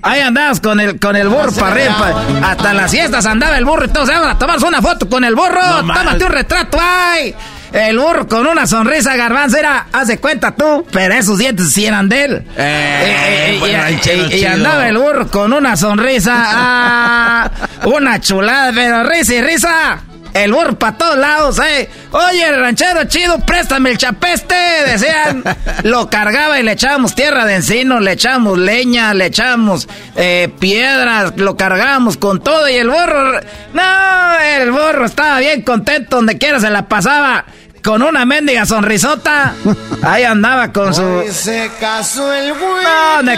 Ahí 0.00 0.20
andábamos 0.22 0.60
con 0.60 0.80
el, 0.80 0.98
con 0.98 1.14
el 1.14 1.28
burro 1.28 1.52
para 1.52 1.72
arriba, 1.72 1.94
pa- 1.98 2.48
hasta 2.50 2.72
las 2.72 2.90
siestas 2.90 3.26
andaba 3.26 3.58
el 3.58 3.66
burro 3.66 3.84
y 3.84 3.88
todos 3.88 4.08
vamos 4.08 4.28
a 4.28 4.38
tomarse 4.38 4.64
una 4.64 4.80
foto 4.80 5.06
con 5.06 5.22
el 5.22 5.34
burro, 5.34 5.60
tómate 5.80 6.24
un 6.24 6.32
retrato, 6.32 6.78
ay. 6.80 7.34
El 7.74 7.98
burro 7.98 8.28
con 8.28 8.46
una 8.46 8.68
sonrisa 8.68 9.16
garbanzo 9.16 9.56
era, 9.58 9.86
haz 9.92 10.06
de 10.06 10.18
cuenta 10.18 10.52
tú, 10.54 10.86
pero 10.92 11.12
esos 11.14 11.38
dientes 11.38 11.72
sí 11.72 11.84
eran 11.84 12.08
de 12.08 12.24
él. 12.24 12.44
Eh, 12.56 13.60
y- 13.66 13.74
ranchero 13.74 14.30
y- 14.30 14.44
andaba 14.44 14.88
el 14.88 14.96
burro 14.96 15.28
con 15.28 15.52
una 15.52 15.76
sonrisa, 15.76 16.34
ah, 16.36 17.50
una 17.84 18.20
chulada, 18.20 18.70
pero 18.72 19.02
risa 19.02 19.34
y 19.34 19.42
risa. 19.42 19.98
El 20.32 20.52
burro 20.52 20.76
para 20.78 20.96
todos 20.98 21.16
lados, 21.16 21.60
eh. 21.60 21.88
Oye, 22.12 22.44
el 22.48 22.60
ranchero 22.60 23.04
chido, 23.04 23.38
préstame 23.40 23.90
el 23.90 23.98
chapeste, 23.98 24.54
decían. 24.86 25.42
Lo 25.84 26.08
cargaba 26.10 26.58
y 26.58 26.64
le 26.64 26.72
echábamos 26.72 27.14
tierra 27.14 27.44
de 27.44 27.56
encino, 27.56 27.98
le 28.00 28.12
echábamos 28.12 28.58
leña, 28.58 29.14
le 29.14 29.26
echábamos 29.26 29.88
eh, 30.16 30.48
piedras, 30.58 31.34
lo 31.36 31.56
cargábamos 31.56 32.16
con 32.16 32.42
todo 32.42 32.68
y 32.68 32.74
el 32.74 32.88
burro... 32.88 33.40
No, 33.74 34.40
el 34.40 34.70
burro 34.72 35.04
estaba 35.06 35.38
bien 35.38 35.62
contento 35.62 36.16
donde 36.16 36.36
quiera 36.38 36.58
se 36.58 36.70
la 36.70 36.88
pasaba. 36.88 37.44
Con 37.84 38.02
una 38.02 38.24
mendiga 38.24 38.64
sonrisota. 38.64 39.54
Ahí 40.02 40.24
andaba 40.24 40.72
con 40.72 40.94
su... 40.94 41.24
Se 41.30 41.70
casó 41.78 42.32
el 42.32 42.54
güey. 42.54 42.82
No, 42.82 43.32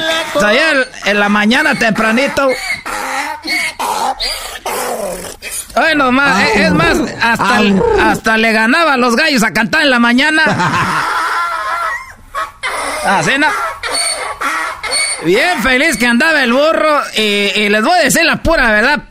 en 1.05 1.21
la 1.21 1.29
mañana 1.29 1.75
tempranito. 1.75 2.49
Ay, 5.75 5.95
no 5.97 6.13
más, 6.13 6.41
eh, 6.43 6.65
es 6.65 6.73
más, 6.73 6.97
hasta, 7.21 7.61
hasta 8.11 8.37
le 8.39 8.53
ganaba 8.53 8.95
a 8.95 8.97
los 8.97 9.15
gallos 9.15 9.43
a 9.43 9.53
cantar 9.53 9.83
en 9.83 9.91
la 9.91 9.99
mañana. 9.99 10.43
Así, 13.05 13.33
¿no? 13.39 13.49
Bien 15.25 15.63
feliz 15.63 15.97
que 15.99 16.07
andaba 16.07 16.43
el 16.45 16.53
burro 16.53 17.03
y, 17.17 17.21
y 17.21 17.69
les 17.69 17.83
voy 17.83 17.99
a 17.99 18.03
decir 18.05 18.25
la 18.25 18.37
pura 18.37 18.71
verdad. 18.71 19.03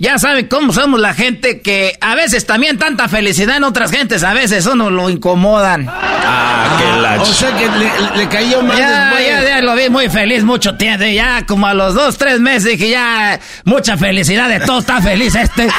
Ya 0.00 0.18
saben 0.18 0.46
cómo 0.48 0.72
somos 0.72 0.98
la 0.98 1.12
gente 1.12 1.60
que 1.60 1.92
a 2.00 2.14
veces 2.14 2.46
también 2.46 2.78
tanta 2.78 3.06
felicidad 3.06 3.58
en 3.58 3.64
otras 3.64 3.90
gentes, 3.90 4.24
a 4.24 4.32
veces 4.32 4.64
uno 4.64 4.88
lo 4.88 5.10
incomodan. 5.10 5.86
Ah, 5.90 6.76
que 6.78 7.00
la 7.02 7.20
O 7.20 7.26
sea 7.26 7.54
que 7.54 7.68
le, 7.68 8.16
le 8.16 8.28
cayó 8.30 8.62
mal 8.62 8.78
Ya, 8.78 9.04
después. 9.10 9.26
ya, 9.28 9.42
ya 9.48 9.60
lo 9.60 9.74
vi 9.76 9.90
muy 9.90 10.08
feliz 10.08 10.42
mucho 10.42 10.74
tiempo. 10.78 11.04
Ya 11.04 11.44
como 11.44 11.66
a 11.66 11.74
los 11.74 11.94
dos, 11.94 12.16
tres 12.16 12.40
meses 12.40 12.64
dije 12.64 12.88
ya 12.88 13.38
mucha 13.64 13.98
felicidad 13.98 14.48
de 14.48 14.60
todo, 14.60 14.78
está 14.78 15.02
feliz 15.02 15.34
este. 15.34 15.68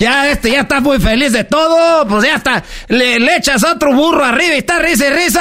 Ya 0.00 0.28
este 0.30 0.50
ya 0.52 0.60
está 0.60 0.80
muy 0.80 0.98
feliz 0.98 1.32
de 1.32 1.44
todo. 1.44 2.06
Pues 2.08 2.24
ya 2.24 2.36
está. 2.36 2.62
Le, 2.88 3.18
le 3.20 3.36
echas 3.36 3.62
otro 3.64 3.92
burro 3.92 4.24
arriba 4.24 4.54
y 4.54 4.58
está 4.58 4.78
risa 4.78 5.06
y 5.08 5.10
risa. 5.10 5.40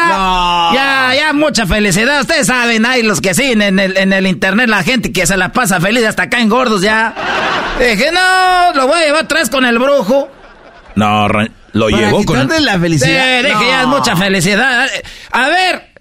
Ya, 0.74 1.14
ya 1.15 1.34
mucha 1.34 1.65
felicidad. 1.65 2.22
Ustedes 2.22 2.48
saben, 2.48 2.86
hay 2.86 3.03
los 3.03 3.22
que 3.22 3.34
siguen 3.34 3.61
en 3.61 3.80
el, 3.80 3.95
en 3.98 4.14
el 4.14 4.28
internet, 4.28 4.68
la 4.68 4.84
gente 4.84 5.11
que 5.14 5.26
se 5.26 5.38
la 5.38 5.52
pasa 5.52 5.80
feliz 5.80 6.03
hasta 6.06 6.24
acá 6.24 6.40
en 6.40 6.49
gordos 6.49 6.82
ya. 6.82 7.14
Dije, 7.89 8.11
no, 8.11 8.73
lo 8.73 8.88
voy 8.88 8.99
a 8.99 9.05
llevar 9.05 9.23
atrás 9.26 9.49
con 9.49 9.65
el 9.65 9.80
brujo. 9.80 10.30
No, 10.95 11.27
lo 11.27 11.89
Para 11.89 11.97
llevó 11.97 12.26
con... 12.26 12.41
quitarle 12.41 12.59
la 12.61 12.80
felicidad. 12.80 13.39
Sí, 13.41 13.47
dije, 13.47 13.68
ya 13.68 13.81
es 13.81 13.88
mucha 13.88 14.15
felicidad. 14.15 14.88
A 15.31 15.47
ver, 15.47 15.93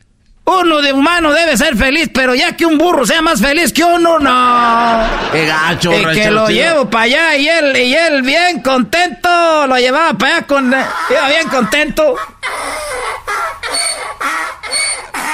uno 0.44 0.80
de 0.80 0.92
humano 0.92 1.32
debe 1.32 1.56
ser 1.56 1.76
feliz, 1.76 2.08
pero 2.14 2.34
ya 2.34 2.56
que 2.56 2.64
un 2.64 2.78
burro 2.78 3.04
sea 3.04 3.20
más 3.20 3.40
feliz 3.40 3.72
que 3.72 3.84
uno, 3.84 4.18
no. 4.18 5.02
Qué 5.32 5.44
gacho, 5.46 5.92
Y 5.92 6.04
que 6.14 6.30
lo 6.30 6.48
llevo 6.48 6.88
para 6.88 7.04
allá 7.04 7.36
y 7.36 7.48
él, 7.48 7.76
y 7.76 7.94
él 7.94 8.22
bien 8.22 8.62
contento, 8.62 9.66
lo 9.66 9.76
llevaba 9.76 10.14
para 10.14 10.36
allá 10.36 10.46
con... 10.46 10.66
Iba 10.68 11.28
bien 11.28 11.48
contento. 11.48 12.16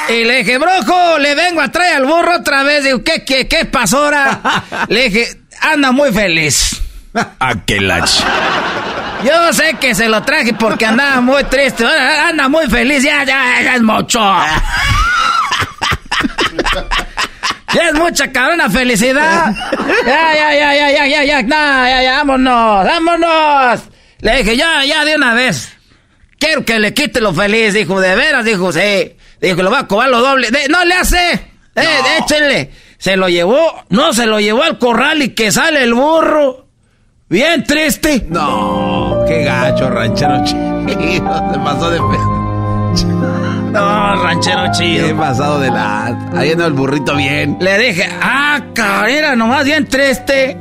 Y 0.08 0.24
le 0.24 0.38
dije, 0.38 0.58
brujo, 0.58 1.18
le 1.18 1.34
vengo 1.34 1.60
a 1.60 1.68
traer 1.70 1.96
al 1.96 2.04
burro 2.04 2.36
otra 2.36 2.62
vez. 2.64 2.84
Digo, 2.84 3.02
¿qué, 3.04 3.24
qué, 3.24 3.46
qué 3.46 3.64
pasó 3.64 4.04
ahora? 4.04 4.40
Le 4.88 5.08
dije, 5.08 5.41
anda 5.62 5.92
muy 5.92 6.12
feliz. 6.12 6.80
Aquelach. 7.38 8.10
Yo 9.24 9.52
sé 9.52 9.74
que 9.80 9.94
se 9.94 10.08
lo 10.08 10.22
traje 10.22 10.52
porque 10.54 10.84
andaba 10.86 11.20
muy 11.20 11.44
triste. 11.44 11.84
Ahora 11.84 12.28
Anda 12.28 12.48
muy 12.48 12.66
feliz. 12.68 13.02
Ya, 13.04 13.22
ya, 13.24 13.62
ya 13.62 13.74
es 13.76 13.82
mucho. 13.82 14.20
Ya 17.74 17.88
es 17.88 17.94
mucha 17.94 18.30
cabrona 18.30 18.68
felicidad. 18.68 19.50
Ya, 20.04 20.34
ya, 20.34 20.54
ya, 20.54 20.74
ya, 20.74 20.90
ya, 20.90 21.06
ya, 21.06 21.24
ya, 21.24 21.42
nah, 21.42 21.88
ya, 21.88 22.02
ya, 22.02 22.16
vámonos, 22.18 22.84
vámonos. 22.84 23.80
Le 24.20 24.36
dije, 24.42 24.56
ya, 24.58 24.84
ya, 24.84 25.06
de 25.06 25.16
una 25.16 25.32
vez. 25.32 25.72
Quiero 26.38 26.66
que 26.66 26.78
le 26.78 26.92
quite 26.92 27.22
lo 27.22 27.32
feliz, 27.32 27.72
dijo, 27.72 27.98
de 27.98 28.14
veras, 28.14 28.44
dijo, 28.44 28.72
sí. 28.72 29.16
Dijo, 29.40 29.62
lo 29.62 29.70
va 29.70 29.80
a 29.80 29.86
cobrar 29.86 30.10
lo 30.10 30.20
doble. 30.20 30.50
De- 30.50 30.68
no 30.68 30.84
le 30.84 30.94
hace. 30.94 31.32
Eh, 31.74 32.18
échenle. 32.20 32.70
Se 33.02 33.16
lo 33.16 33.28
llevó, 33.28 33.58
no, 33.88 34.12
se 34.12 34.26
lo 34.26 34.38
llevó 34.38 34.62
al 34.62 34.78
corral 34.78 35.22
y 35.22 35.30
que 35.30 35.50
sale 35.50 35.82
el 35.82 35.92
burro. 35.92 36.66
Bien 37.28 37.64
triste. 37.64 38.26
No, 38.30 39.24
qué 39.26 39.42
gacho, 39.42 39.90
ranchero 39.90 40.44
chido. 40.44 40.84
Se 41.52 41.58
pasó 41.58 41.90
de 41.90 41.98
pe- 41.98 43.02
No, 43.72 44.22
ranchero 44.22 44.66
chido. 44.70 45.08
Qué 45.08 45.14
pasado 45.16 45.58
de 45.58 45.70
la. 45.72 46.16
Ahí 46.36 46.52
anda 46.52 46.66
el 46.66 46.74
burrito 46.74 47.16
bien. 47.16 47.56
Le 47.58 47.76
dije, 47.76 48.08
ah, 48.22 48.60
cabrera, 48.72 49.34
nomás 49.34 49.64
bien 49.64 49.88
triste. 49.88 50.56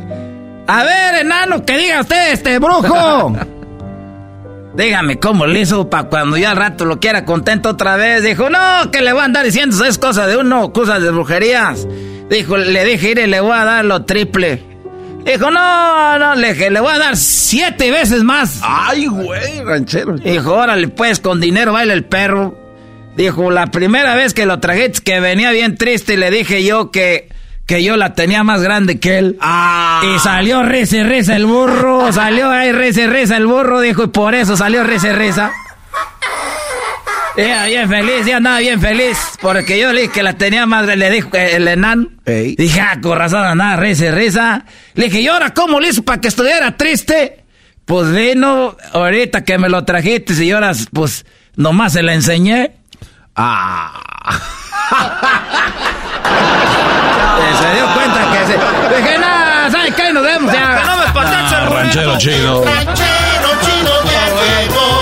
A 0.65 0.83
ver, 0.83 1.21
enano, 1.21 1.63
que 1.63 1.77
diga 1.77 1.99
usted, 2.01 2.31
este 2.33 2.57
brujo. 2.57 3.35
Dígame 4.75 5.19
cómo 5.19 5.45
le 5.45 5.59
hizo 5.59 5.91
para 5.91 6.05
cuando 6.05 6.37
ya 6.37 6.51
al 6.51 6.57
rato 6.57 6.85
lo 6.85 6.99
quiera 6.99 7.23
contento 7.23 7.69
otra 7.69 7.97
vez. 7.97 8.23
Dijo, 8.23 8.49
no, 8.49 8.89
que 8.91 9.01
le 9.01 9.13
voy 9.13 9.21
a 9.21 9.25
andar 9.25 9.45
diciendo, 9.45 9.75
eso 9.75 9.85
es 9.85 9.99
cosa 9.99 10.25
de 10.25 10.37
uno, 10.37 10.73
cosas 10.73 11.03
de 11.03 11.11
brujerías. 11.11 11.85
Dijo, 12.31 12.55
le 12.55 12.85
dije, 12.85 13.11
iré, 13.11 13.27
le 13.27 13.41
voy 13.41 13.51
a 13.51 13.65
dar 13.65 13.83
lo 13.83 14.05
triple. 14.05 14.63
Dijo, 15.25 15.51
no, 15.51 16.17
no, 16.17 16.33
le 16.35 16.53
dije, 16.53 16.71
le 16.71 16.79
voy 16.79 16.93
a 16.93 16.97
dar 16.97 17.17
siete 17.17 17.91
veces 17.91 18.23
más. 18.23 18.61
Ay, 18.63 19.05
güey, 19.07 19.61
ranchero. 19.65 20.15
Dijo, 20.15 20.53
órale, 20.53 20.87
pues, 20.87 21.19
con 21.19 21.41
dinero 21.41 21.73
baila 21.73 21.91
el 21.91 22.05
perro. 22.05 22.57
Dijo, 23.17 23.51
la 23.51 23.67
primera 23.67 24.15
vez 24.15 24.33
que 24.33 24.45
lo 24.45 24.61
traje, 24.61 24.93
que 24.93 25.19
venía 25.19 25.51
bien 25.51 25.75
triste, 25.75 26.13
y 26.13 26.17
le 26.17 26.31
dije 26.31 26.63
yo 26.63 26.89
que, 26.89 27.27
que 27.65 27.83
yo 27.83 27.97
la 27.97 28.13
tenía 28.13 28.45
más 28.45 28.61
grande 28.61 28.97
que 28.97 29.17
él. 29.17 29.37
Y 30.01 30.19
salió 30.19 30.63
reza 30.63 30.97
y 30.97 31.03
reza 31.03 31.35
el 31.35 31.45
burro, 31.45 32.13
salió 32.13 32.49
ahí 32.49 32.71
reza 32.71 33.01
y 33.01 33.07
reza 33.07 33.35
el 33.35 33.45
burro, 33.45 33.81
dijo, 33.81 34.05
y 34.05 34.07
por 34.07 34.35
eso 34.35 34.55
salió 34.55 34.85
reza 34.85 35.09
y 35.09 35.11
reza. 35.11 35.51
Ya, 37.37 37.65
bien 37.65 37.87
feliz, 37.87 38.25
ya 38.25 38.37
andaba 38.37 38.59
bien 38.59 38.81
feliz, 38.81 39.17
porque 39.41 39.79
yo 39.79 39.93
le 39.93 40.01
dije 40.01 40.13
que 40.13 40.23
la 40.23 40.33
tenía 40.33 40.65
más, 40.65 40.85
le 40.85 41.09
dijo 41.09 41.29
que 41.29 41.55
el 41.55 41.67
enano. 41.67 42.07
Dije, 42.25 42.81
ah, 42.81 42.99
con 43.01 43.17
razón 43.17 43.45
andaba 43.45 43.77
reza 43.77 44.05
y 44.05 44.11
reza. 44.11 44.65
Le 44.95 45.05
dije, 45.05 45.21
¿y 45.21 45.27
ahora 45.27 45.53
cómo 45.53 45.79
le 45.79 45.89
hizo 45.89 46.03
para 46.03 46.19
que 46.19 46.27
estuviera 46.27 46.75
triste? 46.75 47.45
Pues 47.85 48.11
vino, 48.13 48.75
ahorita 48.93 49.43
que 49.43 49.57
me 49.57 49.69
lo 49.69 49.83
trajiste, 49.85 50.33
y 50.43 50.51
ahora, 50.51 50.73
pues, 50.93 51.25
nomás 51.55 51.93
se 51.93 52.03
la 52.03 52.13
enseñé. 52.13 52.73
Ah. 53.35 53.93
se 57.61 57.75
dio 57.75 57.85
cuenta 57.93 58.31
que 58.31 58.45
se... 58.45 58.53
Dije, 59.01 59.17
nada, 59.19 59.71
¿sabes 59.71 59.95
qué? 59.95 60.13
Nos 60.13 60.23
vemos 60.23 60.51
ya. 60.53 60.83
No 60.85 60.97
me 60.97 61.05
espantaste 61.05 61.55
el 61.55 61.71
ranchero 61.71 62.17
chido. 62.17 62.65
Ranchero 62.65 63.49
chido 63.61 64.03
ya 64.05 64.25
llegó. 64.61 65.01